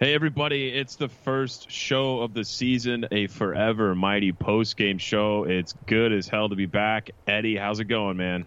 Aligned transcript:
Hey 0.00 0.14
everybody, 0.14 0.68
it's 0.68 0.94
the 0.94 1.08
first 1.08 1.72
show 1.72 2.20
of 2.20 2.32
the 2.32 2.44
season, 2.44 3.08
a 3.10 3.26
forever 3.26 3.96
mighty 3.96 4.30
post 4.30 4.76
game 4.76 4.98
show. 4.98 5.42
It's 5.42 5.74
good 5.86 6.12
as 6.12 6.28
hell 6.28 6.48
to 6.50 6.54
be 6.54 6.66
back. 6.66 7.10
Eddy, 7.26 7.56
how's 7.56 7.80
it 7.80 7.86
going, 7.86 8.16
man? 8.16 8.46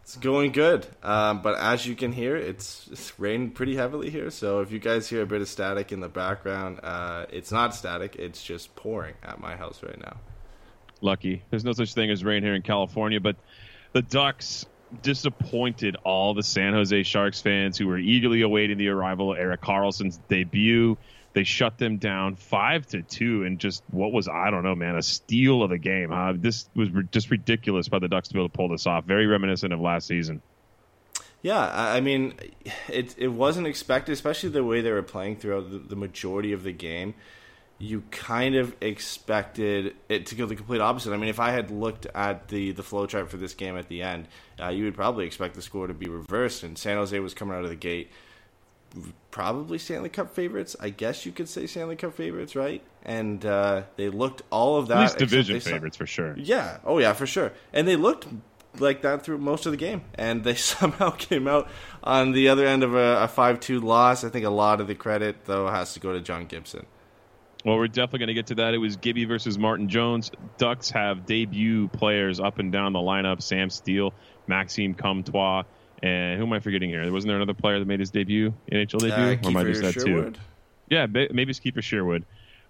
It's 0.00 0.16
going 0.16 0.52
good, 0.52 0.86
um, 1.02 1.42
but 1.42 1.58
as 1.58 1.86
you 1.86 1.96
can 1.96 2.12
hear, 2.12 2.34
it's, 2.34 2.88
it's 2.90 3.20
raining 3.20 3.50
pretty 3.50 3.76
heavily 3.76 4.08
here. 4.08 4.30
So 4.30 4.60
if 4.60 4.72
you 4.72 4.78
guys 4.78 5.06
hear 5.06 5.20
a 5.20 5.26
bit 5.26 5.42
of 5.42 5.50
static 5.50 5.92
in 5.92 6.00
the 6.00 6.08
background, 6.08 6.80
uh, 6.82 7.26
it's 7.28 7.52
not 7.52 7.74
static; 7.74 8.16
it's 8.16 8.42
just 8.42 8.74
pouring 8.74 9.16
at 9.22 9.38
my 9.38 9.54
house 9.54 9.82
right 9.82 10.00
now. 10.00 10.16
Lucky. 11.02 11.42
There's 11.50 11.64
no 11.64 11.74
such 11.74 11.92
thing 11.92 12.10
as 12.10 12.24
rain 12.24 12.42
here 12.42 12.54
in 12.54 12.62
California, 12.62 13.20
but 13.20 13.36
the 13.92 14.00
Ducks 14.00 14.64
disappointed 15.02 15.96
all 16.04 16.34
the 16.34 16.42
San 16.42 16.72
Jose 16.72 17.02
Sharks 17.02 17.40
fans 17.40 17.78
who 17.78 17.86
were 17.86 17.98
eagerly 17.98 18.42
awaiting 18.42 18.78
the 18.78 18.88
arrival 18.88 19.32
of 19.32 19.38
Erik 19.38 19.60
Karlsson's 19.60 20.18
debut. 20.28 20.96
They 21.32 21.44
shut 21.44 21.76
them 21.76 21.98
down 21.98 22.36
five 22.36 22.86
to 22.88 23.02
two, 23.02 23.44
and 23.44 23.58
just 23.58 23.82
what 23.90 24.10
was 24.10 24.26
I 24.26 24.50
don't 24.50 24.62
know, 24.62 24.74
man, 24.74 24.96
a 24.96 25.02
steal 25.02 25.62
of 25.62 25.70
a 25.70 25.78
game. 25.78 26.10
Huh? 26.10 26.32
This 26.36 26.68
was 26.74 26.88
just 27.10 27.30
ridiculous 27.30 27.88
by 27.88 27.98
the 27.98 28.08
Ducks 28.08 28.28
to 28.28 28.34
be 28.34 28.40
able 28.40 28.48
to 28.48 28.56
pull 28.56 28.68
this 28.68 28.86
off. 28.86 29.04
Very 29.04 29.26
reminiscent 29.26 29.72
of 29.72 29.80
last 29.80 30.06
season. 30.06 30.40
Yeah, 31.42 31.70
I 31.72 32.00
mean, 32.00 32.34
it 32.88 33.14
it 33.18 33.28
wasn't 33.28 33.66
expected, 33.66 34.12
especially 34.12 34.48
the 34.48 34.64
way 34.64 34.80
they 34.80 34.90
were 34.90 35.02
playing 35.02 35.36
throughout 35.36 35.70
the, 35.70 35.78
the 35.78 35.96
majority 35.96 36.52
of 36.52 36.62
the 36.62 36.72
game 36.72 37.14
you 37.78 38.02
kind 38.10 38.54
of 38.54 38.74
expected 38.80 39.94
it 40.08 40.26
to 40.26 40.34
go 40.34 40.46
the 40.46 40.56
complete 40.56 40.80
opposite. 40.80 41.12
I 41.12 41.18
mean, 41.18 41.28
if 41.28 41.40
I 41.40 41.50
had 41.50 41.70
looked 41.70 42.06
at 42.14 42.48
the 42.48 42.72
the 42.72 42.82
flow 42.82 43.06
chart 43.06 43.30
for 43.30 43.36
this 43.36 43.54
game 43.54 43.76
at 43.76 43.88
the 43.88 44.02
end, 44.02 44.28
uh, 44.60 44.68
you 44.68 44.84
would 44.84 44.94
probably 44.94 45.26
expect 45.26 45.54
the 45.54 45.62
score 45.62 45.86
to 45.86 45.94
be 45.94 46.08
reversed. 46.08 46.62
And 46.62 46.78
San 46.78 46.96
Jose 46.96 47.18
was 47.18 47.34
coming 47.34 47.54
out 47.54 47.64
of 47.64 47.70
the 47.70 47.76
gate, 47.76 48.10
probably 49.30 49.76
Stanley 49.78 50.08
Cup 50.08 50.34
favorites. 50.34 50.74
I 50.80 50.88
guess 50.88 51.26
you 51.26 51.32
could 51.32 51.48
say 51.48 51.66
Stanley 51.66 51.96
Cup 51.96 52.14
favorites, 52.14 52.56
right? 52.56 52.82
And 53.04 53.44
uh, 53.44 53.82
they 53.96 54.08
looked 54.08 54.42
all 54.50 54.78
of 54.78 54.88
that. 54.88 54.96
At 54.96 55.02
least 55.02 55.18
division 55.18 55.60
favorites 55.60 55.98
for 55.98 56.06
sure. 56.06 56.34
Yeah. 56.38 56.78
Oh 56.84 56.98
yeah, 56.98 57.12
for 57.12 57.26
sure. 57.26 57.52
And 57.74 57.86
they 57.86 57.96
looked 57.96 58.26
like 58.80 59.02
that 59.02 59.22
through 59.22 59.38
most 59.38 59.66
of 59.66 59.72
the 59.72 59.78
game, 59.78 60.02
and 60.14 60.44
they 60.44 60.54
somehow 60.54 61.10
came 61.10 61.46
out 61.46 61.68
on 62.02 62.32
the 62.32 62.48
other 62.48 62.66
end 62.66 62.82
of 62.82 62.94
a, 62.94 63.24
a 63.24 63.28
five-two 63.28 63.80
loss. 63.80 64.24
I 64.24 64.30
think 64.30 64.46
a 64.46 64.50
lot 64.50 64.80
of 64.80 64.86
the 64.86 64.94
credit 64.94 65.44
though 65.44 65.68
has 65.68 65.92
to 65.92 66.00
go 66.00 66.14
to 66.14 66.20
John 66.22 66.46
Gibson. 66.46 66.86
Well, 67.66 67.78
we're 67.78 67.88
definitely 67.88 68.20
going 68.20 68.28
to 68.28 68.34
get 68.34 68.46
to 68.46 68.54
that. 68.54 68.74
It 68.74 68.78
was 68.78 68.96
Gibby 68.96 69.24
versus 69.24 69.58
Martin 69.58 69.88
Jones. 69.88 70.30
Ducks 70.56 70.88
have 70.90 71.26
debut 71.26 71.88
players 71.88 72.38
up 72.38 72.60
and 72.60 72.70
down 72.70 72.92
the 72.92 73.00
lineup: 73.00 73.42
Sam 73.42 73.70
Steel, 73.70 74.14
Maxime 74.46 74.94
Comtois, 74.94 75.64
and 76.00 76.38
who 76.38 76.46
am 76.46 76.52
I 76.52 76.60
forgetting 76.60 76.90
here? 76.90 77.10
Wasn't 77.10 77.28
there 77.28 77.34
another 77.36 77.54
player 77.54 77.80
that 77.80 77.84
made 77.84 77.98
his 77.98 78.12
debut, 78.12 78.54
in 78.68 78.86
NHL 78.86 79.00
debut, 79.00 79.12
uh, 79.12 79.36
or 79.42 79.50
am 79.50 79.56
I 79.56 79.64
just 79.64 79.82
that 79.82 79.94
too? 79.94 80.32
Yeah, 80.88 81.06
maybe 81.06 81.50
it's 81.50 81.58
Kiefer 81.58 81.82
Sherwood. 81.82 82.24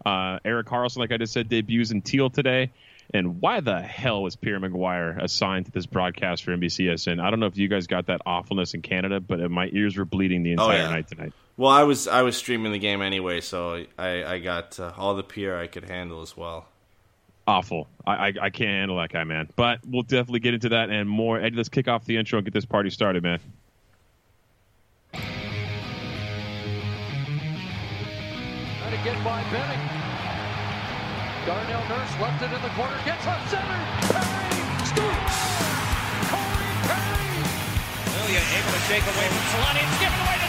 Uh, 0.06 0.38
Erik 0.46 0.66
Karlsson, 0.66 0.96
like 0.96 1.12
I 1.12 1.18
just 1.18 1.34
said, 1.34 1.50
debuts 1.50 1.90
in 1.90 2.00
Teal 2.00 2.30
today. 2.30 2.72
And 3.12 3.40
why 3.40 3.60
the 3.60 3.80
hell 3.80 4.22
was 4.22 4.36
Pierre 4.36 4.58
McGuire 4.60 5.22
assigned 5.22 5.66
to 5.66 5.72
this 5.72 5.86
broadcast 5.86 6.44
for 6.44 6.56
NBCSN? 6.56 7.20
I 7.20 7.30
don't 7.30 7.40
know 7.40 7.46
if 7.46 7.56
you 7.56 7.68
guys 7.68 7.86
got 7.86 8.06
that 8.06 8.20
awfulness 8.26 8.74
in 8.74 8.82
Canada, 8.82 9.20
but 9.20 9.50
my 9.50 9.68
ears 9.72 9.96
were 9.96 10.04
bleeding 10.04 10.42
the 10.42 10.52
entire 10.52 10.68
oh, 10.68 10.82
yeah. 10.82 10.90
night 10.90 11.08
tonight. 11.08 11.32
Well, 11.56 11.70
I 11.70 11.84
was 11.84 12.06
I 12.06 12.22
was 12.22 12.36
streaming 12.36 12.72
the 12.72 12.78
game 12.78 13.00
anyway, 13.00 13.40
so 13.40 13.84
I 13.96 14.24
I 14.24 14.38
got 14.40 14.78
uh, 14.78 14.92
all 14.96 15.14
the 15.14 15.22
PR 15.22 15.54
I 15.54 15.66
could 15.68 15.88
handle 15.88 16.20
as 16.20 16.36
well. 16.36 16.66
Awful. 17.48 17.86
I, 18.04 18.12
I, 18.12 18.32
I 18.42 18.50
can't 18.50 18.70
handle 18.70 18.96
that 18.98 19.10
guy, 19.10 19.22
man. 19.22 19.48
But 19.54 19.78
we'll 19.86 20.02
definitely 20.02 20.40
get 20.40 20.54
into 20.54 20.70
that 20.70 20.90
and 20.90 21.08
more. 21.08 21.40
Eddy, 21.40 21.56
let's 21.56 21.68
kick 21.68 21.86
off 21.86 22.04
the 22.04 22.16
intro 22.16 22.38
and 22.38 22.44
get 22.44 22.52
this 22.52 22.64
party 22.64 22.90
started, 22.90 23.22
man. 23.22 23.38
Trying 25.12 25.24
to 28.90 29.04
get 29.04 29.24
by 29.24 29.42
Benning. 29.50 30.16
Darnell 31.46 31.86
Nurse 31.86 32.10
left 32.18 32.42
it 32.42 32.50
in 32.50 32.60
the 32.60 32.74
corner, 32.74 32.98
gets 33.04 33.24
up 33.24 33.38
center. 33.46 33.78
Perry 34.10 34.58
scores! 34.82 35.38
Corey 36.26 36.74
Perry! 36.90 37.38
Ilya 38.18 38.42
able 38.58 38.72
to 38.74 38.82
shake 38.90 39.06
away 39.06 39.28
from 39.30 39.44
Solani. 39.54 39.86
It's 39.86 40.00
given 40.02 40.18
away 40.26 40.38
to 40.42 40.45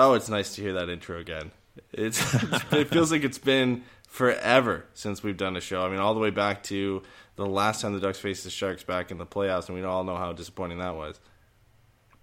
Oh, 0.00 0.14
it's 0.14 0.28
nice 0.28 0.54
to 0.54 0.62
hear 0.62 0.74
that 0.74 0.88
intro 0.88 1.18
again. 1.18 1.50
It's 1.92 2.20
it 2.72 2.88
feels 2.88 3.10
like 3.10 3.24
it's 3.24 3.38
been 3.38 3.82
forever 4.06 4.86
since 4.94 5.24
we've 5.24 5.36
done 5.36 5.56
a 5.56 5.60
show. 5.60 5.84
I 5.84 5.88
mean, 5.88 5.98
all 5.98 6.14
the 6.14 6.20
way 6.20 6.30
back 6.30 6.62
to 6.64 7.02
the 7.34 7.44
last 7.44 7.80
time 7.80 7.94
the 7.94 8.00
Ducks 8.00 8.20
faced 8.20 8.44
the 8.44 8.50
Sharks 8.50 8.84
back 8.84 9.10
in 9.10 9.18
the 9.18 9.26
playoffs, 9.26 9.68
and 9.68 9.76
we 9.76 9.82
all 9.82 10.04
know 10.04 10.14
how 10.14 10.32
disappointing 10.32 10.78
that 10.78 10.94
was. 10.94 11.18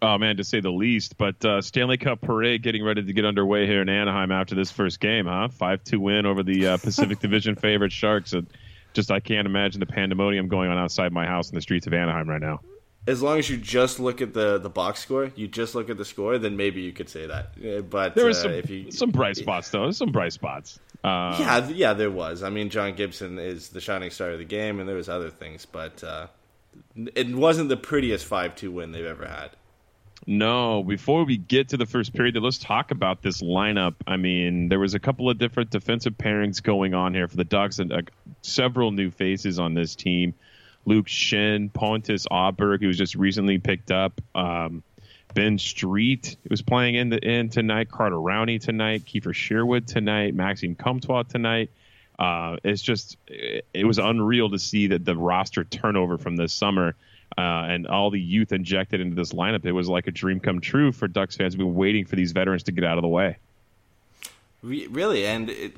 Oh 0.02 0.18
man, 0.18 0.38
to 0.38 0.46
say 0.46 0.62
the 0.62 0.72
least. 0.72 1.18
But 1.18 1.44
uh, 1.44 1.62
Stanley 1.62 1.98
Cup 1.98 2.22
parade 2.22 2.64
getting 2.64 2.82
ready 2.82 3.04
to 3.04 3.12
get 3.14 3.26
underway 3.26 3.68
here 3.68 3.82
in 3.82 3.90
Anaheim 3.90 4.32
after 4.32 4.56
this 4.56 4.72
first 4.72 5.02
game, 5.02 5.26
huh? 5.26 5.50
Five 5.50 5.84
two 5.84 6.00
win 6.00 6.26
over 6.26 6.44
the 6.44 6.68
uh, 6.68 6.78
Pacific 6.78 7.20
Division 7.22 7.56
favorite 7.58 7.92
Sharks. 7.92 8.32
And 8.32 8.48
just 8.94 9.12
I 9.12 9.20
can't 9.20 9.46
imagine 9.46 9.82
the 9.82 9.86
pandemonium 9.86 10.48
going 10.48 10.70
on 10.70 10.78
outside 10.78 11.12
my 11.12 11.26
house 11.26 11.50
in 11.50 11.56
the 11.56 11.62
streets 11.62 11.88
of 11.88 11.94
Anaheim 11.94 12.30
right 12.30 12.42
now 12.42 12.62
as 13.08 13.22
long 13.22 13.38
as 13.38 13.50
you 13.50 13.58
just 13.58 14.00
look 14.00 14.22
at 14.22 14.34
the 14.34 14.58
the 14.58 14.70
box 14.70 15.00
score, 15.00 15.32
you 15.36 15.48
just 15.48 15.76
look 15.76 15.90
at 15.90 15.98
the 15.98 16.06
score, 16.06 16.38
then 16.38 16.58
maybe 16.58 16.82
you 16.82 16.92
could 16.92 17.10
say 17.10 17.28
that. 17.28 17.90
But 17.90 18.16
there 18.16 18.26
was 18.26 18.40
uh, 18.40 18.44
some, 18.44 18.52
if 18.52 18.70
you, 18.70 18.92
some 18.92 19.12
bright 19.12 19.38
spots 19.38 19.70
though. 19.70 19.92
Some 19.92 20.12
bright 20.12 20.34
spots. 20.34 20.80
Uh, 21.04 21.36
yeah, 21.40 21.68
yeah, 21.70 21.94
there 21.94 22.10
was. 22.10 22.42
I 22.42 22.50
mean, 22.50 22.70
John 22.70 22.96
Gibson 22.96 23.38
is 23.38 23.70
the 23.70 23.82
shining 23.82 24.10
star 24.10 24.32
of 24.32 24.40
the 24.40 24.46
game, 24.46 24.80
and 24.80 24.90
there 24.90 24.96
was 24.96 25.10
other 25.10 25.30
things, 25.30 25.66
but 25.66 26.04
uh, 26.04 26.28
it 26.96 27.36
wasn't 27.36 27.70
the 27.70 27.78
prettiest 27.78 28.26
five 28.26 28.56
two 28.56 28.72
win 28.72 28.92
they've 28.92 29.06
ever 29.06 29.28
had. 29.28 29.52
No, 30.28 30.82
before 30.82 31.24
we 31.24 31.38
get 31.38 31.70
to 31.70 31.78
the 31.78 31.86
first 31.86 32.14
period, 32.14 32.36
let's 32.38 32.58
talk 32.58 32.90
about 32.90 33.22
this 33.22 33.44
lineup. 33.44 33.94
I 34.08 34.18
mean, 34.18 34.70
there 34.70 34.80
was 34.80 34.96
a 34.96 35.00
couple 35.00 35.30
of 35.30 35.38
different 35.38 35.70
defensive 35.70 36.18
pairings 36.18 36.64
going 36.64 36.96
on 36.96 37.14
here 37.14 37.28
for 37.28 37.36
the 37.38 37.44
Ducks 37.44 37.78
and 37.78 37.94
uh, 37.94 38.02
several 38.42 38.92
new 38.92 39.12
faces 39.12 39.60
on 39.60 39.76
this 39.76 39.94
team. 39.96 40.34
Luke 40.86 41.08
Schenn, 41.08 41.72
Pontus 41.72 42.26
Aberg, 42.32 42.82
who 42.82 42.88
was 42.88 42.98
just 42.98 43.16
recently 43.16 43.58
picked 43.58 43.92
up. 43.92 44.22
Um, 44.34 44.84
Ben 45.34 45.58
Street 45.58 46.38
was 46.50 46.62
playing 46.62 46.96
in 46.96 47.10
the 47.10 47.18
in 47.18 47.50
tonight. 47.50 47.92
Carter 47.92 48.16
Rowney 48.16 48.60
tonight. 48.60 49.06
Kiefer 49.06 49.34
Sherwood 49.34 49.88
tonight. 49.88 50.34
Maxime 50.34 50.76
Comtois 50.76 51.24
tonight. 51.24 51.70
Uh, 52.18 52.56
it's 52.64 52.82
just 52.82 53.18
it, 53.28 53.66
it 53.74 53.86
was 53.86 53.98
unreal 53.98 54.50
to 54.50 54.60
see 54.60 54.88
that 54.88 55.04
the 55.04 55.16
roster 55.16 55.66
turnover 55.66 56.18
from 56.18 56.38
this 56.38 56.54
summer 56.54 56.96
uh, 57.38 57.42
and 57.68 57.88
all 57.88 58.10
the 58.10 58.20
youth 58.20 58.54
injected 58.54 59.02
into 59.02 59.16
this 59.16 59.34
lineup. 59.34 59.66
It 59.66 59.74
was 59.74 59.90
like 59.90 60.08
a 60.08 60.12
dream 60.12 60.40
come 60.40 60.62
true 60.62 60.92
for 60.92 61.08
Ducks 61.08 61.36
fans. 61.36 61.58
We've 61.58 61.68
been 61.68 61.76
waiting 61.76 62.06
for 62.06 62.16
these 62.16 62.32
veterans 62.32 62.64
to 62.64 62.72
get 62.72 62.86
out 62.86 62.98
of 62.98 63.02
the 63.02 63.10
way. 63.10 63.38
Really, 64.66 65.28
and 65.28 65.48
it 65.48 65.76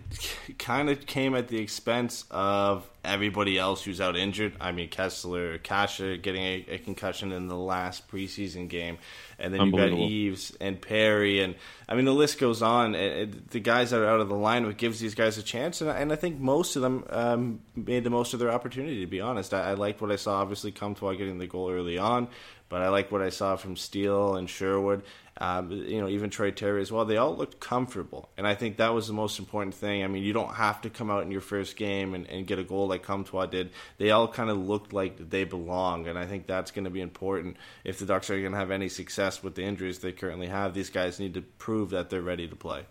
kind 0.60 0.90
of 0.90 1.06
came 1.06 1.36
at 1.36 1.50
the 1.50 1.58
expense 1.58 2.24
of 2.32 2.90
everybody 3.04 3.58
else 3.58 3.84
who's 3.84 4.00
out 4.00 4.16
injured. 4.16 4.54
I 4.62 4.72
mean, 4.72 4.90
Kesler, 4.90 5.62
Kase 5.62 6.22
getting 6.22 6.42
a, 6.42 6.66
a 6.70 6.78
concussion 6.78 7.34
in 7.34 7.50
the 7.50 7.58
last 7.58 8.10
preseason 8.10 8.70
game, 8.70 8.98
and 9.40 9.54
then 9.54 9.66
you've 9.66 9.76
got 9.76 9.92
Eaves 9.92 10.56
and 10.62 10.80
Perry, 10.80 11.42
and 11.42 11.56
I 11.90 11.96
mean 11.96 12.06
the 12.06 12.14
list 12.14 12.40
goes 12.40 12.62
on. 12.62 12.96
It, 12.96 13.50
the 13.50 13.60
guys 13.60 13.90
that 13.90 14.00
are 14.00 14.08
out 14.08 14.22
of 14.22 14.30
the 14.30 14.36
line, 14.36 14.72
gives 14.78 15.02
these 15.02 15.16
guys 15.16 15.38
a 15.38 15.44
chance, 15.44 15.82
and, 15.82 15.90
and 15.90 16.14
I 16.14 16.16
think 16.16 16.40
most 16.40 16.78
of 16.78 16.82
them 16.82 17.04
um, 17.10 17.60
made 17.76 18.06
the 18.06 18.10
most 18.10 18.34
of 18.34 18.40
their 18.40 18.52
opportunity. 18.52 19.02
To 19.02 19.08
be 19.08 19.20
honest, 19.20 19.54
I, 19.54 19.72
I 19.72 19.74
liked 19.74 20.00
what 20.00 20.14
I 20.14 20.16
saw. 20.16 20.40
Obviously, 20.40 20.72
come 20.72 20.96
Comtois 20.96 21.18
getting 21.18 21.40
the 21.40 21.48
goal 21.48 21.70
early 21.70 21.98
on, 21.98 22.30
but 22.70 22.82
I 22.82 22.88
like 22.88 23.12
what 23.12 23.22
I 23.22 23.30
saw 23.30 23.58
from 23.58 23.76
Steel 23.76 24.38
and 24.38 24.50
Sherwood. 24.50 25.04
Um, 25.40 25.72
you 25.72 26.02
know, 26.02 26.08
even 26.08 26.30
Troy 26.30 26.52
Terry 26.52 26.82
as 26.82 26.92
well. 26.92 27.06
They 27.06 27.18
all 27.18 27.36
looked 27.36 27.60
comfortable, 27.60 28.30
and 28.38 28.48
I 28.48 28.56
think 28.56 28.78
that 28.78 28.94
was 28.94 29.08
the 29.08 29.14
most 29.14 29.40
important 29.40 29.76
thing. 29.76 30.04
I 30.04 30.08
mean, 30.08 30.24
you 30.24 30.34
don't 30.34 30.56
have 30.56 30.82
to 30.82 30.90
come 30.90 31.12
out 31.12 31.24
in 31.24 31.32
your 31.32 31.42
first 31.42 31.76
game 31.76 32.14
and, 32.16 32.28
and 32.28 32.48
get 32.48 32.60
a 32.60 32.64
goal 32.64 32.88
like 32.88 33.04
Comtois 33.04 33.46
did. 33.46 33.70
They 33.98 34.12
all 34.12 34.28
kind 34.28 34.50
of 34.50 34.58
looked 34.58 34.94
like 34.94 35.30
they 35.30 35.44
belong, 35.44 36.08
and 36.08 36.18
I 36.18 36.26
think 36.26 36.48
that's 36.48 36.72
going 36.72 36.86
to 36.86 36.92
be 36.92 37.02
important 37.02 37.58
if 37.84 38.00
the 38.00 38.06
Ducks 38.06 38.30
are 38.30 38.40
going 38.40 38.54
to 38.54 38.58
have 38.58 38.72
any 38.72 38.90
success 38.90 39.44
with 39.44 39.56
the 39.56 39.64
injuries 39.64 40.00
they 40.00 40.12
currently 40.12 40.48
have. 40.48 40.74
These 40.74 40.90
guys 40.90 41.20
need 41.20 41.36
to 41.36 41.42
prove 41.42 41.92
that 41.92 42.10
they're 42.10 42.22
ready 42.22 42.48
to 42.48 42.56
play. 42.56 42.86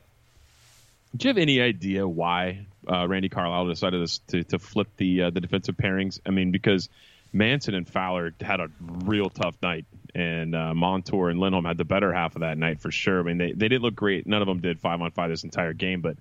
Do 1.16 1.28
you 1.28 1.30
have 1.30 1.38
any 1.38 1.60
idea 1.60 2.06
why 2.06 2.66
uh, 2.90 3.06
Randy 3.08 3.28
Carlyle 3.28 3.66
decided 3.66 4.06
to, 4.28 4.44
to 4.44 4.58
flip 4.58 4.88
the 4.96 5.22
uh, 5.22 5.30
the 5.30 5.40
defensive 5.40 5.76
pairings? 5.76 6.20
I 6.26 6.30
mean, 6.30 6.50
because 6.50 6.88
Manson 7.32 7.74
and 7.74 7.88
Fowler 7.88 8.34
had 8.40 8.60
a 8.60 8.68
real 8.80 9.30
tough 9.30 9.56
night, 9.62 9.86
and 10.16 10.54
uh, 10.54 10.72
Montour 10.72 11.28
and 11.28 11.38
Lindholm 11.38 11.66
had 11.66 11.76
the 11.76 11.84
better 11.84 12.10
half 12.10 12.36
of 12.36 12.40
that 12.40 12.56
night 12.56 12.80
for 12.80 12.90
sure. 12.90 13.20
I 13.20 13.22
mean, 13.22 13.36
they, 13.36 13.52
they 13.52 13.68
did 13.68 13.82
look 13.82 13.94
great. 13.94 14.26
None 14.26 14.40
of 14.40 14.48
them 14.48 14.60
did 14.60 14.80
five 14.80 15.02
on 15.02 15.10
five 15.10 15.28
this 15.28 15.44
entire 15.44 15.74
game, 15.74 16.00
but 16.00 16.16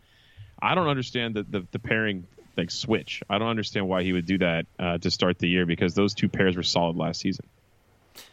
I 0.61 0.75
don't 0.75 0.89
understand 0.89 1.35
the, 1.35 1.43
the, 1.43 1.67
the 1.71 1.79
pairing 1.79 2.27
like 2.57 2.71
switch. 2.71 3.23
I 3.29 3.37
don't 3.37 3.47
understand 3.47 3.87
why 3.87 4.03
he 4.03 4.11
would 4.11 4.25
do 4.25 4.37
that 4.39 4.65
uh, 4.77 4.97
to 4.97 5.09
start 5.09 5.39
the 5.39 5.47
year 5.47 5.65
because 5.65 5.93
those 5.93 6.13
two 6.13 6.27
pairs 6.27 6.57
were 6.57 6.63
solid 6.63 6.97
last 6.97 7.21
season. 7.21 7.45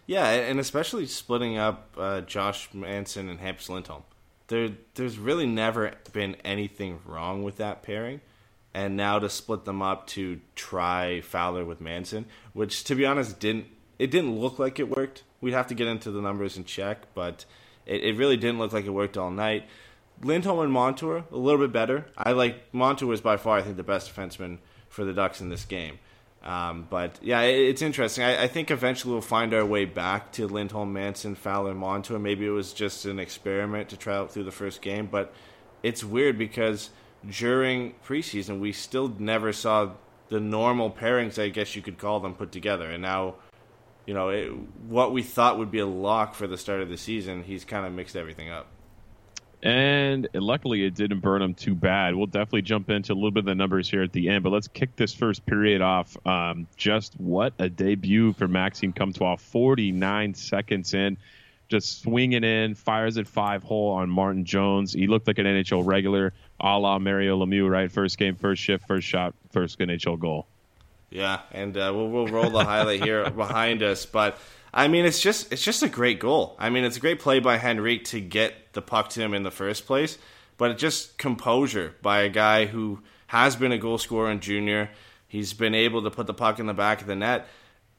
Yeah, 0.06 0.28
and 0.28 0.58
especially 0.58 1.06
splitting 1.06 1.58
up 1.58 1.94
uh, 1.96 2.22
Josh 2.22 2.68
Manson 2.74 3.28
and 3.28 3.38
Hampus 3.38 3.68
Lindholm. 3.68 4.02
There, 4.48 4.70
there's 4.94 5.16
really 5.16 5.46
never 5.46 5.92
been 6.12 6.34
anything 6.44 6.98
wrong 7.06 7.44
with 7.44 7.58
that 7.58 7.84
pairing 7.84 8.20
and 8.74 8.96
now 8.96 9.20
to 9.20 9.30
split 9.30 9.64
them 9.64 9.80
up 9.80 10.08
to 10.08 10.40
try 10.56 11.20
Fowler 11.20 11.64
with 11.64 11.80
Manson, 11.80 12.26
which 12.52 12.82
to 12.84 12.96
be 12.96 13.06
honest 13.06 13.38
didn't 13.38 13.66
it 13.98 14.10
didn't 14.10 14.40
look 14.40 14.58
like 14.58 14.80
it 14.80 14.88
worked. 14.88 15.22
We'd 15.42 15.52
have 15.52 15.66
to 15.66 15.74
get 15.74 15.88
into 15.88 16.10
the 16.10 16.22
numbers 16.22 16.56
and 16.56 16.64
check, 16.64 17.12
but 17.12 17.44
it, 17.84 18.02
it 18.02 18.16
really 18.16 18.38
didn't 18.38 18.58
look 18.58 18.72
like 18.72 18.86
it 18.86 18.90
worked 18.90 19.18
all 19.18 19.30
night. 19.30 19.64
Lindholm 20.22 20.60
and 20.60 20.72
Montour 20.72 21.24
a 21.30 21.36
little 21.36 21.60
bit 21.60 21.72
better. 21.72 22.06
I 22.16 22.32
like 22.32 22.72
Montour 22.72 23.06
was 23.06 23.20
by 23.20 23.36
far 23.36 23.58
I 23.58 23.62
think 23.62 23.76
the 23.76 23.82
best 23.82 24.14
defenseman 24.14 24.58
for 24.88 25.04
the 25.04 25.12
Ducks 25.12 25.40
in 25.40 25.50
this 25.50 25.66
game. 25.66 25.98
Um, 26.42 26.86
but 26.88 27.18
yeah, 27.22 27.42
it, 27.42 27.68
it's 27.68 27.82
interesting. 27.82 28.24
I, 28.24 28.44
I, 28.44 28.48
think 28.48 28.72
eventually 28.72 29.12
we'll 29.12 29.20
find 29.20 29.54
our 29.54 29.64
way 29.64 29.84
back 29.84 30.32
to 30.32 30.48
Lindholm, 30.48 30.92
Manson, 30.92 31.36
Fowler, 31.36 31.72
Montour. 31.72 32.18
Maybe 32.18 32.44
it 32.44 32.50
was 32.50 32.72
just 32.72 33.04
an 33.04 33.20
experiment 33.20 33.90
to 33.90 33.96
try 33.96 34.16
out 34.16 34.32
through 34.32 34.44
the 34.44 34.50
first 34.50 34.82
game, 34.82 35.06
but 35.06 35.32
it's 35.84 36.02
weird 36.02 36.38
because 36.38 36.90
during 37.28 37.94
preseason, 38.04 38.58
we 38.58 38.72
still 38.72 39.14
never 39.18 39.52
saw 39.52 39.92
the 40.30 40.40
normal 40.40 40.90
pairings, 40.90 41.40
I 41.40 41.48
guess 41.48 41.76
you 41.76 41.82
could 41.82 41.98
call 41.98 42.18
them, 42.18 42.34
put 42.34 42.50
together. 42.50 42.90
And 42.90 43.02
now, 43.02 43.36
you 44.06 44.14
know, 44.14 44.30
it, 44.30 44.48
what 44.88 45.12
we 45.12 45.22
thought 45.22 45.58
would 45.58 45.70
be 45.70 45.78
a 45.78 45.86
lock 45.86 46.34
for 46.34 46.46
the 46.46 46.58
start 46.58 46.80
of 46.80 46.88
the 46.88 46.96
season, 46.96 47.44
he's 47.44 47.64
kind 47.64 47.86
of 47.86 47.92
mixed 47.92 48.16
everything 48.16 48.50
up. 48.50 48.66
And 49.62 50.28
luckily, 50.34 50.84
it 50.84 50.94
didn't 50.94 51.20
burn 51.20 51.40
him 51.40 51.54
too 51.54 51.76
bad. 51.76 52.16
We'll 52.16 52.26
definitely 52.26 52.62
jump 52.62 52.90
into 52.90 53.12
a 53.12 53.14
little 53.14 53.30
bit 53.30 53.40
of 53.40 53.46
the 53.46 53.54
numbers 53.54 53.88
here 53.88 54.02
at 54.02 54.12
the 54.12 54.28
end, 54.28 54.42
but 54.42 54.50
let's 54.50 54.66
kick 54.66 54.96
this 54.96 55.14
first 55.14 55.46
period 55.46 55.80
off. 55.80 56.16
Um, 56.26 56.66
just 56.76 57.14
what 57.20 57.52
a 57.60 57.68
debut 57.68 58.32
for 58.32 58.48
Maxime 58.48 58.92
Comtois, 58.92 59.36
49 59.36 60.34
seconds 60.34 60.94
in 60.94 61.16
just 61.72 62.02
swinging 62.02 62.44
in, 62.44 62.74
fires 62.74 63.16
at 63.16 63.26
five 63.26 63.62
hole 63.62 63.92
on 63.92 64.10
Martin 64.10 64.44
Jones. 64.44 64.92
He 64.92 65.06
looked 65.06 65.26
like 65.26 65.38
an 65.38 65.46
NHL 65.46 65.86
regular, 65.86 66.34
a 66.60 66.78
la 66.78 66.98
Mario 66.98 67.38
Lemieux, 67.38 67.70
right? 67.70 67.90
First 67.90 68.18
game, 68.18 68.36
first 68.36 68.60
shift, 68.60 68.86
first 68.86 69.08
shot, 69.08 69.34
first 69.52 69.78
NHL 69.78 70.18
goal. 70.18 70.46
Yeah, 71.12 71.40
and 71.50 71.76
uh, 71.76 71.92
we'll, 71.94 72.08
we'll 72.08 72.26
roll 72.26 72.48
the 72.48 72.64
highlight 72.64 73.04
here 73.04 73.28
behind 73.36 73.82
us, 73.82 74.06
but 74.06 74.38
I 74.72 74.88
mean, 74.88 75.04
it's 75.04 75.20
just 75.20 75.52
it's 75.52 75.62
just 75.62 75.82
a 75.82 75.88
great 75.88 76.18
goal. 76.18 76.56
I 76.58 76.70
mean, 76.70 76.84
it's 76.84 76.96
a 76.96 77.00
great 77.00 77.20
play 77.20 77.38
by 77.38 77.58
Henrique 77.58 78.04
to 78.06 78.20
get 78.20 78.72
the 78.72 78.80
puck 78.80 79.10
to 79.10 79.20
him 79.20 79.34
in 79.34 79.42
the 79.42 79.50
first 79.50 79.86
place, 79.86 80.16
but 80.56 80.70
it's 80.70 80.80
just 80.80 81.18
composure 81.18 81.94
by 82.00 82.22
a 82.22 82.30
guy 82.30 82.64
who 82.64 83.00
has 83.26 83.56
been 83.56 83.72
a 83.72 83.78
goal 83.78 83.98
scorer 83.98 84.30
in 84.30 84.40
junior. 84.40 84.90
He's 85.28 85.52
been 85.52 85.74
able 85.74 86.02
to 86.02 86.10
put 86.10 86.26
the 86.26 86.34
puck 86.34 86.58
in 86.58 86.66
the 86.66 86.74
back 86.74 87.02
of 87.02 87.06
the 87.06 87.16
net, 87.16 87.46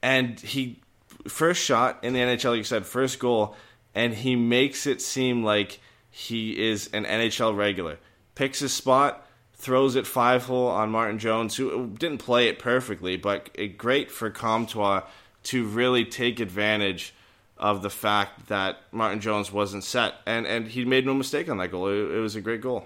and 0.01 0.39
he 0.39 0.81
first 1.27 1.63
shot 1.63 2.04
in 2.04 2.13
the 2.13 2.19
NHL, 2.19 2.51
like 2.51 2.57
you 2.57 2.63
said, 2.63 2.86
first 2.86 3.19
goal, 3.19 3.56
and 3.94 4.12
he 4.12 4.36
makes 4.36 4.88
it 4.88 5.04
seem 5.04 5.44
like 5.44 5.80
he 6.10 6.69
is 6.69 6.89
an 6.94 7.06
NHL 7.06 7.56
regular. 7.56 8.00
Picks 8.33 8.60
his 8.60 8.74
spot, 8.74 9.23
throws 9.63 9.95
it 9.95 10.06
five 10.06 10.44
hole 10.44 10.68
on 10.68 10.92
Martin 10.92 11.18
Jones, 11.18 11.56
who 11.56 11.88
didn't 11.88 12.18
play 12.18 12.50
it 12.50 12.60
perfectly, 12.60 13.15
but 13.15 13.50
great 13.77 14.12
for 14.12 14.30
Comtois 14.30 15.04
to 15.44 15.65
really 15.65 16.06
take 16.06 16.39
advantage 16.39 17.13
of 17.57 17.81
the 17.81 17.89
fact 17.89 18.48
that 18.48 18.77
Martin 18.91 19.22
Jones 19.22 19.51
wasn't 19.51 19.84
set, 19.84 20.15
and 20.25 20.46
and 20.46 20.67
he 20.67 20.84
made 20.84 21.05
no 21.05 21.13
mistake 21.13 21.50
on 21.50 21.58
that 21.58 21.70
goal. 21.70 21.88
It, 21.88 22.15
it 22.15 22.20
was 22.20 22.36
a 22.36 22.41
great 22.41 22.62
goal. 22.62 22.86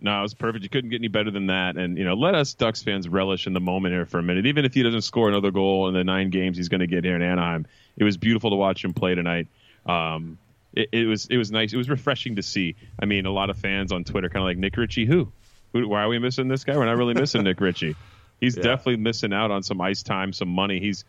No, 0.00 0.18
it 0.18 0.22
was 0.22 0.34
perfect. 0.34 0.64
You 0.64 0.68
couldn't 0.68 0.90
get 0.90 0.96
any 0.96 1.08
better 1.08 1.30
than 1.30 1.46
that. 1.46 1.76
And 1.76 1.96
you 1.96 2.04
know, 2.04 2.14
let 2.14 2.34
us 2.34 2.54
Ducks 2.54 2.82
fans 2.82 3.08
relish 3.08 3.46
in 3.46 3.52
the 3.52 3.60
moment 3.60 3.94
here 3.94 4.04
for 4.04 4.18
a 4.18 4.22
minute. 4.22 4.46
Even 4.46 4.64
if 4.64 4.74
he 4.74 4.82
doesn't 4.82 5.02
score 5.02 5.28
another 5.28 5.52
goal 5.52 5.88
in 5.88 5.94
the 5.94 6.02
nine 6.02 6.30
games 6.30 6.56
he's 6.56 6.68
going 6.68 6.80
to 6.80 6.88
get 6.88 7.04
here 7.04 7.14
in 7.14 7.22
Anaheim, 7.22 7.66
it 7.96 8.04
was 8.04 8.16
beautiful 8.16 8.50
to 8.50 8.56
watch 8.56 8.84
him 8.84 8.94
play 8.94 9.14
tonight. 9.14 9.46
Um, 9.86 10.38
it, 10.74 10.88
it, 10.92 11.06
was 11.06 11.26
it 11.26 11.36
was 11.36 11.52
nice. 11.52 11.72
It 11.72 11.76
was 11.76 11.88
refreshing 11.88 12.36
to 12.36 12.42
see. 12.42 12.74
I 12.98 13.04
mean, 13.04 13.26
a 13.26 13.30
lot 13.30 13.50
of 13.50 13.58
fans 13.58 13.92
on 13.92 14.04
Twitter 14.04 14.28
kind 14.28 14.42
of 14.42 14.46
like 14.46 14.58
Nick 14.58 14.76
Ritchie. 14.76 15.06
Who? 15.06 15.30
Who? 15.72 15.88
Why 15.88 16.02
are 16.02 16.08
we 16.08 16.18
missing 16.18 16.48
this 16.48 16.64
guy? 16.64 16.76
We're 16.76 16.86
not 16.86 16.96
really 16.96 17.14
missing 17.14 17.44
Nick 17.44 17.60
Ritchie. 17.60 17.96
He's 18.40 18.56
yeah. 18.58 18.62
definitely 18.62 18.96
missing 18.96 19.32
out 19.32 19.50
on 19.50 19.62
some 19.62 19.80
ice 19.80 20.02
time, 20.02 20.32
some 20.32 20.48
money. 20.48 20.80
He's 20.80 21.04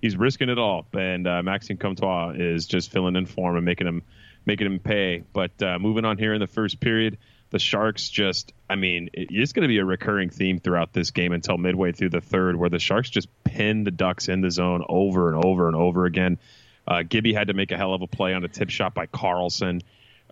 he's 0.00 0.16
risking 0.16 0.48
it 0.48 0.58
all. 0.58 0.86
And 0.92 1.26
uh, 1.26 1.42
Maxime 1.42 1.76
Comtois 1.76 2.34
is 2.36 2.66
just 2.66 2.90
filling 2.90 3.16
in 3.16 3.26
form 3.26 3.56
and 3.56 3.64
making 3.64 3.86
him 3.86 4.02
making 4.46 4.66
him 4.66 4.78
pay. 4.78 5.24
But 5.32 5.62
uh, 5.62 5.78
moving 5.78 6.04
on 6.04 6.18
here 6.18 6.34
in 6.34 6.40
the 6.40 6.46
first 6.46 6.80
period 6.80 7.18
the 7.50 7.58
Sharks 7.58 8.08
just, 8.08 8.52
I 8.68 8.76
mean, 8.76 9.10
it's 9.14 9.52
going 9.52 9.62
to 9.62 9.68
be 9.68 9.78
a 9.78 9.84
recurring 9.84 10.30
theme 10.30 10.58
throughout 10.58 10.92
this 10.92 11.10
game 11.12 11.32
until 11.32 11.56
midway 11.56 11.92
through 11.92 12.10
the 12.10 12.20
third, 12.20 12.56
where 12.56 12.68
the 12.68 12.78
Sharks 12.78 13.08
just 13.08 13.28
pin 13.44 13.84
the 13.84 13.90
Ducks 13.90 14.28
in 14.28 14.40
the 14.42 14.50
zone 14.50 14.84
over 14.88 15.32
and 15.32 15.44
over 15.44 15.66
and 15.66 15.76
over 15.76 16.04
again. 16.04 16.38
Uh, 16.86 17.02
Gibby 17.02 17.32
had 17.32 17.48
to 17.48 17.54
make 17.54 17.70
a 17.72 17.76
hell 17.76 17.94
of 17.94 18.02
a 18.02 18.06
play 18.06 18.34
on 18.34 18.44
a 18.44 18.48
tip 18.48 18.70
shot 18.70 18.94
by 18.94 19.06
Karlsson. 19.06 19.82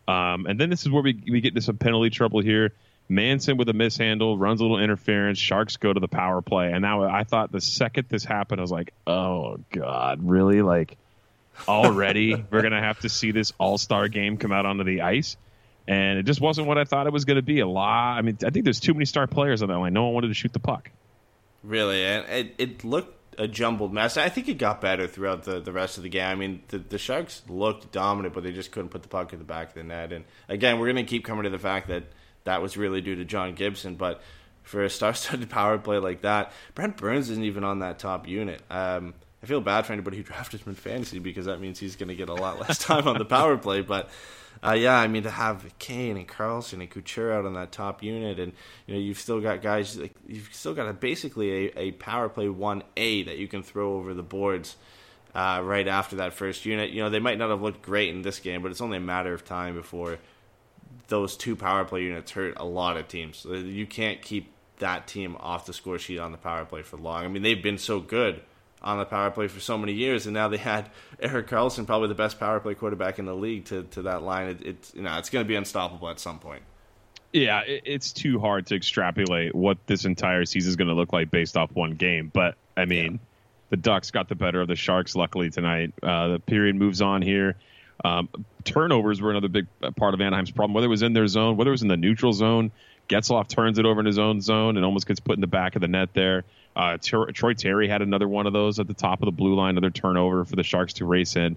Um, 0.07 0.47
and 0.47 0.61
then 0.61 0.71
this 0.71 0.83
is 0.83 0.91
where 0.91 1.03
we, 1.03 1.23
we 1.31 1.41
get 1.41 1.49
into 1.49 1.63
some 1.63 1.79
penalty 1.79 2.11
trouble 2.11 2.41
here. 2.41 2.75
Manson 3.09 3.57
with 3.57 3.69
a 3.69 3.73
mishandle, 3.73 4.37
runs 4.37 4.61
a 4.61 4.65
little 4.65 4.79
interference. 4.79 5.39
Sharks 5.39 5.77
go 5.77 5.93
to 5.93 6.01
the 6.01 6.09
power 6.09 6.43
play. 6.43 6.73
And 6.73 6.83
now 6.83 7.05
I 7.05 7.25
thought 7.25 7.53
the 7.53 7.61
second 7.61 8.09
this 8.09 8.25
happened, 8.25 8.61
I 8.61 8.63
was 8.63 8.73
like, 8.73 8.93
oh, 9.07 9.59
God, 9.71 10.21
really? 10.23 10.63
Like, 10.63 10.97
already 11.69 12.35
we're 12.51 12.63
going 12.63 12.73
to 12.73 12.81
have 12.81 13.01
to 13.01 13.09
see 13.09 13.31
this 13.31 13.53
all 13.59 13.79
star 13.79 14.09
game 14.09 14.37
come 14.37 14.53
out 14.53 14.67
onto 14.67 14.85
the 14.85 15.03
ice? 15.03 15.37
and 15.89 16.19
it 16.19 16.25
just 16.25 16.41
wasn't 16.41 16.67
what 16.67 16.79
I 16.79 16.85
thought 16.85 17.07
it 17.07 17.13
was 17.13 17.25
going 17.25 17.37
to 17.37 17.43
be. 17.43 17.61
A 17.61 17.67
lot. 17.67 18.19
I 18.19 18.23
mean, 18.23 18.39
I 18.45 18.51
think 18.51 18.65
there's 18.65 18.81
too 18.81 18.93
many 18.95 19.05
star 19.05 19.27
players 19.27 19.63
on 19.63 19.69
that 19.69 19.79
line. 19.79 19.93
No 19.93 20.05
one 20.05 20.15
wanted 20.15 20.29
to 20.29 20.35
shoot 20.35 20.53
the 20.53 20.59
puck. 20.59 20.91
Really, 21.63 22.05
and 22.05 22.29
it, 22.29 22.55
it 22.59 22.85
looked 22.85 23.39
a 23.39 23.47
jumbled 23.47 23.93
mess. 23.93 24.17
I 24.17 24.29
think 24.29 24.49
it 24.49 24.55
got 24.55 24.81
better 24.81 25.07
throughout 25.07 25.45
the, 25.45 25.61
the 25.61 25.73
rest 25.73 25.97
of 25.97 26.03
the 26.03 26.09
game. 26.09 26.27
I 26.27 26.35
mean, 26.35 26.63
the, 26.69 26.79
the 26.79 26.99
Sharks 26.99 27.43
looked 27.49 27.93
dominant, 27.93 28.35
but 28.35 28.45
they 28.45 28.53
just 28.53 28.73
couldn't 28.73 28.91
put 28.91 29.03
the 29.03 29.09
puck 29.09 29.33
in 29.33 29.39
the 29.39 29.45
back 29.45 29.69
of 29.69 29.75
the 29.75 29.83
net. 29.83 30.13
And 30.13 30.25
again, 30.49 30.79
we're 30.79 30.87
going 30.87 31.05
to 31.05 31.05
keep 31.05 31.25
coming 31.25 31.45
to 31.45 31.51
the 31.51 31.59
fact 31.59 31.89
that 31.89 32.05
that 32.47 32.63
was 32.63 32.77
really 32.77 33.01
due 33.01 33.17
to 33.17 33.25
John 33.25 33.55
Gibson. 33.55 33.97
But 33.97 34.23
for 34.63 34.83
a 34.83 34.91
star-studded 34.91 35.51
power 35.51 35.79
play 35.79 35.99
like 35.99 36.23
that, 36.23 36.53
Brent 36.75 36.97
Burns 36.97 37.31
isn't 37.31 37.45
even 37.45 37.63
on 37.63 37.81
that 37.81 37.99
top 37.99 38.27
unit. 38.27 38.63
Um, 38.71 39.15
I 39.43 39.47
feel 39.47 39.61
bad 39.61 39.87
for 39.87 39.93
anybody 39.93 40.17
who 40.17 40.23
drafted 40.25 40.63
him 40.63 40.71
in 40.71 40.75
fantasy 40.75 41.19
because 41.19 41.47
that 41.47 41.61
means 41.61 41.79
he's 41.79 41.97
going 41.97 42.09
to 42.09 42.17
get 42.17 42.29
a 42.29 42.35
lot 42.35 42.59
less 42.59 42.79
time 42.79 43.07
on 43.07 43.19
the 43.19 43.25
power 43.27 43.57
play. 43.57 43.83
But 43.83 44.09
uh, 44.65 44.73
yeah, 44.73 44.97
I 44.97 45.07
mean 45.07 45.25
to 45.25 45.31
have 45.31 45.67
Kane 45.79 46.17
and 46.17 46.27
Karlsson 46.27 46.81
and 46.81 46.91
Couture 46.91 47.33
out 47.33 47.45
on 47.45 47.55
that 47.55 47.73
top 47.73 48.03
unit, 48.03 48.39
and 48.39 48.53
you 48.87 48.95
know 48.95 49.01
you've 49.01 49.21
still 49.21 49.41
got 49.41 49.61
guys 49.61 49.99
like 49.99 50.15
you've 50.27 50.49
still 50.53 50.75
got 50.75 50.89
a, 50.89 50.93
basically 50.93 51.67
a, 51.67 51.79
a 51.79 51.93
power 51.93 52.29
play 52.29 52.49
one 52.49 52.83
A 52.97 53.25
that 53.25 53.39
you 53.39 53.49
can 53.49 53.63
throw 53.63 53.95
over 53.95 54.15
the 54.15 54.23
boards. 54.23 54.77
Uh, 55.35 55.61
right 55.63 55.87
after 55.87 56.17
that 56.17 56.33
first 56.33 56.65
unit, 56.65 56.91
you 56.91 57.03
know 57.03 57.11
they 57.11 57.19
might 57.19 57.37
not 57.37 57.51
have 57.51 57.61
looked 57.61 57.83
great 57.83 58.09
in 58.09 58.23
this 58.23 58.41
game, 58.41 58.63
but 58.63 58.71
it's 58.71 58.81
only 58.81 58.97
a 58.97 59.01
matter 59.01 59.35
of 59.35 59.45
time 59.45 59.75
before 59.75 60.17
those 61.09 61.37
two 61.37 61.57
power 61.57 61.85
play 61.85 62.03
units 62.03 62.33
hurt 62.33 62.55
a 62.57 62.65
lot 62.65 62.97
of 62.97 63.09
teams. 63.09 63.45
You 63.45 63.87
can't 63.87 64.21
keep 64.23 64.53
that 64.79 65.07
team 65.07 65.37
off 65.41 65.67
the 65.67 65.73
score 65.73 65.99
sheet 65.99 66.19
on 66.19 66.33
the 66.33 66.39
power 66.39 66.65
play 66.65 66.83
for 66.83 66.97
long. 66.97 67.25
I 67.25 67.29
mean, 67.29 67.43
they've 67.43 67.63
been 67.63 67.79
so 67.79 68.01
good 68.01 68.41
on 68.83 68.99
the 68.99 69.05
power 69.05 69.31
play 69.31 69.49
for 69.49 69.61
so 69.61 69.79
many 69.79 69.93
years, 69.93 70.27
and 70.27 70.35
now 70.35 70.49
they 70.49 70.59
had 70.59 70.91
Erik 71.21 71.49
Karlsson, 71.49 71.87
probably 71.87 72.09
the 72.09 72.15
best 72.15 72.39
power 72.39 72.61
play 72.61 72.75
quarterback 72.75 73.19
in 73.19 73.25
the 73.25 73.35
league, 73.35 73.67
to, 73.67 73.85
to 73.85 74.03
that 74.03 74.23
line. 74.23 74.49
It, 74.49 74.63
it's 74.63 74.95
you 74.95 75.03
know 75.03 75.17
it's 75.19 75.31
going 75.31 75.45
to 75.45 75.49
be 75.49 75.57
unstoppable 75.57 76.09
at 76.09 76.21
some 76.21 76.39
point. 76.39 76.63
Yeah, 77.33 77.63
it's 77.67 78.13
too 78.13 78.39
hard 78.39 78.67
to 78.69 78.77
extrapolate 78.77 79.55
what 79.55 79.79
this 79.87 80.07
entire 80.07 80.47
season 80.47 80.71
is 80.71 80.77
going 80.77 80.89
to 80.89 80.95
look 80.95 81.13
like 81.13 81.31
based 81.31 81.57
off 81.57 81.71
one 81.73 81.91
game. 81.91 82.31
But 82.33 82.55
I 82.77 82.87
mean, 82.87 83.13
yeah. 83.13 83.19
the 83.71 83.77
Ducks 83.77 84.11
got 84.11 84.29
the 84.29 84.35
better 84.35 84.61
of 84.63 84.69
the 84.69 84.77
Sharks. 84.77 85.15
Luckily 85.15 85.51
tonight, 85.51 85.93
uh, 86.03 86.29
the 86.29 86.39
period 86.39 86.77
moves 86.77 87.03
on 87.03 87.21
here. 87.21 87.57
Um, 88.05 88.29
turnovers 88.65 89.21
were 89.21 89.31
another 89.31 89.49
big 89.49 89.67
part 89.97 90.15
of 90.15 90.21
Anaheim's 90.21 90.51
problem. 90.51 90.75
Whether 90.75 90.87
it 90.87 90.91
was 90.91 91.03
in 91.03 91.13
their 91.13 91.27
zone, 91.27 91.57
whether 91.57 91.71
it 91.71 91.73
was 91.73 91.83
in 91.83 91.89
the 91.89 91.97
neutral 91.97 92.33
zone, 92.33 92.71
Getzlaf 93.09 93.49
turns 93.49 93.79
it 93.79 93.87
over 93.87 94.01
in 94.01 94.07
his 94.07 94.19
own 94.19 94.41
zone 94.41 94.77
and 94.77 94.85
almost 94.85 95.07
gets 95.07 95.21
put 95.21 95.37
in 95.37 95.41
the 95.41 95.47
back 95.47 95.77
of 95.77 95.81
the 95.81 95.89
net 95.89 96.11
there. 96.13 96.45
Uh, 96.75 96.99
Troy 97.01 97.55
Terry 97.55 97.89
had 97.89 98.03
another 98.03 98.29
one 98.29 98.47
of 98.47 98.53
those 98.53 98.79
at 98.79 98.87
the 98.87 98.95
top 98.95 99.23
of 99.23 99.27
the 99.27 99.33
blue 99.33 99.55
line, 99.55 99.71
another 99.71 99.91
turnover 99.91 100.45
for 100.45 100.57
the 100.57 100.63
Sharks 100.63 100.95
to 100.95 101.07
race 101.07 101.37
in. 101.37 101.57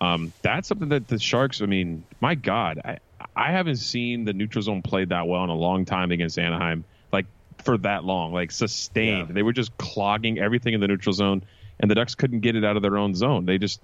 Um, 0.00 0.32
that's 0.42 0.68
something 0.68 0.90
that 0.90 1.08
the 1.08 1.18
Sharks, 1.18 1.60
I 1.60 1.66
mean, 1.66 2.04
my 2.20 2.34
God, 2.34 2.80
I, 2.84 2.98
I 3.34 3.50
haven't 3.50 3.76
seen 3.76 4.24
the 4.24 4.32
neutral 4.32 4.62
zone 4.62 4.82
played 4.82 5.08
that 5.08 5.26
well 5.26 5.42
in 5.44 5.50
a 5.50 5.54
long 5.54 5.84
time 5.86 6.12
against 6.12 6.38
Anaheim, 6.38 6.84
like 7.12 7.26
for 7.64 7.78
that 7.78 8.04
long, 8.04 8.32
like 8.32 8.50
sustained. 8.52 9.28
Yeah. 9.28 9.34
They 9.34 9.42
were 9.42 9.52
just 9.52 9.76
clogging 9.76 10.38
everything 10.38 10.74
in 10.74 10.80
the 10.80 10.88
neutral 10.88 11.12
zone, 11.12 11.42
and 11.80 11.90
the 11.90 11.94
Ducks 11.94 12.14
couldn't 12.14 12.40
get 12.40 12.54
it 12.54 12.64
out 12.64 12.76
of 12.76 12.82
their 12.82 12.96
own 12.96 13.14
zone. 13.14 13.46
They 13.46 13.58
just 13.58 13.80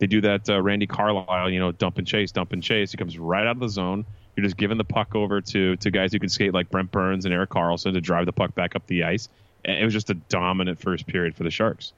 they 0.00 0.06
do 0.06 0.22
that 0.22 0.48
uh, 0.48 0.60
Randy 0.60 0.86
Carlyle, 0.86 1.50
you 1.50 1.60
know, 1.60 1.72
dump 1.72 1.98
and 1.98 2.06
chase, 2.06 2.32
dump 2.32 2.52
and 2.52 2.62
chase. 2.62 2.90
He 2.90 2.96
comes 2.96 3.18
right 3.18 3.46
out 3.46 3.56
of 3.56 3.60
the 3.60 3.68
zone. 3.68 4.06
You're 4.34 4.44
just 4.44 4.56
giving 4.56 4.78
the 4.78 4.84
puck 4.84 5.14
over 5.14 5.40
to 5.42 5.76
to 5.76 5.90
guys 5.90 6.12
who 6.12 6.18
can 6.18 6.30
skate 6.30 6.54
like 6.54 6.70
Brent 6.70 6.90
Burns 6.90 7.26
and 7.26 7.34
Erik 7.34 7.50
Karlsson 7.50 7.92
to 7.92 8.00
drive 8.00 8.26
the 8.26 8.32
puck 8.32 8.54
back 8.54 8.74
up 8.74 8.86
the 8.86 9.04
ice. 9.04 9.28
And 9.64 9.78
it 9.78 9.84
was 9.84 9.92
just 9.92 10.08
a 10.08 10.14
dominant 10.14 10.80
first 10.80 11.06
period 11.06 11.36
for 11.36 11.44
the 11.44 11.50
Sharks. 11.50 11.92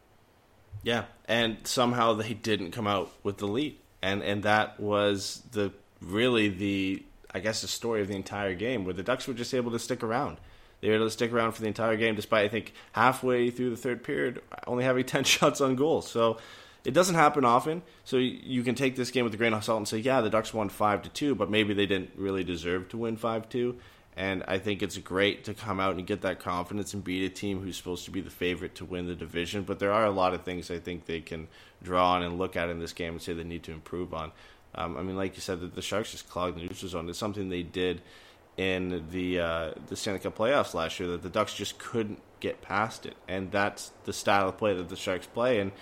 Yeah, 0.82 1.04
and 1.26 1.58
somehow 1.62 2.14
they 2.14 2.34
didn't 2.34 2.72
come 2.72 2.88
out 2.88 3.12
with 3.22 3.38
the 3.38 3.46
lead, 3.46 3.78
and 4.02 4.22
and 4.22 4.42
that 4.42 4.80
was 4.80 5.42
the 5.52 5.72
really 6.00 6.48
the 6.48 7.04
I 7.32 7.38
guess 7.38 7.62
the 7.62 7.68
story 7.68 8.02
of 8.02 8.08
the 8.08 8.16
entire 8.16 8.54
game, 8.54 8.84
where 8.84 8.94
the 8.94 9.04
Ducks 9.04 9.28
were 9.28 9.34
just 9.34 9.54
able 9.54 9.70
to 9.70 9.78
stick 9.78 10.02
around. 10.02 10.38
They 10.80 10.88
were 10.88 10.96
able 10.96 11.06
to 11.06 11.10
stick 11.12 11.32
around 11.32 11.52
for 11.52 11.62
the 11.62 11.68
entire 11.68 11.96
game, 11.96 12.16
despite 12.16 12.46
I 12.46 12.48
think 12.48 12.72
halfway 12.90 13.50
through 13.50 13.70
the 13.70 13.76
third 13.76 14.02
period 14.02 14.42
only 14.66 14.82
having 14.82 15.04
ten 15.06 15.22
shots 15.22 15.60
on 15.60 15.76
goal. 15.76 16.02
So 16.02 16.38
it 16.84 16.92
doesn't 16.92 17.14
happen 17.14 17.44
often, 17.44 17.82
so 18.04 18.16
you 18.16 18.62
can 18.62 18.74
take 18.74 18.96
this 18.96 19.10
game 19.10 19.24
with 19.24 19.34
a 19.34 19.36
grain 19.36 19.54
of 19.54 19.64
salt 19.64 19.78
and 19.78 19.88
say, 19.88 19.98
yeah, 19.98 20.20
the 20.20 20.30
Ducks 20.30 20.52
won 20.52 20.68
five 20.68 21.02
to 21.02 21.08
two, 21.08 21.34
but 21.34 21.48
maybe 21.48 21.74
they 21.74 21.86
didn't 21.86 22.10
really 22.16 22.44
deserve 22.44 22.88
to 22.90 22.98
win 22.98 23.16
five 23.16 23.48
two. 23.48 23.76
And 24.14 24.44
I 24.46 24.58
think 24.58 24.82
it's 24.82 24.98
great 24.98 25.44
to 25.44 25.54
come 25.54 25.80
out 25.80 25.94
and 25.94 26.06
get 26.06 26.20
that 26.20 26.38
confidence 26.38 26.92
and 26.92 27.02
beat 27.02 27.24
a 27.24 27.34
team 27.34 27.62
who's 27.62 27.78
supposed 27.78 28.04
to 28.04 28.10
be 28.10 28.20
the 28.20 28.28
favorite 28.28 28.74
to 28.74 28.84
win 28.84 29.06
the 29.06 29.14
division. 29.14 29.62
But 29.62 29.78
there 29.78 29.90
are 29.90 30.04
a 30.04 30.10
lot 30.10 30.34
of 30.34 30.42
things 30.42 30.70
I 30.70 30.78
think 30.78 31.06
they 31.06 31.20
can 31.20 31.48
draw 31.82 32.12
on 32.12 32.22
and 32.22 32.36
look 32.36 32.54
at 32.54 32.68
in 32.68 32.78
this 32.78 32.92
game 32.92 33.14
and 33.14 33.22
say 33.22 33.32
they 33.32 33.42
need 33.42 33.62
to 33.62 33.72
improve 33.72 34.12
on. 34.12 34.32
Um, 34.74 34.98
I 34.98 35.02
mean, 35.02 35.16
like 35.16 35.34
you 35.34 35.40
said, 35.40 35.60
the, 35.60 35.66
the 35.66 35.80
Sharks 35.80 36.10
just 36.10 36.28
clogged 36.28 36.58
the 36.58 36.62
neutral 36.62 36.90
zone. 36.90 37.08
It's 37.08 37.18
something 37.18 37.48
they 37.48 37.62
did 37.62 38.02
in 38.58 39.04
the 39.10 39.40
uh, 39.40 39.70
the 39.86 39.96
Stanley 39.96 40.20
Cup 40.20 40.36
playoffs 40.36 40.74
last 40.74 41.00
year 41.00 41.08
that 41.10 41.22
the 41.22 41.30
Ducks 41.30 41.54
just 41.54 41.78
couldn't 41.78 42.20
get 42.40 42.60
past 42.60 43.06
it, 43.06 43.14
and 43.28 43.50
that's 43.50 43.92
the 44.04 44.12
style 44.12 44.48
of 44.48 44.58
play 44.58 44.74
that 44.74 44.90
the 44.90 44.96
Sharks 44.96 45.26
play. 45.26 45.58
And 45.58 45.72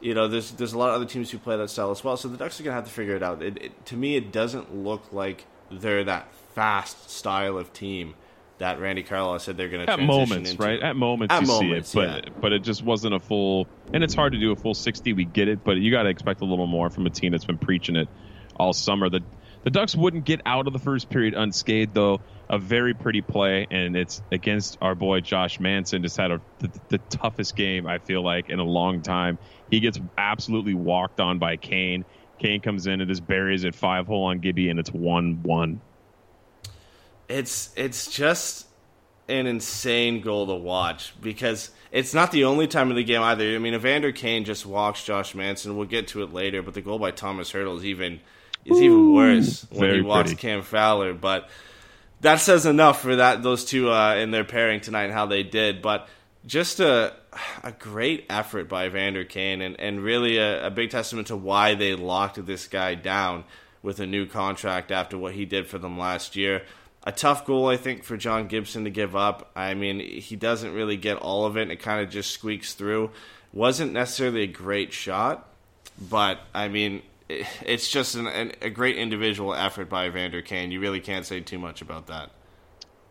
you 0.00 0.14
know, 0.14 0.28
there's 0.28 0.50
there's 0.52 0.72
a 0.72 0.78
lot 0.78 0.90
of 0.90 0.96
other 0.96 1.06
teams 1.06 1.30
who 1.30 1.38
play 1.38 1.56
that 1.56 1.70
style 1.70 1.90
as 1.90 2.04
well. 2.04 2.16
So 2.16 2.28
the 2.28 2.36
Ducks 2.36 2.60
are 2.60 2.62
gonna 2.62 2.76
have 2.76 2.84
to 2.84 2.90
figure 2.90 3.16
it 3.16 3.22
out. 3.22 3.42
It, 3.42 3.62
it, 3.62 3.86
to 3.86 3.96
me, 3.96 4.16
it 4.16 4.32
doesn't 4.32 4.74
look 4.74 5.12
like 5.12 5.46
they're 5.70 6.04
that 6.04 6.32
fast 6.54 7.10
style 7.10 7.58
of 7.58 7.72
team 7.72 8.14
that 8.58 8.80
Randy 8.80 9.02
Carlyle 9.02 9.38
said 9.38 9.56
they're 9.56 9.68
going 9.68 9.84
to 9.84 9.92
at 9.92 10.00
moments, 10.00 10.50
into. 10.50 10.62
right? 10.62 10.80
At 10.80 10.96
moments, 10.96 11.34
at 11.34 11.42
you 11.42 11.48
moments, 11.48 11.90
see 11.90 12.00
it, 12.00 12.06
but 12.06 12.24
yeah. 12.24 12.34
but 12.40 12.52
it 12.52 12.62
just 12.62 12.82
wasn't 12.82 13.14
a 13.14 13.20
full. 13.20 13.66
And 13.92 14.04
it's 14.04 14.14
hard 14.14 14.32
to 14.32 14.38
do 14.38 14.52
a 14.52 14.56
full 14.56 14.74
sixty. 14.74 15.12
We 15.12 15.24
get 15.24 15.48
it, 15.48 15.64
but 15.64 15.76
you 15.76 15.90
got 15.90 16.04
to 16.04 16.08
expect 16.08 16.40
a 16.40 16.44
little 16.44 16.66
more 16.66 16.90
from 16.90 17.06
a 17.06 17.10
team 17.10 17.32
that's 17.32 17.44
been 17.44 17.58
preaching 17.58 17.96
it 17.96 18.08
all 18.56 18.72
summer. 18.72 19.08
The 19.08 19.20
the 19.64 19.70
Ducks 19.70 19.96
wouldn't 19.96 20.24
get 20.24 20.42
out 20.46 20.66
of 20.66 20.72
the 20.72 20.78
first 20.78 21.10
period 21.10 21.34
unscathed, 21.34 21.94
though. 21.94 22.20
A 22.50 22.58
very 22.58 22.92
pretty 22.92 23.22
play, 23.22 23.66
and 23.70 23.96
it's 23.96 24.22
against 24.30 24.76
our 24.82 24.94
boy 24.94 25.20
Josh 25.20 25.58
Manson. 25.58 26.02
Just 26.02 26.18
had 26.18 26.30
a, 26.30 26.40
the, 26.58 26.70
the 26.90 26.98
toughest 26.98 27.56
game 27.56 27.86
I 27.86 27.98
feel 27.98 28.22
like 28.22 28.50
in 28.50 28.58
a 28.58 28.64
long 28.64 29.00
time. 29.00 29.38
He 29.70 29.80
gets 29.80 29.98
absolutely 30.18 30.74
walked 30.74 31.20
on 31.20 31.38
by 31.38 31.56
Kane. 31.56 32.04
Kane 32.38 32.60
comes 32.60 32.86
in 32.86 33.00
and 33.00 33.08
just 33.08 33.26
buries 33.26 33.64
it 33.64 33.74
five 33.74 34.06
hole 34.06 34.24
on 34.24 34.40
Gibby, 34.40 34.68
and 34.68 34.78
it's 34.78 34.92
one 34.92 35.42
one. 35.42 35.80
It's 37.28 37.72
it's 37.74 38.10
just 38.10 38.66
an 39.28 39.46
insane 39.46 40.20
goal 40.20 40.46
to 40.46 40.54
watch 40.54 41.14
because 41.22 41.70
it's 41.90 42.12
not 42.12 42.30
the 42.30 42.44
only 42.44 42.66
time 42.66 42.90
of 42.90 42.96
the 42.96 43.04
game 43.04 43.22
either. 43.22 43.54
I 43.54 43.58
mean, 43.58 43.72
Evander 43.72 44.12
Kane 44.12 44.44
just 44.44 44.66
walks 44.66 45.02
Josh 45.02 45.34
Manson. 45.34 45.78
We'll 45.78 45.86
get 45.86 46.08
to 46.08 46.22
it 46.22 46.34
later, 46.34 46.60
but 46.60 46.74
the 46.74 46.82
goal 46.82 46.98
by 46.98 47.10
Tomas 47.10 47.52
Hertl 47.52 47.78
is 47.78 47.86
even 47.86 48.20
is 48.64 48.80
even 48.80 49.12
worse 49.12 49.66
when 49.70 49.94
he 49.94 50.00
walks 50.00 50.30
pretty. 50.30 50.40
Cam 50.40 50.62
Fowler. 50.62 51.14
But 51.14 51.48
that 52.20 52.40
says 52.40 52.66
enough 52.66 53.02
for 53.02 53.16
that 53.16 53.42
those 53.42 53.64
two 53.64 53.90
uh, 53.90 54.14
in 54.16 54.30
their 54.30 54.44
pairing 54.44 54.80
tonight 54.80 55.04
and 55.04 55.12
how 55.12 55.26
they 55.26 55.42
did. 55.42 55.82
But 55.82 56.08
just 56.46 56.80
a 56.80 57.14
a 57.62 57.72
great 57.72 58.26
effort 58.30 58.68
by 58.68 58.86
Evander 58.86 59.24
Kane 59.24 59.60
and, 59.60 59.78
and 59.80 60.00
really 60.00 60.38
a, 60.38 60.66
a 60.66 60.70
big 60.70 60.90
testament 60.90 61.28
to 61.28 61.36
why 61.36 61.74
they 61.74 61.94
locked 61.94 62.44
this 62.46 62.66
guy 62.68 62.94
down 62.94 63.44
with 63.82 64.00
a 64.00 64.06
new 64.06 64.26
contract 64.26 64.90
after 64.90 65.18
what 65.18 65.34
he 65.34 65.44
did 65.44 65.66
for 65.66 65.78
them 65.78 65.98
last 65.98 66.36
year. 66.36 66.62
A 67.06 67.12
tough 67.12 67.44
goal, 67.44 67.68
I 67.68 67.76
think, 67.76 68.02
for 68.02 68.16
John 68.16 68.46
Gibson 68.46 68.84
to 68.84 68.90
give 68.90 69.14
up. 69.14 69.50
I 69.54 69.74
mean, 69.74 70.00
he 70.00 70.36
doesn't 70.36 70.72
really 70.72 70.96
get 70.96 71.18
all 71.18 71.44
of 71.44 71.56
it. 71.58 71.62
and 71.62 71.72
It 71.72 71.80
kind 71.80 72.02
of 72.02 72.10
just 72.10 72.30
squeaks 72.30 72.72
through. 72.72 73.10
Wasn't 73.52 73.92
necessarily 73.92 74.42
a 74.42 74.46
great 74.46 74.92
shot, 74.92 75.46
but 76.00 76.40
I 76.54 76.68
mean, 76.68 76.94
it, 76.94 77.02
it's 77.28 77.88
just 77.88 78.14
an, 78.14 78.26
an, 78.26 78.52
a 78.60 78.70
great 78.70 78.96
individual 78.96 79.54
effort 79.54 79.88
by 79.88 80.06
Evander 80.06 80.42
Kane. 80.42 80.70
You 80.70 80.80
really 80.80 81.00
can't 81.00 81.24
say 81.24 81.40
too 81.40 81.58
much 81.58 81.82
about 81.82 82.06
that. 82.08 82.30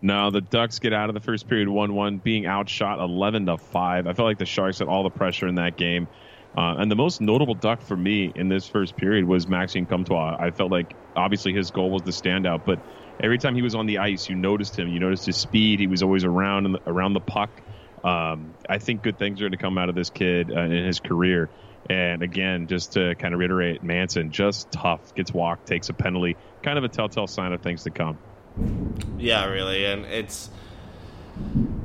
No, 0.02 0.32
the 0.32 0.42
Ducks 0.42 0.80
get 0.80 0.94
out 0.94 1.10
of 1.10 1.14
the 1.14 1.22
first 1.22 1.48
period 1.48 1.70
one-one, 1.70 2.18
being 2.18 2.46
outshot 2.46 3.00
eleven 3.00 3.46
to 3.46 3.58
five. 3.58 4.06
I 4.06 4.14
felt 4.14 4.28
like 4.28 4.38
the 4.38 4.46
Sharks 4.46 4.80
had 4.80 4.88
all 4.88 5.04
the 5.04 5.10
pressure 5.10 5.48
in 5.48 5.56
that 5.56 5.78
game. 5.78 6.08
Uh, 6.56 6.76
and 6.78 6.92
the 6.92 6.96
most 6.96 7.20
notable 7.20 7.56
Duck 7.56 7.82
for 7.82 7.98
me 7.98 8.32
in 8.36 8.48
this 8.48 8.68
first 8.68 8.96
period 8.96 9.26
was 9.26 9.48
Maxime 9.48 9.88
Comtois. 9.88 10.36
I 10.40 10.52
felt 10.52 10.72
like 10.72 10.94
obviously 11.16 11.52
his 11.52 11.72
goal 11.72 11.90
was 11.90 12.04
the 12.04 12.12
standout, 12.12 12.64
but 12.64 12.80
every 13.24 13.40
time 13.40 13.56
he 13.56 13.64
was 13.64 13.74
on 13.74 13.88
the 13.88 13.98
ice, 13.98 14.30
you 14.30 14.36
noticed 14.36 14.78
him. 14.78 14.88
You 14.90 15.00
noticed 15.00 15.26
his 15.26 15.38
speed. 15.38 15.80
He 15.80 15.88
was 15.88 16.04
always 16.04 16.24
around 16.24 16.78
around 16.86 17.14
the 17.14 17.22
puck. 17.22 17.50
Um, 18.04 18.54
I 18.70 18.78
think 18.78 19.02
good 19.02 19.18
things 19.18 19.40
are 19.40 19.46
going 19.46 19.54
to 19.54 19.58
come 19.58 19.78
out 19.80 19.90
of 19.90 19.96
this 19.96 20.10
kid 20.10 20.52
uh, 20.52 20.60
in 20.60 20.86
his 20.86 21.00
career. 21.00 21.50
And 21.90 22.22
again, 22.24 22.68
just 22.68 22.94
to 22.94 23.16
kind 23.16 23.34
of 23.34 23.40
reiterate, 23.40 23.84
Manson 23.84 24.32
just 24.32 24.72
tough, 24.72 25.14
gets 25.16 25.34
walked, 25.34 25.68
takes 25.68 25.90
a 25.90 25.94
penalty, 25.94 26.38
kind 26.62 26.78
of 26.78 26.84
a 26.84 26.90
telltale 26.90 27.28
sign 27.28 27.52
of 27.52 27.62
things 27.62 27.84
to 27.84 27.90
come. 27.90 28.18
Yeah, 29.18 29.46
really, 29.46 29.86
and 29.86 30.06
it's 30.06 30.50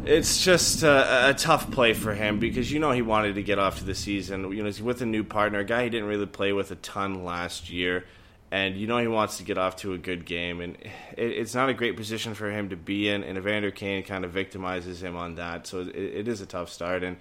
it's 0.04 0.42
just 0.42 0.82
a, 0.82 1.30
a, 1.30 1.34
tough 1.34 1.70
play 1.70 1.92
for 1.92 2.14
him 2.14 2.38
because 2.38 2.70
you 2.70 2.78
know 2.78 2.92
he 2.92 3.02
wanted 3.02 3.34
to 3.34 3.42
get 3.42 3.58
off 3.58 3.78
to 3.78 3.84
the 3.84 3.94
season. 3.94 4.52
You 4.52 4.62
know, 4.62 4.66
he's 4.66 4.82
with 4.82 5.02
a 5.02 5.06
new 5.06 5.24
partner, 5.24 5.60
a 5.60 5.64
guy 5.64 5.84
he 5.84 5.90
didn't 5.90 6.08
really 6.08 6.26
play 6.26 6.52
with 6.52 6.70
a 6.70 6.76
ton 6.76 7.24
last 7.24 7.70
year, 7.70 8.04
and 8.50 8.76
you 8.76 8.86
know 8.86 8.98
he 8.98 9.06
wants 9.06 9.38
to 9.38 9.44
get 9.44 9.58
off 9.58 9.76
to 9.76 9.94
a 9.94 9.98
good 9.98 10.26
game, 10.26 10.60
and 10.60 10.76
it, 11.16 11.32
it's 11.32 11.54
not 11.54 11.68
a 11.68 11.74
great 11.74 11.96
position 11.96 12.34
for 12.34 12.50
him 12.50 12.68
to 12.68 12.76
be 12.76 13.08
in. 13.08 13.24
And 13.24 13.38
Evander 13.38 13.70
Kane 13.70 14.02
kind 14.02 14.24
of 14.24 14.32
victimizes 14.32 15.00
him 15.00 15.16
on 15.16 15.36
that, 15.36 15.66
so 15.66 15.80
it, 15.80 15.96
it 15.96 16.28
is 16.28 16.40
a 16.40 16.46
tough 16.46 16.70
start. 16.70 17.02
And 17.02 17.16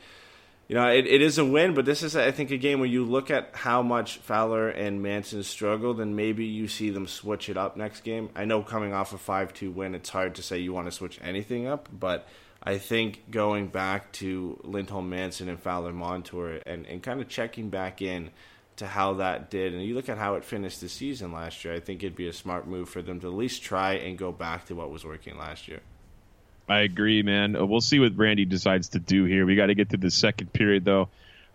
you 0.68 0.76
know, 0.76 0.88
it, 0.90 1.08
it 1.08 1.22
is 1.22 1.38
a 1.38 1.46
win, 1.46 1.74
but 1.74 1.86
this 1.86 2.04
is, 2.04 2.16
I 2.16 2.32
think, 2.32 2.52
a 2.52 2.58
game 2.58 2.80
where 2.80 2.90
you 2.90 3.06
look 3.06 3.32
at 3.32 3.52
how 3.54 3.82
much 3.82 4.18
Fowler 4.18 4.68
and 4.68 5.02
Manson 5.02 5.44
struggled, 5.44 6.02
and 6.02 6.16
maybe 6.16 6.46
you 6.46 6.68
see 6.68 6.90
them 6.90 7.08
switch 7.08 7.48
it 7.48 7.56
up 7.56 7.78
next 7.78 8.04
game. 8.04 8.30
I 8.36 8.44
know 8.44 8.62
coming 8.64 8.94
off 8.94 9.14
a 9.14 9.18
5 9.18 9.54
2 9.54 9.72
win, 9.72 9.96
it's 9.96 10.10
hard 10.10 10.36
to 10.36 10.44
say 10.44 10.58
you 10.58 10.74
want 10.74 10.88
to 10.88 10.92
switch 10.92 11.20
anything 11.24 11.68
up, 11.68 11.88
but 11.92 12.28
I 12.62 12.80
think 12.80 13.32
going 13.32 13.68
back 13.68 14.12
to 14.14 14.60
Lindholm 14.64 15.10
Manson 15.10 15.48
and 15.48 15.60
Fowler 15.60 15.94
Montour 15.94 16.60
and, 16.66 16.86
and 16.86 17.02
kind 17.02 17.22
of 17.22 17.30
checking 17.30 17.70
back 17.70 18.02
in 18.02 18.32
to 18.76 18.88
how 18.88 19.14
that 19.16 19.50
did, 19.50 19.74
and 19.74 19.82
you 19.82 19.96
look 19.96 20.10
at 20.10 20.18
how 20.18 20.36
it 20.36 20.44
finished 20.44 20.82
the 20.82 20.90
season 20.90 21.32
last 21.32 21.64
year, 21.64 21.76
I 21.76 21.80
think 21.80 22.04
it'd 22.04 22.18
be 22.18 22.28
a 22.28 22.34
smart 22.34 22.68
move 22.68 22.90
for 22.90 23.02
them 23.02 23.22
to 23.22 23.28
at 23.28 23.34
least 23.34 23.64
try 23.64 23.94
and 23.94 24.18
go 24.18 24.34
back 24.34 24.66
to 24.66 24.76
what 24.76 24.92
was 24.92 25.06
working 25.06 25.38
last 25.38 25.70
year. 25.70 25.80
I 26.70 26.80
agree, 26.80 27.24
man. 27.24 27.56
Uh, 27.56 27.66
We'll 27.66 27.82
see 27.82 28.00
what 28.00 28.18
Randy 28.18 28.46
decides 28.46 28.90
to 28.90 29.00
do 29.00 29.24
here. 29.26 29.46
We 29.46 29.56
got 29.56 29.68
to 29.68 29.76
get 29.76 29.92
to 29.92 29.98
the 29.98 30.12
second 30.12 30.52
period, 30.54 30.84
though. 30.86 31.10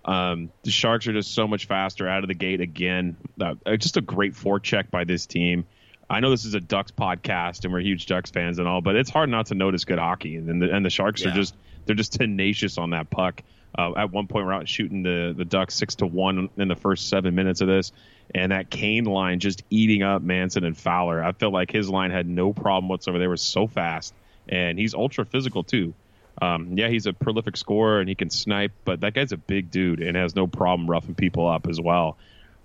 Um, 0.04 0.50
the 0.64 0.70
Sharks 0.70 1.06
are 1.06 1.12
just 1.12 1.32
so 1.34 1.46
much 1.46 1.66
faster 1.66 2.08
out 2.08 2.24
of 2.24 2.28
the 2.28 2.34
gate 2.34 2.60
again. 2.60 3.16
Uh, 3.40 3.54
just 3.76 3.96
a 3.96 4.00
great 4.00 4.32
forecheck 4.34 4.90
by 4.90 5.04
this 5.04 5.26
team. 5.26 5.64
I 6.10 6.20
know 6.20 6.30
this 6.30 6.44
is 6.44 6.54
a 6.54 6.60
Ducks 6.60 6.90
podcast 6.90 7.64
and 7.64 7.72
we're 7.72 7.80
huge 7.80 8.06
Ducks 8.06 8.30
fans 8.30 8.58
and 8.58 8.66
all, 8.66 8.80
but 8.80 8.96
it's 8.96 9.10
hard 9.10 9.30
not 9.30 9.46
to 9.46 9.54
notice 9.54 9.84
good 9.84 9.98
hockey. 10.00 10.36
And 10.36 10.60
the, 10.60 10.74
and 10.74 10.84
the 10.84 10.90
Sharks 10.90 11.22
Yeah. 11.22 11.30
are 11.30 11.34
just 11.34 11.54
they're 11.86 11.94
just 11.96 12.14
tenacious 12.14 12.78
on 12.78 12.90
that 12.90 13.10
puck. 13.10 13.42
Uh, 13.78 13.92
at 13.96 14.10
one 14.12 14.26
point, 14.26 14.44
we're 14.44 14.52
out 14.52 14.68
shooting 14.68 15.02
the 15.02 15.32
the 15.36 15.44
Ducks 15.44 15.74
six 15.74 15.94
to 15.96 16.06
one 16.06 16.50
in 16.58 16.68
the 16.68 16.74
first 16.74 17.08
seven 17.08 17.34
minutes 17.34 17.60
of 17.62 17.68
this, 17.68 17.92
and 18.34 18.52
that 18.52 18.68
Kane 18.70 19.04
line 19.04 19.38
just 19.40 19.62
eating 19.70 20.02
up 20.02 20.20
Manson 20.20 20.64
and 20.64 20.76
Fowler. 20.76 21.22
I 21.24 21.32
felt 21.32 21.52
like 21.54 21.70
his 21.70 21.88
line 21.88 22.10
had 22.10 22.26
no 22.26 22.52
problem 22.52 22.88
whatsoever. 22.88 23.18
They 23.18 23.26
were 23.28 23.36
so 23.38 23.66
fast, 23.66 24.12
and 24.48 24.78
he's 24.78 24.94
ultra 24.94 25.24
physical 25.24 25.64
too. 25.64 25.94
Um, 26.40 26.78
yeah, 26.78 26.88
he's 26.88 27.06
a 27.06 27.12
prolific 27.12 27.56
scorer 27.56 28.00
and 28.00 28.08
he 28.08 28.14
can 28.14 28.30
snipe, 28.30 28.72
but 28.84 29.00
that 29.00 29.14
guy's 29.14 29.32
a 29.32 29.36
big 29.36 29.70
dude 29.70 30.00
and 30.00 30.16
has 30.16 30.34
no 30.34 30.46
problem 30.46 30.88
roughing 30.88 31.14
people 31.14 31.46
up 31.46 31.66
as 31.68 31.80
well. 31.80 32.16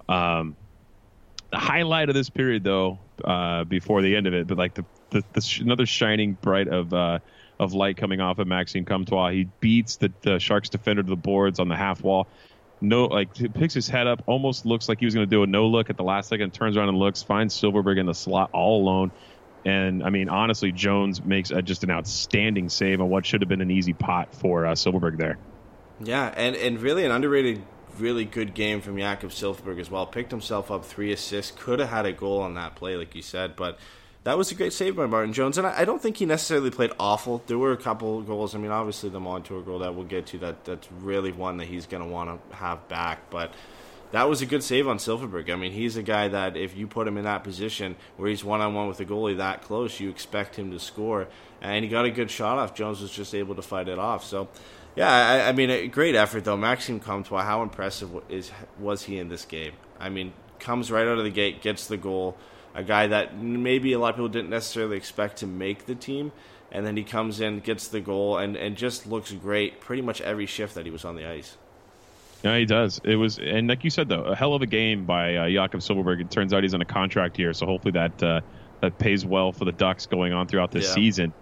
Um, 0.08 0.56
the 1.52 1.58
highlight 1.58 2.10
of 2.10 2.16
this 2.16 2.30
period, 2.30 2.64
though, 2.64 3.00
uh, 3.24 3.66
before 3.66 4.02
the 4.02 4.16
end 4.16 4.28
of 4.28 4.34
it, 4.34 4.48
but 4.48 4.58
like 4.58 4.74
the, 4.74 4.86
the, 5.10 5.24
the 5.34 5.42
sh- 5.42 5.60
another 5.60 5.86
shining 5.86 6.34
bright 6.34 6.68
of 6.68 6.94
uh, 6.94 7.20
of 7.60 7.74
light 7.74 7.98
coming 7.98 8.22
off 8.22 8.40
of 8.40 8.48
Maxime 8.48 8.86
Comtois. 8.86 9.32
He 9.32 9.48
beats 9.60 9.98
the, 9.98 10.12
the 10.22 10.40
Sharks 10.40 10.70
defender 10.70 11.02
to 11.02 11.10
the 11.10 11.16
boards 11.16 11.60
on 11.60 11.68
the 11.68 11.76
half 11.76 12.04
wall. 12.04 12.28
No, 12.80 13.06
like 13.06 13.34
picks 13.56 13.74
his 13.74 13.88
head 13.88 14.06
up, 14.06 14.22
almost 14.28 14.66
looks 14.66 14.88
like 14.88 15.00
he 15.00 15.06
was 15.06 15.16
going 15.16 15.26
to 15.26 15.30
do 15.30 15.42
a 15.42 15.48
no 15.48 15.68
look 15.68 15.90
at 15.90 15.98
the 15.98 16.04
last 16.04 16.30
second, 16.30 16.54
turns 16.54 16.78
around 16.78 16.90
and 16.90 17.00
looks, 17.00 17.24
finds 17.24 17.60
Silfverberg 17.60 17.98
in 17.98 18.06
the 18.06 18.14
slot 18.14 18.52
all 18.54 18.84
alone. 18.84 19.12
And 19.66 20.04
I 20.04 20.10
mean, 20.10 20.30
honestly, 20.30 20.72
Jones 20.72 21.24
makes 21.24 21.52
a, 21.52 21.62
just 21.62 21.84
an 21.84 21.92
outstanding 21.92 22.70
save 22.70 23.02
on 23.02 23.10
what 23.10 23.26
should 23.26 23.42
have 23.42 23.50
been 23.50 23.62
an 23.62 23.72
easy 23.72 23.94
pot 23.94 24.34
for 24.34 24.66
uh, 24.66 24.74
Silfverberg 24.74 25.18
there. 25.18 25.38
Yeah, 26.00 26.34
and, 26.36 26.56
and 26.56 26.80
really 26.80 27.04
an 27.04 27.12
underrated, 27.12 27.64
really 27.98 28.24
good 28.24 28.54
game 28.54 28.82
from 28.82 28.98
Jakob 28.98 29.32
Silfverberg 29.32 29.80
as 29.80 29.92
well. 29.92 30.06
Picked 30.06 30.32
himself 30.32 30.72
up 30.72 30.86
three 30.86 31.12
assists, 31.12 31.52
could 31.58 31.80
have 31.80 31.90
had 31.90 32.06
a 32.06 32.14
goal 32.14 32.42
on 32.42 32.54
that 32.54 32.76
play, 32.76 32.96
like 32.96 33.16
you 33.16 33.22
said, 33.22 33.56
but 33.56 33.78
that 34.24 34.38
was 34.38 34.52
a 34.52 34.56
great 34.56 34.74
save 34.74 34.96
by 34.96 35.06
Martin 35.06 35.34
Jones. 35.34 35.58
And 35.58 35.68
I, 35.68 35.82
I 35.82 35.86
don't 35.86 36.02
think 36.02 36.18
he 36.18 36.26
necessarily 36.26 36.70
played 36.70 36.92
awful. 37.00 37.42
There 37.48 37.58
were 37.58 37.72
a 37.72 37.78
couple 37.78 38.22
goals. 38.22 38.56
I 38.56 38.60
mean, 38.60 38.72
obviously 38.72 39.10
the 39.10 39.20
Montour 39.20 39.62
goal 39.62 39.80
that 39.80 39.96
we'll 39.96 40.06
get 40.06 40.28
to, 40.28 40.38
that 40.40 40.66
that's 40.66 40.88
really 40.92 41.32
one 41.32 41.58
that 41.58 41.66
he's 41.66 41.88
going 41.88 42.04
to 42.04 42.10
want 42.10 42.50
to 42.50 42.56
have 42.56 42.88
back, 42.88 43.30
but. 43.30 43.52
That 44.12 44.30
was 44.30 44.42
a 44.42 44.46
good 44.46 44.64
save 44.64 44.88
on 44.88 44.98
Silfverberg. 44.98 45.52
I 45.52 45.56
mean, 45.56 45.74
he's 45.74 45.98
a 45.98 46.04
guy 46.04 46.30
that 46.30 46.56
if 46.56 46.78
you 46.78 46.88
put 46.88 47.08
him 47.08 47.18
in 47.18 47.26
that 47.26 47.44
position 47.44 47.98
where 48.16 48.30
he's 48.30 48.44
one 48.44 48.62
on 48.62 48.74
one 48.74 48.88
with 48.88 49.00
a 49.02 49.06
goalie 49.06 49.38
that 49.38 49.64
close, 49.64 50.00
you 50.00 50.10
expect 50.10 50.56
him 50.56 50.72
to 50.72 50.80
score. 50.80 51.28
And 51.62 51.84
he 51.84 51.90
got 51.90 52.06
a 52.06 52.12
good 52.12 52.32
shot 52.32 52.58
off. 52.58 52.74
Jones 52.74 53.02
was 53.02 53.12
just 53.12 53.36
able 53.36 53.56
to 53.56 53.62
fight 53.62 53.90
it 53.90 54.00
off. 54.00 54.24
So, 54.24 54.48
yeah, 54.96 55.10
I, 55.10 55.50
I 55.50 55.52
mean, 55.52 55.70
a 55.70 55.88
great 55.88 56.16
effort 56.16 56.46
though. 56.46 56.56
Maxime 56.56 57.00
Comtois, 57.02 57.44
how 57.44 57.64
impressive 57.64 58.10
is 58.30 58.52
was 58.80 59.04
he 59.04 59.20
in 59.20 59.28
this 59.28 59.44
game? 59.44 59.74
I 60.00 60.10
mean, 60.10 60.32
comes 60.60 60.90
right 60.90 61.06
out 61.06 61.18
of 61.18 61.24
the 61.26 61.30
gate, 61.30 61.62
gets 61.62 61.88
the 61.88 61.98
goal. 61.98 62.38
A 62.76 62.84
guy 62.84 63.08
that 63.08 63.38
maybe 63.38 63.94
a 63.94 64.00
lot 64.00 64.10
of 64.10 64.16
people 64.16 64.30
didn't 64.30 64.52
necessarily 64.52 64.98
expect 64.98 65.38
to 65.38 65.48
make 65.48 65.86
the 65.86 65.96
team, 65.96 66.32
and 66.72 66.86
then 66.86 66.96
he 66.96 67.04
comes 67.04 67.42
in, 67.42 67.60
gets 67.60 67.88
the 67.88 68.00
goal, 68.00 68.38
and 68.38 68.56
and 68.56 68.78
just 68.78 69.06
looks 69.08 69.32
great 69.32 69.82
pretty 69.82 70.02
much 70.02 70.22
every 70.22 70.46
shift 70.46 70.76
that 70.76 70.86
he 70.86 70.92
was 70.92 71.04
on 71.04 71.16
the 71.16 71.26
ice. 71.26 71.58
Yeah, 72.44 72.58
he 72.58 72.66
does. 72.66 73.00
It 73.04 73.16
was, 73.16 73.40
and 73.40 73.68
like 73.68 73.84
you 73.84 73.90
said, 73.90 74.08
though, 74.10 74.24
a 74.24 74.36
hell 74.36 74.54
of 74.54 74.62
a 74.62 74.68
game 74.68 75.06
by 75.06 75.36
uh, 75.36 75.50
Jakob 75.50 75.82
Silfverberg. 75.82 76.22
It 76.22 76.32
turns 76.32 76.54
out 76.54 76.64
he's 76.64 76.74
on 76.74 76.82
a 76.82 76.86
contract 76.86 77.36
here, 77.36 77.54
so 77.54 77.66
hopefully 77.66 77.94
that 77.94 78.22
uh, 78.24 78.42
that 78.82 78.98
pays 78.98 79.26
well 79.26 79.52
for 79.52 79.66
the 79.66 79.72
Ducks 79.72 80.06
going 80.06 80.34
on 80.34 80.48
throughout 80.48 80.72
this 80.72 80.86
Yeah. 80.88 80.94
season. 80.94 81.34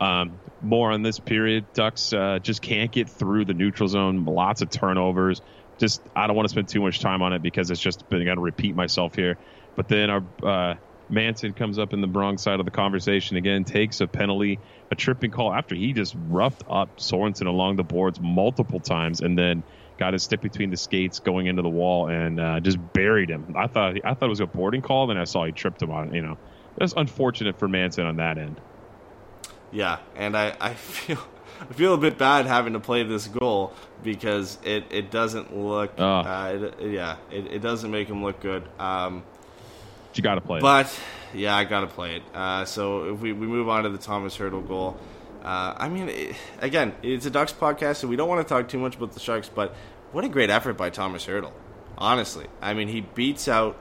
Um, 0.00 0.40
more 0.60 0.92
on 0.92 1.02
this 1.02 1.18
period, 1.18 1.72
Ducks 1.72 2.12
uh, 2.12 2.38
just 2.42 2.60
can't 2.60 2.90
get 2.90 3.08
through 3.08 3.46
the 3.46 3.54
neutral 3.54 3.88
zone. 3.88 4.24
Lots 4.24 4.60
of 4.60 4.70
turnovers. 4.70 5.40
Just 5.80 6.02
I 6.14 6.26
don't 6.26 6.36
want 6.36 6.46
to 6.46 6.50
spend 6.52 6.68
too 6.68 6.80
much 6.80 7.00
time 7.00 7.22
on 7.22 7.32
it 7.32 7.42
because 7.42 7.70
it's 7.70 7.80
just 7.80 8.08
been 8.08 8.24
going 8.24 8.36
to 8.36 8.42
repeat 8.42 8.74
myself 8.74 9.14
here. 9.14 9.38
But 9.76 9.88
then 9.88 10.10
our 10.10 10.22
uh, 10.42 10.74
Manson 11.08 11.54
comes 11.54 11.78
up 11.78 11.92
in 11.92 12.00
the 12.00 12.08
wrong 12.08 12.38
side 12.38 12.60
of 12.60 12.66
the 12.66 12.70
conversation 12.70 13.36
again, 13.36 13.64
takes 13.64 14.00
a 14.00 14.06
penalty, 14.06 14.60
a 14.90 14.94
tripping 14.94 15.30
call 15.30 15.52
after 15.52 15.74
he 15.74 15.92
just 15.92 16.14
roughed 16.18 16.62
up 16.68 16.96
Sorensen 16.98 17.46
along 17.46 17.76
the 17.76 17.84
boards 17.84 18.18
multiple 18.20 18.80
times, 18.80 19.20
and 19.20 19.36
then 19.38 19.64
got 20.04 20.12
his 20.12 20.22
stick 20.22 20.40
between 20.42 20.70
the 20.70 20.76
skates 20.76 21.18
going 21.18 21.46
into 21.46 21.62
the 21.62 21.68
wall 21.68 22.08
and 22.08 22.38
uh, 22.38 22.60
just 22.60 22.78
buried 22.92 23.30
him. 23.30 23.54
I 23.56 23.66
thought 23.66 23.96
I 24.04 24.14
thought 24.14 24.26
it 24.26 24.28
was 24.28 24.40
a 24.40 24.46
boarding 24.46 24.82
call, 24.82 25.06
then 25.06 25.16
I 25.16 25.24
saw 25.24 25.44
he 25.46 25.52
tripped 25.52 25.80
him 25.82 25.90
on. 25.90 26.14
You 26.14 26.22
know, 26.22 26.38
that's 26.76 26.92
unfortunate 26.96 27.58
for 27.58 27.68
Manson 27.68 28.04
on 28.06 28.16
that 28.16 28.36
end. 28.38 28.60
Yeah, 29.72 29.98
and 30.16 30.36
I, 30.36 30.54
I 30.60 30.74
feel 30.74 31.18
I 31.70 31.72
feel 31.72 31.94
a 31.94 31.98
bit 31.98 32.18
bad 32.18 32.46
having 32.46 32.74
to 32.74 32.80
play 32.80 33.02
this 33.04 33.26
goal 33.28 33.72
because 34.02 34.58
it, 34.64 34.84
it 34.90 35.10
doesn't 35.10 35.56
look 35.56 35.92
Ah. 35.98 36.46
uh, 36.46 36.52
it, 36.52 36.90
yeah 36.90 37.16
it, 37.30 37.46
it 37.46 37.58
doesn't 37.62 37.90
make 37.90 38.08
him 38.08 38.22
look 38.22 38.40
good. 38.40 38.62
Um, 38.78 39.22
But 40.08 40.18
you 40.18 40.22
got 40.22 40.34
to 40.34 40.40
play. 40.40 40.58
it. 40.58 40.62
but 40.62 41.00
yeah, 41.32 41.56
I 41.56 41.64
gotta 41.64 41.86
play 41.88 42.16
it. 42.16 42.22
Uh, 42.34 42.64
so 42.64 43.14
if 43.14 43.20
we, 43.20 43.32
we 43.32 43.46
move 43.46 43.68
on 43.68 43.82
to 43.84 43.88
the 43.88 43.98
Tomas 43.98 44.36
Hertl 44.36 44.66
goal, 44.66 44.96
uh, 45.42 45.74
I 45.76 45.88
mean, 45.88 46.08
it, 46.08 46.36
again, 46.60 46.94
it's 47.02 47.26
a 47.26 47.30
Ducks 47.30 47.52
podcast, 47.52 47.96
so 47.96 48.08
we 48.08 48.16
don't 48.16 48.28
want 48.28 48.46
to 48.46 48.48
talk 48.48 48.68
too 48.68 48.78
much 48.78 48.94
about 48.96 49.12
the 49.12 49.20
Sharks. 49.20 49.48
But 49.48 49.74
what 50.14 50.24
a 50.24 50.28
great 50.28 50.48
effort 50.48 50.74
by 50.74 50.90
Tomas 50.90 51.26
Hertl. 51.26 51.50
Honestly, 51.98 52.46
I 52.62 52.72
mean, 52.72 52.86
he 52.86 53.00
beats 53.00 53.48
out. 53.48 53.76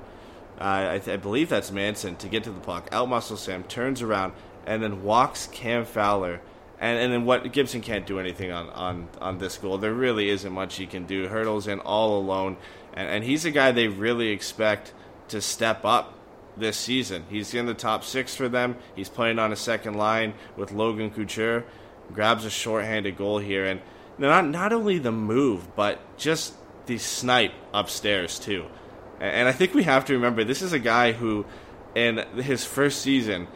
Uh, 0.59 0.89
I, 0.93 0.99
th- 0.99 1.13
I 1.13 1.17
believe 1.17 1.47
that's 1.47 1.71
Manson 1.71 2.15
to 2.17 2.27
get 2.27 2.43
to 2.45 2.51
the 2.51 2.59
puck. 2.59 2.89
Outmuscles 2.89 3.37
Sam, 3.37 3.63
turns 3.63 4.01
around, 4.01 4.33
and 4.65 4.81
then 4.81 5.03
walks 5.03 5.47
Cam 5.51 5.85
Fowler. 5.85 6.41
And, 6.79 6.97
and 6.97 7.13
then 7.13 7.25
what 7.25 7.51
Gibson 7.53 7.81
can't 7.81 8.07
do 8.07 8.19
anything 8.19 8.51
on, 8.51 8.69
on, 8.71 9.07
on 9.21 9.37
this 9.37 9.57
goal. 9.57 9.77
There 9.77 9.93
really 9.93 10.29
isn't 10.29 10.51
much 10.51 10.75
he 10.75 10.87
can 10.87 11.05
do. 11.05 11.27
Hertl's 11.27 11.67
in 11.67 11.79
all 11.79 12.19
alone, 12.19 12.57
and, 12.93 13.07
and 13.07 13.23
he's 13.23 13.45
a 13.45 13.51
guy 13.51 13.71
they 13.71 13.87
really 13.87 14.29
expect 14.29 14.91
to 15.27 15.39
step 15.39 15.85
up 15.85 16.15
this 16.57 16.77
season. 16.77 17.25
He's 17.29 17.53
in 17.53 17.67
the 17.67 17.75
top 17.75 18.03
six 18.03 18.35
for 18.35 18.49
them. 18.49 18.77
He's 18.95 19.09
playing 19.09 19.37
on 19.37 19.51
a 19.51 19.55
second 19.55 19.95
line 19.95 20.33
with 20.57 20.71
Logan 20.71 21.11
Couture. 21.11 21.63
Grabs 22.11 22.43
a 22.43 22.49
shorthanded 22.49 23.17
goal 23.17 23.37
here, 23.37 23.65
and 23.65 23.81
not 24.17 24.47
not 24.47 24.73
only 24.73 24.99
the 24.99 25.11
move, 25.11 25.75
but 25.75 25.99
just 26.17 26.53
the 26.85 26.97
snipe 26.97 27.53
upstairs 27.73 28.39
too. 28.39 28.65
And, 29.19 29.35
and 29.35 29.47
I 29.47 29.51
think 29.51 29.73
we 29.73 29.83
have 29.83 30.05
to 30.05 30.13
remember 30.13 30.43
this 30.43 30.61
is 30.61 30.73
a 30.73 30.79
guy 30.79 31.11
who, 31.13 31.45
in 31.95 32.17
his 32.37 32.65
first 32.65 33.01
season, 33.01 33.47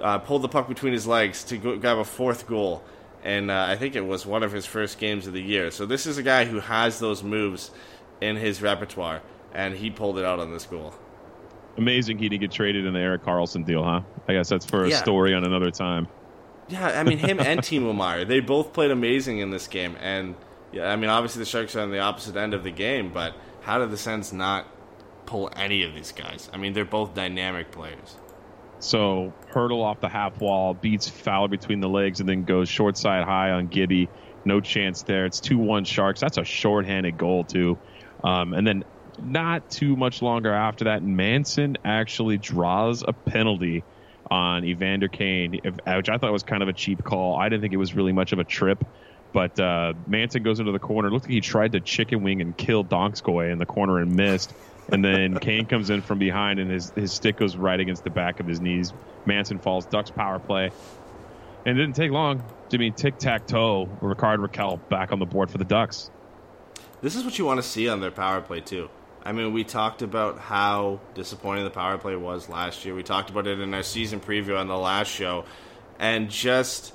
uh, 0.00 0.18
pulled 0.18 0.42
the 0.42 0.48
puck 0.48 0.68
between 0.68 0.92
his 0.92 1.06
legs 1.06 1.44
to 1.44 1.56
go, 1.58 1.76
grab 1.78 1.98
a 1.98 2.04
fourth 2.04 2.46
goal. 2.46 2.82
And 3.24 3.50
uh, 3.52 3.66
I 3.68 3.76
think 3.76 3.94
it 3.94 4.04
was 4.04 4.26
one 4.26 4.42
of 4.42 4.50
his 4.50 4.66
first 4.66 4.98
games 4.98 5.28
of 5.28 5.32
the 5.32 5.42
year. 5.42 5.70
So 5.70 5.86
this 5.86 6.06
is 6.06 6.18
a 6.18 6.24
guy 6.24 6.44
who 6.44 6.58
has 6.58 6.98
those 6.98 7.22
moves 7.22 7.70
in 8.20 8.34
his 8.36 8.60
repertoire, 8.60 9.22
and 9.54 9.74
he 9.76 9.90
pulled 9.90 10.18
it 10.18 10.24
out 10.24 10.40
on 10.40 10.50
this 10.52 10.66
goal. 10.66 10.92
Amazing 11.78 12.18
he 12.18 12.28
didn't 12.28 12.40
get 12.40 12.50
traded 12.50 12.84
in 12.84 12.92
the 12.92 12.98
Erik 13.00 13.22
Karlsson 13.24 13.64
deal, 13.64 13.84
huh? 13.84 14.00
I 14.28 14.32
guess 14.32 14.48
that's 14.48 14.66
for 14.66 14.84
a 14.84 14.88
Yeah. 14.90 14.96
story 14.96 15.34
on 15.34 15.44
another 15.44 15.70
time. 15.70 16.08
Yeah, 16.72 16.86
I 16.86 17.04
mean 17.04 17.18
him 17.18 17.38
and 17.38 17.60
Timo 17.60 17.94
Meier, 17.94 18.24
they 18.24 18.40
both 18.40 18.72
played 18.72 18.90
amazing 18.90 19.38
in 19.40 19.50
this 19.50 19.66
game, 19.66 19.94
and 20.00 20.34
yeah, 20.72 20.90
I 20.90 20.96
mean 20.96 21.10
obviously 21.10 21.40
the 21.40 21.46
Sharks 21.46 21.76
are 21.76 21.80
on 21.80 21.90
the 21.90 21.98
opposite 21.98 22.34
end 22.34 22.54
of 22.54 22.64
the 22.64 22.70
game, 22.70 23.12
but 23.12 23.34
how 23.60 23.78
did 23.78 23.90
the 23.90 23.98
Sens 23.98 24.32
not 24.32 24.66
pull 25.26 25.50
any 25.54 25.82
of 25.82 25.94
these 25.94 26.12
guys? 26.12 26.48
I 26.50 26.56
mean 26.56 26.72
they're 26.72 26.86
both 26.86 27.14
dynamic 27.14 27.72
players. 27.72 28.16
So 28.78 29.34
Hertl 29.52 29.84
off 29.84 30.00
the 30.00 30.08
half 30.08 30.40
wall, 30.40 30.72
beats 30.72 31.10
Fowler 31.10 31.48
between 31.48 31.80
the 31.80 31.90
legs, 31.90 32.20
and 32.20 32.28
then 32.28 32.44
goes 32.44 32.70
short 32.70 32.96
side 32.96 33.24
high 33.24 33.50
on 33.50 33.66
Gibby. 33.66 34.08
No 34.46 34.60
chance 34.60 35.02
there. 35.02 35.26
It's 35.26 35.40
two 35.40 35.58
one 35.58 35.84
Sharks. 35.84 36.20
That's 36.20 36.38
a 36.38 36.44
shorthanded 36.44 37.18
goal 37.18 37.44
too. 37.44 37.78
Um, 38.24 38.54
and 38.54 38.66
then 38.66 38.84
not 39.20 39.70
too 39.70 39.94
much 39.94 40.22
longer 40.22 40.52
after 40.52 40.84
that, 40.84 41.02
Manson 41.02 41.76
actually 41.84 42.38
draws 42.38 43.04
a 43.06 43.12
penalty 43.12 43.84
on 44.32 44.64
Evander 44.64 45.08
Kane, 45.08 45.60
which 45.62 46.08
I 46.08 46.16
thought 46.16 46.32
was 46.32 46.42
kind 46.42 46.62
of 46.62 46.68
a 46.70 46.72
cheap 46.72 47.04
call. 47.04 47.36
I 47.36 47.50
didn't 47.50 47.60
think 47.60 47.74
it 47.74 47.76
was 47.76 47.94
really 47.94 48.12
much 48.12 48.32
of 48.32 48.38
a 48.38 48.44
trip. 48.44 48.82
But 49.34 49.60
uh, 49.60 49.92
Manson 50.06 50.42
goes 50.42 50.58
into 50.58 50.72
the 50.72 50.78
corner. 50.78 51.10
Looked 51.10 51.26
like 51.26 51.32
he 51.32 51.42
tried 51.42 51.72
to 51.72 51.80
chicken 51.80 52.22
wing 52.22 52.40
and 52.40 52.56
kill 52.56 52.82
Donskoy 52.82 53.52
in 53.52 53.58
the 53.58 53.66
corner 53.66 53.98
and 53.98 54.16
missed. 54.16 54.54
And 54.90 55.04
then 55.04 55.38
Kane 55.40 55.66
comes 55.66 55.90
in 55.90 56.00
from 56.00 56.18
behind 56.18 56.60
and 56.60 56.70
his, 56.70 56.90
his 56.92 57.12
stick 57.12 57.36
goes 57.36 57.56
right 57.56 57.78
against 57.78 58.04
the 58.04 58.10
back 58.10 58.40
of 58.40 58.46
his 58.46 58.58
knees. 58.58 58.94
Manson 59.26 59.58
falls. 59.58 59.84
Ducks 59.84 60.10
power 60.10 60.38
play. 60.38 60.70
And 61.66 61.78
it 61.78 61.82
didn't 61.82 61.96
take 61.96 62.10
long. 62.10 62.42
I 62.72 62.76
mean, 62.78 62.94
tic 62.94 63.18
tac 63.18 63.46
toe. 63.46 63.86
Rickard 64.00 64.40
Rakell 64.40 64.80
back 64.88 65.12
on 65.12 65.18
the 65.18 65.26
board 65.26 65.50
for 65.50 65.58
the 65.58 65.64
Ducks. 65.64 66.10
This 67.02 67.16
is 67.16 67.24
what 67.24 67.38
you 67.38 67.44
want 67.44 67.58
to 67.58 67.68
see 67.68 67.86
on 67.86 68.00
their 68.00 68.10
power 68.10 68.40
play 68.40 68.60
too. 68.60 68.88
I 69.24 69.32
mean, 69.32 69.52
we 69.52 69.62
talked 69.62 70.02
about 70.02 70.38
how 70.38 71.00
disappointing 71.14 71.64
the 71.64 71.70
power 71.70 71.96
play 71.96 72.16
was 72.16 72.48
last 72.48 72.84
year. 72.84 72.94
We 72.94 73.02
talked 73.02 73.30
about 73.30 73.46
it 73.46 73.60
in 73.60 73.72
our 73.72 73.82
season 73.82 74.20
preview 74.20 74.58
on 74.58 74.66
the 74.66 74.76
last 74.76 75.08
show, 75.08 75.44
and 75.98 76.28
just 76.28 76.92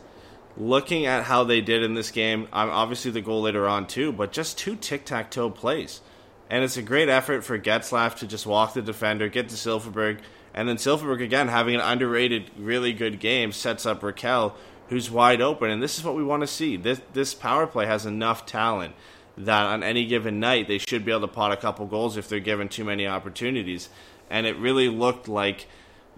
looking 0.57 1.05
at 1.05 1.23
how 1.23 1.43
they 1.43 1.61
did 1.61 1.83
in 1.83 1.93
this 1.93 2.11
game. 2.11 2.47
Obviously, 2.51 3.11
the 3.11 3.21
goal 3.21 3.41
later 3.41 3.67
on 3.67 3.87
too, 3.87 4.11
but 4.11 4.31
just 4.31 4.57
two 4.57 4.75
tic 4.75 5.05
tac 5.05 5.31
toe 5.31 5.49
plays, 5.49 6.01
and 6.49 6.63
it's 6.63 6.77
a 6.77 6.81
great 6.81 7.07
effort 7.07 7.43
for 7.43 7.57
Getzlaf 7.57 8.17
to 8.17 8.27
just 8.27 8.45
walk 8.45 8.73
the 8.73 8.81
defender, 8.81 9.29
get 9.29 9.49
to 9.49 9.55
Silfverberg, 9.55 10.19
and 10.53 10.67
then 10.67 10.75
Silfverberg 10.75 11.23
again 11.23 11.47
having 11.47 11.75
an 11.75 11.81
underrated, 11.81 12.51
really 12.57 12.91
good 12.91 13.19
game 13.19 13.51
sets 13.53 13.85
up 13.85 14.01
Rakell, 14.01 14.53
who's 14.89 15.09
wide 15.09 15.39
open, 15.41 15.69
and 15.69 15.81
this 15.81 15.97
is 15.97 16.03
what 16.03 16.15
we 16.15 16.23
want 16.23 16.41
to 16.41 16.47
see. 16.47 16.75
This 16.75 16.99
this 17.13 17.33
power 17.33 17.67
play 17.67 17.85
has 17.85 18.05
enough 18.05 18.45
talent 18.45 18.95
that 19.37 19.65
on 19.67 19.83
any 19.83 20.05
given 20.05 20.39
night 20.39 20.67
they 20.67 20.77
should 20.77 21.05
be 21.05 21.11
able 21.11 21.21
to 21.21 21.27
pot 21.27 21.51
a 21.51 21.57
couple 21.57 21.85
goals 21.85 22.17
if 22.17 22.27
they're 22.27 22.39
given 22.39 22.67
too 22.69 22.83
many 22.83 23.07
opportunities. 23.07 23.89
And 24.29 24.45
it 24.45 24.57
really 24.57 24.89
looked 24.89 25.27
like 25.27 25.67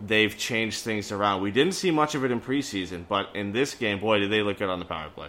they've 0.04 0.36
changed 0.36 0.84
things 0.84 1.12
around. 1.12 1.42
We 1.42 1.52
didn't 1.52 1.74
see 1.74 1.92
much 1.92 2.16
of 2.16 2.24
it 2.24 2.32
in 2.32 2.42
preseason, 2.42 3.06
but 3.08 3.30
in 3.36 3.52
this 3.52 3.76
game, 3.76 4.00
boy, 4.00 4.20
did 4.20 4.32
they 4.32 4.42
look 4.42 4.58
good 4.58 4.70
on 4.70 4.80
the 4.80 4.86
power 4.86 5.10
play. 5.10 5.28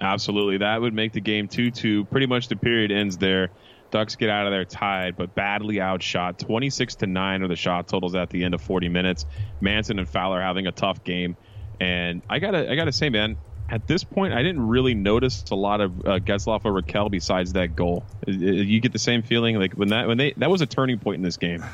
Absolutely. 0.00 0.58
That 0.58 0.80
would 0.80 0.94
make 0.94 1.12
the 1.12 1.20
game 1.20 1.48
2 1.48 1.70
2. 1.70 2.04
Pretty 2.04 2.26
much 2.26 2.48
the 2.48 2.56
period 2.56 2.92
ends 2.92 3.18
there. 3.18 3.50
Ducks 3.90 4.16
get 4.16 4.28
out 4.28 4.46
of 4.46 4.52
there 4.52 4.66
tied, 4.66 5.16
but 5.16 5.34
badly 5.34 5.80
outshot. 5.80 6.38
26 6.38 6.96
to 6.96 7.06
9 7.06 7.42
are 7.42 7.48
the 7.48 7.56
shot 7.56 7.88
totals 7.88 8.14
at 8.14 8.28
the 8.30 8.44
end 8.44 8.54
of 8.54 8.60
40 8.60 8.90
minutes. 8.90 9.24
Manson 9.60 9.98
and 9.98 10.08
Fowler 10.08 10.40
having 10.40 10.66
a 10.66 10.72
tough 10.72 11.02
game. 11.04 11.36
And 11.80 12.22
I 12.28 12.38
gotta, 12.38 12.70
I 12.70 12.76
gotta 12.76 12.92
say, 12.92 13.08
man, 13.08 13.38
at 13.68 13.86
this 13.86 14.04
point, 14.04 14.32
I 14.32 14.42
didn't 14.42 14.66
really 14.66 14.94
notice 14.94 15.44
a 15.50 15.54
lot 15.54 15.80
of 15.80 16.06
uh, 16.06 16.12
or 16.14 16.20
Rakell 16.20 17.10
besides 17.10 17.52
that 17.52 17.76
goal. 17.76 18.04
You 18.26 18.80
get 18.80 18.92
the 18.92 18.98
same 18.98 19.22
feeling 19.22 19.56
like 19.56 19.74
when 19.74 19.88
that 19.88 20.06
when 20.08 20.16
they 20.18 20.32
that 20.38 20.50
was 20.50 20.60
a 20.62 20.66
turning 20.66 20.98
point 20.98 21.16
in 21.16 21.22
this 21.22 21.36
game. 21.36 21.64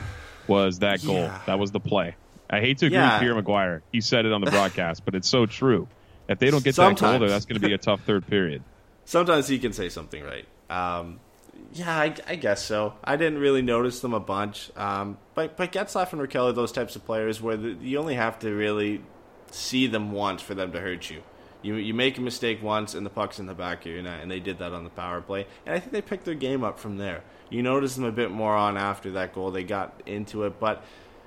Was 0.46 0.80
that 0.80 1.04
goal? 1.04 1.16
Yeah. 1.16 1.40
That 1.46 1.58
was 1.58 1.70
the 1.70 1.80
play. 1.80 2.16
I 2.50 2.60
hate 2.60 2.78
to 2.78 2.86
agree 2.86 2.98
Yeah. 2.98 3.14
with 3.14 3.22
Pierre 3.22 3.42
McGuire. 3.42 3.80
He 3.92 4.00
said 4.00 4.26
it 4.26 4.32
on 4.32 4.40
the 4.42 4.50
broadcast, 4.50 5.04
but 5.04 5.14
it's 5.14 5.28
so 5.28 5.46
true. 5.46 5.88
If 6.28 6.38
they 6.38 6.50
don't 6.50 6.62
get 6.64 6.76
that 6.76 6.82
goal, 6.82 6.96
Sometimes. 6.96 7.20
there, 7.20 7.28
that's 7.30 7.46
going 7.46 7.60
to 7.60 7.66
be 7.66 7.72
a 7.74 7.78
tough 7.78 8.02
third 8.02 8.26
period. 8.26 8.62
Sometimes 9.06 9.48
he 9.48 9.58
can 9.58 9.72
say 9.72 9.88
something 9.88 10.22
right. 10.22 10.46
Um, 10.70 11.20
yeah, 11.72 11.96
I, 11.96 12.14
I 12.26 12.36
guess 12.36 12.64
so. 12.64 12.94
I 13.04 13.16
didn't 13.16 13.38
really 13.38 13.62
notice 13.62 14.00
them 14.00 14.14
a 14.14 14.20
bunch. 14.20 14.70
Um, 14.76 15.18
but 15.34 15.56
but 15.56 15.72
Getzlaf 15.72 16.12
and 16.12 16.20
Rakell 16.20 16.48
are 16.50 16.52
those 16.52 16.72
types 16.72 16.94
of 16.96 17.04
players 17.06 17.40
where 17.40 17.56
the, 17.56 17.70
you 17.80 17.98
only 17.98 18.14
have 18.14 18.38
to 18.40 18.50
really 18.54 19.00
see 19.50 19.86
them 19.86 20.12
once 20.12 20.42
for 20.42 20.54
them 20.54 20.72
to 20.72 20.80
hurt 20.80 21.10
you. 21.10 21.22
You 21.64 21.76
you 21.76 21.94
make 21.94 22.18
a 22.18 22.20
mistake 22.20 22.62
once 22.62 22.94
and 22.94 23.04
the 23.04 23.10
puck's 23.10 23.38
in 23.38 23.46
the 23.46 23.54
back 23.54 23.80
of 23.80 23.92
your 23.92 24.02
net, 24.02 24.20
and 24.20 24.30
they 24.30 24.38
did 24.38 24.58
that 24.58 24.72
on 24.72 24.84
the 24.84 24.90
power 24.90 25.20
play. 25.20 25.46
And 25.64 25.74
I 25.74 25.80
think 25.80 25.92
they 25.92 26.02
picked 26.02 26.26
their 26.26 26.34
game 26.34 26.62
up 26.62 26.78
from 26.78 26.98
there. 26.98 27.24
You 27.50 27.62
notice 27.62 27.94
them 27.94 28.04
a 28.04 28.12
bit 28.12 28.30
more 28.30 28.54
on 28.54 28.76
after 28.76 29.10
that 29.12 29.34
goal. 29.34 29.50
They 29.50 29.64
got 29.64 30.00
into 30.06 30.44
it, 30.44 30.60
but 30.60 30.84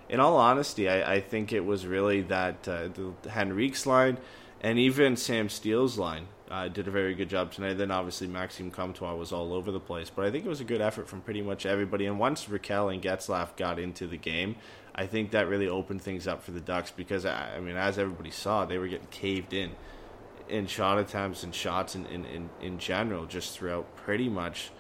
in 0.10 0.20
all 0.20 0.38
honesty, 0.38 0.88
I, 0.88 1.16
I 1.16 1.22
think 1.22 1.52
it 1.52 1.66
was 1.66 1.86
really 1.86 2.22
that 2.24 2.68
uh, 2.68 2.88
the 2.88 3.30
Henrique's 3.30 3.86
line 3.86 4.18
and 4.62 4.80
even 4.80 5.16
Sam 5.16 5.50
Steel's 5.50 5.98
line 5.98 6.28
uh, 6.50 6.68
did 6.68 6.88
a 6.88 6.92
very 6.92 7.14
good 7.14 7.30
job 7.30 7.52
tonight. 7.52 7.74
Then 7.74 7.92
obviously 7.92 8.28
Maxime 8.28 8.72
Comtois 8.72 9.16
was 9.16 9.32
all 9.32 9.54
over 9.54 9.72
the 9.72 9.80
place, 9.80 10.10
but 10.10 10.26
I 10.26 10.32
think 10.32 10.46
it 10.46 10.50
was 10.50 10.62
a 10.62 10.66
good 10.66 10.82
effort 10.82 11.08
from 11.08 11.22
pretty 11.22 11.42
much 11.42 11.66
everybody. 11.66 12.06
And 12.06 12.20
once 12.20 12.46
Rakell 12.46 12.94
and 12.94 13.02
Getzlaf 13.02 13.56
got 13.58 13.80
into 13.80 14.08
the 14.08 14.18
game, 14.18 14.56
I 14.96 15.06
think 15.06 15.32
that 15.32 15.48
really 15.48 15.68
opened 15.68 16.02
things 16.02 16.28
up 16.28 16.42
for 16.44 16.52
the 16.52 16.60
Ducks 16.60 16.92
because 16.92 17.26
I 17.26 17.56
I 17.56 17.60
mean, 17.60 17.78
as 17.78 18.00
everybody 18.00 18.32
saw, 18.32 18.66
they 18.66 18.78
were 18.78 18.88
getting 18.88 19.08
caved 19.08 19.54
in 19.54 19.72
in 20.50 20.68
shot 20.68 20.98
attempts 20.98 21.44
and 21.44 21.54
shots 21.54 21.96
in, 21.96 22.06
in, 22.08 22.26
in, 22.26 22.50
in 22.62 22.80
general 22.80 23.26
just 23.26 23.58
throughout 23.58 23.96
pretty 23.98 24.30
much 24.30 24.72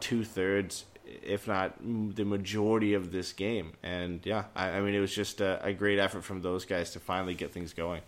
two 0.00 0.24
thirds, 0.24 0.84
if 1.22 1.46
not 1.46 1.74
the 1.80 2.24
majority 2.24 2.94
of 2.94 3.12
this 3.12 3.32
game. 3.32 3.72
And 3.82 4.20
yeah, 4.24 4.44
I, 4.54 4.70
I 4.70 4.80
mean, 4.80 4.94
it 4.94 5.00
was 5.00 5.14
just 5.14 5.40
a, 5.40 5.64
a 5.64 5.72
great 5.72 5.98
effort 5.98 6.24
from 6.24 6.42
those 6.42 6.64
guys 6.64 6.90
to 6.92 7.00
finally 7.00 7.34
get 7.34 7.52
things 7.52 7.72
going. 7.72 8.02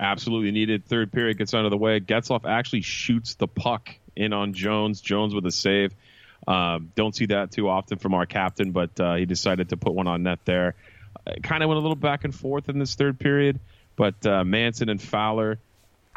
absolutely 0.00 0.50
needed. 0.50 0.86
Third 0.86 1.12
period 1.12 1.38
gets 1.38 1.54
out 1.54 1.64
of 1.64 1.70
the 1.70 1.76
way. 1.76 2.00
Getzlaf 2.00 2.44
actually 2.44 2.80
shoots 2.80 3.34
the 3.34 3.46
puck 3.46 3.90
in 4.16 4.32
on 4.32 4.54
Jones. 4.54 5.00
Jones 5.00 5.34
with 5.34 5.46
a 5.46 5.52
save. 5.52 5.94
Um, 6.48 6.90
don't 6.94 7.14
see 7.14 7.26
that 7.26 7.52
too 7.52 7.68
often 7.68 7.98
from 7.98 8.14
our 8.14 8.26
captain, 8.26 8.72
but 8.72 8.98
uh, 8.98 9.14
he 9.14 9.26
decided 9.26 9.68
to 9.68 9.76
put 9.76 9.92
one 9.92 10.06
on 10.08 10.22
net 10.22 10.40
there. 10.46 10.74
Uh, 11.26 11.32
kind 11.42 11.62
of 11.62 11.68
went 11.68 11.78
a 11.78 11.82
little 11.82 11.94
back 11.96 12.24
and 12.24 12.34
forth 12.34 12.68
in 12.68 12.78
this 12.78 12.94
third 12.94 13.18
period, 13.18 13.60
but 13.94 14.24
uh, 14.26 14.42
Manson 14.42 14.88
and 14.88 15.00
Fowler. 15.00 15.58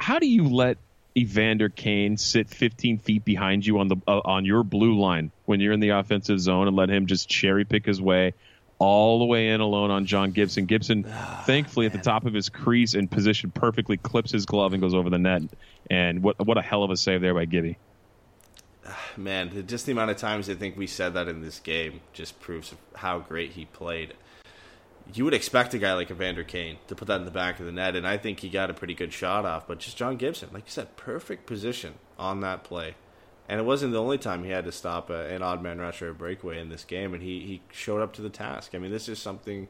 How 0.04 0.20
do 0.20 0.28
you 0.28 0.50
let 0.50 0.80
Evander 1.16 1.70
Kane 1.70 2.18
sit 2.18 2.50
15 2.50 2.98
feet 2.98 3.24
behind 3.24 3.66
you 3.66 3.80
on 3.80 3.88
the 3.88 3.96
uh, 4.06 4.20
on 4.26 4.44
your 4.44 4.62
blue 4.66 5.00
line 5.00 5.32
when 5.46 5.62
you're 5.62 5.72
in 5.72 5.80
the 5.80 5.92
offensive 5.92 6.42
zone 6.42 6.68
and 6.68 6.76
let 6.76 6.90
him 6.90 7.06
just 7.06 7.30
cherry 7.30 7.64
pick 7.64 7.86
his 7.86 8.02
way 8.02 8.34
all 8.80 9.20
the 9.20 9.26
way 9.26 9.48
in 9.48 9.62
alone 9.62 9.92
on 9.92 10.06
John 10.06 10.32
Gibson. 10.32 10.66
Gibson, 10.66 11.06
thankfully, 11.46 11.86
at 11.86 11.94
the 11.94 12.00
top 12.00 12.26
of 12.26 12.34
his 12.34 12.50
crease 12.50 12.96
and 12.96 13.10
position 13.10 13.50
perfectly, 13.50 13.96
clips 13.96 14.34
his 14.34 14.46
glove 14.46 14.74
and 14.74 14.82
goes 14.82 14.94
over 14.94 15.10
the 15.10 15.18
net. 15.18 15.44
And 15.90 16.22
what 16.22 16.46
what 16.46 16.58
a 16.58 16.62
hell 16.62 16.84
of 16.84 16.92
a 16.92 16.98
save 16.98 17.22
there 17.22 17.34
by 17.34 17.46
Gibby. 17.46 17.78
Man, 19.16 19.66
just 19.68 19.86
the 19.86 19.94
amount 19.94 20.12
of 20.12 20.18
times 20.18 20.50
I 20.50 20.56
think 20.56 20.76
we 20.76 20.86
said 20.86 21.14
that 21.14 21.30
in 21.30 21.42
this 21.42 21.60
game 21.60 22.02
just 22.12 22.42
proves 22.42 22.76
how 22.96 23.20
great 23.20 23.52
he 23.52 23.64
played. 23.64 24.16
You 25.12 25.26
would 25.26 25.34
expect 25.34 25.74
a 25.74 25.78
guy 25.78 25.94
like 25.94 26.12
Evander 26.12 26.44
Kane 26.44 26.78
to 26.88 26.96
put 26.96 27.08
that 27.08 27.20
in 27.20 27.26
the 27.26 27.32
back 27.32 27.60
of 27.60 27.66
the 27.66 27.72
net, 27.72 27.96
and 27.96 28.08
I 28.08 28.18
think 28.18 28.40
he 28.40 28.50
got 28.50 28.70
a 28.70 28.74
pretty 28.74 28.94
good 28.94 29.12
shot 29.12 29.46
off. 29.46 29.68
But 29.68 29.80
just 29.80 29.98
John 29.98 30.16
Gibson, 30.16 30.50
like 30.54 30.66
you 30.66 30.72
said, 30.72 30.96
perfect 30.96 31.46
position 31.46 31.96
on 32.18 32.40
that 32.42 32.64
play. 32.64 32.96
And 33.50 33.60
it 33.60 33.64
wasn't 33.64 33.92
the 33.92 34.02
only 34.02 34.18
time 34.18 34.44
he 34.44 34.52
had 34.52 34.64
to 34.66 34.72
stop 34.72 35.10
a, 35.10 35.28
an 35.28 35.44
odd 35.44 35.62
man 35.62 35.80
rush 35.80 36.02
or 36.02 36.10
a 36.10 36.14
breakaway 36.14 36.60
in 36.60 36.70
this 36.70 36.86
game, 36.86 37.14
and 37.14 37.22
he, 37.22 37.42
he 37.42 37.62
showed 37.72 38.02
up 38.02 38.14
to 38.14 38.22
the 38.22 38.30
task. 38.30 38.74
I 38.74 38.78
mean, 38.78 38.92
this 38.92 39.10
is 39.10 39.20
something 39.20 39.68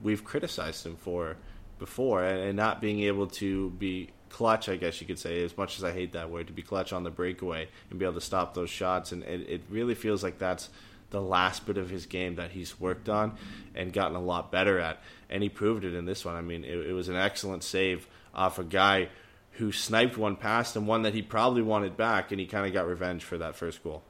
we've 0.00 0.24
criticized 0.24 0.86
him 0.86 0.96
for 0.96 1.36
before, 1.78 2.24
and, 2.24 2.40
and 2.40 2.56
not 2.56 2.80
being 2.80 3.00
able 3.00 3.26
to 3.26 3.70
be 3.70 4.10
clutch, 4.30 4.68
I 4.68 4.76
guess 4.76 5.00
you 5.00 5.06
could 5.06 5.18
say, 5.18 5.44
as 5.44 5.56
much 5.56 5.76
as 5.76 5.84
I 5.84 5.92
hate 5.92 6.12
that 6.12 6.30
word, 6.30 6.48
to 6.48 6.52
be 6.52 6.62
clutch 6.62 6.92
on 6.92 7.04
the 7.04 7.10
breakaway 7.10 7.68
and 7.90 7.98
be 7.98 8.04
able 8.04 8.14
to 8.14 8.20
stop 8.20 8.54
those 8.54 8.70
shots. 8.70 9.12
And 9.12 9.22
it, 9.22 9.48
it 9.48 9.62
really 9.68 9.94
feels 9.94 10.24
like 10.24 10.38
that's 10.38 10.70
the 11.10 11.20
last 11.20 11.66
bit 11.66 11.76
of 11.76 11.90
his 11.90 12.06
game 12.06 12.36
that 12.36 12.50
he's 12.50 12.78
worked 12.80 13.08
on 13.08 13.36
and 13.74 13.92
gotten 13.92 14.16
a 14.16 14.20
lot 14.20 14.50
better 14.50 14.78
at. 14.78 15.00
And 15.30 15.42
he 15.42 15.48
proved 15.48 15.84
it 15.84 15.94
in 15.94 16.04
this 16.06 16.24
one. 16.24 16.34
I 16.34 16.40
mean, 16.40 16.64
it, 16.64 16.86
it 16.88 16.92
was 16.92 17.08
an 17.08 17.16
excellent 17.16 17.62
save 17.62 18.06
off 18.34 18.58
a 18.58 18.64
guy 18.64 19.08
who 19.52 19.70
sniped 19.70 20.16
one 20.16 20.34
past 20.36 20.74
him, 20.74 20.86
one 20.86 21.02
that 21.02 21.14
he 21.14 21.22
probably 21.22 21.62
wanted 21.62 21.96
back, 21.96 22.32
and 22.32 22.40
he 22.40 22.46
kind 22.46 22.66
of 22.66 22.72
got 22.72 22.86
revenge 22.88 23.22
for 23.22 23.38
that 23.38 23.54
first 23.54 23.82
goal. 23.84 24.02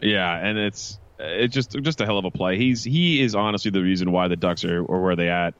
Yeah, 0.00 0.34
and 0.36 0.58
it's 0.58 0.98
it's 1.18 1.54
just 1.54 1.72
just 1.82 2.00
a 2.00 2.04
hell 2.04 2.18
of 2.18 2.24
a 2.24 2.30
play. 2.30 2.56
He's 2.56 2.82
he 2.84 3.20
is 3.20 3.34
honestly 3.34 3.70
the 3.70 3.82
reason 3.82 4.12
why 4.12 4.28
the 4.28 4.36
Ducks 4.36 4.64
are 4.64 4.82
or 4.84 5.02
where 5.02 5.16
they 5.16 5.28
at 5.28 5.54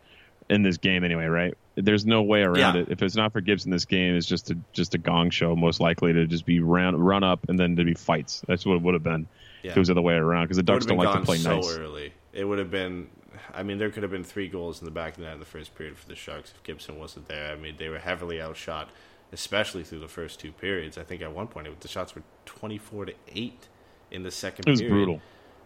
in 0.49 0.62
this 0.62 0.77
game 0.77 1.05
anyway, 1.05 1.27
right? 1.27 1.55
There's 1.75 2.05
no 2.05 2.23
way 2.23 2.43
around 2.43 2.75
Yeah. 2.75 2.83
it. 2.83 2.88
If 2.91 3.03
it's 3.03 3.17
not 3.17 3.33
for 3.33 3.41
Gibson, 3.41 3.71
this 3.71 3.85
game 3.85 4.17
is 4.17 4.27
just 4.27 4.51
a 4.51 4.59
just 4.73 4.95
a 4.95 4.99
gong 4.99 5.31
show. 5.31 5.55
Most 5.57 5.81
likely 5.81 6.12
to 6.12 6.27
just 6.27 6.45
be 6.45 6.61
run 6.61 6.97
run 6.97 7.23
up 7.25 7.49
and 7.49 7.59
then 7.59 7.77
to 7.77 7.85
be 7.85 7.95
fights. 7.95 8.43
That's 8.47 8.67
what 8.67 8.75
it 8.75 8.83
would 8.83 8.95
have 8.95 9.03
been 9.05 9.27
Yeah. 9.62 9.72
it 9.72 9.79
was 9.79 9.88
the 9.88 9.94
other 9.94 10.03
way 10.03 10.14
around. 10.14 10.44
Because 10.44 10.57
the 10.57 10.62
Ducks 10.62 10.87
don't 10.87 10.98
like 10.98 11.12
to 11.18 11.25
play 11.25 11.42
gone 11.42 11.57
nice. 11.57 11.66
so 11.68 11.81
early. 11.81 12.12
It 12.33 12.44
would 12.44 12.59
have 12.59 12.70
been. 12.70 13.09
I 13.55 13.62
mean, 13.62 13.79
there 13.79 13.90
could 13.90 14.03
have 14.03 14.12
been 14.12 14.25
three 14.25 14.48
goals 14.48 14.81
in 14.81 14.85
the 14.85 14.90
back 14.90 15.12
of 15.12 15.18
the 15.18 15.25
net 15.25 15.35
in 15.35 15.40
the 15.40 15.46
first 15.46 15.75
period 15.75 15.96
for 15.96 16.07
the 16.07 16.14
Sharks 16.14 16.53
if 16.55 16.62
Gibson 16.64 16.98
wasn't 16.98 17.29
there. 17.29 17.53
I 17.53 17.57
mean, 17.57 17.77
they 17.79 17.88
were 17.88 17.98
heavily 17.98 18.40
outshot, 18.40 18.90
especially 19.33 19.85
through 19.85 20.01
the 20.01 20.09
first 20.09 20.38
two 20.40 20.53
periods. 20.53 20.98
I 20.98 21.03
think 21.03 21.22
at 21.22 21.33
one 21.33 21.46
point 21.46 21.66
it, 21.66 21.81
the 21.81 21.88
shots 21.88 22.14
were 22.14 22.22
twenty-four 22.44 23.07
to 23.07 23.14
eight 23.35 23.68
in 24.11 24.22
the 24.22 24.31
second. 24.31 24.66
It 24.66 24.70
was 24.70 24.81
period. 24.81 24.94
brutal. 24.94 25.22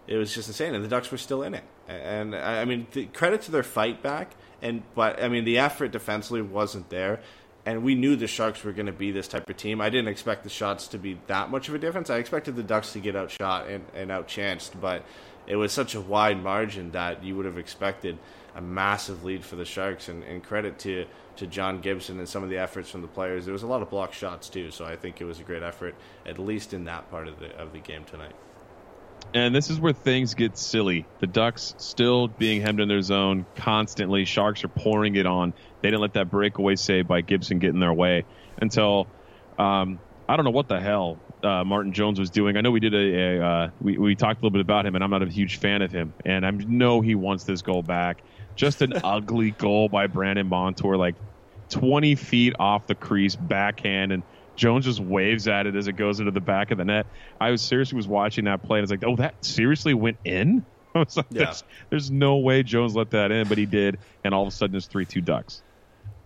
It 0.06 0.16
was 0.16 0.32
just 0.32 0.48
insane, 0.48 0.74
and 0.74 0.85
the 0.85 0.88
Ducks 0.88 1.11
were 1.11 1.18
still 1.18 1.42
in 1.42 1.54
it. 1.54 1.64
And 1.88 2.35
I 2.35 2.62
I 2.62 2.64
mean, 2.64 2.87
the, 2.92 3.06
credit 3.06 3.42
to 3.42 3.50
their 3.50 3.64
fight 3.64 4.02
back, 4.02 4.35
and 4.62 4.82
but 4.94 5.22
I 5.22 5.28
mean, 5.28 5.44
the 5.44 5.59
effort 5.59 5.90
defensively 5.90 6.42
wasn't 6.42 6.90
there. 6.90 7.20
And 7.66 7.83
we 7.83 7.96
knew 7.96 8.14
the 8.14 8.29
Sharks 8.29 8.62
were 8.62 8.72
going 8.72 8.87
to 8.87 8.92
be 8.92 9.11
this 9.11 9.26
type 9.26 9.50
of 9.50 9.57
team. 9.57 9.81
I 9.81 9.90
didn't 9.90 10.09
expect 10.09 10.44
the 10.44 10.48
shots 10.48 10.87
to 10.88 10.98
be 10.98 11.18
that 11.26 11.50
much 11.50 11.68
of 11.68 11.74
a 11.74 11.79
difference. 11.79 12.09
I 12.11 12.18
expected 12.18 12.55
the 12.55 12.62
Ducks 12.62 12.92
to 12.92 13.00
get 13.00 13.16
outshot 13.16 13.66
and, 13.66 13.85
and 13.92 14.11
outchanced, 14.11 14.81
but 14.81 15.05
it 15.48 15.57
was 15.57 15.72
such 15.72 15.96
a 15.96 16.00
wide 16.00 16.40
margin 16.40 16.92
that 16.92 17.24
you 17.24 17.37
would 17.37 17.44
have 17.44 17.59
expected 17.59 18.18
a 18.55 18.61
massive 18.61 19.24
lead 19.24 19.44
for 19.44 19.57
the 19.57 19.64
Sharks. 19.64 20.09
And, 20.09 20.22
and 20.22 20.44
credit 20.44 20.79
to, 20.81 21.07
to 21.37 21.46
John 21.48 21.81
Gibson 21.81 22.18
and 22.20 22.29
some 22.29 22.44
of 22.44 22.50
the 22.50 22.59
efforts 22.59 22.88
from 22.88 23.02
the 23.02 23.09
players. 23.09 23.44
There 23.44 23.52
was 23.52 23.64
a 23.64 23.66
lot 23.66 23.83
of 23.83 23.90
block 23.90 24.12
shots 24.12 24.48
too, 24.48 24.70
so 24.70 24.85
I 24.85 24.94
think 24.94 25.20
it 25.20 25.24
was 25.24 25.40
a 25.40 25.42
great 25.42 25.64
effort, 25.64 25.96
at 26.24 26.38
least 26.38 26.72
in 26.72 26.85
that 26.85 27.11
part 27.11 27.26
of 27.26 27.40
the 27.40 27.55
of 27.57 27.72
the 27.72 27.81
game 27.81 28.05
tonight. 28.05 28.35
And 29.35 29.55
this 29.55 29.71
is 29.71 29.79
where 29.79 29.93
things 29.93 30.35
get 30.35 30.57
silly. 30.57 31.07
The 31.21 31.27
Ducks 31.27 31.75
still 31.79 32.29
being 32.29 32.62
hemmed 32.62 32.81
in 32.81 32.89
their 32.89 33.03
zone 33.03 33.47
constantly. 33.55 34.25
Sharks 34.25 34.65
are 34.65 34.69
pouring 34.69 35.17
it 35.17 35.27
on. 35.27 35.53
They 35.83 35.91
didn't 35.91 36.01
let 36.01 36.15
that 36.15 36.31
breakaway 36.31 36.77
save 36.77 37.07
by 37.07 37.21
Gibson 37.21 37.59
get 37.59 37.71
in 37.71 37.81
their 37.81 37.93
way 37.93 38.25
until 38.61 39.09
um, 39.59 40.01
I 40.29 40.37
don't 40.37 40.45
know 40.45 40.51
what 40.51 40.69
the 40.69 40.81
hell 40.81 41.19
uh, 41.43 41.65
Martin 41.65 41.93
Jones 41.93 42.19
was 42.19 42.31
doing. 42.31 42.57
I 42.57 42.61
know 42.61 42.71
we 42.71 42.81
did 42.81 42.95
a, 42.95 42.99
a 42.99 43.47
uh, 43.47 43.71
we 43.81 43.99
we 43.99 44.17
talked 44.17 44.41
a 44.41 44.45
little 44.45 44.51
bit 44.51 44.61
about 44.61 44.87
him, 44.87 44.95
and 44.95 45.05
I'm 45.05 45.11
not 45.11 45.23
a 45.23 45.29
huge 45.29 45.59
fan 45.59 45.83
of 45.83 45.93
him. 45.93 46.15
And 46.25 46.45
I 46.47 46.51
know 46.51 47.01
he 47.01 47.15
wants 47.15 47.45
this 47.45 47.62
goal 47.62 47.83
back. 47.83 48.23
Just 48.57 48.83
an 48.83 48.95
ugly 49.05 49.53
goal 49.53 49.89
by 49.89 50.07
Brandon 50.07 50.49
Montour, 50.49 50.97
like 50.97 51.17
20 51.71 52.15
feet 52.17 52.55
off 52.59 52.87
the 52.87 52.95
crease, 52.95 53.37
backhand, 53.37 54.12
and 54.12 54.23
Jones 54.57 54.85
just 54.85 55.01
waves 55.01 55.47
at 55.49 55.66
it 55.66 55.77
as 55.77 55.87
it 55.87 55.92
goes 55.92 56.19
into 56.19 56.33
the 56.33 56.40
back 56.40 56.71
of 56.71 56.79
the 56.79 56.85
net. 56.85 57.07
I 57.40 57.51
was 57.51 57.62
seriously 57.62 57.97
was 57.97 58.09
watching 58.09 58.47
that 58.47 58.62
play, 58.62 58.79
and 58.79 58.85
it's 58.85 58.90
like, 58.90 59.05
oh, 59.11 59.16
that 59.16 59.45
seriously 59.45 59.95
went 59.95 60.16
in. 60.25 60.64
I 60.95 61.01
was 61.01 61.16
like, 61.16 61.27
Yeah. 61.31 61.45
there's, 61.45 61.64
there's 61.90 62.11
no 62.11 62.37
way 62.38 62.62
Jones 62.62 62.97
let 62.97 63.11
that 63.11 63.31
in, 63.31 63.49
but 63.49 63.59
he 63.59 63.66
did, 63.66 63.99
and 64.25 64.33
all 64.35 64.42
of 64.42 64.49
a 64.49 64.51
sudden 64.51 64.75
it's 64.77 64.87
three 64.87 65.05
two 65.05 65.21
Ducks. 65.21 65.62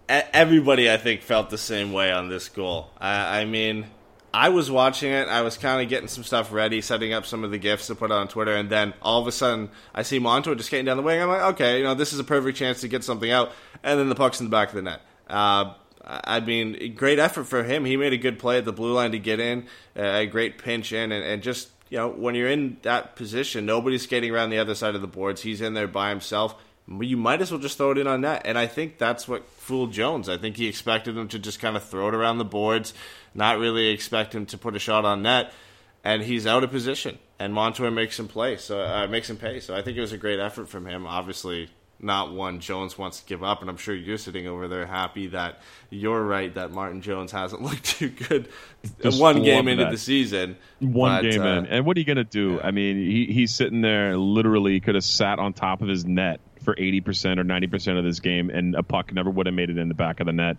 everybody 0.09 0.91
I 0.91 0.97
think 0.97 1.23
felt 1.23 1.51
the 1.51 1.59
same 1.59 1.93
way 1.93 2.11
on 2.13 2.29
this 2.29 2.49
goal. 2.49 2.91
I, 2.99 3.41
I 3.41 3.45
mean, 3.45 3.87
I 4.33 4.51
was 4.51 4.71
watching 4.71 5.13
it. 5.13 5.29
I 5.29 5.43
was 5.43 5.57
kind 5.57 5.83
of 5.83 5.89
getting 5.89 6.09
some 6.09 6.23
stuff 6.25 6.53
ready, 6.53 6.81
setting 6.81 7.13
up 7.13 7.27
some 7.27 7.43
of 7.43 7.51
the 7.51 7.59
gifs 7.59 7.89
to 7.89 7.95
put 7.97 8.11
on 8.13 8.29
Twitter, 8.29 8.55
and 8.55 8.71
then 8.71 8.95
all 9.03 9.21
of 9.21 9.27
a 9.27 9.33
sudden 9.33 9.71
I 9.95 10.03
see 10.03 10.19
Montour 10.21 10.55
just 10.55 10.71
getting 10.71 10.87
down 10.87 10.97
the 10.97 11.03
wing. 11.03 11.21
I'm 11.21 11.29
like, 11.29 11.43
okay, 11.55 11.79
you 11.79 11.85
know, 11.85 11.95
this 11.95 12.13
is 12.13 12.21
a 12.21 12.25
perfect 12.25 12.57
chance 12.57 12.81
to 12.83 12.89
get 12.89 13.03
something 13.05 13.31
out, 13.31 13.51
and 13.83 13.99
then 13.99 14.09
the 14.09 14.15
puck's 14.15 14.41
in 14.41 14.47
the 14.47 14.51
back 14.51 14.69
of 14.69 14.75
the 14.77 14.83
net. 14.83 15.01
Uh, 15.29 15.75
I 16.05 16.41
mean, 16.41 16.95
great 16.95 17.19
effort 17.19 17.45
for 17.45 17.63
him. 17.63 17.85
He 17.85 17.97
made 17.97 18.13
a 18.13 18.19
good 18.19 18.39
play 18.39 18.59
at 18.59 18.65
the 18.65 18.73
blue 18.73 18.93
line 18.93 19.13
to 19.13 19.19
get 19.19 19.39
in, 19.39 19.67
a 19.95 20.27
great 20.27 20.59
pinch 20.59 20.93
in, 20.93 21.13
and, 21.13 21.25
and 21.25 21.43
just 21.43 21.69
you 21.91 21.99
know 21.99 22.09
when 22.09 22.35
you're 22.35 22.49
in 22.49 22.79
that 22.83 23.17
position, 23.17 23.67
nobody's 23.67 24.03
skating 24.03 24.31
around 24.31 24.51
the 24.51 24.59
other 24.59 24.75
side 24.75 24.95
of 24.95 25.03
the 25.03 25.07
boards. 25.07 25.43
He's 25.43 25.61
in 25.61 25.75
there 25.75 25.89
by 25.89 26.11
himself. 26.11 26.55
You 26.89 27.17
might 27.17 27.41
as 27.41 27.53
well 27.53 27.61
just 27.61 27.77
throw 27.77 27.93
it 27.93 27.99
in 27.99 28.07
on 28.07 28.23
net, 28.23 28.43
and 28.45 28.59
I 28.59 28.67
think 28.67 28.99
that's 28.99 29.29
what 29.29 29.49
fooled 29.49 29.93
Jones. 29.93 30.29
I 30.29 30.39
think 30.39 30.57
he 30.57 30.67
expected 30.67 31.17
him 31.17 31.29
to 31.29 31.39
just 31.39 31.61
kind 31.61 31.77
of 31.77 31.85
throw 31.85 32.09
it 32.09 32.15
around 32.15 32.39
the 32.39 32.45
boards, 32.45 32.95
not 33.35 33.59
really 33.59 33.89
expect 33.89 34.35
him 34.35 34.47
to 34.47 34.59
put 34.59 34.75
a 34.75 34.81
shot 34.81 35.05
on 35.05 35.23
net, 35.23 35.53
and 36.03 36.23
he's 36.23 36.47
out 36.47 36.65
of 36.65 36.71
position. 36.71 37.19
And 37.39 37.55
Montour 37.55 37.91
makes 37.91 38.19
him 38.19 38.27
play, 38.27 38.57
so 38.57 38.81
uh, 38.81 39.07
makes 39.07 39.31
him 39.31 39.37
pay. 39.37 39.61
So 39.61 39.75
I 39.77 39.83
think 39.83 39.97
it 39.97 40.01
was 40.01 40.13
a 40.13 40.19
great 40.19 40.41
effort 40.41 40.69
from 40.69 40.87
him. 40.87 41.07
Obviously, 41.07 41.71
not 42.03 42.33
one 42.33 42.61
Jones 42.61 42.97
wants 42.97 43.21
to 43.21 43.27
give 43.27 43.43
up, 43.45 43.61
and 43.61 43.69
I'm 43.71 43.77
sure 43.77 43.95
you're 43.95 44.19
sitting 44.19 44.47
over 44.47 44.69
there 44.69 44.87
happy 44.87 45.29
that 45.29 45.61
you're 45.91 46.23
right 46.25 46.55
that 46.55 46.71
Martin 46.73 47.03
Jones 47.03 47.33
hasn't 47.33 47.63
looked 47.63 47.85
too 47.85 48.09
good 48.11 48.49
Just 49.03 49.21
one 49.21 49.43
game 49.43 49.69
into 49.69 49.85
that. 49.85 49.91
the 49.91 49.99
season. 49.99 50.57
One 50.81 51.23
But, 51.23 51.31
game 51.31 51.43
uh, 51.43 51.59
in, 51.59 51.67
and 51.67 51.87
what 51.87 51.97
are 51.97 52.01
you 52.01 52.07
gonna 52.07 52.25
do? 52.25 52.55
yeah. 52.55 52.67
I 52.67 52.71
mean, 52.71 52.97
he, 52.97 53.27
he's 53.27 53.53
sitting 53.55 53.81
there 53.83 54.17
literally 54.17 54.81
could 54.81 54.95
have 54.95 55.05
sat 55.05 55.39
on 55.39 55.53
top 55.53 55.83
of 55.83 55.89
his 55.89 56.05
net 56.05 56.41
for 56.65 56.75
eighty 56.79 57.01
percent 57.01 57.39
or 57.41 57.45
ninety 57.45 57.67
percent 57.67 57.99
of 57.99 58.05
this 58.05 58.21
game, 58.21 58.51
and 58.51 58.75
a 58.75 58.83
puck 58.83 59.13
never 59.13 59.31
would 59.31 59.47
have 59.47 59.55
made 59.55 59.71
it 59.71 59.79
in 59.79 59.89
the 59.89 59.95
back 59.95 60.21
of 60.21 60.27
the 60.27 60.33
net. 60.33 60.57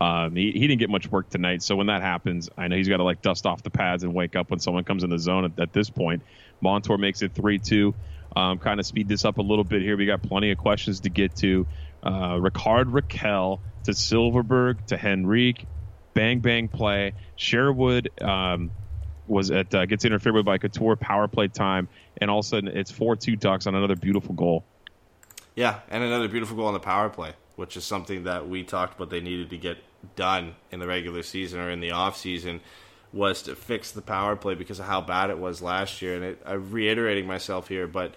Um, 0.00 0.34
he, 0.34 0.50
he 0.50 0.66
didn't 0.66 0.80
get 0.80 0.90
much 0.90 1.08
work 1.08 1.30
tonight, 1.30 1.62
so 1.62 1.76
when 1.76 1.86
that 1.86 2.02
happens, 2.02 2.50
I 2.58 2.66
know 2.66 2.76
he's 2.76 2.88
got 2.88 2.96
to 2.96 3.04
like 3.04 3.22
dust 3.22 3.46
off 3.46 3.62
the 3.62 3.70
pads 3.70 4.02
and 4.02 4.12
wake 4.12 4.34
up 4.34 4.50
when 4.50 4.58
someone 4.58 4.82
comes 4.82 5.04
in 5.04 5.10
the 5.10 5.18
zone. 5.20 5.44
At, 5.44 5.58
at 5.60 5.72
this 5.72 5.88
point, 5.88 6.22
Montour 6.60 6.98
makes 6.98 7.22
it 7.22 7.32
three 7.32 7.58
two. 7.60 7.94
Um, 8.36 8.58
kind 8.58 8.80
of 8.80 8.86
speed 8.86 9.08
this 9.08 9.24
up 9.24 9.38
a 9.38 9.42
little 9.42 9.64
bit 9.64 9.82
here. 9.82 9.96
We 9.96 10.06
got 10.06 10.22
plenty 10.22 10.50
of 10.50 10.58
questions 10.58 11.00
to 11.00 11.10
get 11.10 11.36
to. 11.36 11.66
Uh, 12.02 12.38
Rickard 12.40 12.88
Rakell 12.88 13.60
to 13.84 13.92
Silfverberg 13.92 14.86
to 14.86 14.98
Henrique, 14.98 15.66
bang 16.14 16.40
bang 16.40 16.68
play. 16.68 17.14
Sherwood 17.36 18.10
um, 18.20 18.70
was 19.26 19.50
at 19.50 19.74
uh, 19.74 19.86
gets 19.86 20.04
interfered 20.04 20.34
with 20.34 20.44
by 20.44 20.58
Couture 20.58 20.96
power 20.96 21.28
play 21.28 21.48
time, 21.48 21.88
and 22.16 22.30
all 22.30 22.40
of 22.40 22.44
a 22.44 22.48
sudden 22.48 22.76
it's 22.76 22.90
four 22.90 23.16
two 23.16 23.36
Ducks 23.36 23.66
on 23.66 23.74
another 23.74 23.96
beautiful 23.96 24.34
goal. 24.34 24.64
Yeah, 25.54 25.80
and 25.88 26.02
another 26.02 26.28
beautiful 26.28 26.56
goal 26.56 26.66
on 26.66 26.74
the 26.74 26.80
power 26.80 27.08
play, 27.08 27.32
which 27.56 27.76
is 27.76 27.84
something 27.84 28.24
that 28.24 28.48
we 28.48 28.64
talked 28.64 28.96
about 28.96 29.10
they 29.10 29.20
needed 29.20 29.50
to 29.50 29.56
get 29.56 29.78
done 30.16 30.54
in 30.70 30.80
the 30.80 30.86
regular 30.86 31.22
season 31.22 31.60
or 31.60 31.70
in 31.70 31.80
the 31.80 31.92
off 31.92 32.16
season 32.16 32.60
was 33.14 33.42
to 33.42 33.54
fix 33.54 33.92
the 33.92 34.02
power 34.02 34.34
play 34.36 34.54
because 34.54 34.80
of 34.80 34.86
how 34.86 35.00
bad 35.00 35.30
it 35.30 35.38
was 35.38 35.62
last 35.62 36.02
year. 36.02 36.16
And 36.16 36.24
it, 36.24 36.42
I'm 36.44 36.70
reiterating 36.70 37.26
myself 37.26 37.68
here, 37.68 37.86
but 37.86 38.14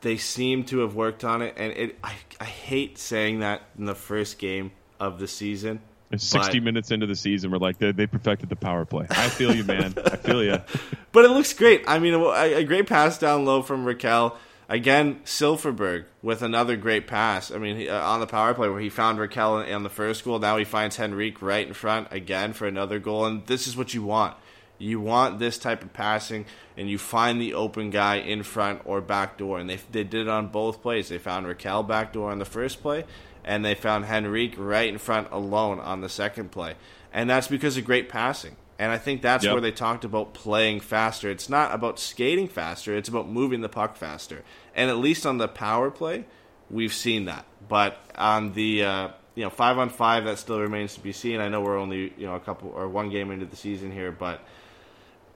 they 0.00 0.16
seem 0.16 0.64
to 0.64 0.78
have 0.80 0.94
worked 0.94 1.22
on 1.22 1.42
it. 1.42 1.54
And 1.56 1.72
it, 1.72 1.98
I, 2.02 2.14
I 2.40 2.44
hate 2.44 2.96
saying 2.98 3.40
that 3.40 3.62
in 3.78 3.84
the 3.84 3.94
first 3.94 4.38
game 4.38 4.72
of 4.98 5.18
the 5.18 5.28
season. 5.28 5.80
And 6.10 6.20
Sixty 6.20 6.60
but- 6.60 6.64
minutes 6.64 6.90
into 6.90 7.06
the 7.06 7.16
season, 7.16 7.50
we're 7.50 7.58
like 7.58 7.78
they, 7.78 7.92
they 7.92 8.06
perfected 8.06 8.48
the 8.48 8.56
power 8.56 8.84
play. 8.84 9.06
I 9.10 9.28
feel 9.28 9.54
you, 9.54 9.64
man. 9.64 9.94
I 10.04 10.16
feel 10.16 10.42
you. 10.42 10.58
But 11.12 11.24
it 11.24 11.30
looks 11.30 11.54
great. 11.54 11.82
I 11.86 11.98
mean, 11.98 12.12
a, 12.12 12.20
a 12.56 12.64
great 12.64 12.86
pass 12.86 13.16
down 13.16 13.46
low 13.46 13.62
from 13.62 13.86
Rakell. 13.86 14.36
Again, 14.68 15.20
Silfverberg 15.24 16.06
with 16.22 16.42
another 16.42 16.76
great 16.76 17.06
pass. 17.06 17.52
I 17.52 17.58
mean, 17.58 17.76
he, 17.76 17.88
uh, 17.88 18.00
on 18.00 18.18
the 18.18 18.26
power 18.26 18.52
play 18.52 18.68
where 18.68 18.80
he 18.80 18.88
found 18.88 19.18
Rakell 19.18 19.72
on, 19.72 19.82
the 19.84 19.88
first 19.88 20.24
goal. 20.24 20.40
Now 20.40 20.56
he 20.56 20.64
finds 20.64 20.98
Henrique 20.98 21.40
right 21.40 21.66
in 21.66 21.72
front 21.72 22.08
again 22.10 22.52
for 22.52 22.66
another 22.66 22.98
goal. 22.98 23.26
And 23.26 23.46
this 23.46 23.68
is 23.68 23.76
what 23.76 23.94
you 23.94 24.02
want. 24.02 24.36
You 24.78 25.00
want 25.00 25.38
this 25.38 25.56
type 25.56 25.82
of 25.82 25.92
passing, 25.92 26.44
and 26.76 26.90
you 26.90 26.98
find 26.98 27.40
the 27.40 27.54
open 27.54 27.90
guy 27.90 28.16
in 28.16 28.42
front 28.42 28.82
or 28.84 29.00
back 29.00 29.38
door. 29.38 29.58
And 29.58 29.70
they, 29.70 29.78
they 29.90 30.04
did 30.04 30.22
it 30.22 30.28
on 30.28 30.48
both 30.48 30.82
plays. 30.82 31.08
They 31.08 31.18
found 31.18 31.46
Rakell 31.46 31.86
back 31.86 32.12
door 32.12 32.30
on 32.30 32.38
the 32.38 32.44
first 32.44 32.82
play, 32.82 33.04
and 33.44 33.64
they 33.64 33.74
found 33.74 34.04
Henrique 34.04 34.56
right 34.58 34.88
in 34.88 34.98
front 34.98 35.28
alone 35.30 35.78
on 35.78 36.00
the 36.00 36.08
second 36.08 36.50
play. 36.50 36.74
And 37.12 37.30
that's 37.30 37.48
because 37.48 37.76
of 37.76 37.84
great 37.84 38.08
passing. 38.08 38.56
And 38.78 38.92
I 38.92 38.98
think 38.98 39.22
that's 39.22 39.44
Yep. 39.44 39.52
where 39.52 39.60
they 39.60 39.72
talked 39.72 40.04
about 40.04 40.34
playing 40.34 40.80
faster. 40.80 41.30
It's 41.30 41.48
not 41.48 41.74
about 41.74 41.98
skating 41.98 42.48
faster, 42.48 42.94
it's 42.94 43.08
about 43.08 43.28
moving 43.28 43.60
the 43.62 43.68
puck 43.68 43.96
faster. 43.96 44.42
And 44.74 44.90
at 44.90 44.98
least 44.98 45.24
on 45.24 45.38
the 45.38 45.48
power 45.48 45.90
play, 45.90 46.26
we've 46.70 46.92
seen 46.92 47.24
that. 47.24 47.46
But 47.68 47.98
on 48.16 48.52
the 48.52 48.84
uh, 48.84 49.08
you 49.34 49.44
know, 49.44 49.50
5 49.50 49.78
on 49.78 49.88
5 49.90 50.24
that 50.24 50.38
still 50.38 50.60
remains 50.60 50.94
to 50.94 51.00
be 51.00 51.12
seen. 51.12 51.40
I 51.40 51.48
know 51.48 51.60
we're 51.60 51.78
only, 51.78 52.12
you 52.16 52.26
know, 52.26 52.34
a 52.34 52.40
couple 52.40 52.70
or 52.70 52.88
one 52.88 53.10
game 53.10 53.30
into 53.30 53.46
the 53.46 53.56
season 53.56 53.92
here, 53.92 54.10
but 54.10 54.40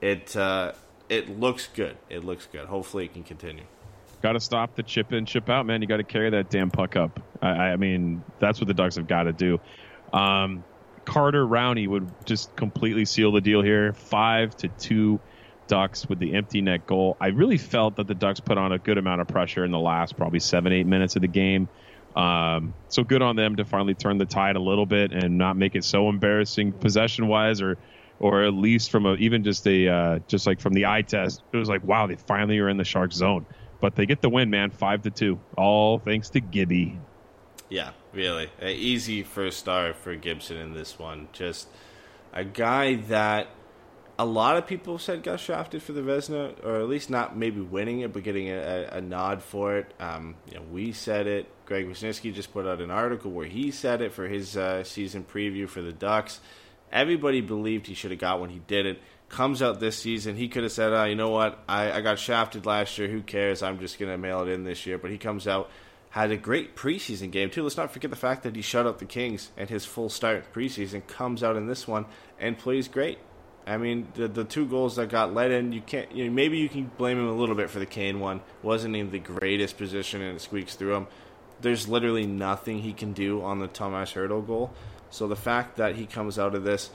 it 0.01 0.35
uh, 0.35 0.73
it 1.07 1.39
looks 1.39 1.67
good. 1.73 1.97
It 2.09 2.25
looks 2.25 2.47
good. 2.51 2.65
Hopefully 2.65 3.05
it 3.05 3.13
can 3.13 3.23
continue. 3.23 3.63
Got 4.21 4.33
to 4.33 4.39
stop 4.39 4.75
the 4.75 4.83
chip 4.83 5.13
in, 5.13 5.25
chip 5.25 5.49
out, 5.49 5.65
man. 5.65 5.81
You 5.81 5.87
got 5.87 5.97
to 5.97 6.03
carry 6.03 6.29
that 6.31 6.49
damn 6.49 6.69
puck 6.69 6.95
up. 6.95 7.19
I, 7.41 7.47
I 7.47 7.75
mean, 7.75 8.23
that's 8.39 8.59
what 8.59 8.67
the 8.67 8.73
Ducks 8.73 8.95
have 8.95 9.07
got 9.07 9.23
to 9.23 9.33
do. 9.33 9.59
Um, 10.13 10.63
Carter 11.05 11.45
Rowney 11.45 11.87
would 11.87 12.09
just 12.25 12.55
completely 12.55 13.05
seal 13.05 13.31
the 13.31 13.41
deal 13.41 13.61
here. 13.61 13.93
Five 13.93 14.55
to 14.57 14.67
two 14.67 15.19
Ducks 15.67 16.07
with 16.07 16.19
the 16.19 16.33
empty 16.33 16.61
net 16.61 16.85
goal. 16.85 17.15
I 17.19 17.27
really 17.27 17.57
felt 17.57 17.95
that 17.95 18.07
the 18.07 18.15
Ducks 18.15 18.39
put 18.39 18.57
on 18.57 18.71
a 18.71 18.77
good 18.77 18.97
amount 18.97 19.21
of 19.21 19.27
pressure 19.27 19.63
in 19.63 19.71
the 19.71 19.79
last 19.79 20.17
probably 20.17 20.39
seven, 20.39 20.73
eight 20.73 20.85
minutes 20.85 21.15
of 21.15 21.21
the 21.21 21.27
game. 21.27 21.69
Um, 22.15 22.73
so 22.89 23.03
good 23.03 23.21
on 23.21 23.37
them 23.37 23.55
to 23.55 23.63
finally 23.63 23.93
turn 23.93 24.17
the 24.17 24.25
tide 24.25 24.57
a 24.57 24.59
little 24.59 24.85
bit 24.85 25.13
and 25.13 25.37
not 25.37 25.55
make 25.55 25.75
it 25.75 25.85
so 25.85 26.09
embarrassing 26.09 26.73
possession 26.73 27.27
wise 27.27 27.61
or 27.61 27.77
or 28.19 28.43
at 28.43 28.53
least 28.53 28.91
from 28.91 29.05
a 29.05 29.13
even 29.15 29.43
just 29.45 29.65
a 29.65 29.87
uh, 29.87 30.19
just 30.27 30.45
like 30.45 30.59
from 30.59 30.73
the 30.73 30.87
eye 30.87 31.03
test 31.03 31.41
it 31.53 31.57
was 31.57 31.69
like 31.69 31.83
wow 31.85 32.07
they 32.07 32.17
finally 32.17 32.59
are 32.59 32.67
in 32.67 32.75
the 32.75 32.83
shark 32.83 33.13
zone 33.13 33.45
but 33.79 33.95
they 33.95 34.05
get 34.05 34.21
the 34.21 34.27
win 34.29 34.49
man 34.49 34.71
five 34.71 35.01
to 35.03 35.09
two 35.09 35.39
all 35.55 35.99
thanks 35.99 36.29
to 36.31 36.41
gibby 36.41 36.99
Yeah, 37.69 37.91
really. 38.13 38.49
A 38.61 38.71
easy 38.73 39.23
first 39.23 39.59
star 39.59 39.93
for 39.93 40.15
Gibson 40.15 40.57
in 40.57 40.73
this 40.73 40.97
one. 40.99 41.27
Just 41.33 41.67
a 42.33 42.43
guy 42.43 42.95
that 42.95 43.47
a 44.19 44.25
lot 44.25 44.55
of 44.55 44.67
people 44.67 44.99
said 44.99 45.23
got 45.23 45.39
shafted 45.39 45.81
for 45.81 45.93
the 45.93 46.01
Vezina, 46.01 46.53
or 46.63 46.79
at 46.79 46.87
least 46.87 47.09
not 47.09 47.35
maybe 47.35 47.59
winning 47.59 48.01
it, 48.01 48.13
but 48.13 48.23
getting 48.23 48.49
a, 48.49 48.89
a, 48.91 49.01
nod 49.01 49.41
for 49.41 49.77
it. 49.77 49.93
Um, 49.99 50.35
you 50.47 50.55
know, 50.55 50.63
we 50.71 50.91
said 50.91 51.25
it. 51.25 51.47
Greg 51.65 51.87
Wyshynski 51.87 52.33
just 52.33 52.53
put 52.53 52.67
out 52.67 52.81
an 52.81 52.91
article 52.91 53.31
where 53.31 53.47
he 53.47 53.71
said 53.71 54.01
it 54.01 54.13
for 54.13 54.27
his 54.27 54.55
uh, 54.55 54.83
season 54.83 55.23
preview 55.23 55.67
for 55.67 55.81
the 55.81 55.91
Ducks. 55.91 56.39
Everybody 56.91 57.41
believed 57.41 57.87
he 57.87 57.93
should 57.93 58.11
have 58.11 58.19
got 58.19 58.39
when 58.39 58.49
He 58.49 58.59
didn't. 58.59 58.99
Comes 59.29 59.61
out 59.61 59.79
this 59.79 59.97
season, 59.97 60.35
he 60.35 60.49
could 60.49 60.63
have 60.63 60.73
said, 60.73 60.91
oh, 60.91 61.05
you 61.05 61.15
know 61.15 61.29
what? 61.29 61.63
I, 61.67 61.91
I 61.91 62.01
got 62.01 62.19
shafted 62.19 62.65
last 62.65 62.97
year. 62.97 63.07
Who 63.07 63.21
cares? 63.21 63.63
I'm 63.63 63.79
just 63.79 63.97
going 63.97 64.11
to 64.11 64.17
mail 64.17 64.41
it 64.41 64.49
in 64.49 64.65
this 64.65 64.85
year. 64.85 64.97
But 64.97 65.09
he 65.09 65.17
comes 65.17 65.47
out, 65.47 65.71
had 66.11 66.31
a 66.31 66.37
great 66.37 66.75
preseason 66.75 67.31
game, 67.31 67.49
too. 67.49 67.63
Let's 67.63 67.77
not 67.77 67.91
forget 67.91 68.11
the 68.11 68.17
fact 68.17 68.43
that 68.43 68.55
he 68.55 68.61
shut 68.61 68.85
out 68.85 68.99
the 68.99 69.05
Kings 69.05 69.49
and 69.57 69.69
his 69.69 69.85
full 69.85 70.09
start 70.09 70.53
preseason 70.53 71.05
comes 71.07 71.43
out 71.43 71.55
in 71.55 71.67
this 71.67 71.87
one 71.87 72.05
and 72.39 72.57
plays 72.57 72.87
great. 72.87 73.17
I 73.65 73.77
mean, 73.77 74.07
the 74.15 74.27
the 74.27 74.43
two 74.43 74.65
goals 74.65 74.95
that 74.95 75.09
got 75.09 75.33
let 75.33 75.51
in, 75.51 75.71
you 75.71 75.81
can't. 75.81 76.11
You 76.11 76.25
know, 76.25 76.31
maybe 76.31 76.57
you 76.57 76.67
can 76.67 76.91
blame 76.97 77.19
him 77.19 77.27
a 77.27 77.33
little 77.33 77.55
bit 77.55 77.69
for 77.69 77.79
the 77.79 77.85
Kane 77.85 78.19
one. 78.19 78.41
wasn't 78.63 78.95
in 78.95 79.11
the 79.11 79.19
greatest 79.19 79.77
position 79.77 80.21
and 80.21 80.35
it 80.35 80.41
squeaks 80.41 80.75
through 80.75 80.95
him. 80.95 81.07
There's 81.61 81.87
literally 81.87 82.25
nothing 82.25 82.79
he 82.79 82.91
can 82.91 83.13
do 83.13 83.43
on 83.43 83.59
the 83.59 83.67
Tomas 83.67 84.13
Hertl 84.13 84.45
goal. 84.45 84.73
So 85.11 85.27
the 85.27 85.35
fact 85.35 85.77
that 85.77 85.95
he 85.95 86.07
comes 86.07 86.39
out 86.39 86.55
of 86.55 86.63
this 86.63 86.89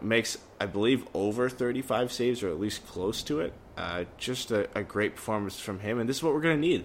makes, 0.00 0.38
I 0.60 0.66
believe, 0.66 1.06
over 1.14 1.48
35 1.48 2.12
saves 2.12 2.42
or 2.42 2.50
at 2.50 2.60
least 2.60 2.86
close 2.86 3.22
to 3.24 3.40
it. 3.40 3.52
Uh, 3.76 4.04
just 4.18 4.50
a, 4.50 4.68
a 4.78 4.82
great 4.82 5.16
performance 5.16 5.58
from 5.58 5.80
him, 5.80 5.98
and 5.98 6.08
this 6.08 6.18
is 6.18 6.22
what 6.22 6.34
we're 6.34 6.42
going 6.42 6.60
to 6.60 6.68
need. 6.68 6.84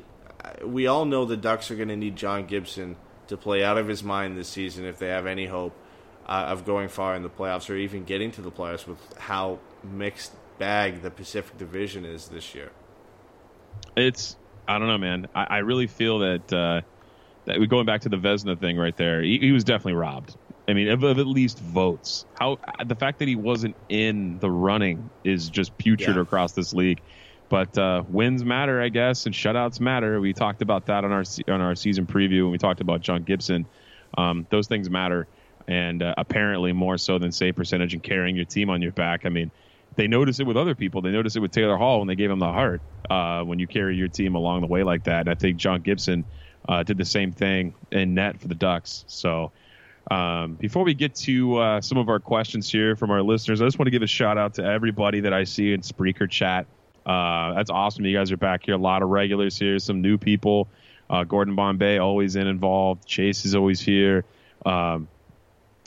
We 0.64 0.88
all 0.88 1.06
know 1.06 1.26
the 1.26 1.38
Ducks 1.38 1.72
are 1.72 1.76
going 1.76 1.90
to 1.90 1.96
need 1.96 2.16
John 2.16 2.46
Gibson 2.46 2.96
to 3.28 3.38
play 3.38 3.64
out 3.64 3.78
of 3.78 3.88
his 3.88 4.04
mind 4.04 4.38
this 4.38 4.48
season 4.48 4.86
if 4.86 5.00
they 5.00 5.08
have 5.08 5.26
any 5.26 5.46
hope 5.48 5.74
uh, 6.28 6.46
of 6.50 6.66
going 6.66 6.88
far 6.90 7.16
in 7.16 7.24
the 7.24 7.30
playoffs 7.30 7.70
or 7.70 7.76
even 7.76 8.04
getting 8.04 8.32
to 8.32 8.42
the 8.42 8.52
playoffs 8.52 8.88
with 8.88 8.98
how 9.18 9.60
mixed 9.84 10.34
bag 10.58 11.02
the 11.02 11.12
Pacific 11.12 11.58
Division 11.58 12.06
is 12.06 12.28
this 12.30 12.56
year. 12.56 12.72
it's 13.96 14.36
I 14.68 14.80
don't 14.80 14.88
know, 14.88 14.98
man. 14.98 15.28
I, 15.34 15.44
I 15.44 15.58
really 15.60 15.88
feel 15.88 16.20
that 16.20 16.54
uh, 16.54 16.82
that 17.46 17.66
going 17.70 17.86
back 17.86 18.02
to 18.02 18.10
the 18.10 18.18
Vezina 18.18 18.60
thing 18.60 18.78
right 18.78 18.96
there. 18.98 19.22
He, 19.22 19.40
he 19.40 19.52
was 19.52 19.64
definitely 19.64 19.94
robbed. 19.94 20.36
I 20.68 20.74
mean, 20.74 20.90
of, 20.90 21.02
of 21.04 21.18
at 21.18 21.28
least 21.28 21.60
votes. 21.60 22.26
How 22.38 22.60
the 22.86 22.96
fact 22.96 23.20
that 23.20 23.28
he 23.30 23.38
wasn't 23.38 23.76
in 23.88 24.40
the 24.40 24.52
running 24.52 25.10
is 25.24 25.50
just 25.50 25.78
putrid 25.78 26.18
Yeah. 26.18 26.22
across 26.22 26.52
this 26.52 26.74
league. 26.74 27.02
But 27.50 27.78
uh, 27.78 28.04
wins 28.08 28.44
matter, 28.44 28.82
I 28.82 28.90
guess, 28.90 29.26
and 29.26 29.34
shutouts 29.34 29.80
matter. 29.80 30.20
We 30.20 30.34
talked 30.34 30.62
about 30.62 30.88
that 30.88 31.06
on 31.06 31.12
our 31.12 31.24
on 31.48 31.62
our 31.62 31.76
season 31.76 32.06
preview 32.06 32.44
when 32.44 32.52
we 32.52 32.58
talked 32.58 32.82
about 32.82 33.02
John 33.02 33.24
Gibson. 33.24 33.66
Um, 34.18 34.48
those 34.50 34.68
things 34.68 34.90
matter, 34.90 35.28
and 35.68 36.04
uh, 36.04 36.14
apparently 36.18 36.74
more 36.74 36.98
so 36.98 37.20
than 37.20 37.32
save 37.32 37.56
percentage 37.56 37.94
and 37.94 38.04
carrying 38.04 38.36
your 38.36 38.46
team 38.46 38.70
on 38.70 38.82
your 38.82 38.92
back. 38.92 39.26
I 39.26 39.30
mean, 39.30 39.52
they 39.96 40.08
notice 40.08 40.40
it 40.40 40.46
with 40.46 40.58
other 40.58 40.76
people. 40.76 41.02
They 41.02 41.12
notice 41.12 41.36
it 41.36 41.40
with 41.40 41.52
Taylor 41.52 41.78
Hall 41.78 42.00
when 42.00 42.08
they 42.08 42.16
gave 42.16 42.30
him 42.30 42.40
the 42.40 42.52
Hart 42.52 42.82
uh, 43.10 43.42
when 43.44 43.60
you 43.60 43.68
carry 43.68 43.96
your 43.96 44.08
team 44.08 44.36
along 44.36 44.62
the 44.62 44.68
way 44.68 44.84
like 44.84 45.04
that. 45.06 45.22
And 45.22 45.30
I 45.30 45.36
think 45.36 45.58
John 45.58 45.82
Gibson 45.82 46.26
uh, 46.68 46.84
did 46.84 46.98
the 46.98 47.06
same 47.06 47.32
thing 47.32 47.74
in 47.92 48.14
net 48.14 48.40
for 48.40 48.48
the 48.48 48.56
Ducks. 48.56 49.06
So 49.08 49.52
um, 50.12 50.56
before 50.56 50.84
we 50.84 50.94
get 50.94 51.16
to 51.16 51.58
uh, 51.58 51.82
some 51.82 51.98
of 51.98 52.10
our 52.10 52.20
questions 52.20 52.72
here 52.72 52.96
from 52.96 53.12
our 53.12 53.22
listeners, 53.22 53.62
I 53.62 53.66
just 53.66 53.80
want 53.80 53.88
to 53.88 53.92
give 53.92 54.04
a 54.04 54.08
shout 54.08 54.38
out 54.38 54.56
to 54.56 54.64
everybody 54.64 55.22
that 55.22 55.34
I 55.34 55.44
see 55.44 55.74
in 55.74 55.82
Spreaker 55.82 56.30
chat. 56.30 56.68
Uh, 57.08 57.54
that's 57.54 57.70
awesome. 57.70 58.06
You 58.06 58.16
guys 58.18 58.32
are 58.34 58.38
back 58.38 58.66
here. 58.66 58.76
A 58.76 58.78
lot 58.78 59.02
of 59.02 59.10
regulars 59.10 59.58
here, 59.58 59.80
some 59.80 60.02
new 60.02 60.18
people. 60.18 60.68
Uh, 61.10 61.24
Gordon 61.24 61.56
Bombay 61.56 62.00
always 62.00 62.36
in 62.36 62.48
involved. 62.48 63.06
Chase 63.08 63.46
is 63.46 63.56
always 63.56 63.80
here. 63.80 64.26
Um, 64.66 65.08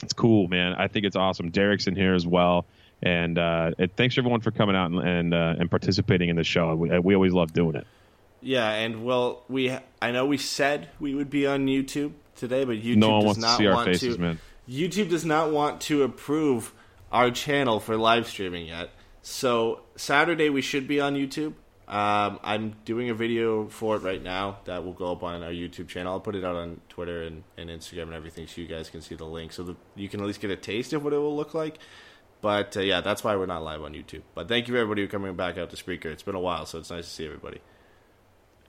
It's 0.01 0.13
cool, 0.13 0.47
man. 0.47 0.73
I 0.73 0.87
think 0.87 1.05
it's 1.05 1.15
awesome. 1.15 1.51
Derek's 1.51 1.85
in 1.85 1.95
here 1.95 2.15
as 2.15 2.25
well. 2.25 2.65
And 3.03 3.37
uh, 3.37 3.71
it, 3.77 3.91
thanks 3.95 4.17
everyone 4.17 4.41
for 4.41 4.51
coming 4.51 4.75
out 4.75 4.91
and 4.91 4.99
and, 4.99 5.33
uh, 5.33 5.55
and 5.59 5.69
participating 5.69 6.29
in 6.29 6.35
the 6.35 6.43
show. 6.43 6.75
We, 6.75 6.97
we 6.99 7.13
always 7.15 7.33
love 7.33 7.53
doing 7.53 7.75
it. 7.75 7.85
Yeah, 8.41 8.67
and 8.71 9.05
well, 9.05 9.43
we 9.47 9.71
I 10.01 10.11
know 10.11 10.25
we 10.25 10.37
said 10.37 10.89
we 10.99 11.13
would 11.13 11.29
be 11.29 11.45
on 11.45 11.67
YouTube 11.67 12.13
today, 12.35 12.63
but 12.63 12.77
YouTube 12.77 12.97
no 12.97 13.09
one 13.09 13.19
does 13.19 13.25
wants 13.25 13.41
not 13.41 13.51
to 13.51 13.57
see 13.57 13.67
our 13.67 13.75
want 13.75 13.87
faces, 13.87 14.15
to. 14.15 14.21
man. 14.21 14.39
YouTube 14.67 15.09
does 15.09 15.25
not 15.25 15.51
want 15.51 15.81
to 15.81 16.01
approve 16.01 16.73
our 17.11 17.29
channel 17.29 17.79
for 17.79 17.95
live 17.97 18.27
streaming 18.27 18.65
yet. 18.67 18.89
So 19.21 19.81
Saturday 19.95 20.49
we 20.49 20.61
should 20.61 20.87
be 20.87 20.99
on 20.99 21.15
YouTube. 21.15 21.53
Um, 21.87 22.39
I'm 22.41 22.75
doing 22.85 23.09
a 23.09 23.13
video 23.13 23.67
for 23.67 23.97
it 23.97 23.99
right 23.99 24.23
now 24.23 24.59
that 24.63 24.85
will 24.85 24.93
go 24.93 25.11
up 25.11 25.23
on 25.23 25.43
our 25.43 25.51
YouTube 25.51 25.89
channel. 25.89 26.13
I'll 26.13 26.21
put 26.21 26.35
it 26.35 26.45
out 26.45 26.55
on 26.55 26.79
Twitter 26.87 27.23
and, 27.23 27.43
and 27.57 27.69
Instagram 27.69 28.03
and 28.03 28.13
everything 28.13 28.47
so 28.47 28.61
you 28.61 28.67
guys 28.67 28.89
can 28.89 29.01
see 29.01 29.15
the 29.15 29.25
link 29.25 29.51
so 29.51 29.63
that 29.63 29.75
you 29.95 30.07
can 30.07 30.21
at 30.21 30.25
least 30.25 30.39
get 30.39 30.51
a 30.51 30.55
taste 30.55 30.93
of 30.93 31.03
what 31.03 31.11
it 31.11 31.17
will 31.17 31.35
look 31.35 31.53
like. 31.53 31.79
But 32.39 32.77
uh, 32.77 32.81
yeah, 32.81 33.01
that's 33.01 33.23
why 33.23 33.35
we're 33.35 33.45
not 33.45 33.61
live 33.61 33.83
on 33.83 33.93
YouTube. 33.93 34.21
But 34.33 34.47
thank 34.47 34.67
you 34.67 34.75
everybody 34.77 35.05
for 35.05 35.11
coming 35.11 35.35
back 35.35 35.57
out 35.57 35.69
to 35.71 35.75
Spreaker. 35.75 36.05
It's 36.05 36.23
been 36.23 36.35
a 36.35 36.39
while, 36.39 36.65
so 36.65 36.79
it's 36.79 36.89
nice 36.89 37.05
to 37.05 37.11
see 37.11 37.25
everybody. 37.25 37.59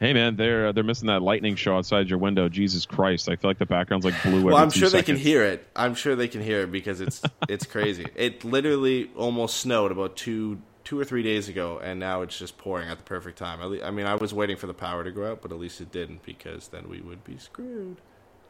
Hey 0.03 0.15
man, 0.15 0.35
they're 0.35 0.67
uh, 0.67 0.73
they're 0.73 0.83
missing 0.83 1.07
that 1.07 1.23
lightning 1.23 1.55
show 1.55 1.77
outside 1.77 2.11
your 2.11 2.19
window. 2.19 2.49
Jesus 2.49 2.87
Christ! 2.87 3.29
I 3.29 3.37
feel 3.37 3.49
like 3.49 3.59
the 3.59 3.67
background's 3.67 4.05
like 4.05 4.21
blue. 4.25 4.43
Well, 4.43 4.57
I'm 4.57 4.71
sure 4.71 4.89
they 4.89 5.05
can 5.05 5.15
hear 5.15 5.45
it. 5.45 5.65
I'm 5.77 5.95
sure 5.95 6.17
they 6.17 6.27
can 6.27 6.43
hear 6.43 6.63
it 6.63 6.73
because 6.73 7.01
it's 7.01 7.23
it's 7.49 7.67
crazy. 7.67 8.09
It 8.17 8.43
literally 8.43 9.13
almost 9.17 9.59
snowed 9.59 9.93
about 9.93 10.17
two 10.17 10.61
two 10.83 10.99
or 10.99 11.05
three 11.05 11.23
days 11.23 11.49
ago, 11.49 11.79
and 11.81 12.01
now 12.01 12.23
it's 12.23 12.37
just 12.37 12.59
pouring 12.59 12.89
at 12.89 12.99
the 12.99 13.05
perfect 13.05 13.39
time. 13.39 13.61
I 13.81 13.93
mean, 13.93 14.07
I 14.07 14.17
was 14.17 14.35
waiting 14.35 14.57
for 14.57 14.67
the 14.67 14.75
power 14.75 15.05
to 15.05 15.13
go 15.13 15.31
out, 15.31 15.41
but 15.41 15.53
at 15.53 15.59
least 15.61 15.81
it 15.81 15.93
didn't 15.93 16.25
because 16.25 16.67
then 16.67 16.89
we 16.89 17.01
would 17.01 17.23
be 17.23 17.39
screwed. 17.39 17.99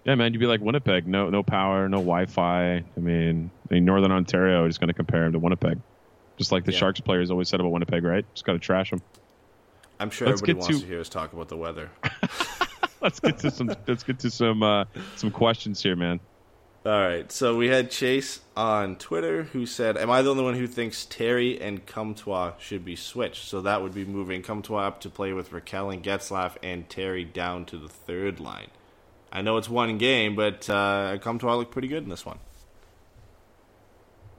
Yeah, 0.06 0.14
man, 0.14 0.32
you'd 0.32 0.38
be 0.38 0.46
like 0.46 0.62
Winnipeg. 0.62 1.06
No, 1.06 1.28
no 1.28 1.42
power, 1.42 1.86
no 1.86 1.98
Wi-Fi. 1.98 2.76
I 2.76 2.82
mean, 2.96 3.50
I 3.70 3.74
mean 3.74 3.84
Northern 3.84 4.10
Ontario 4.10 4.64
is 4.64 4.78
going 4.78 4.88
to 4.88 4.94
compare 4.94 5.26
him 5.26 5.32
to 5.32 5.38
Winnipeg, 5.38 5.78
just 6.38 6.50
like 6.50 6.64
the 6.64 6.72
Yeah. 6.72 6.78
Sharks 6.78 7.00
players 7.00 7.30
always 7.30 7.50
said 7.50 7.60
about 7.60 7.72
Winnipeg, 7.72 8.04
right? 8.04 8.24
Just 8.32 8.46
got 8.46 8.54
to 8.54 8.58
trash 8.58 8.88
them. 8.88 9.02
I'm 10.02 10.10
sure 10.10 10.26
Let's 10.28 10.42
everybody 10.42 10.60
wants 10.60 10.76
to- 10.78 10.82
to 10.82 10.88
hear 10.90 11.00
us 11.00 11.08
talk 11.08 11.32
about 11.32 11.48
the 11.48 11.56
weather. 11.56 11.90
Let's 13.00 13.18
get 13.20 13.38
to 13.38 13.50
some. 13.50 13.74
let's 13.88 14.04
get 14.04 14.18
to 14.20 14.30
some 14.30 14.62
uh, 14.62 14.84
some 15.16 15.30
questions 15.32 15.82
here, 15.82 15.96
man. 15.96 16.20
All 16.86 16.92
right, 17.00 17.30
so 17.32 17.56
we 17.56 17.68
had 17.68 17.90
Chase 17.90 18.40
on 18.56 18.94
Twitter 18.96 19.42
who 19.44 19.66
said, 19.66 19.96
"Am 19.96 20.08
I 20.10 20.22
the 20.22 20.30
only 20.30 20.44
one 20.44 20.54
who 20.54 20.66
thinks 20.68 21.04
Terry 21.04 21.60
and 21.60 21.84
Comtois 21.84 22.52
should 22.60 22.84
be 22.84 22.94
switched? 22.94 23.44
So 23.46 23.60
that 23.62 23.82
would 23.82 23.92
be 23.94 24.04
moving 24.04 24.42
Comtois 24.42 24.86
up 24.86 25.00
to 25.00 25.10
play 25.10 25.32
with 25.32 25.50
Rakell 25.50 25.92
and 25.92 26.02
Getzlaf, 26.02 26.56
and 26.62 26.88
Terry 26.88 27.24
down 27.24 27.64
to 27.66 27.76
the 27.76 27.88
third 27.88 28.38
line. 28.38 28.68
I 29.32 29.42
know 29.42 29.56
it's 29.56 29.68
one 29.68 29.98
game, 29.98 30.36
but 30.36 30.68
uh, 30.70 31.18
Comtois 31.20 31.54
looked 31.56 31.72
pretty 31.72 31.88
good 31.88 32.02
in 32.04 32.08
this 32.08 32.24
one. 32.26 32.38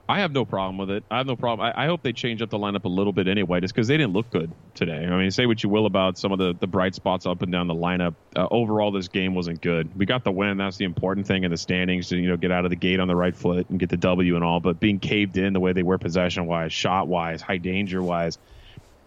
I 0.06 0.20
have 0.20 0.32
no 0.32 0.44
problem 0.44 0.76
with 0.76 0.90
it. 0.90 1.04
I 1.10 1.16
have 1.16 1.26
no 1.26 1.34
problem. 1.34 1.66
I, 1.66 1.84
I 1.84 1.86
hope 1.86 2.02
they 2.02 2.12
change 2.12 2.42
up 2.42 2.50
the 2.50 2.58
lineup 2.58 2.84
a 2.84 2.88
little 2.88 3.12
bit 3.12 3.26
anyway, 3.26 3.60
just 3.60 3.74
because 3.74 3.88
they 3.88 3.96
didn't 3.96 4.12
look 4.12 4.28
good 4.30 4.52
today. 4.74 5.06
I 5.06 5.18
mean, 5.18 5.30
say 5.30 5.46
what 5.46 5.62
you 5.62 5.70
will 5.70 5.86
about 5.86 6.18
some 6.18 6.30
of 6.30 6.38
the, 6.38 6.54
the 6.60 6.66
bright 6.66 6.94
spots 6.94 7.24
up 7.24 7.40
and 7.40 7.50
down 7.50 7.68
the 7.68 7.74
lineup. 7.74 8.14
Uh, 8.36 8.46
overall, 8.50 8.92
this 8.92 9.08
game 9.08 9.34
wasn't 9.34 9.62
good. 9.62 9.96
We 9.96 10.04
got 10.04 10.22
the 10.22 10.30
win. 10.30 10.58
That's 10.58 10.76
the 10.76 10.84
important 10.84 11.26
thing 11.26 11.44
in 11.44 11.50
the 11.50 11.56
standings 11.56 12.08
to 12.08 12.18
you 12.18 12.28
know 12.28 12.36
get 12.36 12.52
out 12.52 12.66
of 12.66 12.70
the 12.70 12.76
gate 12.76 13.00
on 13.00 13.08
the 13.08 13.16
right 13.16 13.34
foot 13.34 13.70
and 13.70 13.80
get 13.80 13.88
the 13.88 13.96
W 13.96 14.34
and 14.34 14.44
all. 14.44 14.60
But 14.60 14.78
being 14.78 15.00
caved 15.00 15.38
in 15.38 15.54
the 15.54 15.60
way 15.60 15.72
they 15.72 15.82
were 15.82 15.96
possession 15.96 16.44
wise, 16.44 16.72
shot 16.72 17.08
wise, 17.08 17.40
high 17.40 17.58
danger 17.58 18.02
wise, 18.02 18.36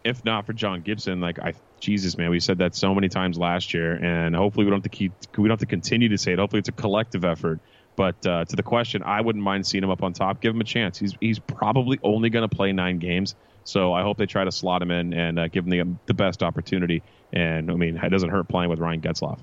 if 0.03 0.25
not 0.25 0.47
for 0.47 0.53
John 0.53 0.81
Gibson, 0.81 1.21
like 1.21 1.37
I, 1.37 1.53
Jesus, 1.79 2.17
man, 2.17 2.31
we 2.31 2.39
said 2.39 2.57
that 2.59 2.75
so 2.75 2.95
many 2.95 3.09
times 3.09 3.37
last 3.37 3.73
year, 3.73 3.93
and 3.93 4.35
hopefully 4.35 4.65
we 4.65 4.71
don't 4.71 4.77
have 4.77 4.91
to 4.91 4.97
keep, 4.97 5.11
we 5.37 5.43
don't 5.43 5.51
have 5.51 5.59
to 5.59 5.67
continue 5.67 6.09
to 6.09 6.17
say 6.17 6.33
it. 6.33 6.39
Hopefully 6.39 6.59
it's 6.59 6.69
a 6.69 6.73
collective 6.73 7.23
effort. 7.23 7.59
But 7.97 8.25
uh, 8.27 8.45
to 8.45 8.55
the 8.55 8.63
question, 8.63 9.01
I 9.03 9.19
wouldn't 9.21 9.43
mind 9.43 9.65
seeing 9.65 9.83
him 9.83 9.89
up 9.89 10.03
on 10.03 10.13
top. 10.13 10.39
Give 10.39 10.53
him 10.53 10.61
a 10.61 10.63
chance. 10.63 10.99
He's 10.99 11.15
he's 11.19 11.39
probably 11.39 11.99
only 12.03 12.29
going 12.29 12.47
to 12.47 12.55
play 12.55 12.71
nine 12.71 12.99
games, 12.99 13.35
so 13.63 13.91
I 13.91 14.03
hope 14.03 14.17
they 14.17 14.27
try 14.27 14.45
to 14.45 14.51
slot 14.51 14.83
him 14.83 14.91
in 14.91 15.13
and 15.13 15.39
uh, 15.39 15.47
give 15.47 15.65
him 15.65 15.71
the 15.71 15.97
the 16.05 16.13
best 16.13 16.43
opportunity. 16.43 17.01
And 17.33 17.71
I 17.71 17.73
mean, 17.73 17.97
it 17.97 18.09
doesn't 18.09 18.29
hurt 18.29 18.47
playing 18.47 18.69
with 18.69 18.79
Ryan 18.79 19.01
Getzlaf. 19.01 19.39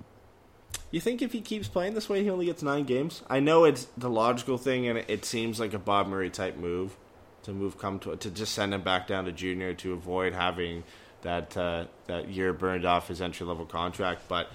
You 0.93 1.01
think 1.01 1.21
if 1.21 1.33
he 1.33 1.41
keeps 1.41 1.67
playing 1.67 1.95
this 1.95 2.09
way, 2.09 2.23
he 2.23 2.31
only 2.31 2.47
gets 2.47 2.63
nine 2.63 2.85
games? 2.85 3.25
I 3.29 3.41
know 3.41 3.65
it's 3.65 3.89
the 3.99 4.09
logical 4.09 4.57
thing, 4.57 4.87
and 4.87 4.99
it, 4.99 5.07
it 5.09 5.25
seems 5.25 5.59
like 5.59 5.75
a 5.75 5.79
Bob 5.81 6.07
Murray 6.07 6.31
type 6.31 6.57
move 6.57 6.97
to 7.43 7.53
move 7.53 7.77
come 7.77 7.99
to 7.99 8.15
to 8.15 8.31
just 8.31 8.55
send 8.55 8.73
him 8.73 8.83
back 8.83 9.09
down 9.09 9.25
to 9.25 9.33
junior 9.33 9.75
to 9.75 9.93
avoid 9.93 10.33
having 10.33 10.85
that 11.23 11.57
uh, 11.57 11.87
that 12.07 12.29
year 12.29 12.53
burned 12.53 12.85
off 12.85 13.09
his 13.09 13.21
entry 13.21 13.45
level 13.45 13.67
contract. 13.67 14.23
But 14.29 14.49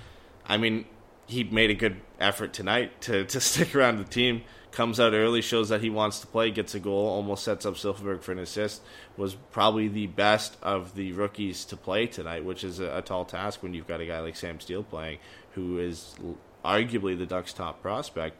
I 0.47 0.55
mean, 0.55 0.85
he 1.29 1.43
made 1.43 1.69
a 1.69 1.75
good 1.75 2.01
effort 2.19 2.53
tonight 2.53 3.01
to 3.01 3.23
to 3.25 3.39
stick 3.39 3.75
around 3.75 3.97
the 3.97 4.03
team. 4.03 4.41
Comes 4.71 4.99
out 4.99 5.13
early, 5.13 5.41
shows 5.41 5.69
that 5.69 5.81
he 5.81 5.89
wants 5.89 6.19
to 6.19 6.27
play, 6.27 6.51
gets 6.51 6.75
a 6.75 6.79
goal, 6.79 7.07
almost 7.07 7.43
sets 7.43 7.65
up 7.65 7.73
Silfverberg 7.73 8.21
for 8.21 8.31
an 8.31 8.39
assist. 8.39 8.81
Was 9.17 9.33
probably 9.33 9.87
the 9.87 10.05
best 10.07 10.57
of 10.61 10.93
the 10.93 11.11
rookies 11.13 11.65
to 11.65 11.77
play 11.77 12.05
tonight, 12.05 12.45
which 12.45 12.63
is 12.63 12.79
a, 12.79 12.97
a 12.97 13.01
tall 13.01 13.25
task 13.25 13.63
when 13.63 13.73
you've 13.73 13.87
got 13.87 13.99
a 13.99 14.05
guy 14.05 14.19
like 14.19 14.35
Sam 14.35 14.59
Steel 14.59 14.83
playing, 14.83 15.17
who 15.53 15.79
is 15.79 16.15
arguably 16.63 17.17
the 17.17 17.25
Ducks' 17.25 17.51
top 17.51 17.81
prospect. 17.81 18.39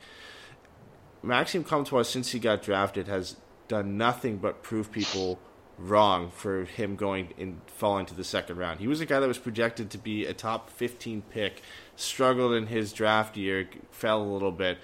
Maxim 1.24 1.64
Comtois, 1.64 2.04
since 2.04 2.32
he 2.32 2.40
got 2.40 2.62
drafted, 2.62 3.08
has 3.08 3.36
done 3.68 3.98
nothing 3.98 4.38
but 4.38 4.62
prove 4.62 4.92
people 4.92 5.40
wrong 5.80 6.30
for 6.30 6.66
him 6.66 6.96
going 6.96 7.34
and 7.38 7.62
falling 7.68 8.06
to 8.06 8.14
the 8.14 8.24
second 8.24 8.58
round. 8.58 8.80
He 8.80 8.88
was 8.88 9.02
a 9.02 9.06
guy 9.06 9.20
that 9.20 9.28
was 9.28 9.38
projected 9.38 9.90
to 9.92 9.98
be 9.98 10.26
a 10.26 10.34
top 10.34 10.70
15 10.70 11.24
pick, 11.30 11.62
struggled 12.00 12.54
in 12.54 12.68
his 12.68 12.94
draft 12.94 13.38
year, 13.38 13.70
fell 13.92 14.22
a 14.22 14.24
little 14.24 14.52
bit, 14.52 14.78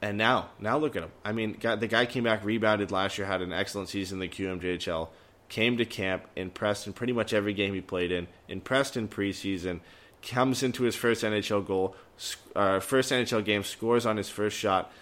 and 0.00 0.18
now, 0.18 0.50
now 0.58 0.78
look 0.78 0.96
at 0.96 1.02
him. 1.04 1.12
I 1.24 1.32
mean, 1.32 1.56
the 1.60 1.86
guy 1.86 2.06
came 2.06 2.24
back, 2.24 2.44
rebounded 2.44 2.90
last 2.90 3.18
year, 3.18 3.26
had 3.26 3.40
an 3.40 3.52
excellent 3.52 3.88
season 3.88 4.20
in 4.20 4.28
the 4.28 4.28
QMJHL, 4.28 5.08
came 5.48 5.76
to 5.76 5.84
camp, 5.84 6.26
impressed 6.36 6.86
in 6.86 6.92
pretty 6.92 7.12
much 7.12 7.32
every 7.32 7.54
game 7.54 7.72
he 7.74 7.80
played 7.80 8.10
in, 8.10 8.26
impressed 8.48 8.96
in 8.96 9.08
preseason, 9.08 9.80
comes 10.22 10.62
into 10.62 10.82
his 10.82 10.96
first 10.96 11.22
NHL 11.22 11.66
goal, 11.66 11.96
uh, 12.54 12.80
first 12.80 13.12
NHL 13.12 13.44
game, 13.44 13.62
scores 13.62 14.06
on 14.06 14.16
his 14.16 14.28
first 14.28 14.56
shot. 14.56 14.92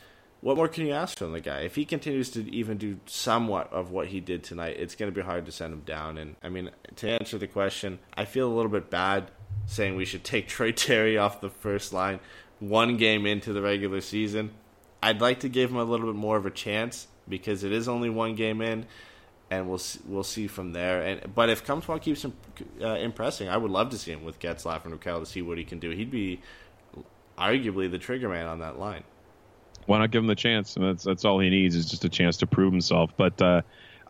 What 0.43 0.57
more 0.57 0.69
can 0.69 0.87
you 0.87 0.93
ask 0.93 1.19
from 1.19 1.33
the 1.33 1.41
guy? 1.41 1.61
If 1.61 1.75
he 1.75 1.85
continues 1.85 2.31
to 2.31 2.51
even 2.51 2.79
do 2.79 2.99
somewhat 3.05 3.71
of 3.73 3.91
what 3.91 4.07
he 4.09 4.21
did 4.21 4.43
tonight, 4.43 4.77
it's 4.79 4.95
going 4.95 5.11
to 5.11 5.15
be 5.15 5.25
hard 5.25 5.45
to 5.47 5.53
send 5.53 5.75
him 5.75 5.81
down. 5.81 6.17
And 6.17 6.37
I 6.43 6.49
mean, 6.49 6.71
to 6.97 7.11
answer 7.11 7.37
the 7.37 7.47
question, 7.47 7.99
I 8.15 8.25
feel 8.25 8.51
a 8.51 8.55
little 8.55 8.71
bit 8.71 8.89
bad 8.89 9.31
saying 9.67 9.97
we 9.97 10.05
should 10.05 10.25
take 10.25 10.49
Troy 10.49 10.73
Terry 10.73 11.17
off 11.17 11.41
the 11.41 11.51
first 11.51 11.93
line 11.93 12.21
one 12.61 12.97
game 12.97 13.27
into 13.27 13.53
the 13.53 13.63
regular 13.63 14.01
season. 14.01 14.51
I'd 15.03 15.21
like 15.21 15.41
to 15.41 15.49
give 15.49 15.71
him 15.71 15.79
a 15.79 15.85
little 15.85 16.07
bit 16.07 16.17
more 16.17 16.37
of 16.37 16.47
a 16.47 16.51
chance 16.51 17.09
because 17.29 17.65
it 17.65 17.73
is 17.73 17.89
only 17.89 18.11
one 18.11 18.35
game 18.35 18.61
in, 18.61 18.87
and 19.51 19.69
we'll 19.69 19.79
see, 19.79 20.01
we'll 20.07 20.23
see 20.23 20.47
from 20.47 20.73
there. 20.73 21.01
And 21.01 21.35
but 21.35 21.49
if 21.49 21.65
Comtois 21.65 21.99
keeps 21.99 22.25
him, 22.25 22.35
uh, 22.83 22.97
impressing, 22.97 23.49
I 23.49 23.57
would 23.57 23.71
love 23.71 23.91
to 23.91 23.99
see 23.99 24.13
him 24.13 24.25
with 24.25 24.39
Getzlaf 24.39 24.85
and 24.85 24.99
Rakell 24.99 25.21
to 25.21 25.27
see 25.27 25.41
what 25.41 25.57
he 25.57 25.65
can 25.65 25.79
do. 25.79 25.91
He'd 25.91 26.11
be 26.11 26.41
arguably 27.39 27.91
the 27.91 27.99
trigger 27.99 28.29
man 28.29 28.47
on 28.47 28.59
that 28.59 28.79
line. 28.79 29.05
Why 29.87 29.99
not 29.99 30.11
give 30.11 30.23
him 30.23 30.29
the 30.29 30.35
chance? 30.35 30.77
And 30.77 30.85
that's 30.85 31.05
that's 31.05 31.25
all 31.25 31.41
he 31.41 31.49
needs 31.49 31.75
is 31.75 31.87
just 31.87 32.05
a 32.05 32.09
chance 32.11 32.37
to 32.39 32.47
prove 32.47 32.73
himself. 32.73 33.13
But 33.17 33.41
uh, 33.41 33.63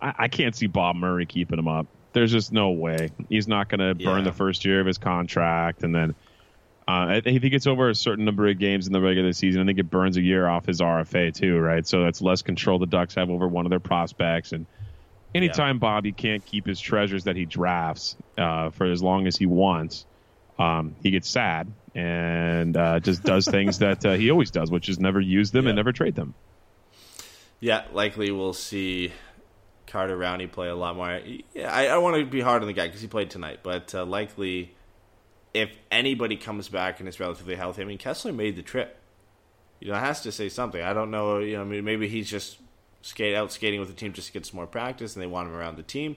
I, 0.03 0.15
I 0.19 0.29
can't 0.29 0.57
see 0.57 0.67
Bob 0.67 0.97
Murray 0.97 1.27
keeping 1.27 1.59
him 1.59 1.69
up. 1.69 1.87
There's 2.13 2.33
just 2.33 2.53
no 2.53 2.71
way. 2.71 3.11
He's 3.29 3.47
not 3.49 3.69
going 3.69 3.81
to 3.81 3.95
burn 3.95 4.19
Yeah. 4.25 4.31
the 4.31 4.33
first 4.33 4.65
year 4.65 4.81
of 4.81 4.87
his 4.87 4.99
contract, 4.99 5.83
and 5.85 5.95
then 5.95 6.15
uh, 6.89 7.21
if 7.25 7.43
he 7.43 7.51
gets 7.51 7.69
over 7.69 7.89
a 7.89 7.95
certain 7.95 8.25
number 8.25 8.49
of 8.49 8.59
games 8.59 8.89
in 8.89 8.93
the 8.93 9.01
regular 9.01 9.33
season, 9.33 9.63
I 9.63 9.65
think 9.65 9.79
it 9.79 9.89
burns 9.89 10.17
a 10.17 10.23
year 10.23 10.49
off 10.49 10.67
his 10.67 10.81
RFA 10.81 11.33
too, 11.33 11.57
right? 11.59 11.87
So 11.87 12.03
that's 12.03 12.21
less 12.21 12.43
control 12.43 12.81
the 12.81 12.87
Ducks 12.87 13.15
have 13.15 13.31
over 13.31 13.47
one 13.47 13.65
of 13.65 13.71
their 13.71 13.79
prospects. 13.79 14.51
And 14.51 14.67
anytime 15.33 15.79
Bobby 15.79 16.11
can't 16.13 16.45
keep 16.45 16.67
his 16.67 16.81
treasures 16.81 17.25
that 17.25 17.37
he 17.37 17.45
drafts 17.45 18.17
uh, 18.37 18.71
for 18.71 18.91
as 18.91 19.01
long 19.03 19.29
as 19.29 19.37
he 19.37 19.47
wants, 19.47 20.05
um, 20.59 20.97
he 21.01 21.13
gets 21.13 21.29
sad 21.29 21.73
and 21.95 22.77
uh, 22.77 22.99
just 22.99 23.23
does 23.23 23.47
things 23.51 23.79
that 23.79 24.05
uh, 24.05 24.15
he 24.15 24.33
always 24.33 24.51
does, 24.51 24.69
which 24.69 24.89
is 24.89 24.99
never 24.99 25.21
use 25.21 25.53
them 25.53 25.69
and 25.69 25.77
never 25.77 25.93
trade 25.93 26.17
them. 26.17 26.35
Yeah, 27.61 27.85
likely 27.93 28.33
we'll 28.33 28.53
see 28.55 29.13
Carter 29.91 30.17
Rowney 30.17 30.51
play 30.51 30.69
a 30.69 30.75
lot 30.75 30.97
more. 30.97 31.21
Yeah, 31.55 31.73
I, 31.73 31.87
I 31.87 31.99
want 31.99 32.17
to 32.17 32.25
be 32.25 32.41
hard 32.41 32.63
on 32.63 32.69
the 32.69 32.75
guy 32.75 32.87
because 32.87 33.01
he 33.01 33.09
played 33.09 33.31
tonight, 33.31 33.61
but 33.63 33.95
uh, 33.95 34.05
likely 34.05 34.75
if 35.53 35.71
anybody 35.91 36.37
comes 36.37 36.69
back 36.69 37.01
and 37.01 37.09
is 37.09 37.19
relatively 37.19 37.57
healthy, 37.57 37.83
I 37.83 37.85
mean 37.85 37.99
Kesler 37.99 38.35
made 38.35 38.57
the 38.57 38.63
trip. 38.63 38.97
You 39.81 39.89
know, 39.89 39.95
has 39.95 40.21
to 40.23 40.33
say 40.33 40.49
something. 40.49 40.81
I 40.81 40.93
don't 40.93 41.11
know. 41.11 41.39
You 41.39 41.57
know, 41.57 41.63
I 41.63 41.65
mean, 41.65 41.85
maybe 41.85 42.07
he's 42.07 42.29
just 42.29 42.59
skate 43.03 43.35
out 43.35 43.51
skating 43.51 43.81
with 43.81 43.89
the 43.89 43.95
team 43.95 44.13
just 44.13 44.29
to 44.29 44.33
get 44.33 44.45
some 44.45 44.57
more 44.57 44.67
practice, 44.67 45.17
and 45.17 45.23
they 45.23 45.27
want 45.27 45.49
him 45.49 45.55
around 45.55 45.77
the 45.77 45.83
team. 45.83 46.17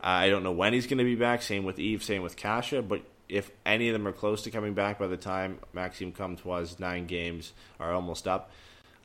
Uh, 0.00 0.06
I 0.08 0.28
don't 0.28 0.42
know 0.42 0.52
when 0.52 0.72
he's 0.72 0.86
going 0.86 0.98
to 0.98 1.04
be 1.04 1.14
back. 1.14 1.42
Same 1.42 1.64
with 1.64 1.78
Eve. 1.78 2.02
Same 2.02 2.22
with 2.22 2.36
Kase. 2.36 2.82
But 2.86 3.02
if 3.28 3.50
any 3.64 3.88
of 3.88 3.92
them 3.92 4.06
are 4.08 4.12
close 4.12 4.42
to 4.42 4.50
coming 4.50 4.74
back 4.74 4.98
by 4.98 5.06
the 5.06 5.16
time 5.16 5.60
Maxime 5.72 6.12
Comtois' 6.12 6.78
nine 6.78 7.06
games 7.06 7.52
are 7.78 7.92
almost 7.92 8.26
up, 8.26 8.50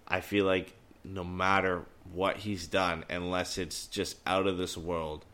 I 0.07 0.21
feel 0.21 0.45
like 0.45 0.73
no 1.03 1.23
matter 1.23 1.85
what 2.13 2.37
he's 2.37 2.67
done, 2.67 3.05
unless 3.09 3.57
it's 3.57 3.87
just 3.87 4.17
out 4.25 4.47
of 4.47 4.57
this 4.57 4.77
world, 4.77 5.25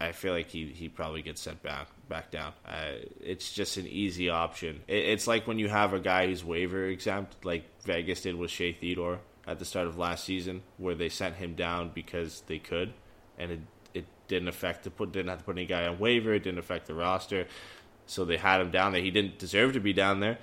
I 0.00 0.12
feel 0.12 0.32
like 0.32 0.48
he, 0.48 0.66
he 0.66 0.88
probably 0.88 1.22
gets 1.22 1.40
sent 1.40 1.62
back 1.62 1.88
back 2.08 2.30
down. 2.30 2.52
Uh, 2.66 2.92
it's 3.20 3.52
just 3.52 3.76
an 3.76 3.86
easy 3.86 4.28
option. 4.30 4.80
It, 4.86 5.06
it's 5.06 5.26
like 5.26 5.46
when 5.46 5.58
you 5.58 5.68
have 5.68 5.92
a 5.92 6.00
guy 6.00 6.26
who's 6.26 6.44
waiver 6.44 6.84
exempt, 6.86 7.44
like 7.44 7.64
Vegas 7.82 8.22
did 8.22 8.36
with 8.36 8.50
Shea 8.50 8.72
Theodore. 8.72 9.20
at 9.46 9.58
the 9.58 9.64
start 9.64 9.86
of 9.88 9.96
last 9.98 10.24
season, 10.24 10.62
where 10.76 10.94
they 10.94 11.08
sent 11.08 11.36
him 11.36 11.54
down 11.54 11.90
because 11.94 12.42
they 12.46 12.58
could, 12.58 12.92
and 13.38 13.50
it 13.50 13.60
it 13.94 14.06
didn't 14.28 14.48
affect 14.48 14.84
the 14.84 14.90
put 14.90 15.10
didn't 15.10 15.30
have 15.30 15.38
to 15.38 15.44
put 15.44 15.56
any 15.56 15.66
guy 15.66 15.86
on 15.86 15.98
waiver. 15.98 16.34
It 16.34 16.44
didn't 16.44 16.58
affect 16.58 16.86
the 16.86 16.94
roster, 16.94 17.46
so 18.06 18.24
they 18.24 18.36
had 18.36 18.60
him 18.60 18.70
down 18.70 18.92
there. 18.92 19.02
He 19.02 19.10
didn't 19.10 19.38
deserve 19.38 19.72
to 19.72 19.80
be 19.80 19.92
down 19.92 20.20
there, 20.20 20.38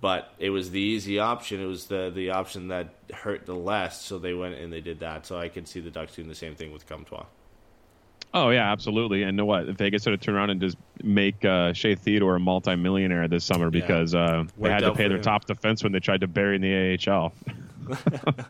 but 0.00 0.32
it 0.38 0.50
was 0.50 0.70
the 0.70 0.80
easy 0.80 1.18
option. 1.18 1.60
It 1.60 1.66
was 1.66 1.86
the 1.86 2.10
the 2.14 2.30
option 2.30 2.68
that 2.68 2.94
hurt 3.12 3.46
the 3.46 3.54
less. 3.54 4.00
So 4.02 4.18
they 4.18 4.34
went 4.34 4.54
and 4.54 4.72
they 4.72 4.80
did 4.80 5.00
that. 5.00 5.26
So 5.26 5.38
I 5.38 5.48
could 5.48 5.66
see 5.66 5.80
the 5.80 5.90
Ducks 5.90 6.14
doing 6.14 6.28
the 6.28 6.34
same 6.34 6.54
thing 6.54 6.72
with 6.72 6.86
Comtois. 6.86 7.26
Oh 8.34 8.50
yeah, 8.50 8.70
absolutely. 8.70 9.22
And 9.22 9.36
know 9.36 9.46
what? 9.46 9.68
If 9.68 9.76
Vegas 9.76 10.02
sort 10.02 10.14
of 10.14 10.20
turn 10.20 10.34
around 10.34 10.50
and 10.50 10.60
just 10.60 10.76
make 11.02 11.44
uh, 11.44 11.72
Shea 11.72 11.94
Theodore 11.94 12.36
a 12.36 12.40
multimillionaire 12.40 13.26
this 13.26 13.44
summer 13.44 13.70
because 13.70 14.14
uh, 14.14 14.44
they 14.58 14.70
had 14.70 14.80
to 14.80 14.94
pay 14.94 15.08
their 15.08 15.16
him. 15.16 15.22
top 15.22 15.46
defense 15.46 15.82
when 15.82 15.92
they 15.92 16.00
tried 16.00 16.20
to 16.20 16.26
bury 16.26 16.56
in 16.56 16.62
the 16.62 16.98
AHL. 17.10 17.32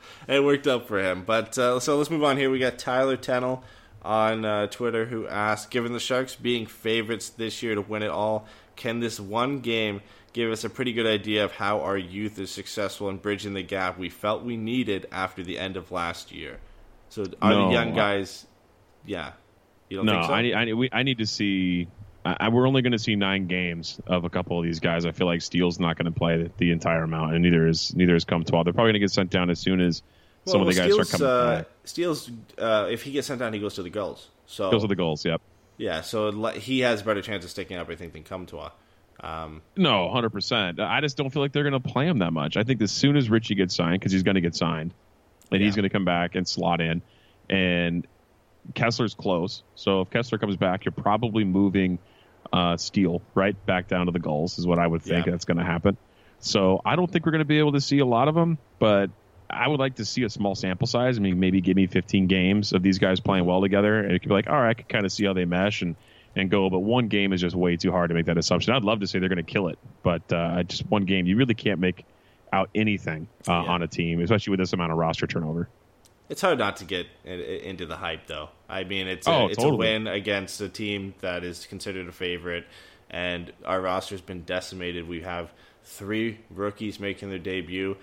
it 0.28 0.42
worked 0.42 0.66
out 0.66 0.88
for 0.88 1.00
him. 1.00 1.22
But 1.24 1.56
uh, 1.56 1.78
so 1.78 1.96
let's 1.96 2.10
move 2.10 2.24
on 2.24 2.36
here. 2.36 2.50
We 2.50 2.58
got 2.58 2.78
Tyler 2.78 3.16
Tennell 3.16 3.62
on 4.02 4.44
uh, 4.44 4.66
Twitter 4.66 5.06
who 5.06 5.28
asked, 5.28 5.70
given 5.70 5.92
the 5.92 6.00
Sharks 6.00 6.34
being 6.34 6.66
favorites 6.66 7.30
this 7.30 7.62
year 7.62 7.74
to 7.76 7.82
win 7.82 8.02
it 8.02 8.10
all, 8.10 8.46
can 8.74 9.00
this 9.00 9.20
one 9.20 9.60
game 9.60 10.00
give 10.32 10.50
us 10.50 10.64
a 10.64 10.70
pretty 10.70 10.92
good 10.92 11.06
idea 11.06 11.44
of 11.44 11.52
how 11.52 11.80
our 11.80 11.98
youth 11.98 12.38
is 12.38 12.50
successful 12.50 13.08
in 13.08 13.16
bridging 13.16 13.54
the 13.54 13.62
gap 13.62 13.98
we 13.98 14.08
felt 14.08 14.44
we 14.44 14.56
needed 14.56 15.06
after 15.10 15.42
the 15.42 15.58
end 15.58 15.76
of 15.76 15.90
last 15.90 16.32
year? 16.32 16.58
So 17.08 17.24
are 17.42 17.50
No, 17.50 17.66
the 17.68 17.72
young 17.72 17.94
guys? 17.94 18.46
Yeah, 19.04 19.32
you 19.88 19.96
don't 19.96 20.06
No, 20.06 20.12
think 20.12 20.26
so? 20.26 20.32
I 20.32 20.42
need, 20.42 20.54
I 20.54 20.64
need, 20.66 20.72
we, 20.74 20.88
I 20.92 21.02
need 21.02 21.18
to 21.18 21.26
see. 21.26 21.88
I, 22.22 22.50
we're 22.50 22.68
only 22.68 22.82
going 22.82 22.92
to 22.92 22.98
see 22.98 23.16
nine 23.16 23.46
games 23.46 23.98
of 24.06 24.24
a 24.24 24.30
couple 24.30 24.58
of 24.58 24.64
these 24.64 24.78
guys. 24.78 25.06
I 25.06 25.10
feel 25.12 25.26
like 25.26 25.40
Steel's 25.40 25.80
not 25.80 25.96
going 25.96 26.12
to 26.12 26.16
play 26.18 26.42
the, 26.42 26.50
the 26.58 26.70
entire 26.70 27.02
amount, 27.02 27.32
and 27.34 27.42
neither 27.42 27.66
is 27.66 27.94
neither 27.96 28.14
is 28.14 28.24
Comtois. 28.24 28.62
They're 28.62 28.74
probably 28.74 28.92
going 28.92 29.00
to 29.00 29.06
get 29.06 29.10
sent 29.10 29.30
down 29.30 29.48
as 29.48 29.58
soon 29.58 29.80
as 29.80 30.02
some 30.44 30.60
of 30.60 30.66
the 30.66 30.74
guys 30.74 30.92
Steel's, 30.92 31.08
start 31.08 31.20
coming 31.20 31.34
uh, 31.34 31.56
back. 31.60 31.66
Steel's, 31.84 32.30
uh, 32.58 32.88
if 32.90 33.02
he 33.02 33.12
gets 33.12 33.26
sent 33.26 33.40
down, 33.40 33.54
he 33.54 33.58
goes 33.58 33.74
to 33.76 33.82
the 33.82 33.90
Gulls. 33.90 34.28
So 34.46 34.70
Those 34.70 34.84
are 34.84 34.88
the 34.88 34.96
Gulls. 34.96 35.24
Yep. 35.24 35.40
yeah, 35.78 36.02
so 36.02 36.30
he 36.50 36.80
has 36.80 37.00
a 37.00 37.04
better 37.04 37.22
chance 37.22 37.44
of 37.44 37.50
sticking 37.50 37.78
up, 37.78 37.88
I 37.88 37.94
think, 37.94 38.12
than 38.12 38.22
Comtois. 38.22 38.70
Um, 39.22 39.62
No, 39.76 40.08
hundred 40.10 40.30
percent. 40.30 40.80
I 40.80 41.00
just 41.00 41.16
don't 41.16 41.30
feel 41.30 41.42
like 41.42 41.52
they're 41.52 41.68
going 41.68 41.80
to 41.80 41.88
play 41.88 42.06
him 42.06 42.18
that 42.20 42.32
much. 42.32 42.56
I 42.56 42.62
think 42.64 42.80
as 42.82 42.90
soon 42.92 43.16
as 43.16 43.28
Ritchie 43.30 43.54
gets 43.54 43.74
signed, 43.76 44.00
because 44.00 44.12
he's 44.12 44.22
going 44.22 44.36
to 44.36 44.40
get 44.40 44.54
signed, 44.54 44.94
and 45.52 45.60
he's 45.62 45.74
going 45.76 45.82
to 45.84 45.90
come 45.90 46.04
back 46.04 46.34
and 46.36 46.46
slot 46.48 46.80
in, 46.80 47.02
and 47.48 48.06
Kesler's 48.72 49.14
close. 49.14 49.62
So 49.74 50.02
if 50.02 50.10
Kesler 50.10 50.40
comes 50.40 50.56
back, 50.56 50.84
you're 50.84 50.92
probably 50.92 51.44
moving 51.44 51.98
uh, 52.52 52.76
Steel 52.76 53.22
right 53.34 53.54
back 53.66 53.88
down 53.88 54.06
to 54.06 54.12
the 54.12 54.18
Gulls. 54.18 54.58
Is 54.58 54.66
what 54.66 54.78
I 54.78 54.86
would 54.86 55.02
think 55.02 55.26
Yeah. 55.26 55.32
that's 55.32 55.44
going 55.44 55.58
to 55.58 55.64
happen. 55.64 55.96
So 56.38 56.80
I 56.84 56.96
don't 56.96 57.10
think 57.10 57.26
we're 57.26 57.32
going 57.32 57.40
to 57.40 57.44
be 57.46 57.58
able 57.58 57.72
to 57.72 57.80
see 57.82 57.98
a 57.98 58.06
lot 58.06 58.28
of 58.28 58.34
them, 58.34 58.58
but 58.78 59.10
I 59.50 59.68
would 59.68 59.80
like 59.80 59.96
to 59.96 60.04
see 60.06 60.22
a 60.22 60.30
small 60.30 60.54
sample 60.54 60.86
size. 60.86 61.18
I 61.18 61.20
mean, 61.20 61.38
maybe 61.40 61.60
give 61.60 61.76
me 61.76 61.86
15 61.86 62.28
games 62.28 62.72
of 62.72 62.82
these 62.82 62.98
guys 62.98 63.20
playing 63.20 63.44
well 63.44 63.60
together, 63.60 63.98
and 63.98 64.12
it 64.12 64.20
could 64.20 64.28
be 64.28 64.34
like, 64.34 64.48
all 64.48 64.54
right, 64.58 64.70
I 64.70 64.74
can 64.74 64.86
kind 64.86 65.04
of 65.04 65.12
see 65.12 65.26
how 65.26 65.34
they 65.34 65.44
mesh 65.44 65.82
and 65.82 65.96
and 66.36 66.50
go. 66.50 66.70
But 66.70 66.80
one 66.80 67.08
game 67.08 67.32
is 67.32 67.40
just 67.40 67.56
way 67.56 67.76
too 67.76 67.90
hard 67.90 68.08
to 68.10 68.14
make 68.14 68.26
that 68.26 68.38
assumption. 68.38 68.72
I'd 68.74 68.84
love 68.84 69.00
to 69.00 69.06
say 69.06 69.18
they're 69.18 69.28
going 69.28 69.44
to 69.44 69.52
kill 69.52 69.68
it, 69.68 69.78
but 70.02 70.32
uh, 70.32 70.62
just 70.64 70.86
one 70.90 71.04
game, 71.04 71.26
you 71.26 71.36
really 71.36 71.54
can't 71.54 71.80
make 71.80 72.04
out 72.52 72.68
anything 72.74 73.28
uh, 73.48 73.52
Yeah. 73.52 73.72
on 73.72 73.82
a 73.82 73.86
team, 73.88 74.20
especially 74.20 74.50
with 74.52 74.60
this 74.60 74.72
amount 74.72 74.92
of 74.92 74.98
roster 74.98 75.26
turnover. 75.26 75.68
It's 76.28 76.40
hard 76.42 76.58
not 76.58 76.76
to 76.76 76.84
get 76.84 77.06
i- 77.26 77.30
i- 77.30 77.32
into 77.32 77.86
the 77.86 77.96
hype, 77.96 78.26
though. 78.26 78.50
I 78.68 78.84
mean, 78.84 79.08
it's 79.08 79.26
a, 79.26 79.30
Oh, 79.32 79.46
it's 79.46 79.56
totally. 79.56 79.88
a 79.88 79.92
win 79.92 80.06
against 80.06 80.60
a 80.60 80.68
team 80.68 81.14
that 81.20 81.42
is 81.44 81.66
considered 81.66 82.06
a 82.08 82.12
favorite, 82.12 82.66
and 83.10 83.52
our 83.64 83.80
roster's 83.80 84.20
been 84.20 84.42
decimated. 84.42 85.08
We 85.08 85.22
have 85.22 85.52
three 85.84 86.38
rookies 86.50 87.00
making 87.00 87.30
their 87.30 87.38
debut. 87.40 87.96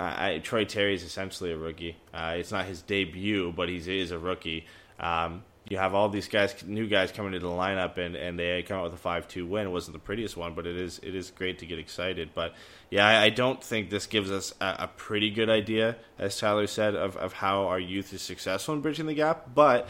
Uh, 0.00 0.14
I, 0.16 0.38
Troy 0.38 0.64
Terry 0.64 0.94
is 0.94 1.02
essentially 1.04 1.52
a 1.52 1.56
rookie. 1.56 1.96
Uh, 2.14 2.34
it's 2.36 2.50
not 2.52 2.64
his 2.66 2.82
debut, 2.82 3.52
but 3.56 3.68
he's, 3.68 3.86
he 3.86 4.00
is 4.00 4.10
a 4.10 4.18
rookie. 4.18 4.66
Um, 5.00 5.42
you 5.70 5.76
have 5.76 5.94
all 5.94 6.08
these 6.08 6.28
guys, 6.28 6.54
new 6.66 6.86
guys 6.86 7.12
coming 7.12 7.34
into 7.34 7.46
the 7.46 7.52
lineup, 7.52 7.98
and, 7.98 8.16
and 8.16 8.38
they 8.38 8.62
come 8.62 8.78
out 8.78 8.84
with 8.84 8.94
a 8.94 8.98
five-two 8.98 9.46
win. 9.46 9.66
It 9.66 9.70
wasn't 9.70 9.94
the 9.94 10.00
prettiest 10.00 10.36
one, 10.36 10.54
but 10.54 10.66
it 10.66 10.76
is 10.76 10.98
it 11.02 11.14
is 11.14 11.30
great 11.30 11.58
to 11.58 11.66
get 11.66 11.78
excited. 11.78 12.30
But 12.34 12.54
yeah, 12.90 13.06
I, 13.06 13.24
I 13.24 13.30
don't 13.30 13.62
think 13.62 13.90
this 13.90 14.06
gives 14.06 14.30
us 14.30 14.54
a, 14.60 14.76
a 14.80 14.90
pretty 14.96 15.30
good 15.30 15.50
idea, 15.50 15.96
as 16.18 16.38
Tyler 16.38 16.66
said, 16.66 16.94
of, 16.94 17.16
of 17.16 17.34
how 17.34 17.66
our 17.66 17.78
youth 17.78 18.12
is 18.12 18.22
successful 18.22 18.74
in 18.74 18.80
bridging 18.80 19.06
the 19.06 19.14
gap. 19.14 19.50
But 19.54 19.88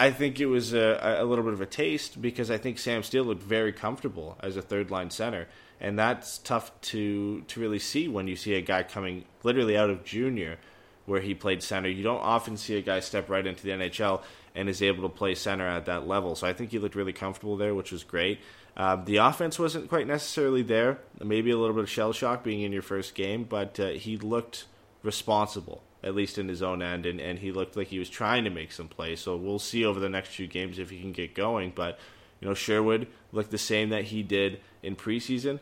I 0.00 0.10
think 0.12 0.40
it 0.40 0.46
was 0.46 0.72
a, 0.72 1.18
a 1.20 1.24
little 1.24 1.44
bit 1.44 1.54
of 1.54 1.60
a 1.60 1.66
taste 1.66 2.22
because 2.22 2.50
I 2.50 2.56
think 2.56 2.78
Sam 2.78 3.02
Steel 3.02 3.24
looked 3.24 3.42
very 3.42 3.72
comfortable 3.72 4.38
as 4.40 4.56
a 4.56 4.62
third 4.62 4.90
line 4.90 5.10
center, 5.10 5.48
and 5.80 5.98
that's 5.98 6.38
tough 6.38 6.78
to 6.82 7.42
to 7.42 7.60
really 7.60 7.80
see 7.80 8.08
when 8.08 8.28
you 8.28 8.36
see 8.36 8.54
a 8.54 8.62
guy 8.62 8.82
coming 8.82 9.24
literally 9.42 9.76
out 9.76 9.90
of 9.90 10.04
junior 10.04 10.58
where 11.04 11.20
he 11.20 11.34
played 11.34 11.62
center. 11.62 11.88
You 11.88 12.02
don't 12.02 12.20
often 12.20 12.56
see 12.56 12.76
a 12.76 12.82
guy 12.82 13.00
step 13.00 13.28
right 13.28 13.46
into 13.46 13.62
the 13.64 13.70
NHL 13.70 14.22
and 14.58 14.68
is 14.68 14.82
able 14.82 15.04
to 15.04 15.08
play 15.08 15.36
center 15.36 15.68
at 15.68 15.86
that 15.86 16.08
level. 16.08 16.34
So 16.34 16.44
I 16.44 16.52
think 16.52 16.72
he 16.72 16.80
looked 16.80 16.96
really 16.96 17.12
comfortable 17.12 17.56
there, 17.56 17.76
which 17.76 17.92
was 17.92 18.02
great. 18.02 18.40
Uh, 18.76 18.96
the 18.96 19.18
offense 19.18 19.56
wasn't 19.56 19.88
quite 19.88 20.08
necessarily 20.08 20.62
there. 20.62 20.98
Maybe 21.22 21.52
a 21.52 21.56
little 21.56 21.76
bit 21.76 21.84
of 21.84 21.90
shell 21.90 22.12
shock 22.12 22.42
being 22.42 22.62
in 22.62 22.72
your 22.72 22.82
first 22.82 23.14
game, 23.14 23.44
but 23.44 23.78
uh, 23.78 23.90
he 23.90 24.16
looked 24.16 24.66
responsible, 25.04 25.84
at 26.02 26.16
least 26.16 26.38
in 26.38 26.48
his 26.48 26.60
own 26.60 26.82
end, 26.82 27.06
and, 27.06 27.20
and 27.20 27.38
he 27.38 27.52
looked 27.52 27.76
like 27.76 27.86
he 27.86 28.00
was 28.00 28.10
trying 28.10 28.42
to 28.44 28.50
make 28.50 28.72
some 28.72 28.88
plays. 28.88 29.20
So 29.20 29.36
we'll 29.36 29.60
see 29.60 29.84
over 29.84 30.00
the 30.00 30.08
next 30.08 30.30
few 30.30 30.48
games 30.48 30.80
if 30.80 30.90
he 30.90 31.00
can 31.00 31.12
get 31.12 31.36
going. 31.36 31.72
But, 31.72 31.96
you 32.40 32.48
know, 32.48 32.54
Sherwood 32.54 33.06
looked 33.30 33.52
the 33.52 33.58
same 33.58 33.90
that 33.90 34.06
he 34.06 34.24
did 34.24 34.60
in 34.82 34.96
preseason. 34.96 35.60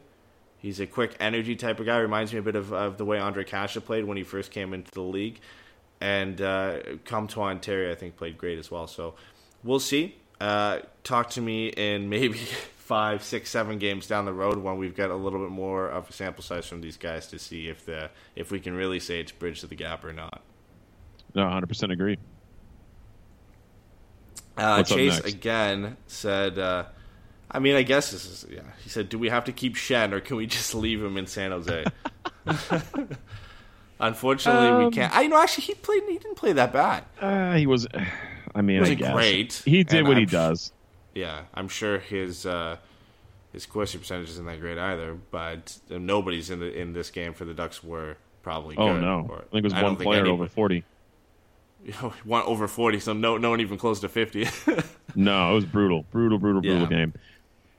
He's 0.56 0.80
a 0.80 0.86
quick 0.86 1.16
energy 1.20 1.54
type 1.54 1.80
of 1.80 1.86
guy. 1.86 1.98
Reminds 1.98 2.32
me 2.32 2.38
a 2.38 2.42
bit 2.42 2.56
of, 2.56 2.72
of 2.72 2.96
the 2.96 3.04
way 3.04 3.18
Ondrej 3.18 3.48
Kase 3.48 3.76
played 3.84 4.04
when 4.04 4.16
he 4.16 4.22
first 4.22 4.50
came 4.50 4.72
into 4.72 4.90
the 4.90 5.02
league. 5.02 5.38
And 6.00 6.40
uh, 6.40 6.78
Comtois 7.04 7.48
and 7.48 7.62
Terry, 7.62 7.90
I 7.90 7.94
think, 7.94 8.16
played 8.16 8.36
great 8.36 8.58
as 8.58 8.70
well. 8.70 8.86
So 8.86 9.14
we'll 9.64 9.80
see. 9.80 10.16
Uh, 10.40 10.80
talk 11.04 11.30
to 11.30 11.40
me 11.40 11.68
in 11.68 12.08
maybe 12.10 12.38
five, 12.38 13.22
six, 13.22 13.50
seven 13.50 13.78
games 13.78 14.06
down 14.06 14.24
the 14.24 14.32
road 14.32 14.58
when 14.58 14.76
we've 14.76 14.94
got 14.94 15.10
a 15.10 15.14
little 15.14 15.40
bit 15.40 15.50
more 15.50 15.88
of 15.88 16.08
a 16.08 16.12
sample 16.12 16.42
size 16.42 16.66
from 16.66 16.80
these 16.80 16.96
guys 16.96 17.26
to 17.28 17.38
see 17.38 17.68
if 17.68 17.84
the 17.84 18.10
if 18.36 18.50
we 18.50 18.60
can 18.60 18.74
really 18.74 19.00
say 19.00 19.20
it's 19.20 19.32
bridge 19.32 19.60
to 19.60 19.66
the 19.66 19.74
gap 19.74 20.04
or 20.04 20.12
not. 20.12 20.42
No, 21.34 21.42
100% 21.42 21.92
agree. 21.92 22.16
Uh, 24.56 24.82
Chase 24.82 25.18
again 25.20 25.98
said, 26.06 26.58
uh, 26.58 26.84
I 27.50 27.58
mean, 27.58 27.76
I 27.76 27.82
guess 27.82 28.10
this 28.10 28.24
is, 28.24 28.46
yeah. 28.50 28.62
He 28.82 28.88
said, 28.88 29.08
Do 29.08 29.18
we 29.18 29.28
have 29.28 29.44
to 29.44 29.52
keep 29.52 29.76
Shen 29.76 30.14
or 30.14 30.20
can 30.20 30.36
we 30.36 30.46
just 30.46 30.74
leave 30.74 31.02
him 31.02 31.16
in 31.16 31.26
San 31.26 31.50
Jose? 31.50 31.84
Unfortunately, 33.98 34.68
Um, 34.68 34.84
we 34.84 34.90
can't. 34.90 35.14
I 35.16 35.26
know, 35.26 35.40
actually, 35.42 35.64
he 35.64 35.74
played, 35.74 36.02
he 36.08 36.18
didn't 36.18 36.36
play 36.36 36.52
that 36.52 36.72
bad. 36.72 37.04
Uh, 37.20 37.54
he 37.56 37.66
was, 37.66 37.86
I 38.54 38.62
mean, 38.62 38.78
I 38.78 38.80
wasn't 38.80 38.98
guess. 38.98 39.12
great, 39.14 39.62
He 39.64 39.84
did 39.84 39.98
and 40.00 40.08
what 40.08 40.16
he 40.16 40.22
I'm 40.24 40.28
sh- 40.28 40.32
does. 40.32 40.72
Yeah, 41.14 41.42
I'm 41.54 41.68
sure 41.68 41.98
his, 41.98 42.44
uh, 42.44 42.76
his 43.52 43.64
Corsi 43.64 43.96
percentage 43.98 44.28
isn't 44.30 44.44
that 44.46 44.60
great 44.60 44.76
either, 44.78 45.16
but 45.30 45.78
nobody's 45.88 46.50
in 46.50 46.60
the 46.60 46.70
in 46.78 46.92
this 46.92 47.10
game 47.10 47.32
for 47.32 47.46
the 47.46 47.54
Ducks 47.54 47.82
were 47.82 48.18
probably 48.42 48.76
Oh 48.76 48.92
good. 48.92 49.00
no, 49.00 49.26
or- 49.30 49.38
I 49.38 49.40
think 49.50 49.54
it 49.54 49.64
was 49.64 49.72
I 49.72 49.82
one 49.82 49.96
player 49.96 50.26
over 50.26 50.46
40. 50.46 50.84
you 51.86 51.92
know, 52.02 52.12
one 52.24 52.42
over 52.42 52.68
40, 52.68 53.00
so 53.00 53.12
no, 53.14 53.38
no 53.38 53.48
one 53.50 53.60
even 53.62 53.78
close 53.78 54.00
to 54.00 54.08
50. 54.08 54.46
No, 55.18 55.52
it 55.52 55.54
was 55.54 55.64
brutal, 55.64 56.04
brutal, 56.10 56.38
brutal, 56.38 56.60
brutal 56.60 56.82
Yeah. 56.82 56.88
game. 56.88 57.14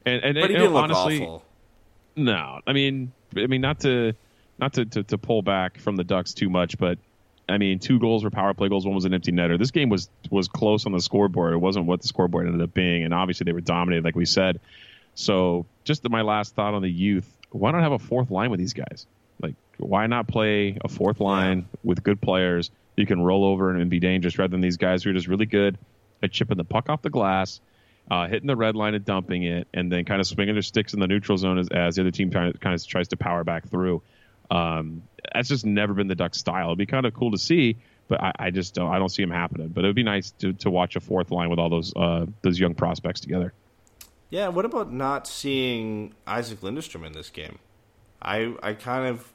And 0.07 0.23
and, 0.23 0.33
but 0.41 0.49
he 0.49 0.55
and 0.55 0.63
didn't 0.63 0.73
look 0.73 0.83
honestly, 0.85 1.21
awful. 1.21 1.45
No, 2.15 2.61
I 2.65 2.73
mean, 2.73 3.11
I 3.35 3.45
mean, 3.45 3.61
not 3.61 3.79
to 3.81 4.13
not 4.59 4.73
to, 4.73 4.85
to, 4.85 5.03
to 5.03 5.17
pull 5.17 5.41
back 5.41 5.79
from 5.79 5.95
the 5.95 6.03
Ducks 6.03 6.33
too 6.33 6.49
much, 6.49 6.77
but 6.77 6.97
I 7.49 7.57
mean, 7.57 7.79
two 7.79 7.99
goals 7.99 8.23
were 8.23 8.29
power 8.29 8.53
play 8.53 8.67
goals. 8.67 8.85
One 8.85 8.95
was 8.95 9.05
an 9.05 9.13
empty 9.13 9.31
netter. 9.31 9.57
This 9.57 9.71
game 9.71 9.89
was 9.89 10.09
was 10.29 10.47
close 10.47 10.85
on 10.85 10.91
the 10.91 10.99
scoreboard. 10.99 11.53
It 11.53 11.57
wasn't 11.57 11.85
what 11.85 12.01
the 12.01 12.07
scoreboard 12.07 12.45
ended 12.45 12.61
up 12.61 12.73
being, 12.73 13.03
and 13.03 13.13
obviously 13.13 13.45
they 13.45 13.53
were 13.53 13.61
dominated, 13.61 14.03
like 14.03 14.15
we 14.15 14.25
said. 14.25 14.59
So, 15.15 15.65
just 15.83 16.07
my 16.09 16.21
last 16.21 16.55
thought 16.55 16.73
on 16.73 16.81
the 16.81 16.91
youth: 16.91 17.31
why 17.51 17.71
not 17.71 17.81
have 17.81 17.93
a 17.93 17.99
fourth 17.99 18.31
line 18.31 18.51
with 18.51 18.59
these 18.59 18.73
guys? 18.73 19.07
Like, 19.41 19.55
why 19.77 20.07
not 20.07 20.27
play 20.27 20.77
a 20.83 20.87
fourth 20.87 21.19
line 21.19 21.69
with 21.83 22.03
good 22.03 22.19
players 22.19 22.71
you 22.97 23.05
can 23.05 23.21
roll 23.21 23.45
over 23.45 23.69
and, 23.69 23.79
and 23.79 23.89
be 23.89 23.99
dangerous, 23.99 24.37
rather 24.37 24.51
than 24.51 24.61
these 24.61 24.77
guys 24.77 25.03
who 25.03 25.11
are 25.11 25.13
just 25.13 25.27
really 25.27 25.45
good 25.45 25.77
at 26.21 26.31
chipping 26.31 26.57
the 26.57 26.63
puck 26.63 26.89
off 26.89 27.01
the 27.01 27.09
glass, 27.09 27.61
uh, 28.09 28.27
hitting 28.27 28.47
the 28.47 28.55
red 28.55 28.75
line 28.75 28.95
and 28.95 29.05
dumping 29.05 29.43
it, 29.43 29.67
and 29.73 29.91
then 29.91 30.03
kind 30.03 30.19
of 30.19 30.27
swinging 30.27 30.55
their 30.55 30.63
sticks 30.63 30.93
in 30.93 30.99
the 30.99 31.07
neutral 31.07 31.37
zone 31.37 31.59
as, 31.59 31.69
as 31.69 31.95
the 31.95 32.01
other 32.01 32.11
team 32.11 32.31
kind 32.31 32.53
of, 32.53 32.59
kind 32.59 32.73
of 32.73 32.85
tries 32.85 33.07
to 33.09 33.17
power 33.17 33.43
back 33.43 33.69
through. 33.69 34.01
Um, 34.49 35.03
that's 35.33 35.49
just 35.49 35.65
never 35.65 35.93
been 35.93 36.07
the 36.07 36.15
Ducks' 36.15 36.37
style. 36.37 36.67
It'd 36.67 36.77
be 36.77 36.85
kind 36.85 37.05
of 37.05 37.13
cool 37.13 37.31
to 37.31 37.37
see, 37.37 37.77
but 38.07 38.21
I, 38.21 38.31
I 38.39 38.51
just 38.51 38.73
don't. 38.73 38.91
I 38.91 38.99
don't 38.99 39.09
see 39.09 39.23
them 39.23 39.31
happening. 39.31 39.69
But 39.69 39.83
it 39.83 39.87
would 39.87 39.95
be 39.95 40.03
nice 40.03 40.31
to, 40.39 40.53
to 40.53 40.69
watch 40.69 40.95
a 40.95 40.99
fourth 40.99 41.31
line 41.31 41.49
with 41.49 41.59
all 41.59 41.69
those 41.69 41.93
uh, 41.95 42.25
those 42.41 42.59
young 42.59 42.73
prospects 42.73 43.19
together. 43.19 43.53
Yeah, 44.29 44.49
what 44.49 44.65
about 44.65 44.91
not 44.91 45.27
seeing 45.27 46.13
Isac 46.27 46.59
Lundestrom 46.59 47.05
in 47.05 47.13
this 47.13 47.29
game? 47.29 47.59
I 48.21 48.55
I 48.63 48.73
kind 48.73 49.07
of 49.07 49.31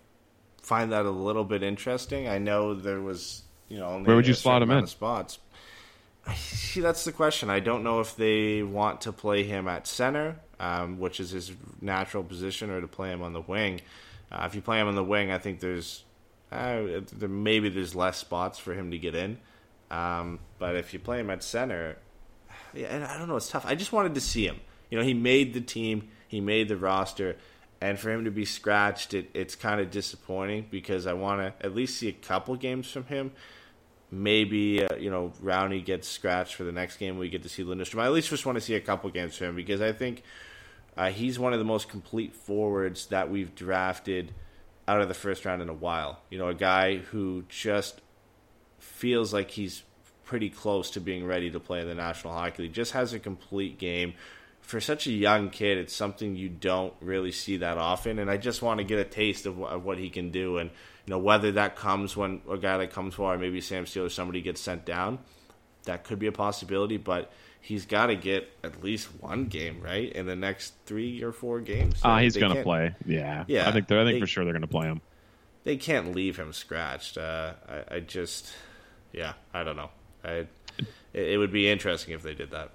find 0.62 0.92
that 0.92 1.06
a 1.06 1.10
little 1.10 1.44
bit 1.44 1.62
interesting. 1.62 2.28
I 2.28 2.38
know 2.38 2.74
there 2.74 3.00
was, 3.00 3.42
you 3.68 3.78
know, 3.78 3.86
only 3.86 4.06
Where 4.06 4.16
would 4.16 4.26
you 4.26 4.34
slot 4.34 4.62
him 4.62 4.70
in? 4.70 4.86
Spots. 4.86 5.38
See, 6.36 6.80
that's 6.80 7.04
the 7.04 7.12
question. 7.12 7.50
I 7.50 7.58
don't 7.58 7.82
know 7.82 8.00
if 8.00 8.14
they 8.14 8.62
want 8.62 9.00
to 9.02 9.12
play 9.12 9.42
him 9.42 9.66
at 9.66 9.88
center, 9.88 10.36
um, 10.60 11.00
which 11.00 11.18
is 11.18 11.30
his 11.30 11.52
natural 11.80 12.22
position, 12.22 12.70
or 12.70 12.80
to 12.80 12.86
play 12.86 13.10
him 13.10 13.22
on 13.22 13.32
the 13.32 13.40
wing. 13.40 13.80
Uh, 14.32 14.44
if 14.46 14.54
you 14.54 14.62
play 14.62 14.80
him 14.80 14.88
on 14.88 14.94
the 14.94 15.04
wing, 15.04 15.30
I 15.30 15.38
think 15.38 15.60
there's 15.60 16.04
uh, 16.50 16.82
maybe 17.20 17.68
there's 17.68 17.94
less 17.94 18.16
spots 18.16 18.58
for 18.58 18.72
him 18.72 18.90
to 18.90 18.98
get 18.98 19.14
in. 19.14 19.38
Um, 19.90 20.38
but 20.58 20.74
if 20.76 20.94
you 20.94 20.98
play 20.98 21.20
him 21.20 21.28
at 21.28 21.44
center, 21.44 21.98
yeah, 22.72 22.86
and 22.86 23.04
I 23.04 23.18
don't 23.18 23.28
know, 23.28 23.36
it's 23.36 23.50
tough. 23.50 23.66
I 23.66 23.74
just 23.74 23.92
wanted 23.92 24.14
to 24.14 24.20
see 24.20 24.46
him. 24.46 24.60
You 24.90 24.98
know, 24.98 25.04
he 25.04 25.14
made 25.14 25.52
the 25.52 25.60
team, 25.60 26.08
he 26.28 26.40
made 26.40 26.68
the 26.68 26.76
roster, 26.76 27.36
and 27.80 27.98
for 27.98 28.10
him 28.10 28.24
to 28.24 28.30
be 28.30 28.46
scratched, 28.46 29.12
it, 29.12 29.30
it's 29.34 29.54
kind 29.54 29.80
of 29.80 29.90
disappointing 29.90 30.68
because 30.70 31.06
I 31.06 31.12
want 31.12 31.40
to 31.40 31.66
at 31.66 31.74
least 31.74 31.98
see 31.98 32.08
a 32.08 32.12
couple 32.12 32.56
games 32.56 32.90
from 32.90 33.04
him. 33.04 33.32
Maybe 34.10 34.84
uh, 34.84 34.96
you 34.96 35.10
know 35.10 35.32
Rowney 35.42 35.84
gets 35.84 36.08
scratched 36.08 36.54
for 36.54 36.64
the 36.64 36.72
next 36.72 36.96
game. 36.96 37.18
We 37.18 37.28
get 37.28 37.42
to 37.42 37.48
see 37.50 37.64
Lundestrom. 37.64 38.00
I 38.00 38.06
at 38.06 38.12
least 38.12 38.30
just 38.30 38.46
want 38.46 38.56
to 38.56 38.62
see 38.62 38.74
a 38.74 38.80
couple 38.80 39.10
games 39.10 39.36
from 39.36 39.48
him 39.48 39.56
because 39.56 39.80
I 39.80 39.92
think 39.92 40.22
uh, 40.96 41.10
he's 41.10 41.38
one 41.38 41.52
of 41.52 41.58
the 41.58 41.64
most 41.64 41.88
complete 41.88 42.34
forwards 42.34 43.06
that 43.06 43.30
we've 43.30 43.54
drafted 43.54 44.32
out 44.86 45.00
of 45.00 45.08
the 45.08 45.14
first 45.14 45.44
round 45.44 45.62
in 45.62 45.68
a 45.68 45.74
while. 45.74 46.20
You 46.30 46.38
know, 46.38 46.48
a 46.48 46.54
guy 46.54 46.96
who 46.96 47.44
just 47.48 48.00
feels 48.78 49.32
like 49.32 49.50
he's 49.50 49.82
pretty 50.24 50.50
close 50.50 50.90
to 50.90 51.00
being 51.00 51.26
ready 51.26 51.50
to 51.50 51.60
play 51.60 51.80
in 51.80 51.88
the 51.88 51.94
National 51.94 52.34
Hockey 52.34 52.64
League. 52.64 52.72
Just 52.72 52.92
has 52.92 53.12
a 53.12 53.18
complete 53.18 53.78
game. 53.78 54.14
For 54.60 54.80
such 54.80 55.06
a 55.06 55.12
young 55.12 55.50
kid, 55.50 55.78
it's 55.78 55.94
something 55.94 56.36
you 56.36 56.48
don't 56.48 56.94
really 57.00 57.32
see 57.32 57.56
that 57.58 57.78
often, 57.78 58.18
and 58.18 58.30
I 58.30 58.36
just 58.36 58.62
want 58.62 58.78
to 58.78 58.84
get 58.84 58.98
a 58.98 59.04
taste 59.04 59.44
of, 59.46 59.60
of 59.60 59.84
what 59.84 59.98
he 59.98 60.08
can 60.08 60.30
do. 60.30 60.58
And 60.58 60.70
you 61.06 61.10
know, 61.10 61.18
whether 61.18 61.52
that 61.52 61.74
comes 61.74 62.16
when 62.16 62.42
a 62.48 62.56
guy 62.56 62.78
that 62.78 62.92
comes 62.92 63.14
for, 63.14 63.34
or 63.34 63.38
maybe 63.38 63.60
Sam 63.60 63.86
Steel 63.86 64.04
or 64.04 64.08
somebody 64.08 64.40
gets 64.40 64.60
sent 64.60 64.84
down, 64.84 65.18
that 65.84 66.04
could 66.04 66.20
be 66.20 66.28
a 66.28 66.32
possibility. 66.32 66.96
But 66.96 67.32
he's 67.62 67.86
got 67.86 68.06
to 68.06 68.16
get 68.16 68.50
at 68.62 68.82
least 68.84 69.08
one 69.20 69.46
game 69.46 69.80
right 69.80 70.12
in 70.12 70.26
the 70.26 70.36
next 70.36 70.74
three 70.84 71.22
or 71.22 71.32
four 71.32 71.60
games. 71.60 72.00
Ah, 72.02 72.16
uh, 72.16 72.18
he's 72.18 72.36
going 72.36 72.54
to 72.54 72.62
play. 72.62 72.94
Yeah, 73.06 73.44
yeah. 73.46 73.68
I 73.68 73.72
think 73.72 73.90
I 73.90 74.04
think 74.04 74.16
they, 74.16 74.20
for 74.20 74.26
sure 74.26 74.44
they're 74.44 74.52
going 74.52 74.62
to 74.62 74.68
play 74.68 74.86
him. 74.86 75.00
They 75.64 75.76
can't 75.76 76.14
leave 76.14 76.36
him 76.36 76.52
scratched. 76.52 77.16
Uh, 77.16 77.54
I, 77.68 77.96
I, 77.96 78.00
just, 78.00 78.52
yeah, 79.12 79.34
I 79.54 79.62
don't 79.62 79.76
know. 79.76 79.90
I, 80.24 80.30
it, 80.32 80.48
it, 81.14 81.38
would 81.38 81.52
be 81.52 81.70
interesting 81.70 82.14
if 82.14 82.22
they 82.22 82.34
did 82.34 82.50
that. 82.50 82.70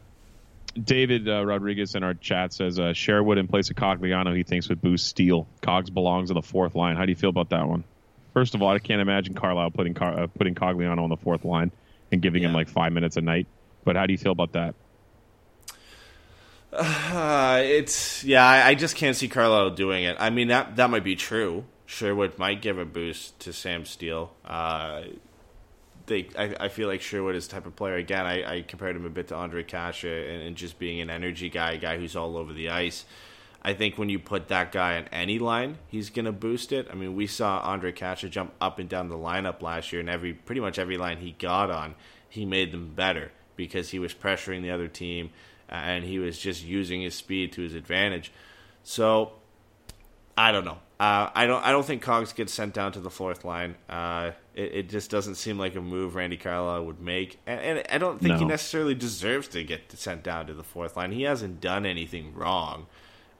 David 0.81 1.27
uh, 1.27 1.45
Rodriguez 1.45 1.95
in 1.95 2.03
our 2.03 2.13
chat 2.13 2.53
says 2.53 2.79
uh, 2.79 2.93
Sherwood 2.93 3.37
in 3.37 3.47
place 3.47 3.69
of 3.69 3.75
Cogliano 3.75 4.35
he 4.35 4.43
thinks 4.43 4.69
would 4.69 4.81
boost 4.81 5.07
Steel. 5.07 5.47
Cogs 5.61 5.89
belongs 5.89 6.31
on 6.31 6.35
the 6.35 6.41
fourth 6.41 6.75
line. 6.75 6.95
How 6.95 7.05
do 7.05 7.11
you 7.11 7.15
feel 7.15 7.29
about 7.29 7.49
that 7.49 7.67
one? 7.67 7.83
First 8.33 8.55
of 8.55 8.61
all, 8.61 8.69
I 8.69 8.79
can't 8.79 9.01
imagine 9.01 9.33
Carlyle 9.33 9.71
putting 9.71 9.95
Car- 9.95 10.19
uh, 10.19 10.27
putting 10.27 10.55
Cogliano 10.55 11.03
on 11.03 11.09
the 11.09 11.17
fourth 11.17 11.43
line 11.43 11.71
and 12.11 12.21
giving 12.21 12.43
yeah. 12.43 12.49
him 12.49 12.53
like 12.53 12.69
five 12.69 12.93
minutes 12.93 13.17
a 13.17 13.21
night. 13.21 13.47
But 13.87 13.95
how 13.95 14.05
do 14.05 14.11
you 14.11 14.17
feel 14.17 14.33
about 14.33 14.51
that? 14.51 14.75
Uh, 16.73 17.61
it's 17.63 18.21
yeah, 18.21 18.45
I, 18.45 18.67
I, 18.67 18.75
just 18.75 18.97
can't 18.97 19.15
see 19.15 19.29
Carlyle 19.29 19.69
doing 19.69 20.03
it. 20.03 20.17
I 20.19 20.29
mean 20.29 20.49
that 20.49 20.75
that 20.75 20.89
might 20.89 21.05
be 21.05 21.15
true. 21.15 21.63
Sherwood 21.85 22.37
might 22.37 22.61
give 22.61 22.77
a 22.77 22.83
boost 22.83 23.39
to 23.39 23.53
Sam 23.53 23.85
Steel. 23.85 24.33
Uh, 24.43 25.03
they, 26.07 26.27
I, 26.37 26.53
I, 26.59 26.67
feel 26.67 26.89
like 26.89 26.99
Sherwood 26.99 27.35
is 27.35 27.47
type 27.47 27.65
of 27.65 27.77
player. 27.77 27.95
Again, 27.95 28.25
I, 28.25 28.57
I 28.57 28.61
compared 28.63 28.97
him 28.97 29.05
a 29.05 29.09
bit 29.09 29.29
to 29.29 29.35
Ondrej 29.35 29.67
Kase 29.67 30.03
and, 30.03 30.43
and, 30.43 30.57
just 30.57 30.79
being 30.79 30.99
an 30.99 31.09
energy 31.09 31.49
guy, 31.49 31.71
a 31.71 31.77
guy 31.77 31.97
who's 31.97 32.17
all 32.17 32.35
over 32.35 32.51
the 32.51 32.69
ice. 32.69 33.05
I 33.61 33.73
think 33.73 33.97
when 33.97 34.09
you 34.09 34.19
put 34.19 34.49
that 34.49 34.73
guy 34.73 34.97
on 34.97 35.05
any 35.13 35.39
line, 35.39 35.77
he's 35.87 36.09
going 36.09 36.25
to 36.25 36.33
boost 36.33 36.73
it. 36.73 36.89
I 36.91 36.95
mean, 36.95 37.15
we 37.15 37.25
saw 37.25 37.65
Ondrej 37.65 37.95
Kase 37.95 38.29
jump 38.29 38.51
up 38.59 38.79
and 38.79 38.89
down 38.89 39.07
the 39.07 39.15
lineup 39.15 39.61
last 39.61 39.93
year, 39.93 40.01
and 40.01 40.09
every 40.09 40.33
pretty 40.33 40.59
much 40.59 40.77
every 40.77 40.97
line 40.97 41.19
he 41.19 41.31
got 41.31 41.71
on, 41.71 41.95
he 42.27 42.45
made 42.45 42.73
them 42.73 42.93
better 42.93 43.31
because 43.57 43.89
he 43.89 43.99
was 43.99 44.13
pressuring 44.13 44.61
the 44.61 44.71
other 44.71 44.87
team 44.87 45.31
and 45.67 46.05
he 46.05 46.19
was 46.19 46.37
just 46.37 46.63
using 46.63 47.01
his 47.01 47.15
speed 47.15 47.51
to 47.53 47.61
his 47.61 47.73
advantage. 47.75 48.31
So 48.83 49.33
I 50.37 50.51
don't 50.51 50.65
know. 50.65 50.77
Uh, 50.99 51.29
I 51.33 51.45
don't. 51.45 51.63
I 51.63 51.71
don't 51.71 51.85
think 51.85 52.01
Cogs 52.01 52.33
gets 52.33 52.53
sent 52.53 52.73
down 52.73 52.91
to 52.93 52.99
the 52.99 53.09
fourth 53.09 53.45
line. 53.45 53.75
Uh, 53.89 54.31
it, 54.55 54.73
it, 54.73 54.89
just 54.89 55.11
doesn't 55.11 55.35
seem 55.35 55.59
like 55.59 55.75
a 55.75 55.81
move 55.81 56.15
Randy 56.15 56.37
Carlyle 56.37 56.85
would 56.85 56.99
make, 56.99 57.39
and, 57.45 57.59
and 57.59 57.83
I 57.91 57.99
don't 57.99 58.19
think 58.19 58.33
no. 58.33 58.39
he 58.39 58.45
necessarily 58.45 58.95
deserves 58.95 59.47
to 59.49 59.63
get 59.63 59.91
sent 59.91 60.23
down 60.23 60.47
to 60.47 60.55
the 60.55 60.63
fourth 60.63 60.97
line. 60.97 61.11
He 61.11 61.23
hasn't 61.23 61.61
done 61.61 61.85
anything 61.85 62.33
wrong, 62.33 62.87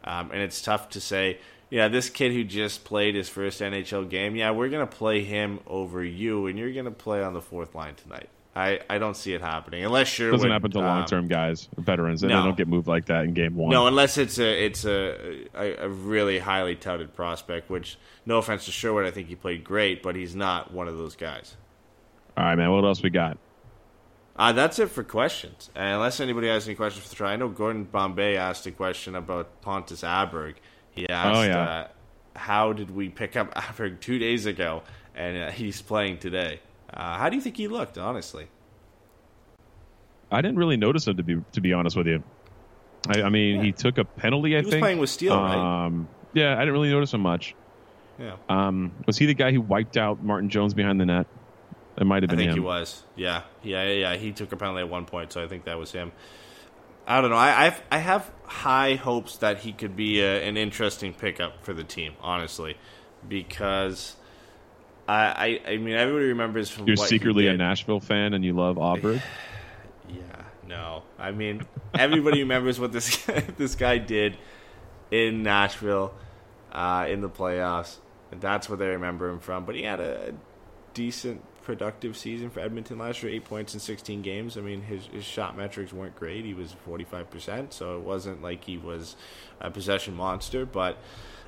um, 0.03 0.31
and 0.31 0.41
it's 0.41 0.61
tough 0.61 0.89
to 0.89 1.01
say. 1.01 1.39
Yeah, 1.69 1.89
this 1.89 2.09
kid 2.09 2.31
who 2.31 2.45
just 2.45 2.85
played 2.85 3.15
his 3.15 3.27
first 3.27 3.59
NHL 3.59 4.09
game. 4.09 4.37
Yeah, 4.37 4.51
we're 4.51 4.69
gonna 4.69 4.87
play 4.87 5.23
him 5.23 5.59
over 5.67 6.03
you, 6.03 6.47
and 6.47 6.57
you're 6.57 6.71
gonna 6.71 6.91
play 6.91 7.21
on 7.21 7.33
the 7.33 7.41
fourth 7.41 7.75
line 7.75 7.95
tonight. 7.95 8.29
I, 8.57 8.79
I 8.89 8.97
don't 8.97 9.15
see 9.15 9.35
it 9.35 9.41
happening 9.41 9.85
unless 9.85 10.07
Sherwood 10.07 10.39
doesn't 10.39 10.49
happen 10.49 10.71
to 10.71 10.79
um, 10.79 10.85
long 10.85 11.05
term 11.05 11.27
guys, 11.27 11.69
veterans, 11.77 12.23
and 12.23 12.31
no. 12.31 12.39
they 12.39 12.47
don't 12.47 12.57
get 12.57 12.67
moved 12.67 12.87
like 12.87 13.05
that 13.05 13.23
in 13.23 13.35
game 13.35 13.55
one. 13.55 13.69
No, 13.69 13.85
unless 13.85 14.17
it's 14.17 14.39
a 14.39 14.65
it's 14.65 14.83
a, 14.83 15.45
a, 15.53 15.85
a 15.85 15.89
really 15.89 16.39
highly 16.39 16.75
touted 16.75 17.13
prospect. 17.13 17.69
Which, 17.69 17.99
no 18.25 18.39
offense 18.39 18.65
to 18.65 18.71
Sherwood, 18.71 19.05
I 19.05 19.11
think 19.11 19.27
he 19.27 19.35
played 19.35 19.63
great, 19.63 20.01
but 20.01 20.15
he's 20.15 20.35
not 20.35 20.73
one 20.73 20.87
of 20.87 20.97
those 20.97 21.15
guys. 21.15 21.55
All 22.35 22.45
right, 22.45 22.55
man. 22.55 22.71
What 22.71 22.83
else 22.83 23.03
we 23.03 23.11
got? 23.11 23.37
Uh, 24.35 24.53
that's 24.53 24.79
it 24.79 24.89
for 24.89 25.03
questions. 25.03 25.69
And 25.75 25.93
unless 25.93 26.19
anybody 26.19 26.47
has 26.47 26.67
any 26.67 26.73
questions 26.73 27.03
for 27.03 27.09
the 27.09 27.15
try, 27.15 27.33
I 27.33 27.35
know 27.35 27.49
Gordon 27.49 27.83
Bombay 27.83 28.37
asked 28.37 28.65
a 28.65 28.71
question 28.71 29.13
about 29.13 29.61
Pontus 29.61 30.01
Aberg. 30.01 30.55
He 30.89 31.07
asked, 31.07 31.37
oh, 31.37 31.43
yeah. 31.43 31.61
uh, 31.61 31.87
"How 32.35 32.73
did 32.73 32.89
we 32.89 33.09
pick 33.09 33.35
up 33.35 33.53
Aberg 33.55 33.99
two 33.99 34.17
days 34.17 34.47
ago, 34.47 34.81
and 35.13 35.37
uh, 35.37 35.51
he's 35.51 35.79
playing 35.79 36.17
today?" 36.17 36.59
Uh, 36.93 37.17
how 37.17 37.29
do 37.29 37.35
you 37.35 37.41
think 37.41 37.57
he 37.57 37.67
looked, 37.67 37.97
honestly? 37.97 38.47
I 40.31 40.41
didn't 40.41 40.57
really 40.57 40.77
notice 40.77 41.07
him 41.07 41.17
to 41.17 41.23
be 41.23 41.41
to 41.53 41.61
be 41.61 41.73
honest 41.73 41.95
with 41.95 42.07
you. 42.07 42.23
I, 43.07 43.23
I 43.23 43.29
mean, 43.29 43.57
yeah. 43.57 43.63
he 43.63 43.71
took 43.71 43.97
a 43.97 44.03
penalty. 44.03 44.55
I 44.55 44.59
he 44.59 44.65
was 44.65 44.73
think 44.73 44.81
playing 44.81 44.99
with 44.99 45.09
Steel, 45.09 45.33
um, 45.33 45.99
right? 45.99 46.07
Yeah, 46.33 46.55
I 46.55 46.59
didn't 46.59 46.73
really 46.73 46.89
notice 46.89 47.13
him 47.13 47.21
much. 47.21 47.55
Yeah. 48.19 48.35
Um, 48.49 48.91
was 49.05 49.17
he 49.17 49.25
the 49.25 49.33
guy 49.33 49.51
who 49.51 49.61
wiped 49.61 49.95
out 49.95 50.23
Martin 50.23 50.49
Jones 50.49 50.73
behind 50.73 50.99
the 50.99 51.05
net? 51.05 51.27
It 51.97 52.05
might 52.05 52.23
have 52.23 52.29
been. 52.29 52.39
I 52.39 52.41
think 52.41 52.51
him. 52.51 52.57
he 52.57 52.59
was. 52.59 53.03
Yeah, 53.15 53.43
yeah, 53.63 53.83
yeah, 53.83 53.93
yeah. 53.93 54.15
He 54.15 54.31
took 54.31 54.51
a 54.51 54.57
penalty 54.57 54.81
at 54.81 54.89
one 54.89 55.05
point, 55.05 55.31
so 55.33 55.43
I 55.43 55.47
think 55.47 55.65
that 55.65 55.79
was 55.79 55.91
him. 55.91 56.11
I 57.07 57.21
don't 57.21 57.29
know. 57.29 57.37
I 57.37 57.67
I've, 57.67 57.81
I 57.89 57.99
have 57.99 58.29
high 58.43 58.95
hopes 58.95 59.37
that 59.37 59.59
he 59.59 59.71
could 59.71 59.95
be 59.95 60.19
a, 60.19 60.47
an 60.47 60.57
interesting 60.57 61.13
pickup 61.13 61.63
for 61.63 61.73
the 61.73 61.83
team, 61.83 62.13
honestly, 62.21 62.77
because 63.27 64.16
I, 65.07 65.59
I, 65.65 65.71
I 65.71 65.77
mean, 65.77 65.95
everybody 65.95 66.25
remembers 66.25 66.69
from. 66.69 66.87
You're 66.87 66.97
secretly 66.97 67.47
a 67.47 67.55
Nashville 67.55 67.99
fan 67.99 68.33
and 68.33 68.43
you 68.43 68.53
love 68.53 68.75
Aberg. 68.75 69.21
yeah, 70.09 70.21
no. 70.67 71.03
I 71.17 71.31
mean, 71.31 71.65
everybody 71.97 72.39
remembers 72.39 72.79
what 72.79 72.91
this 72.91 73.25
this 73.57 73.75
guy 73.75 73.97
did 73.97 74.37
in 75.11 75.43
Nashville 75.43 76.13
uh, 76.71 77.05
in 77.09 77.21
the 77.21 77.29
playoffs. 77.29 77.97
And 78.31 78.41
that's 78.41 78.69
what 78.69 78.79
they 78.79 78.87
remember 78.87 79.29
him 79.29 79.39
from. 79.39 79.65
But 79.65 79.75
he 79.75 79.83
had 79.83 79.99
a 79.99 80.33
decent, 80.93 81.41
productive 81.63 82.17
season 82.17 82.49
for 82.49 82.59
Edmonton 82.59 82.97
last 82.97 83.23
year. 83.23 83.31
Eight 83.31 83.45
points 83.45 83.73
in 83.73 83.79
16 83.79 84.21
games. 84.21 84.57
I 84.57 84.61
mean, 84.61 84.81
his, 84.81 85.05
his 85.07 85.23
shot 85.23 85.57
metrics 85.57 85.93
weren't 85.93 86.15
great. 86.15 86.43
He 86.43 86.53
was 86.53 86.75
45%, 86.87 87.73
so 87.73 87.97
it 87.97 88.03
wasn't 88.03 88.41
like 88.41 88.63
he 88.63 88.77
was 88.77 89.15
a 89.61 89.71
possession 89.71 90.15
monster. 90.15 90.65
But 90.65 90.97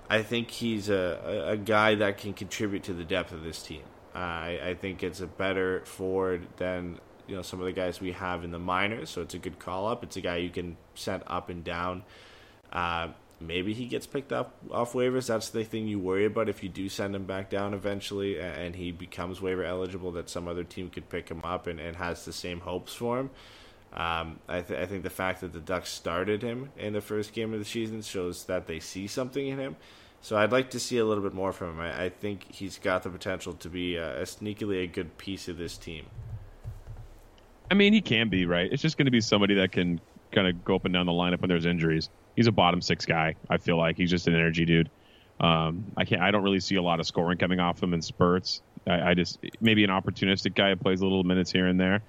I 0.09 0.23
think 0.23 0.49
he's 0.49 0.89
a, 0.89 1.45
a 1.49 1.57
guy 1.57 1.95
that 1.95 2.17
can 2.17 2.33
contribute 2.33 2.83
to 2.83 2.93
the 2.93 3.03
depth 3.03 3.31
of 3.31 3.43
this 3.43 3.61
team. 3.61 3.83
Uh, 4.15 4.17
I, 4.17 4.59
I 4.69 4.73
think 4.73 5.03
it's 5.03 5.21
a 5.21 5.27
better 5.27 5.85
forward 5.85 6.47
than 6.57 6.99
you 7.27 7.35
know 7.35 7.43
some 7.43 7.59
of 7.59 7.67
the 7.67 7.71
guys 7.71 8.01
we 8.01 8.11
have 8.13 8.43
in 8.43 8.51
the 8.51 8.59
minors. 8.59 9.11
So 9.11 9.21
it's 9.21 9.35
a 9.35 9.37
good 9.37 9.59
call 9.59 9.87
up. 9.87 10.03
It's 10.03 10.17
a 10.17 10.21
guy 10.21 10.37
you 10.37 10.49
can 10.49 10.77
send 10.95 11.23
up 11.27 11.49
and 11.49 11.63
down. 11.63 12.03
Uh, 12.73 13.09
maybe 13.39 13.73
he 13.73 13.85
gets 13.85 14.07
picked 14.07 14.33
up 14.33 14.55
off 14.71 14.93
waivers. 14.93 15.27
That's 15.27 15.49
the 15.49 15.63
thing 15.63 15.87
you 15.87 15.99
worry 15.99 16.25
about 16.25 16.49
if 16.49 16.63
you 16.63 16.69
do 16.69 16.89
send 16.89 17.15
him 17.15 17.25
back 17.25 17.51
down 17.51 17.75
eventually 17.75 18.39
and 18.39 18.75
he 18.75 18.91
becomes 18.91 19.41
waiver 19.41 19.63
eligible. 19.63 20.11
That 20.11 20.27
some 20.27 20.47
other 20.47 20.63
team 20.63 20.89
could 20.89 21.07
pick 21.09 21.29
him 21.29 21.41
up 21.43 21.67
and, 21.67 21.79
and 21.79 21.95
has 21.97 22.25
the 22.25 22.33
same 22.33 22.61
hopes 22.61 22.95
for 22.95 23.19
him. 23.19 23.29
Um, 23.93 24.39
I, 24.47 24.61
th- 24.61 24.79
I 24.79 24.85
think 24.85 25.03
the 25.03 25.09
fact 25.09 25.41
that 25.41 25.51
the 25.51 25.59
Ducks 25.59 25.89
started 25.89 26.43
him 26.43 26.69
in 26.77 26.93
the 26.93 27.01
first 27.01 27.33
game 27.33 27.53
of 27.53 27.59
the 27.59 27.65
season 27.65 28.01
shows 28.01 28.45
that 28.45 28.67
they 28.67 28.79
see 28.79 29.07
something 29.07 29.47
in 29.47 29.57
him. 29.57 29.75
So 30.21 30.37
I'd 30.37 30.51
like 30.51 30.71
to 30.71 30.79
see 30.79 30.97
a 30.97 31.05
little 31.05 31.23
bit 31.23 31.33
more 31.33 31.51
from 31.51 31.71
him. 31.71 31.79
I, 31.79 32.05
I 32.05 32.09
think 32.09 32.51
he's 32.51 32.77
got 32.77 33.03
the 33.03 33.09
potential 33.09 33.53
to 33.53 33.69
be 33.69 33.95
a, 33.95 34.21
a, 34.21 34.23
sneakily 34.23 34.83
a 34.83 34.87
good 34.87 35.17
piece 35.17 35.47
of 35.47 35.57
this 35.57 35.77
team. 35.77 36.05
I 37.71 37.73
mean, 37.73 37.93
he 37.93 38.01
can 38.01 38.29
be 38.29 38.45
right. 38.45 38.71
It's 38.71 38.81
just 38.81 38.97
going 38.97 39.05
to 39.05 39.11
be 39.11 39.21
somebody 39.21 39.55
that 39.55 39.71
can 39.71 40.01
kind 40.31 40.47
of 40.47 40.63
go 40.63 40.75
up 40.75 40.85
and 40.85 40.93
down 40.93 41.05
the 41.05 41.11
lineup 41.11 41.41
when 41.41 41.49
there's 41.49 41.65
injuries. 41.65 42.09
He's 42.35 42.47
a 42.47 42.51
bottom 42.51 42.81
six 42.81 43.05
guy. 43.05 43.35
I 43.49 43.57
feel 43.57 43.77
like 43.77 43.97
he's 43.97 44.09
just 44.09 44.27
an 44.27 44.35
energy 44.35 44.65
dude. 44.65 44.89
Um, 45.39 45.85
I 45.95 46.05
can't. 46.05 46.21
I 46.21 46.31
don't 46.31 46.43
really 46.43 46.59
see 46.59 46.75
a 46.75 46.81
lot 46.81 46.99
of 46.99 47.07
scoring 47.07 47.37
coming 47.37 47.59
off 47.59 47.81
him 47.81 47.93
in 47.93 48.01
spurts. 48.01 48.61
I, 48.85 49.11
I 49.11 49.13
just 49.13 49.39
maybe 49.61 49.83
an 49.83 49.89
opportunistic 49.89 50.53
guy 50.53 50.69
who 50.69 50.75
plays 50.75 51.01
a 51.01 51.05
little 51.05 51.23
minutes 51.23 51.51
here 51.51 51.67
and 51.67 51.79
there. 51.79 52.01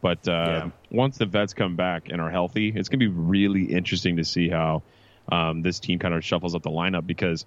But 0.00 0.28
uh, 0.28 0.30
yeah. 0.30 0.70
once 0.90 1.18
the 1.18 1.26
vets 1.26 1.54
come 1.54 1.76
back 1.76 2.08
and 2.10 2.20
are 2.20 2.30
healthy, 2.30 2.72
it's 2.74 2.88
going 2.88 3.00
to 3.00 3.08
be 3.08 3.14
really 3.14 3.64
interesting 3.64 4.16
to 4.16 4.24
see 4.24 4.48
how 4.48 4.82
um, 5.30 5.62
this 5.62 5.80
team 5.80 5.98
kind 5.98 6.14
of 6.14 6.24
shuffles 6.24 6.54
up 6.54 6.62
the 6.62 6.70
lineup 6.70 7.06
because, 7.06 7.44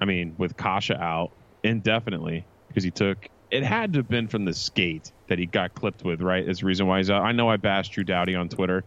I 0.00 0.04
mean, 0.04 0.34
with 0.38 0.56
Kase 0.56 0.90
out 0.90 1.32
indefinitely 1.62 2.44
because 2.68 2.84
he 2.84 2.90
took 2.90 3.28
it 3.50 3.62
had 3.62 3.92
to 3.92 4.00
have 4.00 4.08
been 4.08 4.26
from 4.26 4.44
the 4.44 4.52
skate 4.52 5.12
that 5.28 5.38
he 5.38 5.46
got 5.46 5.74
clipped 5.74 6.04
with, 6.04 6.20
right? 6.20 6.46
Is 6.48 6.58
the 6.58 6.66
reason 6.66 6.86
why 6.86 6.98
he's 6.98 7.10
out. 7.10 7.22
I 7.22 7.32
know 7.32 7.48
I 7.48 7.56
bashed 7.56 7.92
Drew 7.92 8.04
Doughty 8.04 8.34
on 8.34 8.48
Twitter. 8.48 8.84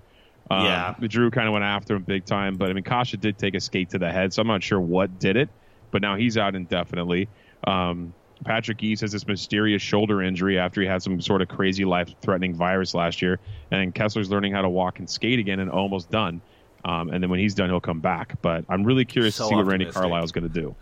Um, 0.49 0.65
yeah, 0.65 0.93
Drew 1.01 1.29
kind 1.29 1.47
of 1.47 1.53
went 1.53 1.65
after 1.65 1.95
him 1.95 2.03
big 2.03 2.25
time, 2.25 2.55
but 2.55 2.69
I 2.69 2.73
mean, 2.73 2.83
Kase 2.83 3.11
did 3.11 3.37
take 3.37 3.55
a 3.55 3.59
skate 3.59 3.91
to 3.91 3.99
the 3.99 4.11
head, 4.11 4.33
so 4.33 4.41
I'm 4.41 4.47
not 4.47 4.63
sure 4.63 4.79
what 4.79 5.19
did 5.19 5.35
it, 5.35 5.49
but 5.91 6.01
now 6.01 6.15
he's 6.15 6.37
out 6.37 6.55
indefinitely. 6.55 7.27
Um, 7.65 8.13
Patrick 8.45 8.83
Eaves 8.83 9.01
has 9.01 9.11
this 9.11 9.27
mysterious 9.27 9.81
shoulder 9.81 10.21
injury 10.21 10.57
after 10.57 10.81
he 10.81 10.87
had 10.87 11.01
some 11.01 11.19
sort 11.21 11.41
of 11.41 11.47
crazy 11.47 11.85
life-threatening 11.85 12.53
virus 12.55 12.93
last 12.93 13.21
year, 13.21 13.39
and 13.71 13.93
Kesler's 13.93 14.29
learning 14.29 14.53
how 14.53 14.61
to 14.61 14.69
walk 14.69 14.99
and 14.99 15.09
skate 15.09 15.39
again 15.39 15.59
and 15.59 15.69
almost 15.69 16.11
done. 16.11 16.41
Um, 16.85 17.09
and 17.09 17.21
then 17.21 17.29
when 17.29 17.39
he's 17.39 17.55
done, 17.55 17.69
he'll 17.69 17.81
come 17.81 17.99
back. 17.99 18.39
But 18.41 18.65
I'm 18.69 18.83
really 18.83 19.05
curious 19.05 19.35
So 19.35 19.45
to 19.45 19.49
see 19.49 19.55
what 19.55 19.65
Randy 19.65 19.87
optimistic. 19.87 20.01
Carlyle's 20.01 20.31
going 20.31 20.49
to 20.49 20.75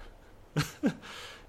do. 0.84 0.92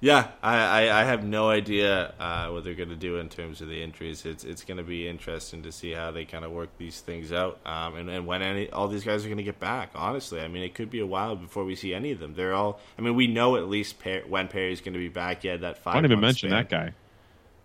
Yeah, 0.00 0.28
I, 0.42 0.56
I, 0.56 1.00
I 1.00 1.04
have 1.04 1.24
no 1.24 1.48
idea 1.48 2.12
uh, 2.20 2.48
what 2.50 2.64
they're 2.64 2.74
going 2.74 2.90
to 2.90 2.96
do 2.96 3.16
in 3.16 3.28
terms 3.28 3.62
of 3.62 3.68
the 3.68 3.82
injuries. 3.82 4.26
It's 4.26 4.44
it's 4.44 4.62
going 4.62 4.76
to 4.76 4.82
be 4.82 5.08
interesting 5.08 5.62
to 5.62 5.72
see 5.72 5.92
how 5.92 6.10
they 6.10 6.24
kind 6.26 6.44
of 6.44 6.50
work 6.52 6.68
these 6.76 7.00
things 7.00 7.32
out, 7.32 7.58
um, 7.64 7.96
and, 7.96 8.10
and 8.10 8.26
when 8.26 8.42
any 8.42 8.70
all 8.70 8.88
these 8.88 9.04
guys 9.04 9.24
are 9.24 9.28
going 9.28 9.38
to 9.38 9.42
get 9.42 9.58
back. 9.58 9.90
Honestly, 9.94 10.40
I 10.40 10.48
mean, 10.48 10.62
it 10.62 10.74
could 10.74 10.90
be 10.90 11.00
a 11.00 11.06
while 11.06 11.34
before 11.34 11.64
we 11.64 11.74
see 11.76 11.94
any 11.94 12.12
of 12.12 12.18
them. 12.18 12.34
They're 12.34 12.52
all. 12.52 12.78
I 12.98 13.02
mean, 13.02 13.14
we 13.14 13.26
know 13.26 13.56
at 13.56 13.68
least 13.68 13.98
per, 13.98 14.22
when 14.28 14.48
Perry's 14.48 14.80
going 14.80 14.92
to 14.92 14.98
be 14.98 15.08
back. 15.08 15.44
Yeah, 15.44 15.56
that 15.56 15.78
five. 15.78 15.96
I 15.96 16.00
didn't 16.02 16.12
even 16.12 16.20
mention 16.20 16.50
span. 16.50 16.62
that 16.62 16.68
guy. 16.68 16.92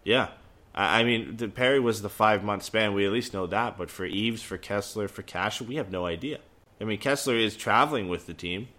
Yeah. 0.04 0.30
I 0.74 1.02
I 1.02 1.04
mean, 1.04 1.36
the 1.36 1.50
Perry 1.50 1.82
was 1.82 2.02
the 2.02 2.10
five 2.10 2.44
month 2.46 2.64
span. 2.64 2.94
We 2.94 3.06
at 3.06 3.12
least 3.12 3.34
know 3.34 3.48
that. 3.48 3.78
But 3.78 3.90
for 3.90 4.06
Eaves, 4.06 4.42
for 4.42 4.58
Kesler, 4.58 5.10
for 5.10 5.22
Cash, 5.22 5.62
we 5.62 5.76
have 5.76 5.92
no 5.92 6.06
idea. 6.06 6.40
I 6.80 6.86
mean, 6.86 7.00
Kesler 7.00 7.40
is 7.40 7.58
traveling 7.58 8.08
with 8.08 8.26
the 8.26 8.34
team. 8.34 8.70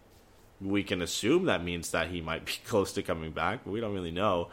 We 0.62 0.82
can 0.82 1.02
assume 1.02 1.46
that 1.46 1.64
means 1.64 1.90
that 1.90 2.08
he 2.08 2.20
might 2.20 2.44
be 2.44 2.52
close 2.64 2.92
to 2.92 3.02
coming 3.02 3.32
back, 3.32 3.60
but 3.64 3.70
we 3.70 3.80
don't 3.80 3.94
really 3.94 4.10
know. 4.10 4.48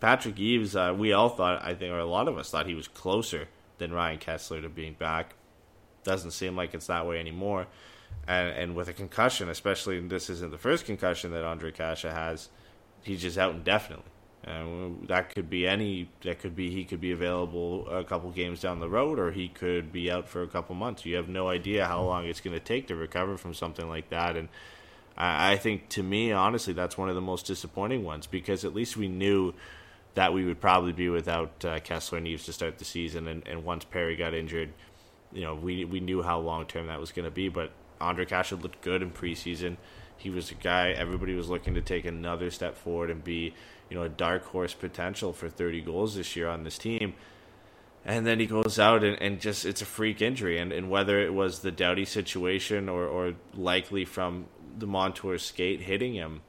Patrick 0.00 0.38
Eaves, 0.38 0.76
uh, 0.76 0.94
we 0.96 1.12
all 1.12 1.28
thought, 1.28 1.64
I 1.64 1.74
think, 1.74 1.92
or 1.92 1.98
a 1.98 2.04
lot 2.04 2.28
of 2.28 2.38
us 2.38 2.50
thought 2.50 2.66
he 2.66 2.74
was 2.74 2.88
closer 2.88 3.48
than 3.78 3.92
Ryan 3.92 4.18
Kesler 4.18 4.62
to 4.62 4.68
being 4.68 4.94
back. 4.94 5.34
Doesn't 6.04 6.32
seem 6.32 6.56
like 6.56 6.74
it's 6.74 6.86
that 6.86 7.06
way 7.06 7.18
anymore. 7.18 7.66
And, 8.26 8.48
and 8.50 8.76
with 8.76 8.88
a 8.88 8.92
concussion, 8.92 9.48
especially 9.48 10.00
this 10.00 10.30
isn't 10.30 10.50
the 10.50 10.58
first 10.58 10.84
concussion 10.84 11.32
that 11.32 11.44
Ondrej 11.44 11.74
Kase 11.74 12.02
has, 12.02 12.48
he's 13.02 13.22
just 13.22 13.38
out 13.38 13.54
indefinitely. 13.54 14.04
And 14.44 15.08
that 15.08 15.34
could 15.34 15.50
be 15.50 15.66
any. 15.66 16.08
That 16.22 16.38
could 16.38 16.54
be 16.54 16.70
he 16.70 16.84
could 16.84 17.00
be 17.00 17.10
available 17.10 17.88
a 17.88 18.04
couple 18.04 18.30
games 18.30 18.60
down 18.60 18.78
the 18.78 18.88
road, 18.88 19.18
or 19.18 19.32
he 19.32 19.48
could 19.48 19.92
be 19.92 20.10
out 20.10 20.28
for 20.28 20.42
a 20.42 20.46
couple 20.46 20.74
months. 20.74 21.04
You 21.04 21.16
have 21.16 21.28
no 21.28 21.48
idea 21.48 21.86
how 21.86 22.02
long 22.02 22.24
it's 22.24 22.40
going 22.40 22.54
to 22.54 22.64
take 22.64 22.86
to 22.86 22.94
recover 22.94 23.36
from 23.36 23.52
something 23.52 23.88
like 23.88 24.10
that. 24.10 24.36
And 24.36 24.48
I, 25.20 25.56
think, 25.56 25.88
to 25.90 26.02
me, 26.02 26.30
honestly, 26.30 26.72
that's 26.72 26.96
one 26.96 27.08
of 27.08 27.16
the 27.16 27.20
most 27.20 27.44
disappointing 27.46 28.04
ones 28.04 28.28
because 28.28 28.64
at 28.64 28.72
least 28.72 28.96
we 28.96 29.08
knew 29.08 29.52
that 30.14 30.32
we 30.32 30.44
would 30.44 30.60
probably 30.60 30.92
be 30.92 31.08
without 31.08 31.64
uh, 31.64 31.80
Kesler 31.80 32.18
and 32.18 32.28
Eaves 32.28 32.44
to 32.44 32.52
start 32.52 32.78
the 32.78 32.84
season. 32.84 33.26
And, 33.26 33.46
and 33.46 33.64
once 33.64 33.84
Perry 33.84 34.14
got 34.14 34.32
injured, 34.32 34.72
you 35.32 35.42
know, 35.42 35.54
we 35.54 35.84
we 35.84 36.00
knew 36.00 36.22
how 36.22 36.38
long 36.38 36.66
term 36.66 36.86
that 36.86 37.00
was 37.00 37.12
going 37.12 37.24
to 37.24 37.30
be. 37.30 37.48
But 37.48 37.72
Ondrej 38.00 38.28
Kase 38.28 38.52
looked 38.52 38.80
good 38.82 39.02
in 39.02 39.10
preseason. 39.10 39.76
He 40.16 40.30
was 40.30 40.50
a 40.50 40.54
guy 40.54 40.90
everybody 40.90 41.34
was 41.34 41.48
looking 41.48 41.74
to 41.74 41.80
take 41.80 42.04
another 42.04 42.50
step 42.50 42.76
forward 42.76 43.10
and 43.10 43.22
be, 43.22 43.54
you 43.90 43.96
know, 43.96 44.02
a 44.02 44.08
dark 44.08 44.44
horse 44.46 44.74
potential 44.74 45.32
for 45.32 45.48
30 45.48 45.80
goals 45.82 46.16
this 46.16 46.34
year 46.36 46.48
on 46.48 46.64
this 46.64 46.78
team. 46.78 47.14
And 48.04 48.26
then 48.26 48.40
he 48.40 48.46
goes 48.46 48.78
out 48.78 49.04
and, 49.04 49.20
and 49.20 49.40
just 49.40 49.64
it's 49.64 49.82
a 49.82 49.86
freak 49.86 50.22
injury. 50.22 50.58
And, 50.58 50.72
and 50.72 50.90
whether 50.90 51.20
it 51.20 51.34
was 51.34 51.60
the 51.60 51.70
Doughty 51.70 52.04
situation 52.04 52.88
or, 52.88 53.04
or 53.06 53.34
likely 53.54 54.04
from 54.04 54.46
the 54.78 54.86
Montour 54.86 55.38
skate 55.38 55.82
hitting 55.82 56.14
him, 56.14 56.42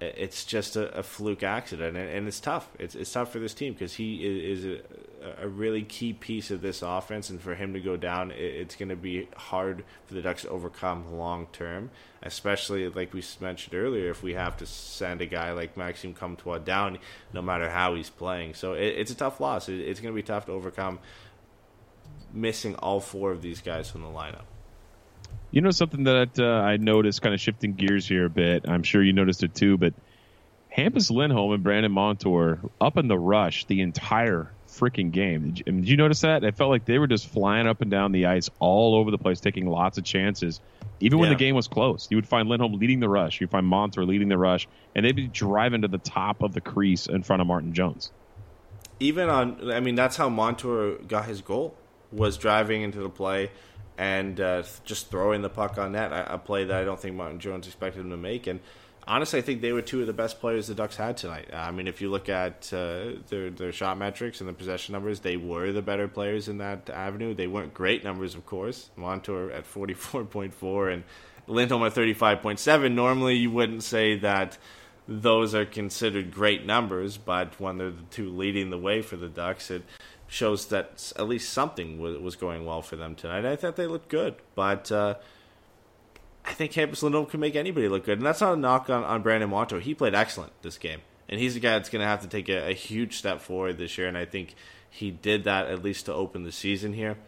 it's 0.00 0.44
just 0.44 0.74
a, 0.76 0.98
a 0.98 1.02
fluke 1.02 1.42
accident. 1.42 1.96
And, 1.96 2.08
and 2.08 2.28
it's 2.28 2.40
tough. 2.40 2.68
It's, 2.78 2.94
it's 2.94 3.12
tough 3.12 3.32
for 3.32 3.38
this 3.38 3.54
team 3.54 3.72
because 3.72 3.94
he 3.94 4.16
is, 4.16 4.64
is 4.64 4.80
a, 5.20 5.44
a 5.44 5.48
really 5.48 5.82
key 5.82 6.12
piece 6.12 6.50
of 6.50 6.60
this 6.60 6.82
offense. 6.82 7.30
And 7.30 7.40
for 7.40 7.54
him 7.54 7.72
to 7.74 7.80
go 7.80 7.96
down, 7.96 8.30
it, 8.32 8.40
it's 8.40 8.74
going 8.74 8.88
to 8.88 8.96
be 8.96 9.28
hard 9.36 9.84
for 10.06 10.14
the 10.14 10.22
Ducks 10.22 10.42
to 10.42 10.48
overcome 10.48 11.12
long 11.16 11.46
term, 11.52 11.90
especially 12.22 12.88
like 12.88 13.14
we 13.14 13.22
mentioned 13.40 13.74
earlier, 13.74 14.10
if 14.10 14.22
we 14.22 14.34
have 14.34 14.56
to 14.56 14.66
send 14.66 15.20
a 15.20 15.26
guy 15.26 15.52
like 15.52 15.76
Maxime 15.76 16.14
Comtois 16.14 16.58
down, 16.58 16.98
no 17.32 17.42
matter 17.42 17.70
how 17.70 17.94
he's 17.94 18.10
playing. 18.10 18.54
So 18.54 18.72
it, 18.72 18.94
it's 18.98 19.12
a 19.12 19.16
tough 19.16 19.40
loss. 19.40 19.68
It, 19.68 19.80
it's 19.80 20.00
going 20.00 20.12
to 20.12 20.16
be 20.16 20.26
tough 20.26 20.46
to 20.46 20.52
overcome 20.52 20.98
missing 22.32 22.74
all 22.76 22.98
four 22.98 23.30
of 23.30 23.42
these 23.42 23.60
guys 23.60 23.90
from 23.90 24.02
the 24.02 24.08
lineup. 24.08 24.44
You 25.50 25.60
know 25.60 25.70
something 25.70 26.04
that 26.04 26.38
uh, 26.38 26.44
I 26.44 26.78
noticed, 26.78 27.20
kind 27.20 27.34
of 27.34 27.40
shifting 27.40 27.74
gears 27.74 28.06
here 28.08 28.24
a 28.26 28.30
bit. 28.30 28.64
I'm 28.68 28.82
sure 28.82 29.02
you 29.02 29.12
noticed 29.12 29.42
it 29.42 29.54
too, 29.54 29.76
but 29.76 29.92
Hampus 30.74 31.10
Lindholm 31.10 31.52
and 31.52 31.62
Brandon 31.62 31.92
Montour 31.92 32.58
up 32.80 32.96
in 32.96 33.08
the 33.08 33.18
rush 33.18 33.66
the 33.66 33.82
entire 33.82 34.50
freaking 34.66 35.10
game. 35.12 35.50
Did 35.50 35.58
you, 35.58 35.64
did 35.64 35.88
you 35.88 35.96
notice 35.98 36.22
that? 36.22 36.42
It 36.44 36.56
felt 36.56 36.70
like 36.70 36.86
they 36.86 36.98
were 36.98 37.06
just 37.06 37.28
flying 37.28 37.66
up 37.66 37.82
and 37.82 37.90
down 37.90 38.12
the 38.12 38.24
ice 38.26 38.48
all 38.58 38.94
over 38.94 39.10
the 39.10 39.18
place, 39.18 39.40
taking 39.40 39.66
lots 39.66 39.98
of 39.98 40.04
chances. 40.04 40.60
Even 41.00 41.18
when 41.18 41.28
Yeah. 41.28 41.34
the 41.34 41.38
game 41.38 41.54
was 41.54 41.68
close, 41.68 42.06
you 42.10 42.16
would 42.16 42.26
find 42.26 42.48
Lindholm 42.48 42.72
leading 42.74 43.00
the 43.00 43.08
rush. 43.08 43.38
You'd 43.40 43.50
find 43.50 43.66
Montour 43.66 44.04
leading 44.04 44.28
the 44.28 44.38
rush, 44.38 44.66
and 44.94 45.04
they'd 45.04 45.14
be 45.16 45.26
driving 45.26 45.82
to 45.82 45.88
the 45.88 45.98
top 45.98 46.42
of 46.42 46.54
the 46.54 46.62
crease 46.62 47.06
in 47.06 47.22
front 47.22 47.42
of 47.42 47.46
Martin 47.48 47.74
Jones. 47.74 48.10
even 49.00 49.28
on 49.28 49.70
I 49.72 49.80
mean 49.80 49.96
that's 49.96 50.16
how 50.16 50.28
Montour 50.30 50.94
got 51.08 51.24
his 51.26 51.42
goal 51.42 51.74
was 52.12 52.38
driving 52.38 52.82
into 52.82 53.00
the 53.00 53.08
play 53.08 53.50
and 53.98 54.40
uh, 54.40 54.62
just 54.84 55.10
throwing 55.10 55.42
the 55.42 55.48
puck 55.48 55.78
on 55.78 55.92
net 55.92 56.12
a, 56.12 56.38
play 56.38 56.64
that 56.64 56.80
I 56.80 56.84
don't 56.84 57.00
think 57.00 57.16
Martin 57.16 57.38
Jones 57.38 57.66
expected 57.66 58.00
him 58.00 58.10
to 58.10 58.16
make 58.16 58.46
and 58.46 58.60
honestly 59.06 59.38
I 59.38 59.42
think 59.42 59.60
they 59.60 59.72
were 59.72 59.82
two 59.82 60.00
of 60.00 60.06
the 60.06 60.12
best 60.12 60.40
players 60.40 60.66
the 60.66 60.74
Ducks 60.74 60.96
had 60.96 61.16
tonight. 61.16 61.52
I 61.52 61.70
mean 61.70 61.86
if 61.86 62.00
you 62.00 62.10
look 62.10 62.28
at 62.28 62.72
uh, 62.72 63.12
their 63.28 63.50
their 63.50 63.72
shot 63.72 63.98
metrics 63.98 64.40
and 64.40 64.48
the 64.48 64.54
possession 64.54 64.92
numbers 64.92 65.20
they 65.20 65.36
were 65.36 65.72
the 65.72 65.82
better 65.82 66.08
players 66.08 66.48
in 66.48 66.58
that 66.58 66.88
avenue. 66.90 67.34
They 67.34 67.46
weren't 67.46 67.74
great 67.74 68.04
numbers 68.04 68.34
of 68.34 68.46
course. 68.46 68.90
Montour 68.96 69.50
at 69.50 69.64
44.4 69.70 70.92
and 70.92 71.04
Lindholm 71.46 71.84
at 71.84 71.94
35.7 71.94 72.92
normally 72.92 73.36
you 73.36 73.50
wouldn't 73.50 73.82
say 73.82 74.18
that 74.18 74.58
those 75.08 75.54
are 75.54 75.64
considered 75.64 76.32
great 76.32 76.64
numbers, 76.64 77.18
but 77.18 77.58
when 77.58 77.78
they're 77.78 77.90
the 77.90 78.02
two 78.10 78.30
leading 78.30 78.70
the 78.70 78.78
way 78.78 79.02
for 79.02 79.16
the 79.16 79.28
Ducks, 79.28 79.70
it 79.70 79.82
shows 80.32 80.66
that 80.66 81.12
at 81.16 81.28
least 81.28 81.52
something 81.52 82.00
was, 82.00 82.36
going 82.36 82.64
well 82.64 82.80
for 82.80 82.96
them 82.96 83.14
tonight. 83.14 83.44
I 83.44 83.54
thought 83.54 83.76
they 83.76 83.86
looked 83.86 84.08
good, 84.08 84.36
but 84.54 84.90
uh, 84.90 85.16
I 86.42 86.54
think 86.54 86.72
Hampus 86.72 87.02
Lindholm 87.02 87.26
can 87.26 87.38
make 87.38 87.54
anybody 87.54 87.86
look 87.86 88.06
good, 88.06 88.16
and 88.16 88.26
that's 88.26 88.40
not 88.40 88.54
a 88.54 88.56
knock 88.56 88.88
on, 88.88 89.04
on 89.04 89.20
Brandon 89.20 89.50
Montour. 89.50 89.80
He 89.80 89.94
played 89.94 90.14
excellent 90.14 90.52
this 90.62 90.78
game, 90.78 91.02
and 91.28 91.38
he's 91.38 91.54
a 91.54 91.60
guy 91.60 91.72
that's 91.72 91.90
going 91.90 92.00
to 92.00 92.06
have 92.06 92.22
to 92.22 92.28
take 92.28 92.48
a, 92.48 92.70
a 92.70 92.72
huge 92.72 93.18
step 93.18 93.42
forward 93.42 93.76
this 93.76 93.98
year, 93.98 94.08
and 94.08 94.16
I 94.16 94.24
think 94.24 94.54
he 94.88 95.10
did 95.10 95.44
that 95.44 95.66
at 95.66 95.82
least 95.82 96.06
to 96.06 96.14
open 96.14 96.44
the 96.44 96.52
season 96.52 96.94
here. 96.94 97.18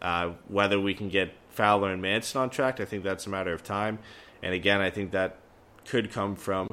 Uh, 0.00 0.32
whether 0.46 0.80
we 0.80 0.94
can 0.94 1.10
get 1.10 1.34
Fowler 1.50 1.92
and 1.92 2.00
Manson 2.00 2.40
on 2.40 2.48
track, 2.48 2.80
I 2.80 2.86
think 2.86 3.04
that's 3.04 3.26
a 3.26 3.30
matter 3.30 3.52
of 3.52 3.62
time. 3.62 3.98
And 4.42 4.54
again, 4.54 4.80
I 4.80 4.88
think 4.88 5.10
that 5.10 5.36
could 5.84 6.10
come 6.10 6.34
from 6.34 6.68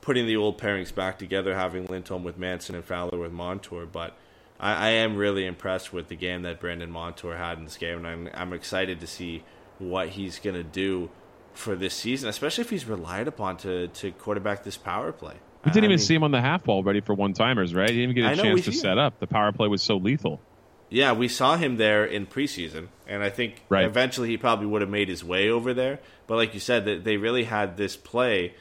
putting 0.00 0.26
the 0.26 0.36
old 0.36 0.58
pairings 0.58 0.94
back 0.94 1.18
together, 1.18 1.54
having 1.54 1.84
Lindholm 1.84 2.24
with 2.24 2.38
Manson 2.38 2.74
and 2.74 2.84
Fowler 2.84 3.18
with 3.18 3.32
Montour. 3.32 3.84
But 3.84 4.16
I, 4.60 4.72
I 4.74 4.88
am 4.90 5.16
really 5.16 5.46
impressed 5.46 5.92
with 5.92 6.08
the 6.08 6.16
game 6.16 6.42
that 6.42 6.60
Brandon 6.60 6.90
Montour 6.90 7.36
had 7.36 7.58
in 7.58 7.64
this 7.64 7.76
game, 7.76 7.98
and 7.98 8.06
I'm, 8.06 8.28
I'm 8.34 8.52
excited 8.52 9.00
to 9.00 9.06
see 9.06 9.44
what 9.78 10.08
he's 10.10 10.38
going 10.38 10.56
to 10.56 10.64
do 10.64 11.10
for 11.54 11.76
this 11.76 11.94
season, 11.94 12.28
especially 12.28 12.62
if 12.62 12.70
he's 12.70 12.84
relied 12.86 13.28
upon 13.28 13.56
to, 13.58 13.88
to 13.88 14.10
quarterback 14.12 14.64
this 14.64 14.76
power 14.76 15.12
play. 15.12 15.34
We 15.64 15.72
didn't 15.72 15.84
I 15.84 15.86
even 15.86 15.88
mean- 15.90 15.98
see 15.98 16.14
him 16.14 16.22
on 16.24 16.30
the 16.30 16.40
half 16.40 16.64
ball 16.64 16.82
ready 16.82 17.00
for 17.00 17.14
one 17.14 17.32
timers, 17.32 17.74
right? 17.74 17.90
He 17.90 17.96
didn't 17.96 18.10
even 18.16 18.24
get 18.24 18.38
a 18.38 18.42
chance 18.42 18.64
to 18.64 18.72
set 18.72 18.92
him. 18.92 18.98
up. 18.98 19.18
The 19.20 19.26
power 19.26 19.50
play 19.52 19.68
was 19.68 19.82
so 19.82 19.96
lethal. 19.96 20.40
Yeah, 20.90 21.12
we 21.12 21.28
saw 21.28 21.56
him 21.56 21.76
there 21.76 22.04
in 22.04 22.26
preseason, 22.26 22.88
and 23.06 23.22
I 23.22 23.28
think 23.28 23.62
Right. 23.68 23.84
eventually 23.84 24.28
he 24.28 24.36
probably 24.38 24.66
would 24.66 24.80
have 24.80 24.90
made 24.90 25.08
his 25.08 25.22
way 25.22 25.50
over 25.50 25.74
there. 25.74 25.98
But 26.26 26.36
like 26.36 26.54
you 26.54 26.60
said, 26.60 26.84
that 26.86 27.04
they 27.04 27.16
really 27.18 27.44
had 27.44 27.76
this 27.76 27.94
play 27.96 28.54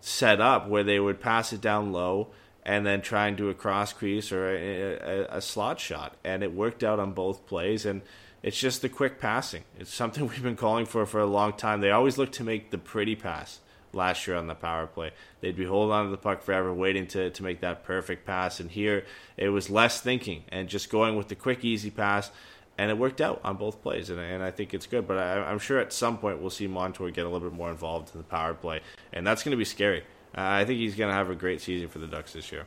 set 0.00 0.40
up 0.40 0.66
where 0.68 0.82
they 0.82 0.98
would 0.98 1.20
pass 1.20 1.52
it 1.52 1.60
down 1.60 1.92
low 1.92 2.28
and 2.64 2.84
then 2.84 3.00
try 3.00 3.26
and 3.26 3.36
do 3.36 3.48
a 3.48 3.54
cross 3.54 3.92
crease 3.92 4.32
or 4.32 4.48
a, 4.48 4.96
a, 4.96 5.36
a 5.36 5.40
slot 5.40 5.80
shot, 5.80 6.16
and 6.24 6.42
it 6.42 6.52
worked 6.52 6.84
out 6.84 6.98
on 6.98 7.12
both 7.12 7.46
plays. 7.46 7.86
And 7.86 8.02
it's 8.42 8.58
just 8.58 8.82
the 8.82 8.88
quick 8.88 9.18
passing. 9.18 9.64
It's 9.78 9.92
something 9.92 10.26
we've 10.28 10.42
been 10.42 10.56
calling 10.56 10.86
for 10.86 11.06
for 11.06 11.20
a 11.20 11.26
long 11.26 11.52
time. 11.54 11.80
They 11.80 11.90
always 11.90 12.18
look 12.18 12.32
to 12.32 12.44
make 12.44 12.70
the 12.70 12.78
pretty 12.78 13.16
pass. 13.16 13.60
Last 13.92 14.28
year 14.28 14.36
on 14.36 14.46
the 14.46 14.54
power 14.54 14.86
play, 14.86 15.10
they'd 15.40 15.56
be 15.56 15.64
holding 15.64 15.92
on 15.92 16.04
to 16.04 16.12
the 16.12 16.16
puck 16.16 16.42
forever, 16.42 16.72
waiting 16.72 17.08
to, 17.08 17.30
to 17.30 17.42
make 17.42 17.60
that 17.62 17.82
perfect 17.82 18.24
pass. 18.24 18.60
And 18.60 18.70
here, 18.70 19.04
it 19.36 19.48
was 19.48 19.68
less 19.68 20.00
thinking 20.00 20.44
and 20.48 20.68
just 20.68 20.90
going 20.90 21.16
with 21.16 21.26
the 21.26 21.34
quick, 21.34 21.64
easy 21.64 21.90
pass, 21.90 22.30
and 22.78 22.88
it 22.88 22.96
worked 22.96 23.20
out 23.20 23.40
on 23.42 23.56
both 23.56 23.82
plays. 23.82 24.08
And, 24.08 24.20
and 24.20 24.44
I 24.44 24.52
think 24.52 24.74
it's 24.74 24.86
good. 24.86 25.08
But 25.08 25.18
I, 25.18 25.42
I'm 25.42 25.58
sure 25.58 25.80
at 25.80 25.92
some 25.92 26.18
point 26.18 26.40
we'll 26.40 26.50
see 26.50 26.68
Montour 26.68 27.10
get 27.10 27.26
a 27.26 27.28
little 27.28 27.50
bit 27.50 27.58
more 27.58 27.68
involved 27.68 28.14
in 28.14 28.20
the 28.20 28.24
power 28.24 28.54
play, 28.54 28.80
and 29.12 29.26
that's 29.26 29.42
going 29.42 29.50
to 29.50 29.56
be 29.56 29.64
scary. 29.64 30.04
Uh, 30.36 30.42
I 30.42 30.64
think 30.64 30.78
he's 30.78 30.94
going 30.96 31.08
to 31.08 31.14
have 31.14 31.30
a 31.30 31.34
great 31.34 31.60
season 31.60 31.88
for 31.88 31.98
the 31.98 32.06
Ducks 32.06 32.32
this 32.32 32.52
year. 32.52 32.64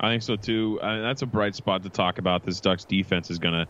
I 0.00 0.10
think 0.10 0.22
so 0.22 0.36
too. 0.36 0.80
I 0.82 0.94
mean, 0.94 1.02
that's 1.02 1.22
a 1.22 1.26
bright 1.26 1.54
spot 1.54 1.82
to 1.82 1.88
talk 1.88 2.18
about. 2.18 2.44
This 2.44 2.60
Ducks 2.60 2.84
defense 2.84 3.30
is 3.30 3.38
going 3.38 3.54
to 3.54 3.68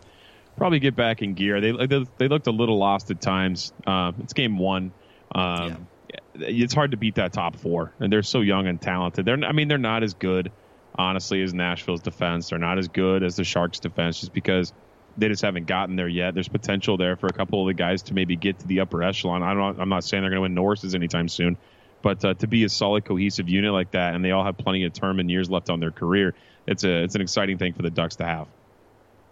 probably 0.57 0.79
get 0.79 0.95
back 0.95 1.21
in 1.21 1.33
gear. 1.33 1.61
They 1.61 1.71
they, 1.71 2.05
they 2.17 2.27
looked 2.27 2.47
a 2.47 2.51
little 2.51 2.77
lost 2.77 3.11
at 3.11 3.21
times. 3.21 3.73
Um, 3.85 4.15
it's 4.23 4.33
game 4.33 4.57
one. 4.57 4.93
Um, 5.33 5.87
It's 6.35 6.73
hard 6.73 6.91
to 6.91 6.97
beat 6.97 7.15
that 7.15 7.33
top 7.33 7.55
four, 7.55 7.93
and 7.99 8.11
they're 8.11 8.23
so 8.23 8.41
young 8.41 8.67
and 8.67 8.81
talented. 8.81 9.25
They're 9.25 9.43
I 9.43 9.51
mean 9.51 9.67
they're 9.67 9.77
not 9.77 10.03
as 10.03 10.13
good, 10.13 10.51
honestly, 10.95 11.41
as 11.41 11.53
Nashville's 11.53 12.01
defense. 12.01 12.49
They're 12.49 12.59
not 12.59 12.77
as 12.77 12.87
good 12.87 13.23
as 13.23 13.35
the 13.35 13.43
Sharks' 13.43 13.79
defense, 13.79 14.19
just 14.19 14.33
because 14.33 14.73
they 15.17 15.27
just 15.27 15.43
haven't 15.43 15.67
gotten 15.67 15.95
there 15.95 16.07
yet. 16.07 16.33
There's 16.33 16.47
potential 16.47 16.97
there 16.97 17.15
for 17.15 17.27
a 17.27 17.33
couple 17.33 17.61
of 17.61 17.67
the 17.67 17.73
guys 17.73 18.03
to 18.03 18.13
maybe 18.15 18.35
get 18.35 18.59
to 18.59 18.67
the 18.67 18.79
upper 18.79 19.03
echelon. 19.03 19.43
I'm 19.43 19.57
not 19.57 19.79
I'm 19.79 19.89
not 19.89 20.03
saying 20.03 20.23
they're 20.23 20.31
going 20.31 20.37
to 20.37 20.41
win 20.41 20.55
Norris's 20.55 20.95
anytime 20.95 21.27
soon, 21.29 21.57
But 22.03 22.23
uh, 22.23 22.33
to 22.35 22.47
be 22.47 22.65
a 22.65 22.69
solid, 22.69 23.05
cohesive 23.05 23.49
unit 23.49 23.73
like 23.73 23.91
that, 23.91 24.13
and 24.13 24.23
they 24.23 24.31
all 24.31 24.43
have 24.43 24.57
plenty 24.57 24.83
of 24.83 24.93
term 24.93 25.19
and 25.19 25.31
years 25.31 25.49
left 25.49 25.71
on 25.71 25.79
their 25.79 25.89
career, 25.89 26.35
it's 26.67 26.83
a 26.83 27.03
it's 27.03 27.15
an 27.15 27.21
exciting 27.21 27.57
thing 27.57 27.73
for 27.73 27.81
the 27.81 27.89
Ducks 27.89 28.17
to 28.17 28.25
have. 28.25 28.47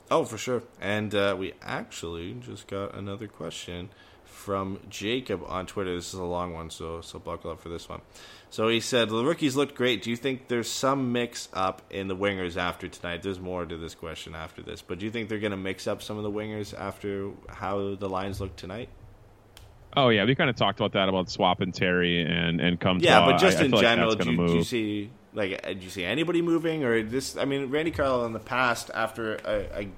Oh, 0.10 0.26
for 0.26 0.38
sure. 0.38 0.64
And 0.82 1.14
uh, 1.14 1.36
we 1.38 1.54
actually 1.62 2.34
just 2.34 2.68
got 2.68 2.96
another 2.96 3.28
question 3.28 3.90
from 4.26 4.80
Jacob 4.90 5.44
on 5.48 5.66
Twitter. 5.66 5.96
This 5.96 6.14
is 6.14 6.20
a 6.20 6.24
long 6.24 6.54
one, 6.54 6.70
so 6.70 7.02
so 7.02 7.20
buckle 7.20 7.52
up 7.52 7.60
for 7.60 7.70
this 7.70 7.88
one. 7.88 8.02
So 8.50 8.70
he 8.70 8.80
said 8.80 9.10
the 9.10 9.24
rookies 9.24 9.56
looked 9.56 9.76
great. 9.76 10.02
Do 10.02 10.10
you 10.10 10.18
think 10.18 10.48
there's 10.48 10.70
some 10.70 11.12
mix 11.12 11.50
up 11.54 11.82
in 11.90 12.08
the 12.08 12.16
wingers 12.16 12.58
after 12.58 12.88
tonight? 12.88 13.22
There's 13.22 13.40
more 13.40 13.66
to 13.66 13.78
this 13.78 13.96
question 13.96 14.34
after 14.34 14.62
this, 14.62 14.82
but 14.82 15.00
do 15.00 15.06
you 15.06 15.12
think 15.12 15.30
they're 15.30 15.40
going 15.40 15.52
to 15.52 15.58
mix 15.58 15.88
up 15.88 16.02
some 16.02 16.18
of 16.18 16.24
the 16.24 16.32
wingers 16.32 16.78
after 16.78 17.32
how 17.50 17.96
the 17.96 18.10
lines 18.10 18.42
look 18.42 18.56
tonight? 18.56 18.90
Oh 19.96 20.10
yeah, 20.10 20.26
we 20.26 20.36
kind 20.36 20.50
of 20.50 20.56
talked 20.56 20.80
about 20.80 20.94
that 20.94 21.10
about 21.10 21.30
swapping 21.30 21.72
Terry 21.72 22.22
and 22.22 22.62
and 22.62 22.80
come. 22.80 23.00
Yeah, 23.00 23.26
but 23.26 23.38
just 23.40 23.58
I, 23.58 23.62
I 23.62 23.66
in 23.66 23.72
feel 23.72 23.82
general, 23.82 24.10
like 24.10 24.20
do, 24.20 24.32
you, 24.32 24.48
do 24.48 24.54
you 24.54 24.64
see 24.64 25.12
like 25.34 25.62
uh, 25.64 25.74
do 25.74 25.80
you 25.80 25.90
see 25.90 26.06
anybody 26.06 26.42
moving 26.42 26.84
or 26.84 27.04
this? 27.04 27.36
I 27.38 27.46
mean, 27.46 27.70
Randy 27.70 27.92
Carl 27.92 28.26
in 28.26 28.34
the 28.34 28.40
past 28.40 28.90
after 28.94 29.36
a, 29.36 29.82
a 29.82 29.90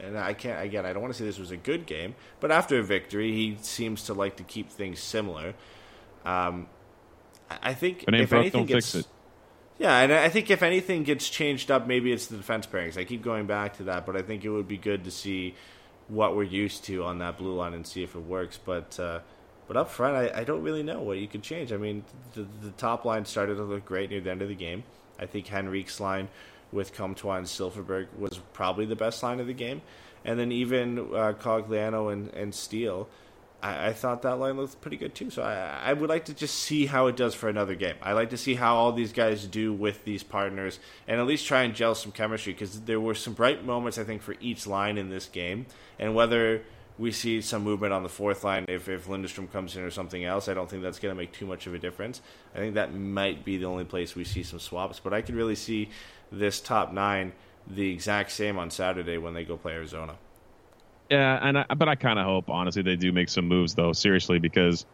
and 0.00 0.18
I 0.18 0.34
can't 0.34 0.64
again. 0.64 0.86
I 0.86 0.92
don't 0.92 1.02
want 1.02 1.14
to 1.14 1.18
say 1.18 1.24
this 1.24 1.38
was 1.38 1.50
a 1.50 1.56
good 1.56 1.86
game, 1.86 2.14
but 2.40 2.50
after 2.50 2.78
a 2.78 2.82
victory, 2.82 3.32
he 3.32 3.58
seems 3.60 4.04
to 4.04 4.14
like 4.14 4.36
to 4.36 4.44
keep 4.44 4.70
things 4.70 5.00
similar. 5.00 5.54
Um, 6.24 6.68
I 7.50 7.74
think 7.74 8.04
But 8.04 8.14
if 8.14 8.32
anything 8.32 8.66
gets 8.66 8.94
yeah, 9.78 10.00
and 10.00 10.12
I 10.12 10.28
think 10.28 10.50
if 10.50 10.62
anything 10.62 11.04
gets 11.04 11.28
changed 11.28 11.70
up, 11.70 11.86
maybe 11.86 12.12
it's 12.12 12.26
the 12.26 12.36
defense 12.36 12.66
pairings. 12.66 12.96
I 12.96 13.04
keep 13.04 13.22
going 13.22 13.46
back 13.46 13.76
to 13.76 13.84
that, 13.84 14.06
but 14.06 14.16
I 14.16 14.22
think 14.22 14.44
it 14.44 14.50
would 14.50 14.66
be 14.66 14.76
good 14.76 15.04
to 15.04 15.10
see 15.10 15.54
what 16.08 16.34
we're 16.36 16.42
used 16.42 16.84
to 16.84 17.04
on 17.04 17.18
that 17.18 17.38
blue 17.38 17.54
line 17.54 17.74
and 17.74 17.86
see 17.86 18.02
if 18.02 18.14
it 18.14 18.20
works. 18.20 18.58
But 18.62 18.98
uh, 18.98 19.20
but 19.66 19.76
up 19.76 19.90
front, 19.90 20.16
I, 20.16 20.40
I 20.40 20.44
don't 20.44 20.62
really 20.62 20.82
know 20.82 21.00
what 21.00 21.18
you 21.18 21.28
could 21.28 21.42
change. 21.42 21.72
I 21.72 21.76
mean, 21.76 22.04
the, 22.32 22.46
the 22.62 22.70
top 22.72 23.04
line 23.04 23.26
started 23.26 23.56
to 23.56 23.62
look 23.62 23.84
great 23.84 24.10
near 24.10 24.20
the 24.20 24.30
end 24.30 24.40
of 24.40 24.48
the 24.48 24.54
game. 24.54 24.82
I 25.18 25.26
think 25.26 25.46
Henrique's 25.46 26.00
line 26.00 26.28
with 26.72 26.94
Comtois 26.94 27.36
and 27.36 27.46
Silfverberg 27.46 28.06
was 28.18 28.40
probably 28.54 28.86
the 28.86 28.96
best 28.96 29.22
line 29.22 29.40
of 29.40 29.46
the 29.46 29.52
game. 29.52 29.82
And 30.24 30.38
then 30.38 30.52
even 30.52 30.98
uh, 30.98 31.34
Cogliano 31.38 32.12
and, 32.12 32.32
and 32.34 32.54
Steel, 32.54 33.08
I, 33.62 33.88
I 33.88 33.92
thought 33.92 34.22
that 34.22 34.38
line 34.38 34.56
looked 34.56 34.80
pretty 34.80 34.96
good 34.96 35.14
too. 35.14 35.30
So 35.30 35.42
I, 35.42 35.90
I 35.90 35.92
would 35.92 36.08
like 36.08 36.26
to 36.26 36.34
just 36.34 36.54
see 36.54 36.86
how 36.86 37.06
it 37.06 37.16
does 37.16 37.34
for 37.34 37.48
another 37.48 37.74
game. 37.74 37.96
I 38.02 38.12
like 38.12 38.30
to 38.30 38.36
see 38.36 38.54
how 38.54 38.76
all 38.76 38.92
these 38.92 39.12
guys 39.12 39.46
do 39.46 39.72
with 39.72 40.04
these 40.04 40.22
partners 40.22 40.78
and 41.06 41.20
at 41.20 41.26
least 41.26 41.46
try 41.46 41.62
and 41.62 41.74
gel 41.74 41.94
some 41.94 42.12
chemistry 42.12 42.52
because 42.52 42.80
there 42.82 43.00
were 43.00 43.14
some 43.14 43.34
bright 43.34 43.64
moments, 43.64 43.98
I 43.98 44.04
think, 44.04 44.22
for 44.22 44.36
each 44.40 44.66
line 44.66 44.98
in 44.98 45.10
this 45.10 45.26
game. 45.26 45.66
And 45.98 46.14
whether 46.14 46.62
we 46.98 47.12
see 47.12 47.40
some 47.40 47.62
movement 47.62 47.92
on 47.92 48.02
the 48.02 48.08
fourth 48.08 48.42
line 48.42 48.64
if, 48.68 48.88
if 48.88 49.06
Lundestrom 49.06 49.50
comes 49.50 49.76
in 49.76 49.82
or 49.82 49.90
something 49.90 50.24
else. 50.24 50.48
I 50.48 50.54
don't 50.54 50.68
think 50.68 50.82
that's 50.82 50.98
going 50.98 51.14
to 51.14 51.20
make 51.20 51.32
too 51.32 51.46
much 51.46 51.66
of 51.66 51.74
a 51.74 51.78
difference. 51.78 52.20
I 52.54 52.58
think 52.58 52.74
that 52.74 52.92
might 52.92 53.44
be 53.44 53.56
the 53.56 53.66
only 53.66 53.84
place 53.84 54.14
we 54.16 54.24
see 54.24 54.42
some 54.42 54.58
swaps, 54.58 55.00
but 55.00 55.14
I 55.14 55.22
could 55.22 55.36
really 55.36 55.54
see 55.54 55.90
this 56.32 56.60
top 56.60 56.92
nine 56.92 57.32
the 57.66 57.92
exact 57.92 58.32
same 58.32 58.58
on 58.58 58.70
Saturday 58.70 59.18
when 59.18 59.34
they 59.34 59.44
go 59.44 59.56
play 59.56 59.74
Arizona. 59.74 60.16
Yeah, 61.10 61.38
and 61.40 61.58
I, 61.58 61.64
but 61.76 61.88
I 61.88 61.94
kind 61.94 62.18
of 62.18 62.26
hope 62.26 62.50
honestly 62.50 62.82
they 62.82 62.96
do 62.96 63.12
make 63.12 63.28
some 63.28 63.48
moves 63.48 63.74
though, 63.74 63.92
seriously, 63.92 64.38
because 64.38 64.84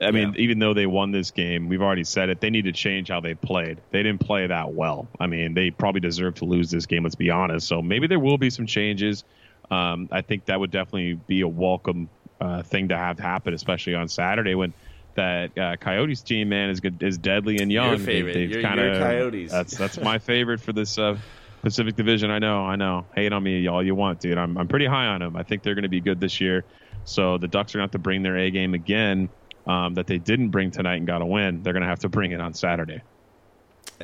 I 0.00 0.10
mean, 0.10 0.34
Yeah. 0.34 0.40
even 0.40 0.58
though 0.58 0.74
they 0.74 0.86
won 0.86 1.12
this 1.12 1.30
game, 1.30 1.68
we've 1.68 1.80
already 1.80 2.04
said 2.04 2.28
it. 2.28 2.40
They 2.40 2.50
need 2.50 2.64
to 2.64 2.72
change 2.72 3.08
how 3.08 3.20
they 3.20 3.34
played. 3.34 3.80
They 3.92 4.02
didn't 4.02 4.20
play 4.20 4.46
that 4.46 4.72
well. 4.74 5.08
I 5.20 5.26
mean, 5.26 5.54
they 5.54 5.70
probably 5.70 6.00
deserve 6.00 6.34
to 6.36 6.44
lose 6.44 6.70
this 6.70 6.86
game. 6.86 7.04
Let's 7.04 7.14
be 7.14 7.30
honest. 7.30 7.66
So 7.68 7.80
maybe 7.80 8.06
there 8.06 8.18
will 8.18 8.36
be 8.38 8.50
some 8.50 8.66
changes. 8.66 9.24
Um, 9.70 10.08
I 10.12 10.20
think 10.22 10.46
that 10.46 10.58
would 10.60 10.70
definitely 10.70 11.14
be 11.14 11.40
a 11.42 11.48
welcome 11.48 12.08
uh, 12.40 12.62
thing 12.62 12.88
to 12.88 12.96
have 12.96 13.18
happen, 13.18 13.54
especially 13.54 13.94
on 13.94 14.08
Saturday 14.08 14.54
when 14.54 14.74
that 15.14 15.56
uh, 15.56 15.76
Coyotes 15.80 16.20
team 16.22 16.50
man 16.50 16.68
is 16.68 16.80
good, 16.80 17.02
is 17.02 17.16
deadly 17.16 17.58
and 17.58 17.72
young. 17.72 17.88
Your 17.90 17.98
favorite. 17.98 18.34
They, 18.34 18.42
have 18.42 18.50
Your- 18.50 18.62
kind 18.62 18.78
of 18.80 18.98
Coyotes. 18.98 19.50
That's 19.50 19.76
that's 19.78 19.98
my 20.00 20.18
favorite 20.30 20.60
for 20.60 20.72
this 20.74 20.98
uh, 20.98 21.16
Pacific 21.62 21.96
Division. 21.96 22.30
I 22.30 22.38
know, 22.38 22.64
I 22.64 22.76
know. 22.76 23.06
Hate 23.14 23.32
on 23.32 23.42
me 23.42 23.66
all 23.66 23.84
you 23.84 23.94
want, 23.94 24.20
dude. 24.20 24.38
I'm 24.38 24.56
I'm 24.56 24.68
pretty 24.68 24.86
high 24.86 25.06
on 25.06 25.20
them. 25.20 25.36
I 25.36 25.42
think 25.42 25.62
they're 25.62 25.74
going 25.74 25.82
to 25.82 25.88
be 25.88 26.00
good 26.00 26.20
this 26.20 26.40
year. 26.40 26.64
So 27.04 27.38
the 27.38 27.48
Ducks 27.48 27.74
are 27.74 27.78
going 27.78 27.88
to 27.88 27.90
have 27.90 27.92
to 27.92 27.98
bring 27.98 28.22
their 28.22 28.36
A 28.36 28.50
game 28.50 28.74
again 28.74 29.28
um, 29.66 29.94
that 29.94 30.06
they 30.06 30.18
didn't 30.18 30.50
bring 30.50 30.70
tonight 30.70 30.96
and 30.96 31.06
got 31.06 31.22
a 31.22 31.26
win. 31.26 31.62
They're 31.62 31.72
going 31.72 31.82
to 31.82 31.88
have 31.88 32.00
to 32.00 32.08
bring 32.08 32.32
it 32.32 32.40
on 32.40 32.54
Saturday. 32.54 33.02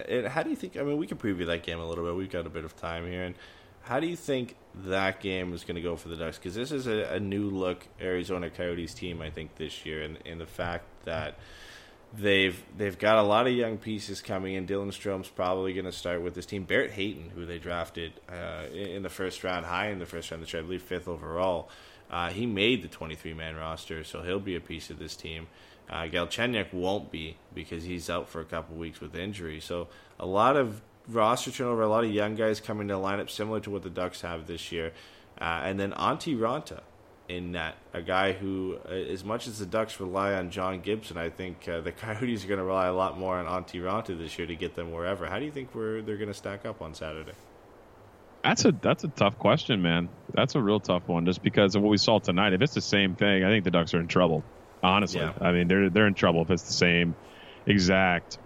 And 0.07 0.26
how 0.26 0.42
do 0.42 0.50
you 0.50 0.57
think? 0.57 0.76
I 0.76 0.82
mean, 0.82 0.96
we 0.96 1.07
can 1.07 1.18
preview 1.18 1.46
that 1.46 1.62
game 1.62 1.78
a 1.78 1.86
little 1.86 2.05
bit. 2.05 2.14
We've 2.14 2.30
got 2.30 2.46
a 2.46 2.50
bit 2.50 2.64
of 2.64 2.76
time 2.76 3.07
here. 3.07 3.24
And 3.24 3.34
how 3.82 4.00
do 4.00 4.07
you 4.07 4.16
think 4.16 4.57
that 4.86 5.20
game 5.20 5.53
is 5.53 5.64
going 5.64 5.74
to 5.74 5.82
go 5.82 5.96
for 5.96 6.09
the 6.09 6.16
Ducks? 6.16 6.38
Because 6.38 6.55
this 6.55 6.72
is 6.72 6.86
a, 6.86 7.14
a 7.14 7.20
new 7.20 7.50
look 7.50 7.86
Arizona 8.00 8.48
Coyotes 8.48 8.94
team, 8.94 9.20
I 9.20 9.30
think, 9.30 9.57
this 9.57 9.84
year, 9.84 10.03
and, 10.03 10.18
and 10.24 10.40
the 10.40 10.46
fact 10.46 10.84
that 11.05 11.36
they've 12.17 12.63
they've 12.77 12.99
got 12.99 13.17
a 13.19 13.23
lot 13.23 13.47
of 13.47 13.53
young 13.53 13.79
pieces 13.79 14.21
coming 14.21 14.55
in. 14.55 14.67
Dylan 14.67 14.93
Strome's 14.93 15.29
probably 15.29 15.73
going 15.73 15.87
to 15.87 15.93
start 15.93 16.23
with 16.23 16.35
this 16.35 16.47
team. 16.47 16.65
Barrett 16.65 16.93
Hayton, 16.93 17.31
who 17.35 17.47
they 17.47 17.59
drafted 17.59 18.13
uh, 18.29 18.67
in 18.73 19.03
the 19.03 19.09
first 19.09 19.45
round, 19.45 19.67
high 19.67 19.89
in 19.89 19.99
the 19.99 20.07
first 20.07 20.31
round, 20.31 20.51
year, 20.53 20.63
I 20.63 20.65
believe 20.65 20.83
fifth 20.83 21.09
overall. 21.09 21.69
Uh, 22.11 22.29
he 22.29 22.45
made 22.45 22.83
the 22.83 22.89
23 22.89 23.33
man 23.33 23.57
roster, 23.57 24.05
so 24.05 24.23
he'll 24.23 24.41
be 24.41 24.57
a 24.57 24.61
piece 24.61 24.91
of 24.91 24.99
this 24.99 25.17
team. 25.17 25.47
Uh, 25.89 26.03
Galchenyuk 26.03 26.73
won't 26.73 27.11
be 27.11 27.37
because 27.55 27.85
he's 27.85 28.09
out 28.11 28.29
for 28.29 28.41
a 28.41 28.45
couple 28.45 28.77
weeks 28.77 29.01
with 29.01 29.15
injury. 29.15 29.61
So 29.61 29.89
a 30.21 30.27
lot 30.27 30.57
of 30.57 30.83
roster 31.09 31.51
turnover, 31.51 31.83
a 31.83 31.89
lot 31.89 32.05
of 32.05 32.11
young 32.11 32.35
guys 32.35 32.61
coming 32.61 32.89
to 32.89 32.95
lineup 32.95 33.31
similar 33.31 33.61
to 33.61 33.71
what 33.71 33.83
the 33.83 33.91
Ducks 33.91 34.21
have 34.21 34.47
this 34.47 34.71
year. 34.71 34.93
Uh, 35.41 35.63
and 35.65 35.81
then 35.81 35.93
Antti 35.93 36.39
Raanta 36.39 36.81
in 37.29 37.53
net, 37.53 37.77
a 37.95 38.03
guy 38.03 38.33
who, 38.33 38.79
uh, 38.87 38.93
as 38.93 39.25
much 39.25 39.47
as 39.47 39.59
the 39.59 39.66
Ducks 39.66 39.99
rely 40.01 40.35
on 40.35 40.51
John 40.51 40.81
Gibson, 40.81 41.16
I 41.16 41.31
think 41.31 41.68
uh, 41.68 41.81
the 41.81 41.93
Coyotes 42.03 42.45
are 42.45 42.49
going 42.49 42.59
to 42.59 42.64
rely 42.64 42.87
a 42.87 42.93
lot 42.93 43.18
more 43.18 43.37
on 43.37 43.47
Antti 43.47 43.81
Raanta 43.81 44.16
this 44.18 44.37
year 44.39 44.47
to 44.47 44.57
get 44.57 44.75
them 44.75 44.93
wherever. 44.93 45.27
How 45.27 45.39
do 45.39 45.45
you 45.45 45.53
think 45.53 45.75
we're, 45.75 46.03
they're 46.03 46.16
going 46.16 46.29
to 46.29 46.35
stack 46.35 46.66
up 46.66 46.83
on 46.83 46.95
Saturday? 46.95 47.33
That's 48.43 48.64
a 48.64 48.73
that's 48.73 49.05
a 49.05 49.09
tough 49.09 49.39
question, 49.39 49.83
man. 49.83 50.09
That's 50.35 50.57
a 50.57 50.61
real 50.61 50.81
tough 50.81 51.07
one, 51.07 51.27
just 51.27 51.45
because 51.45 51.77
of 51.77 51.83
what 51.83 51.91
we 51.91 51.97
saw 51.97 52.18
tonight. 52.18 52.53
If 52.53 52.61
it's 52.61 52.75
the 52.75 52.81
same 52.81 53.14
thing, 53.14 53.45
I 53.45 53.49
think 53.51 53.62
the 53.62 53.70
Ducks 53.70 53.95
are 53.95 54.01
in 54.01 54.09
trouble. 54.09 54.43
Honestly, 54.83 55.20
Yeah. 55.20 55.33
I 55.41 55.53
mean 55.53 55.68
they're 55.68 55.91
they're 55.91 56.09
in 56.09 56.14
trouble 56.14 56.43
if 56.43 56.51
it's 56.51 56.64
the 56.64 56.73
same 56.73 57.14
exact 57.66 58.39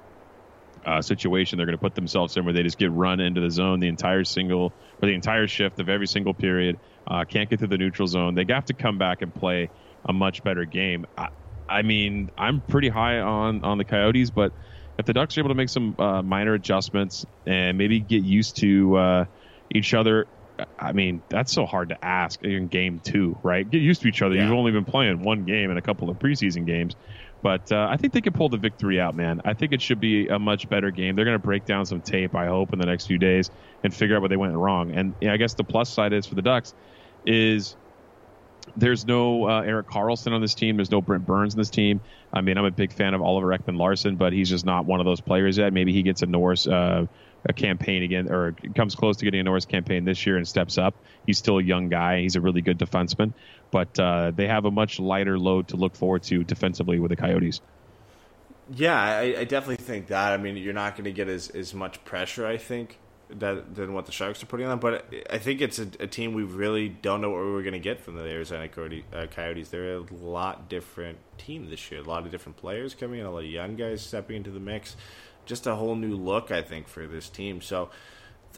uh, 0.87 1.03
situation. 1.03 1.59
They're 1.59 1.67
going 1.67 1.77
to 1.77 1.83
put 1.83 1.95
themselves 1.95 2.37
in 2.37 2.45
where 2.45 2.55
they 2.55 2.63
just 2.63 2.79
get 2.79 2.93
run 2.93 3.21
into 3.21 3.41
the 3.41 3.51
zone 3.51 3.81
the 3.81 3.89
entire 3.89 4.25
single 4.25 4.73
or 5.03 5.09
the 5.09 5.15
entire 5.15 5.47
shift 5.47 5.81
of 5.81 5.89
every 5.89 6.07
single 6.07 6.33
period. 6.33 6.79
Uh, 7.07 7.25
can't 7.25 7.51
get 7.51 7.59
to 7.61 7.67
the 7.67 7.77
neutral 7.77 8.09
zone. 8.09 8.35
They 8.35 8.45
have 8.49 8.67
to 8.67 8.75
come 8.75 8.99
back 8.99 9.23
and 9.23 9.35
play 9.35 9.69
a 10.05 10.13
much 10.13 10.43
better 10.43 10.65
game. 10.65 11.07
I, 11.19 11.29
I 11.69 11.83
mean, 11.83 12.31
I'm 12.39 12.61
pretty 12.61 12.89
high 12.89 13.19
on 13.19 13.65
on 13.65 13.79
the 13.79 13.85
Coyotes, 13.85 14.31
but 14.31 14.53
if 14.99 15.05
the 15.05 15.13
Ducks 15.13 15.37
are 15.37 15.41
able 15.41 15.51
to 15.51 15.55
make 15.55 15.69
some 15.69 15.95
uh, 15.99 16.23
minor 16.23 16.55
adjustments 16.55 17.27
and 17.45 17.77
maybe 17.77 18.01
get 18.01 18.23
used 18.23 18.57
to 18.59 18.97
uh, 18.97 19.25
each 19.71 19.93
other, 19.93 20.27
I 20.79 20.93
mean, 20.93 21.23
that's 21.29 21.53
so 21.53 21.67
hard 21.67 21.91
to 21.91 22.05
ask 22.05 22.43
in 22.43 22.69
game 22.69 23.01
two, 23.05 23.39
right? 23.43 23.69
Get 23.69 23.83
used 23.83 24.03
to 24.03 24.09
each 24.09 24.23
other. 24.23 24.35
Yeah. 24.35 24.45
You've 24.45 24.59
only 24.59 24.73
been 24.73 24.85
playing 24.85 25.23
one 25.23 25.45
game 25.45 25.71
and 25.71 25.79
a 25.79 25.83
couple 25.83 26.09
of 26.09 26.19
preseason 26.19 26.67
games. 26.67 26.97
But 27.43 27.71
uh, 27.71 27.87
I 27.89 27.97
think 27.97 28.13
they 28.13 28.21
can 28.21 28.33
pull 28.33 28.49
the 28.49 28.57
victory 28.57 29.01
out, 29.01 29.15
man. 29.15 29.41
I 29.45 29.55
think 29.55 29.73
it 29.73 29.81
should 29.81 30.01
be 30.01 30.29
a 30.29 30.39
much 30.39 30.69
better 30.69 30.91
game. 30.91 31.15
They're 31.15 31.25
going 31.25 31.39
to 31.39 31.45
break 31.45 31.65
down 31.65 31.87
some 31.87 32.01
tape, 32.01 32.35
I 32.35 32.47
hope, 32.47 32.73
in 32.73 32.79
the 32.79 32.87
next 32.87 33.07
few 33.07 33.19
days 33.19 33.51
and 33.85 33.95
figure 33.95 34.17
out 34.17 34.23
what 34.23 34.29
they 34.29 34.37
went 34.37 34.55
wrong. 34.55 34.93
And 34.93 35.15
I 35.23 35.37
guess 35.37 35.55
the 35.55 35.65
plus 35.65 35.89
side 35.89 36.13
is 36.13 36.27
for 36.27 36.35
the 36.35 36.43
Ducks 36.43 36.75
is 37.25 37.77
there's 38.77 39.07
no 39.07 39.49
uh, 39.49 39.63
Erik 39.63 39.87
Karlsson 39.87 40.33
on 40.33 40.41
this 40.41 40.55
team. 40.55 40.77
There's 40.77 40.91
no 40.91 41.01
Brent 41.01 41.25
Burns 41.25 41.55
in 41.55 41.59
this 41.59 41.71
team. 41.71 42.01
I 42.33 42.41
mean, 42.41 42.59
I'm 42.59 42.65
a 42.65 42.71
big 42.71 42.93
fan 42.93 43.15
of 43.15 43.23
Oliver 43.23 43.49
Ekman 43.49 43.77
Larsson, 43.77 44.17
but 44.17 44.33
he's 44.33 44.49
just 44.49 44.67
not 44.67 44.87
one 44.87 45.01
of 45.01 45.07
those 45.07 45.21
players 45.21 45.57
yet. 45.59 45.73
Maybe 45.73 45.93
he 45.93 46.03
gets 46.03 46.23
a 46.23 46.27
Norris 46.27 46.67
uh, 46.67 47.07
a 47.49 47.53
campaign 47.53 48.03
again, 48.03 48.31
or 48.31 48.55
comes 48.75 48.95
close 48.95 49.19
to 49.19 49.25
getting 49.25 49.41
a 49.41 49.45
Norris 49.45 49.67
campaign 49.67 50.05
this 50.05 50.27
year 50.27 50.37
and 50.37 50.47
steps 50.49 50.79
up. 50.79 50.97
He's 51.27 51.39
still 51.39 51.59
a 51.59 51.63
young 51.63 51.89
guy. 51.89 52.21
He's 52.21 52.35
a 52.35 52.41
really 52.41 52.61
good 52.61 52.79
defenseman, 52.79 53.35
but 53.71 53.99
uh, 53.99 54.31
they 54.35 54.47
have 54.47 54.65
a 54.65 54.71
much 54.71 54.99
lighter 54.99 55.39
load 55.39 55.69
to 55.69 55.77
look 55.77 55.95
forward 55.95 56.23
to 56.25 56.45
defensively 56.45 56.99
with 56.99 57.11
the 57.11 57.17
Coyotes. 57.17 57.61
Yeah, 58.71 59.01
I, 59.01 59.41
I 59.41 59.45
definitely 59.45 59.85
think 59.85 60.09
that. 60.09 60.33
I 60.33 60.37
mean, 60.37 60.57
you're 60.57 60.75
not 60.75 60.97
going 60.97 61.05
to 61.05 61.13
get 61.13 61.29
as, 61.29 61.51
as 61.51 61.73
much 61.73 62.05
pressure, 62.05 62.47
I 62.47 62.57
think, 62.57 62.99
that 63.31 63.75
than 63.75 63.93
what 63.93 64.07
the 64.07 64.13
Sharks 64.13 64.43
are 64.43 64.47
putting 64.47 64.67
on. 64.67 64.81
But 64.81 65.05
I 65.31 65.39
think 65.39 65.61
it's 65.61 65.79
a, 65.79 65.89
a 66.01 66.07
team 66.07 66.35
we 66.35 66.43
really 66.43 66.89
don't 66.89 67.21
know 67.21 67.31
what 67.31 67.41
we're 67.41 67.63
going 67.63 67.75
to 67.75 67.79
get 67.79 68.01
from 68.01 68.17
the 68.17 68.25
Arizona 68.25 68.69
uh, 69.13 69.27
Coyotes. 69.27 69.69
They're 69.69 69.97
a 69.97 70.05
lot 70.21 70.69
different 70.69 71.19
team 71.39 71.71
this 71.71 71.91
year. 71.91 72.01
A 72.01 72.05
lot 72.05 72.25
of 72.25 72.33
different 72.33 72.57
players 72.57 72.95
coming 72.95 73.21
in, 73.21 73.27
a 73.27 73.31
lot 73.31 73.45
of 73.45 73.51
young 73.51 73.77
guys 73.77 74.03
stepping 74.03 74.37
into 74.37 74.51
the 74.51 74.61
mix. 74.61 74.97
Just 75.45 75.69
a 75.69 75.77
whole 75.77 75.95
new 75.95 76.17
look, 76.17 76.51
I 76.51 76.63
think, 76.63 76.89
for 76.89 77.07
this 77.07 77.29
team. 77.29 77.61
So 77.61 77.91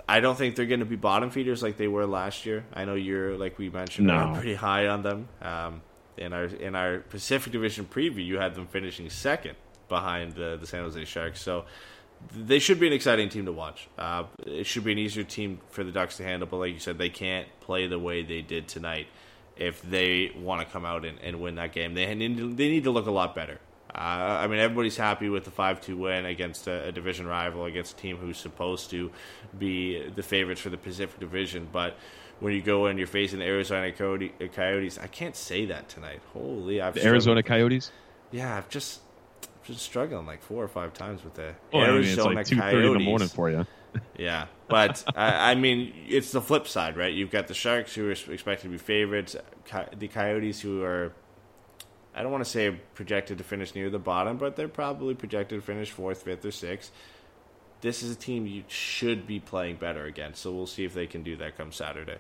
I 0.08 0.20
don't 0.20 0.36
think 0.36 0.56
they're 0.56 0.66
going 0.66 0.80
to 0.80 0.86
be 0.86 0.96
bottom 0.96 1.30
feeders 1.30 1.62
like 1.62 1.76
they 1.76 1.88
were 1.88 2.06
last 2.06 2.44
year. 2.46 2.64
I 2.74 2.84
know 2.84 2.94
you're, 2.94 3.36
like 3.38 3.58
we 3.58 3.70
mentioned, 3.70 4.06
No. 4.06 4.32
pretty 4.34 4.54
high 4.54 4.86
on 4.88 5.02
them. 5.02 5.28
Um, 5.40 5.82
in 6.16 6.32
our 6.32 6.44
in 6.44 6.74
our 6.74 6.98
Pacific 6.98 7.52
Division 7.52 7.84
preview, 7.86 8.24
you 8.26 8.38
had 8.38 8.54
them 8.54 8.66
finishing 8.66 9.08
second 9.08 9.54
behind 9.88 10.34
the, 10.34 10.56
the 10.60 10.66
San 10.66 10.82
Jose 10.82 11.04
Sharks. 11.04 11.40
So 11.40 11.64
they 12.36 12.58
should 12.58 12.80
be 12.80 12.86
an 12.88 12.92
exciting 12.92 13.28
team 13.28 13.46
to 13.46 13.52
watch. 13.52 13.88
Uh, 13.96 14.24
it 14.44 14.66
should 14.66 14.82
be 14.84 14.92
an 14.92 14.98
easier 14.98 15.22
team 15.24 15.60
for 15.70 15.84
the 15.84 15.92
Ducks 15.92 16.16
to 16.16 16.24
handle, 16.24 16.48
but 16.50 16.56
like 16.56 16.72
you 16.74 16.80
said, 16.80 16.98
they 16.98 17.08
can't 17.10 17.46
play 17.60 17.86
the 17.86 17.98
way 17.98 18.22
they 18.22 18.42
did 18.42 18.66
tonight 18.66 19.06
if 19.56 19.80
they 19.82 20.32
want 20.36 20.60
to 20.60 20.72
come 20.72 20.84
out 20.84 21.04
and, 21.04 21.18
and 21.20 21.40
win 21.40 21.54
that 21.54 21.72
game. 21.72 21.94
They 21.94 22.12
need 22.14 22.36
to, 22.38 22.52
they 22.52 22.68
need 22.68 22.84
to 22.84 22.90
look 22.90 23.06
a 23.06 23.10
lot 23.12 23.34
better. 23.36 23.58
Uh, 23.98 24.38
I 24.40 24.46
mean, 24.46 24.60
everybody's 24.60 24.96
happy 24.96 25.28
with 25.28 25.44
the 25.44 25.50
five-two 25.50 25.96
win 25.96 26.24
against 26.24 26.68
a, 26.68 26.86
a, 26.86 26.92
division 26.92 27.26
rival, 27.26 27.64
against 27.64 27.98
a 27.98 28.00
team 28.00 28.16
who's 28.16 28.38
supposed 28.38 28.90
to 28.90 29.10
be 29.58 30.08
the 30.14 30.22
favorites 30.22 30.60
for 30.60 30.70
the 30.70 30.76
Pacific 30.76 31.18
Division. 31.18 31.66
But 31.72 31.96
when 32.38 32.54
you 32.54 32.62
go 32.62 32.86
and 32.86 32.96
you're 32.96 33.08
facing 33.08 33.40
the 33.40 33.46
Arizona 33.46 33.90
Coyotes, 33.90 34.98
I 34.98 35.08
can't 35.08 35.34
say 35.34 35.66
that 35.66 35.88
tonight. 35.88 36.20
Holy, 36.32 36.80
I've 36.80 36.94
the 36.94 37.04
Arizona 37.04 37.42
Coyotes. 37.42 37.90
Yeah, 38.30 38.56
I've 38.56 38.68
just 38.68 39.00
I've 39.42 39.66
just 39.66 39.82
struggling 39.82 40.26
like 40.26 40.42
four 40.42 40.62
or 40.62 40.68
five 40.68 40.92
times 40.92 41.24
with 41.24 41.34
the 41.34 41.54
well, 41.72 41.82
Arizona 41.82 42.22
I 42.22 42.28
mean, 42.30 42.38
it's 42.38 42.52
like 42.52 42.70
thirty 42.70 42.86
in 42.86 42.92
the 42.94 43.04
morning 43.04 43.28
for 43.28 43.50
you. 43.50 43.66
yeah, 44.16 44.46
but 44.68 45.02
I, 45.16 45.52
I, 45.52 45.54
mean, 45.54 45.92
it's 46.06 46.30
the 46.30 46.42
flip 46.42 46.68
side, 46.68 46.96
right? 46.96 47.12
You've 47.12 47.30
got 47.30 47.48
the 47.48 47.54
Sharks 47.54 47.94
who 47.94 48.06
are 48.06 48.12
expected 48.12 48.64
to 48.64 48.68
be 48.68 48.78
favorites, 48.78 49.34
the 49.96 50.08
Coyotes 50.08 50.60
who 50.60 50.82
are, 50.82 51.12
I 52.18 52.22
don't 52.22 52.32
want 52.32 52.44
to 52.44 52.50
say 52.50 52.70
projected 52.94 53.38
to 53.38 53.44
finish 53.44 53.76
near 53.76 53.90
the 53.90 54.00
bottom, 54.00 54.38
but 54.38 54.56
they're 54.56 54.66
probably 54.66 55.14
projected 55.14 55.60
to 55.60 55.64
finish 55.64 55.92
fourth, 55.92 56.24
fifth, 56.24 56.44
or 56.44 56.50
sixth. 56.50 56.90
This 57.80 58.02
is 58.02 58.10
a 58.10 58.16
team 58.16 58.44
you 58.44 58.64
should 58.66 59.24
be 59.24 59.38
playing 59.38 59.76
better 59.76 60.04
against, 60.04 60.42
so 60.42 60.50
we'll 60.50 60.66
see 60.66 60.84
if 60.84 60.94
they 60.94 61.06
can 61.06 61.22
do 61.22 61.36
that 61.36 61.56
come 61.56 61.70
Saturday. 61.70 62.18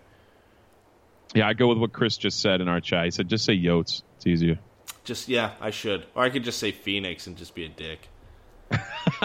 Yeah, 1.34 1.48
I 1.48 1.54
go 1.54 1.66
with 1.66 1.78
what 1.78 1.92
Chris 1.92 2.16
just 2.16 2.40
said 2.40 2.60
in 2.60 2.68
our 2.68 2.80
chat. 2.80 3.06
He 3.06 3.10
said, 3.10 3.28
just 3.28 3.44
say 3.44 3.58
Yotes. 3.58 4.02
It's 4.16 4.26
easier. 4.28 4.60
Just, 5.02 5.28
yeah, 5.28 5.54
I 5.60 5.70
should. 5.70 6.06
Or 6.14 6.22
I 6.22 6.30
could 6.30 6.44
just 6.44 6.60
say 6.60 6.70
Phoenix 6.70 7.26
and 7.26 7.36
just 7.36 7.56
be 7.56 7.64
a 7.64 7.68
dick. 7.68 8.08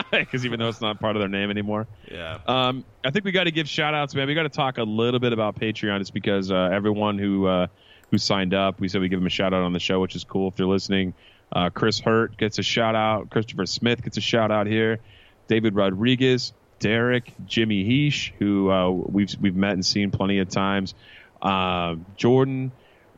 Because 0.09 0.43
even 0.43 0.59
though 0.59 0.69
it's 0.69 0.81
not 0.81 0.99
part 0.99 1.15
of 1.15 1.19
their 1.19 1.29
name 1.29 1.51
anymore. 1.51 1.85
Yeah. 2.09 2.39
Um, 2.47 2.83
I 3.03 3.11
think 3.11 3.25
we 3.25 3.31
got 3.31 3.43
to 3.43 3.51
give 3.51 3.69
shout 3.69 3.93
outs, 3.93 4.15
man. 4.15 4.27
We 4.27 4.33
got 4.33 4.43
to 4.43 4.49
talk 4.49 4.79
a 4.79 4.83
little 4.83 5.19
bit 5.19 5.33
about 5.33 5.59
Patreon 5.59 5.99
just 5.99 6.15
because 6.15 6.51
uh, 6.51 6.69
everyone 6.71 7.19
who 7.19 7.45
uh, 7.45 7.67
who 8.13 8.19
signed 8.19 8.53
up, 8.53 8.79
we 8.79 8.87
said 8.87 9.01
we 9.01 9.09
give 9.09 9.19
them 9.19 9.25
a 9.25 9.31
shout 9.31 9.55
out 9.55 9.63
on 9.63 9.73
the 9.73 9.79
show, 9.79 9.99
which 9.99 10.15
is 10.15 10.23
cool 10.23 10.47
if 10.49 10.55
they're 10.55 10.67
listening. 10.67 11.15
Uh, 11.51 11.71
Chris 11.71 11.99
Hurt 11.99 12.37
gets 12.37 12.59
a 12.59 12.61
shout 12.61 12.93
out. 12.93 13.31
Christopher 13.31 13.65
Smith 13.65 14.03
gets 14.03 14.17
a 14.17 14.21
shout 14.21 14.51
out 14.51 14.67
here. 14.67 14.99
David 15.47 15.73
Rodriguez, 15.73 16.53
Derek, 16.77 17.33
Jimmy 17.47 17.83
Heesh, 17.83 18.31
who 18.37 18.69
uh, 18.69 18.91
we've 18.91 19.35
we've 19.41 19.55
met 19.55 19.73
and 19.73 19.83
seen 19.83 20.11
plenty 20.11 20.37
of 20.37 20.49
times. 20.49 20.93
Uh, 21.41 21.95
Jordan 22.15 22.71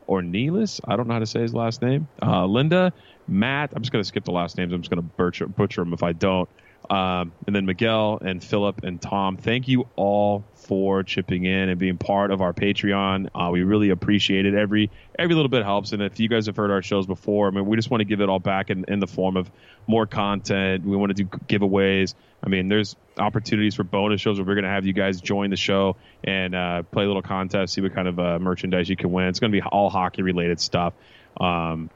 Ornelas, 0.08 0.80
I 0.82 0.96
don't 0.96 1.08
know 1.08 1.12
how 1.12 1.20
to 1.20 1.26
say 1.26 1.42
his 1.42 1.52
last 1.52 1.82
name. 1.82 2.08
Uh, 2.22 2.46
Linda, 2.46 2.94
Matt. 3.28 3.72
I'm 3.76 3.82
just 3.82 3.92
going 3.92 4.02
to 4.02 4.08
skip 4.08 4.24
the 4.24 4.32
last 4.32 4.56
names. 4.56 4.72
I'm 4.72 4.80
just 4.80 4.90
going 4.90 5.02
to 5.02 5.14
butcher, 5.16 5.46
butcher 5.46 5.82
them 5.82 5.92
if 5.92 6.02
I 6.02 6.12
don't. 6.12 6.48
Um, 6.88 7.32
and 7.46 7.56
then 7.56 7.66
Miguel 7.66 8.18
and 8.24 8.42
Philip 8.42 8.84
and 8.84 9.00
Tom. 9.00 9.36
Thank 9.36 9.68
you 9.68 9.88
all 9.96 10.44
for 10.54 11.02
chipping 11.02 11.44
in 11.44 11.68
and 11.68 11.78
being 11.78 11.98
part 11.98 12.30
of 12.30 12.40
our 12.40 12.52
Patreon. 12.52 13.28
Uh, 13.34 13.50
we 13.50 13.62
really 13.62 13.90
appreciate 13.90 14.46
it. 14.46 14.54
Every 14.54 14.90
every 15.18 15.34
little 15.34 15.48
bit 15.48 15.64
helps. 15.64 15.92
And 15.92 16.02
if 16.02 16.20
you 16.20 16.28
guys 16.28 16.46
have 16.46 16.56
heard 16.56 16.70
our 16.70 16.82
shows 16.82 17.06
before, 17.06 17.48
I 17.48 17.50
mean, 17.50 17.66
we 17.66 17.76
just 17.76 17.90
want 17.90 18.00
to 18.00 18.04
give 18.04 18.20
it 18.20 18.28
all 18.28 18.38
back 18.38 18.70
in, 18.70 18.84
in 18.88 19.00
the 19.00 19.06
form 19.06 19.36
of 19.36 19.50
more 19.86 20.06
content. 20.06 20.84
We 20.84 20.96
want 20.96 21.16
to 21.16 21.24
do 21.24 21.28
giveaways. 21.48 22.14
I 22.42 22.48
mean, 22.48 22.68
there's 22.68 22.94
opportunities 23.18 23.74
for 23.74 23.84
bonus 23.84 24.20
shows 24.20 24.38
where 24.38 24.46
we're 24.46 24.54
going 24.54 24.64
to 24.64 24.70
have 24.70 24.86
you 24.86 24.92
guys 24.92 25.20
join 25.20 25.50
the 25.50 25.56
show 25.56 25.96
and 26.22 26.54
uh, 26.54 26.82
play 26.82 27.04
a 27.04 27.06
little 27.06 27.22
contest, 27.22 27.74
see 27.74 27.80
what 27.80 27.94
kind 27.94 28.08
of 28.08 28.18
uh, 28.18 28.38
merchandise 28.38 28.88
you 28.88 28.96
can 28.96 29.10
win. 29.10 29.28
It's 29.28 29.40
going 29.40 29.52
to 29.52 29.60
be 29.60 29.62
all 29.62 29.90
hockey 29.90 30.22
related 30.22 30.60
stuff. 30.60 30.94
Um, 31.40 31.90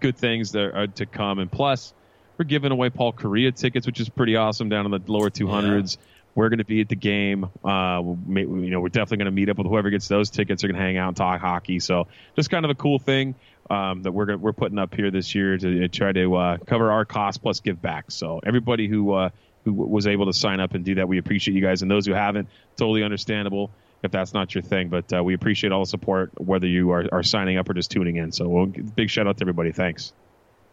good 0.00 0.16
things 0.16 0.52
that 0.52 0.74
are 0.74 0.86
to 0.86 1.06
come. 1.06 1.38
And 1.38 1.50
plus, 1.50 1.92
we're 2.38 2.44
giving 2.44 2.72
away 2.72 2.90
Paul 2.90 3.12
Kariya 3.12 3.54
tickets, 3.54 3.86
which 3.86 4.00
is 4.00 4.08
pretty 4.08 4.36
awesome 4.36 4.68
down 4.68 4.84
in 4.84 4.90
the 4.90 5.00
lower 5.10 5.30
200s. 5.30 5.96
Yeah. 5.96 6.02
We're 6.34 6.50
going 6.50 6.58
to 6.58 6.66
be 6.66 6.82
at 6.82 6.90
the 6.90 6.96
game. 6.96 7.48
Uh, 7.64 8.02
we, 8.02 8.42
you 8.42 8.70
know, 8.70 8.80
we're 8.80 8.90
definitely 8.90 9.18
going 9.18 9.26
to 9.26 9.30
meet 9.30 9.48
up 9.48 9.56
with 9.56 9.66
whoever 9.66 9.88
gets 9.88 10.06
those 10.06 10.28
tickets. 10.28 10.60
They're 10.60 10.70
going 10.70 10.78
to 10.78 10.86
hang 10.86 10.98
out 10.98 11.08
and 11.08 11.16
talk 11.16 11.40
hockey. 11.40 11.80
So 11.80 12.08
just 12.34 12.50
kind 12.50 12.66
of 12.66 12.70
a 12.70 12.74
cool 12.74 12.98
thing 12.98 13.36
um, 13.70 14.02
that 14.02 14.12
we're 14.12 14.26
gonna, 14.26 14.38
we're 14.38 14.52
putting 14.52 14.78
up 14.78 14.94
here 14.94 15.10
this 15.10 15.34
year 15.34 15.56
to 15.56 15.88
try 15.88 16.12
to 16.12 16.36
uh, 16.36 16.56
cover 16.66 16.90
our 16.92 17.06
costs 17.06 17.38
plus 17.38 17.60
give 17.60 17.80
back. 17.80 18.10
So 18.10 18.40
everybody 18.44 18.86
who 18.86 19.12
uh, 19.12 19.30
who 19.64 19.72
was 19.72 20.06
able 20.06 20.26
to 20.26 20.32
sign 20.32 20.60
up 20.60 20.74
and 20.74 20.84
do 20.84 20.96
that, 20.96 21.08
we 21.08 21.18
appreciate 21.18 21.54
you 21.54 21.62
guys. 21.62 21.82
And 21.82 21.90
those 21.90 22.06
who 22.06 22.12
haven't, 22.12 22.48
totally 22.76 23.02
understandable 23.02 23.70
if 24.02 24.12
that's 24.12 24.32
not 24.32 24.54
your 24.54 24.62
thing. 24.62 24.88
But 24.88 25.12
uh, 25.12 25.24
we 25.24 25.34
appreciate 25.34 25.72
all 25.72 25.80
the 25.80 25.86
support, 25.86 26.30
whether 26.40 26.66
you 26.66 26.90
are, 26.92 27.04
are 27.10 27.22
signing 27.22 27.58
up 27.58 27.68
or 27.68 27.74
just 27.74 27.90
tuning 27.90 28.16
in. 28.16 28.30
So 28.30 28.48
we'll, 28.48 28.66
big 28.66 29.10
shout 29.10 29.26
out 29.26 29.38
to 29.38 29.42
everybody. 29.42 29.72
Thanks. 29.72 30.12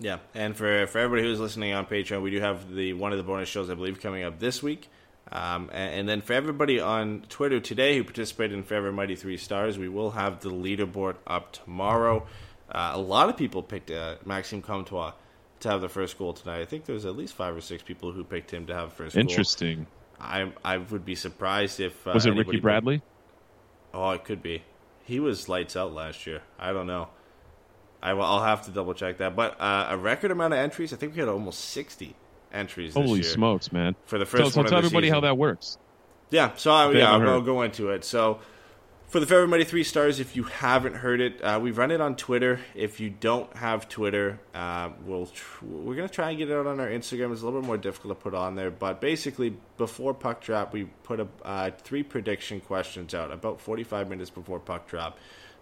Yeah, 0.04 0.18
and 0.36 0.56
for 0.56 0.86
for 0.88 1.00
everybody 1.00 1.26
who's 1.26 1.40
listening 1.40 1.72
on 1.72 1.86
Patreon, 1.86 2.22
we 2.22 2.30
do 2.30 2.42
have 2.42 2.74
the 2.74 2.92
one 2.92 3.14
of 3.14 3.18
the 3.18 3.24
bonus 3.24 3.48
shows 3.48 3.70
I 3.70 3.76
believe 3.76 4.02
coming 4.02 4.24
up 4.24 4.38
this 4.38 4.62
week. 4.62 4.90
Um, 5.32 5.70
and, 5.72 5.96
and, 5.96 6.10
then 6.10 6.22
for 6.22 6.34
everybody 6.34 6.82
on 6.82 7.24
Twitter 7.30 7.62
today 7.62 7.98
who 7.98 8.04
participated 8.04 8.58
in 8.58 8.64
Forever 8.64 8.92
Mighty 8.92 9.16
Three 9.16 9.38
Stars, 9.38 9.78
we 9.78 9.88
will 9.88 10.12
have 10.12 10.42
the 10.42 10.50
leaderboard 10.50 11.16
up 11.26 11.54
tomorrow. 11.54 12.28
Uh, 12.70 12.92
a 12.94 13.00
lot 13.00 13.30
of 13.30 13.38
people 13.38 13.64
picked 13.64 13.90
uh, 13.90 14.16
Maxime 14.26 14.62
Comtois 14.62 15.14
to 15.62 15.70
have 15.70 15.80
the 15.80 15.88
first 15.88 16.18
goal 16.18 16.34
tonight. 16.34 16.60
I 16.60 16.66
think 16.66 16.84
there's 16.84 17.06
at 17.06 17.16
least 17.16 17.34
five 17.34 17.56
or 17.56 17.62
six 17.62 17.82
people 17.82 18.12
who 18.12 18.26
picked 18.26 18.52
him 18.52 18.66
to 18.68 18.76
have 18.76 18.92
first. 18.92 19.16
Interesting. 19.16 19.78
Goal. 19.78 19.88
I 20.20 20.52
I 20.64 20.78
would 20.78 21.06
be 21.06 21.16
surprised 21.16 21.80
if 21.80 22.06
uh, 22.06 22.12
was 22.14 22.26
it 22.26 22.32
Ricky 22.32 22.60
Bradley? 22.60 22.98
Picked... 22.98 23.08
Oh, 23.94 24.12
it 24.12 24.26
could 24.26 24.44
be. 24.44 24.64
He 25.06 25.22
was 25.22 25.48
lights 25.48 25.78
out 25.78 25.94
last 25.94 26.28
year. 26.28 26.42
I 26.60 26.74
don't 26.74 26.88
know. 26.88 27.08
I 28.04 28.14
will, 28.14 28.24
I'll 28.24 28.44
have 28.44 28.66
to 28.66 28.72
double 28.72 28.94
check 28.94 29.20
that. 29.20 29.34
But 29.34 29.60
uh, 29.60 29.88
a 29.90 29.98
record 29.98 30.30
amount 30.30 30.54
of 30.54 30.60
entries. 30.60 30.92
I 30.92 30.98
think 30.98 31.14
we 31.14 31.22
had 31.22 31.30
almost 31.30 31.62
sixty 31.62 32.16
entries. 32.52 32.94
Holy 32.94 33.24
smokes, 33.24 33.72
man! 33.72 33.96
For 34.06 34.20
the 34.20 34.26
first, 34.26 34.44
so, 34.44 34.50
so 34.50 34.64
tell 34.64 34.78
everybody 34.78 35.08
season. 35.08 35.16
how 35.16 35.22
that 35.22 35.38
works. 35.38 35.78
Yeah, 36.30 36.52
so 36.56 36.72
I, 36.72 36.92
yeah, 36.92 37.12
I'll, 37.12 37.42
go 37.42 37.62
into 37.62 37.92
it. 37.92 38.04
So 38.04 38.40
for 39.08 39.20
the 39.22 39.26
Forever 39.26 39.48
Mighty 39.48 39.64
Three 39.64 39.84
Stars, 39.84 40.20
if 40.20 40.36
you 40.36 40.44
haven't 40.44 40.96
heard 40.96 41.22
it, 41.22 41.42
uh, 41.42 41.60
we 41.62 41.72
run 41.72 41.92
it 41.92 42.02
on 42.02 42.18
Twitter. 42.18 42.60
If 42.76 43.00
you 43.00 43.10
don't 43.10 43.56
have 43.56 43.88
Twitter, 43.88 44.40
uh, 44.54 44.90
we'll 45.06 45.28
tr- 45.28 45.64
we're 45.64 45.96
gonna 45.96 46.10
try 46.10 46.32
and 46.32 46.38
get 46.38 46.50
it 46.50 46.54
out 46.54 46.68
on 46.68 46.82
our 46.82 46.90
Instagram. 46.90 47.32
It's 47.32 47.42
a 47.42 47.46
little 47.46 47.62
bit 47.62 47.68
more 47.68 47.78
difficult 47.78 48.20
to 48.20 48.24
put 48.24 48.34
on 48.34 48.56
there, 48.56 48.70
but 48.70 49.00
basically, 49.00 49.56
before 49.78 50.14
puck 50.14 50.42
drop, 50.42 50.74
we 50.74 50.86
put 51.04 51.22
a, 51.22 51.28
uh, 51.46 51.72
three 51.84 52.04
prediction 52.04 52.60
questions 52.60 53.14
out 53.14 53.32
about 53.32 53.62
45 53.62 54.10
minutes 54.10 54.30
before 54.30 54.60
puck 54.60 54.88
drop. 54.88 55.18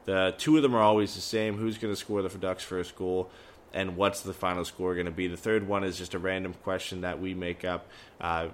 The 0.06 0.34
two 0.38 0.58
of 0.58 0.64
them 0.64 0.76
are 0.76 0.82
always 0.82 1.16
the 1.16 1.22
same: 1.22 1.58
who's 1.58 1.78
going 1.78 1.94
to 1.94 2.00
score 2.00 2.22
the 2.22 2.30
Ducks' 2.30 2.64
first 2.64 2.96
goal, 2.96 3.30
and 3.74 3.96
what's 3.96 4.22
the 4.22 4.34
final 4.34 4.66
score 4.66 4.94
going 4.96 5.06
to 5.06 5.12
be. 5.12 5.28
The 5.28 5.38
third 5.38 5.68
one 5.68 5.84
is 5.84 5.98
just 5.98 6.14
a 6.14 6.20
random 6.20 6.54
question 6.64 7.02
that 7.02 7.20
we 7.20 7.34
make 7.34 7.64
up 7.64 7.88
uh, 8.20 8.48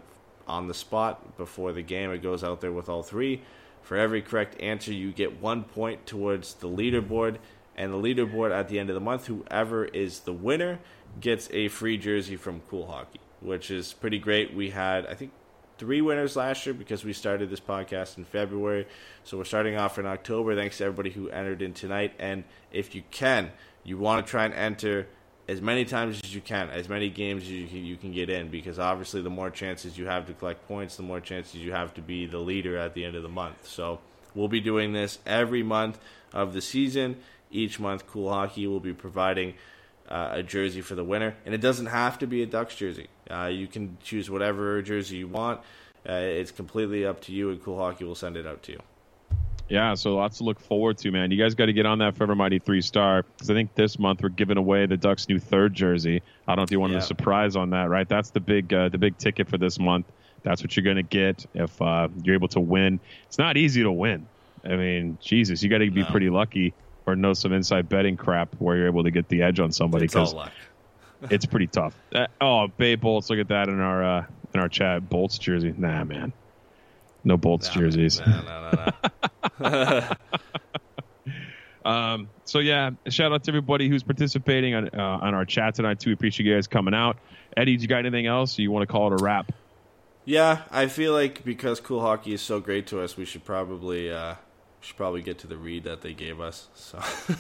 on 0.48 0.68
the 0.68 0.74
spot 0.74 1.38
before 1.38 1.72
the 1.74 1.82
game. 1.82 2.12
It 2.12 2.22
goes 2.22 2.44
out 2.44 2.62
there 2.62 2.72
with 2.72 2.90
all 2.90 3.04
three. 3.04 3.42
For 3.82 3.96
every 3.96 4.22
correct 4.22 4.60
answer, 4.62 4.92
you 4.92 5.12
get 5.12 5.42
one 5.42 5.64
point 5.64 6.06
towards 6.06 6.56
the 6.56 6.68
leaderboard, 6.68 7.38
and 7.78 7.94
the 7.94 7.98
leaderboard 7.98 8.52
at 8.52 8.68
the 8.68 8.80
end 8.80 8.90
of 8.90 8.96
the 8.96 9.00
month, 9.02 9.28
whoever 9.28 9.86
is 9.86 10.22
the 10.22 10.34
winner 10.34 10.80
gets 11.22 11.50
a 11.52 11.70
free 11.70 11.98
jersey 11.98 12.36
from 12.36 12.62
Cool 12.70 12.88
Hockey, 12.88 13.22
which 13.40 13.72
is 13.72 13.94
pretty 13.94 14.20
great. 14.20 14.54
We 14.54 14.72
had, 14.72 15.06
I 15.08 15.14
think, 15.14 15.32
three 15.78 16.02
winners 16.02 16.36
last 16.36 16.66
year 16.66 16.74
because 16.74 17.04
we 17.04 17.14
started 17.14 17.50
this 17.50 17.60
podcast 17.60 18.18
in 18.18 18.26
February. 18.26 18.88
So 19.24 19.38
we're 19.38 19.46
starting 19.46 19.78
off 19.78 20.00
in 20.00 20.06
October. 20.06 20.56
Thanks 20.56 20.78
to 20.78 20.86
everybody 20.86 21.12
who 21.12 21.30
entered 21.30 21.62
in 21.62 21.74
tonight. 21.74 22.14
And 22.20 22.44
if 22.72 22.96
you 22.96 23.04
can, 23.12 23.52
you 23.84 23.98
want 23.98 24.26
to 24.26 24.30
try 24.30 24.46
and 24.46 24.54
enter 24.54 25.08
as 25.48 25.62
many 25.62 25.86
times 25.86 26.20
as 26.24 26.36
you 26.36 26.42
can, 26.42 26.70
as 26.70 26.90
many 26.90 27.10
games 27.10 27.44
as 27.44 27.50
you 27.50 27.68
can, 27.68 27.86
you 27.86 27.96
can 27.96 28.12
get 28.12 28.30
in, 28.30 28.50
because 28.50 28.80
obviously 28.80 29.22
the 29.22 29.30
more 29.30 29.50
chances 29.50 29.98
you 29.98 30.06
have 30.06 30.28
to 30.28 30.34
collect 30.34 30.68
points, 30.68 30.98
the 30.98 31.04
more 31.04 31.22
chances 31.22 31.56
you 31.56 31.72
have 31.72 31.94
to 31.94 32.02
be 32.02 32.26
the 32.26 32.38
leader 32.38 32.78
at 32.78 32.94
the 32.94 33.06
end 33.06 33.16
of 33.16 33.24
the 33.24 33.30
month. 33.30 33.66
So 33.66 34.00
we'll 34.36 34.50
be 34.50 34.60
doing 34.60 34.92
this 34.92 35.20
every 35.26 35.64
month 35.64 36.00
of 36.34 36.54
the 36.54 36.62
season. 36.62 37.18
Each 37.50 37.80
month, 37.80 38.06
Cool 38.08 38.30
Hockey 38.30 38.68
will 38.68 38.82
be 38.82 38.92
providing 38.92 39.54
uh, 40.10 40.30
a 40.32 40.44
jersey 40.44 40.82
for 40.82 40.96
the 40.96 41.04
winner, 41.04 41.36
and 41.46 41.54
it 41.54 41.62
doesn't 41.62 41.88
have 41.88 42.20
to 42.20 42.28
be 42.28 42.44
a 42.44 42.46
Ducks 42.46 42.76
jersey. 42.76 43.08
Uh, 43.30 43.46
you 43.46 43.68
can 43.68 43.98
choose 44.04 44.30
whatever 44.30 44.82
jersey 44.82 45.18
you 45.18 45.28
want. 45.28 45.60
Uh, 46.08 46.14
it's 46.14 46.52
completely 46.52 47.06
up 47.06 47.22
to 47.22 47.32
you, 47.32 47.50
and 47.50 47.62
Cool 47.62 47.78
Hockey 47.78 48.06
will 48.06 48.16
send 48.16 48.38
it 48.38 48.48
out 48.48 48.64
to 48.64 48.74
you. 48.74 48.80
Yeah, 49.70 49.96
so 49.96 50.16
lots 50.16 50.38
to 50.38 50.46
look 50.46 50.62
forward 50.62 50.98
to, 51.00 51.12
man. 51.12 51.30
You 51.32 51.38
guys 51.38 51.54
got 51.54 51.66
to 51.66 51.74
get 51.74 51.86
on 51.86 52.00
that 52.00 52.16
Forever 52.16 52.36
Mighty 52.36 52.60
three 52.60 52.82
star 52.82 53.24
because 53.24 53.50
I 53.50 53.54
think 53.54 53.76
this 53.76 54.00
month 54.00 54.22
we're 54.24 54.30
giving 54.30 54.58
away 54.58 54.86
the 54.86 54.96
Ducks' 54.96 55.28
new 55.28 55.40
third 55.40 55.74
jersey. 55.74 56.22
I 56.48 56.52
don't 56.52 56.58
know 56.58 56.64
if 56.64 56.72
you 56.72 56.80
wanted 56.80 56.94
yeah. 56.94 57.00
a 57.00 57.04
surprise 57.04 57.58
on 57.58 57.72
that, 57.72 57.90
right? 57.90 58.08
That's 58.08 58.30
the 58.30 58.40
big 58.40 58.74
uh, 58.74 58.88
the 58.88 58.98
big 58.98 59.18
ticket 59.18 59.50
for 59.50 59.58
this 59.58 59.78
month. 59.78 60.06
That's 60.44 60.64
what 60.64 60.78
you're 60.78 60.86
going 60.86 60.98
to 60.98 61.04
get 61.04 61.46
if 61.54 61.82
uh, 61.82 62.08
you're 62.24 62.36
able 62.36 62.48
to 62.50 62.62
win. 62.62 63.02
It's 63.26 63.38
not 63.38 63.58
easy 63.58 63.84
to 63.84 63.92
win. 63.92 64.28
I 64.64 64.78
mean, 64.78 65.18
Jesus, 65.22 65.62
you 65.62 65.70
got 65.70 65.80
to 65.80 65.92
be 65.92 66.04
no. 66.04 66.08
pretty 66.08 66.30
lucky 66.30 66.74
or 67.08 67.16
know 67.16 67.34
some 67.34 67.54
inside 67.54 67.88
betting 67.88 68.18
crap 68.18 68.54
where 68.60 68.76
you're 68.76 68.88
able 68.88 69.04
to 69.06 69.12
get 69.12 69.30
the 69.30 69.42
edge 69.42 69.60
on 69.60 69.72
somebody 69.72 70.06
because 70.06 70.36
it's 71.30 71.46
pretty 71.46 71.68
tough. 71.68 71.96
Uh, 72.14 72.28
oh, 72.42 72.68
Bay 72.68 72.96
Bolts, 72.96 73.30
look 73.30 73.40
at 73.40 73.48
that 73.48 73.70
in 73.70 73.80
our 73.80 74.04
uh, 74.04 74.26
in 74.54 74.60
our 74.60 74.68
chat. 74.68 75.10
Bolts 75.10 75.38
jersey, 75.38 75.74
nah, 75.76 76.04
man, 76.04 76.34
no 77.24 77.38
Bolts 77.38 77.70
nah, 77.70 77.82
jerseys. 77.82 78.20
Nah, 78.20 78.92
nah, 79.60 80.14
um, 81.86 82.30
so 82.44 82.60
yeah, 82.60 82.92
shout 83.08 83.32
out 83.32 83.46
to 83.46 83.52
everybody 83.52 83.88
who's 83.88 84.04
participating 84.04 84.76
on 84.76 84.90
uh, 84.94 85.02
on 85.02 85.34
our 85.34 85.46
chat 85.46 85.76
tonight 85.76 86.02
too. 86.02 86.10
We 86.10 86.14
appreciate 86.14 86.46
you 86.46 86.54
guys 86.54 86.68
coming 86.68 86.94
out. 86.94 87.18
Eddie, 87.56 87.78
do 87.78 87.82
you 87.82 87.88
got 87.88 88.00
anything 88.00 88.28
else? 88.28 88.60
you 88.60 88.70
want 88.70 88.88
to 88.88 88.92
call 88.92 89.12
it 89.12 89.20
a 89.20 89.24
wrap? 89.24 89.52
Yeah, 90.26 90.64
I 90.70 90.88
feel 90.88 91.14
like 91.14 91.46
because 91.46 91.80
Cool 91.80 92.02
Hockey 92.02 92.34
is 92.34 92.42
so 92.42 92.60
great 92.60 92.86
to 92.88 93.00
us, 93.00 93.16
we 93.16 93.24
should 93.24 93.46
probably 93.46 94.12
uh, 94.12 94.36
should 94.82 94.96
probably 94.96 95.22
get 95.22 95.40
to 95.40 95.48
the 95.48 95.58
read 95.58 95.84
that 95.84 96.02
they 96.02 96.14
gave 96.14 96.40
us. 96.40 96.68
So. 96.76 97.00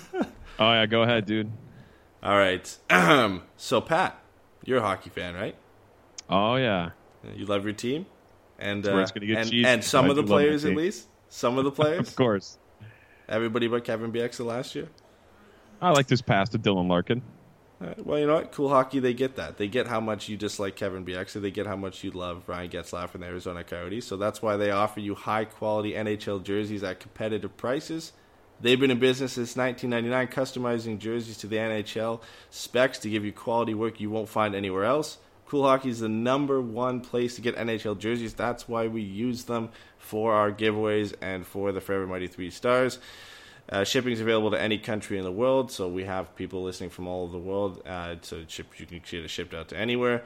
oh 0.59 0.71
yeah, 0.71 0.85
go 0.85 1.03
ahead, 1.03 1.25
dude. 1.25 1.51
All 2.23 2.37
right. 2.37 2.77
so 3.57 3.81
Pat, 3.81 4.19
You're 4.65 4.79
a 4.79 4.81
hockey 4.81 5.09
fan, 5.09 5.35
right? 5.35 5.55
Oh 6.29 6.55
yeah, 6.55 6.91
You 7.35 7.45
love 7.45 7.63
your 7.63 7.73
team, 7.73 8.05
and 8.59 8.85
uh, 8.85 8.97
it's 8.97 9.11
gonna 9.11 9.25
get 9.25 9.37
and, 9.37 9.65
and 9.65 9.83
some 9.83 10.05
I 10.05 10.09
of 10.09 10.15
the 10.17 10.23
do 10.23 10.27
love 10.27 10.39
my 10.39 10.43
players 10.43 10.65
at 10.65 10.75
least. 10.75 11.07
Some 11.29 11.57
of 11.57 11.63
the 11.63 11.71
players. 11.81 12.07
of 12.07 12.15
course. 12.15 12.57
Everybody 13.29 13.67
but 13.67 13.83
Kevin 13.83 14.11
Bieksa 14.11 14.45
last 14.45 14.73
year. 14.75 14.87
I 15.81 15.91
like 15.91 16.07
this 16.07 16.21
pass 16.21 16.49
to 16.49 16.59
Dylan 16.59 16.89
Larkin. 16.89 17.21
Right, 17.79 18.05
Well, 18.05 18.19
you 18.19 18.25
know 18.25 18.35
what? 18.35 18.51
Cool 18.51 18.69
hockey, 18.69 18.99
they 18.99 19.13
get 19.13 19.35
that. 19.35 19.57
They 19.57 19.67
get 19.67 19.85
how 19.85 19.99
much 19.99 20.27
you 20.29 20.35
dislike 20.35 20.75
Kevin 20.75 21.05
Bieksa. 21.05 21.41
They 21.41 21.51
get 21.51 21.67
how 21.67 21.75
much 21.75 22.03
you 22.03 22.09
love 22.09 22.43
Ryan 22.47 22.71
Getzlaf 22.71 23.13
and 23.13 23.21
the 23.21 23.27
Arizona 23.27 23.63
Coyotes. 23.63 24.07
So 24.07 24.17
that's 24.17 24.41
why 24.41 24.57
they 24.57 24.71
offer 24.71 24.99
you 24.99 25.13
high 25.13 25.45
quality 25.45 25.93
NHL 25.93 26.43
jerseys 26.43 26.83
at 26.83 26.99
competitive 26.99 27.55
prices. 27.55 28.13
They've 28.59 28.79
been 28.79 28.89
in 28.89 28.97
business 28.97 29.33
since 29.33 29.55
1999, 29.55 30.27
customizing 30.35 30.97
jerseys 30.97 31.37
to 31.37 31.47
the 31.47 31.57
NHL 31.57 32.21
specs 32.49 32.97
to 32.99 33.09
give 33.09 33.23
you 33.23 33.31
quality 33.31 33.75
work 33.75 33.99
you 33.99 34.09
won't 34.09 34.29
find 34.29 34.55
anywhere 34.55 34.85
else. 34.85 35.19
Cool 35.45 35.63
Hockey 35.63 35.89
is 35.89 35.99
the 35.99 36.09
number 36.09 36.59
one 36.59 36.99
place 36.99 37.35
to 37.35 37.41
get 37.41 37.55
NHL 37.55 37.99
jerseys. 37.99 38.33
That's 38.33 38.67
why 38.67 38.87
we 38.87 39.01
use 39.01 39.43
them 39.43 39.69
for 39.99 40.33
our 40.33 40.51
giveaways 40.51 41.13
and 41.21 41.45
for 41.45 41.71
the 41.71 41.79
Forever 41.79 42.07
Mighty 42.07 42.27
Three 42.27 42.49
Stars. 42.49 42.97
Uh, 43.69 43.83
shipping 43.83 44.13
is 44.13 44.21
available 44.21 44.51
to 44.51 44.61
any 44.61 44.77
country 44.77 45.17
in 45.17 45.25
the 45.25 45.31
world, 45.31 45.71
so 45.71 45.89
we 45.89 46.05
have 46.05 46.33
people 46.35 46.63
listening 46.63 46.89
from 46.89 47.07
all 47.07 47.23
over 47.23 47.33
the 47.33 47.37
world. 47.37 47.81
Uh, 47.85 48.15
so 48.21 48.43
ship, 48.47 48.67
you 48.79 48.85
can 48.85 48.99
get 48.99 49.25
it 49.25 49.29
shipped 49.29 49.53
out 49.53 49.67
to 49.69 49.77
anywhere. 49.77 50.23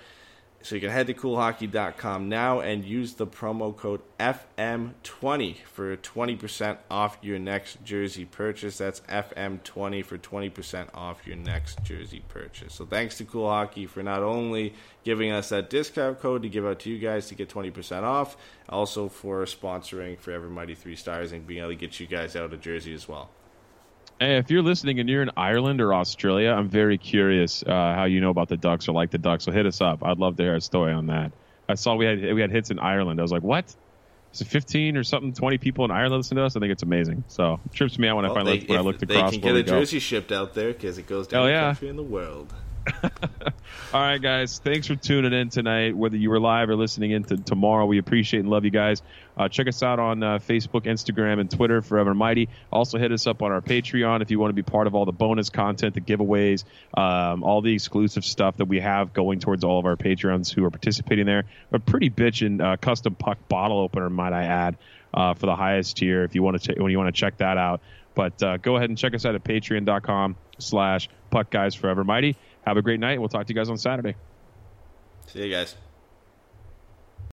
So 0.64 0.76
you 0.76 0.82
can 0.82 0.90
head 0.90 1.08
to 1.08 1.14
coolhockey.com 1.14 2.30
now 2.30 2.60
and 2.60 2.86
use 2.86 3.14
the 3.14 3.28
promo 3.28 3.76
code 3.76 4.02
FM20 4.20 5.58
for 5.66 5.98
20% 5.98 6.78
off 6.90 7.18
your 7.22 7.40
next 7.40 7.84
jersey 7.84 8.26
purchase. 8.26 8.78
That's 8.78 9.00
FM20 9.02 10.06
for 10.06 10.18
20% 10.18 10.88
off 10.94 11.26
your 11.26 11.36
next 11.36 11.84
jersey 11.84 12.24
purchase. 12.28 12.76
So 12.76 12.86
thanks 12.86 13.18
to 13.18 13.26
Cool 13.26 13.50
Hockey 13.50 13.86
for 13.86 14.04
not 14.04 14.22
only 14.22 14.74
giving 15.04 15.32
us 15.32 15.50
that 15.50 15.70
discount 15.70 16.20
code 16.20 16.44
to 16.44 16.50
give 16.50 16.66
out 16.66 16.80
to 16.82 16.90
you 16.90 17.00
guys 17.00 17.28
to 17.28 17.36
get 17.36 17.50
20% 17.50 18.04
off, 18.04 18.38
also 18.70 19.10
for 19.10 19.44
sponsoring 19.46 20.18
for 20.18 20.32
Forever 20.32 20.50
Mighty 20.50 20.76
Three 20.76 20.96
Stars 20.96 21.32
and 21.32 21.46
being 21.46 21.60
able 21.60 21.70
to 21.70 21.76
get 21.76 22.00
you 22.00 22.08
guys 22.08 22.36
out 22.36 22.54
a 22.54 22.58
jersey 22.58 22.94
as 22.94 23.08
well. 23.08 23.30
Hey, 24.22 24.38
if 24.38 24.52
you're 24.52 24.62
listening 24.62 25.00
and 25.00 25.10
you're 25.10 25.24
in 25.24 25.32
Ireland 25.36 25.82
or 25.82 25.96
Australia, 25.96 26.52
I'm 26.52 26.70
very 26.70 27.00
curious 27.00 27.64
uh, 27.64 27.72
how 27.72 28.04
you 28.04 28.22
know 28.22 28.30
about 28.30 28.50
the 28.50 28.56
Ducks 28.56 28.88
or 28.88 28.92
like 28.92 29.10
the 29.10 29.18
Ducks. 29.18 29.46
So 29.46 29.52
hit 29.52 29.66
us 29.66 29.82
up. 29.82 30.06
I'd 30.06 30.20
love 30.20 30.38
to 30.38 30.44
hear 30.44 30.54
a 30.54 30.62
story 30.62 30.94
on 30.94 31.08
that. 31.08 31.32
I 31.68 31.74
saw 31.74 31.96
we 31.96 32.06
had 32.06 32.22
we 32.36 32.40
had 32.40 32.52
hits 32.52 32.70
in 32.70 32.78
Ireland. 32.78 33.20
I 33.20 33.24
was 33.24 33.32
like, 33.32 33.42
what? 33.42 33.76
Is 34.32 34.42
it 34.42 34.48
15 34.48 34.96
or 34.96 35.04
something? 35.04 35.34
20 35.34 35.58
people 35.58 35.86
in 35.86 35.90
Ireland 35.90 36.18
listen 36.18 36.38
to 36.38 36.44
us. 36.44 36.56
I 36.56 36.60
think 36.60 36.72
it's 36.72 36.84
amazing. 36.84 37.24
So 37.30 37.60
it 37.66 37.74
trips 37.74 37.98
me 37.98 38.10
out 38.10 38.18
when 38.18 38.26
I 38.26 38.34
finally 38.36 38.64
when 38.68 38.78
I 38.78 38.82
looked 38.82 39.00
they 39.00 39.16
can 39.16 39.40
get 39.40 39.56
a 39.56 39.64
jersey 39.64 39.98
shipped 39.98 40.32
out 40.32 40.54
there 40.54 40.72
because 40.72 41.00
it 41.00 41.08
goes 41.08 41.26
to 41.30 41.38
Hell 41.38 41.46
any 41.46 41.54
yeah. 41.54 41.70
country 41.70 41.90
in 41.90 41.96
the 41.96 42.04
world. 42.04 42.54
All 43.94 44.00
right, 44.00 44.22
guys. 44.22 44.60
Thanks 44.60 44.88
for 44.88 44.96
tuning 44.96 45.34
in 45.34 45.50
tonight. 45.50 45.96
Whether 45.96 46.18
you 46.18 46.30
were 46.30 46.40
live 46.40 46.70
or 46.70 46.76
listening 46.76 47.12
in 47.12 47.24
to 47.26 47.38
tomorrow, 47.38 47.86
we 47.86 47.98
appreciate 47.98 48.40
and 48.40 48.50
love 48.50 48.64
you 48.64 48.72
guys. 48.72 49.02
Uh, 49.38 49.50
check 49.50 49.68
us 49.68 49.84
out 49.84 50.00
on 50.00 50.24
uh, 50.24 50.40
Facebook, 50.40 50.86
Instagram, 50.86 51.40
and 51.40 51.50
Twitter, 51.50 51.82
Forever 51.82 52.14
Mighty. 52.14 52.50
Also, 52.72 52.98
hit 52.98 53.12
us 53.12 53.28
up 53.28 53.42
on 53.42 53.52
our 53.52 53.62
Patreon 53.62 54.22
if 54.22 54.32
you 54.32 54.40
want 54.40 54.50
to 54.50 54.56
be 54.56 54.64
part 54.64 54.88
of 54.88 54.96
all 54.96 55.06
the 55.06 55.12
bonus 55.12 55.50
content, 55.50 55.94
the 55.94 56.02
giveaways, 56.02 56.64
um, 56.98 57.44
all 57.44 57.62
the 57.62 57.74
exclusive 57.74 58.24
stuff 58.24 58.58
that 58.58 58.66
we 58.66 58.80
have 58.80 59.14
going 59.14 59.40
towards 59.40 59.64
all 59.64 59.80
of 59.80 59.86
our 59.86 59.96
Patreons 59.98 60.54
who 60.54 60.64
are 60.66 60.72
participating 60.72 61.26
there. 61.26 61.46
A 61.72 61.80
pretty 61.80 62.10
bitchin' 62.10 62.62
uh, 62.62 62.78
custom 62.78 63.16
puck 63.16 63.48
bottle 63.48 63.80
opener, 63.80 64.10
might 64.10 64.34
I 64.34 64.44
add, 64.44 64.78
uh, 65.14 65.34
for 65.34 65.46
the 65.46 65.56
highest 65.56 65.98
tier. 65.98 66.24
If 66.24 66.36
you 66.36 66.44
want 66.44 66.62
to, 66.64 66.82
when 66.82 66.92
you 66.92 66.98
want 66.98 67.14
to 67.14 67.20
check 67.20 67.38
that 67.38 67.58
out. 67.58 67.82
But 68.14 68.42
uh, 68.44 68.58
go 68.58 68.76
ahead 68.76 68.90
and 68.90 68.98
check 68.98 69.14
us 69.14 69.26
out 69.26 69.36
at 69.36 69.44
Patreon.com/slash 69.44 71.10
Puck 71.30 71.50
Guys 71.50 71.76
Forever 71.76 72.04
Mighty. 72.04 72.36
Have 72.66 72.78
a 72.78 72.82
great 72.82 73.00
night. 73.00 73.20
We'll 73.20 73.30
talk 73.30 73.46
to 73.48 73.54
you 73.54 73.60
guys 73.60 73.70
on 73.70 73.78
Saturday. 73.78 74.16
See 75.28 75.44
you 75.44 75.52
guys. 75.52 75.76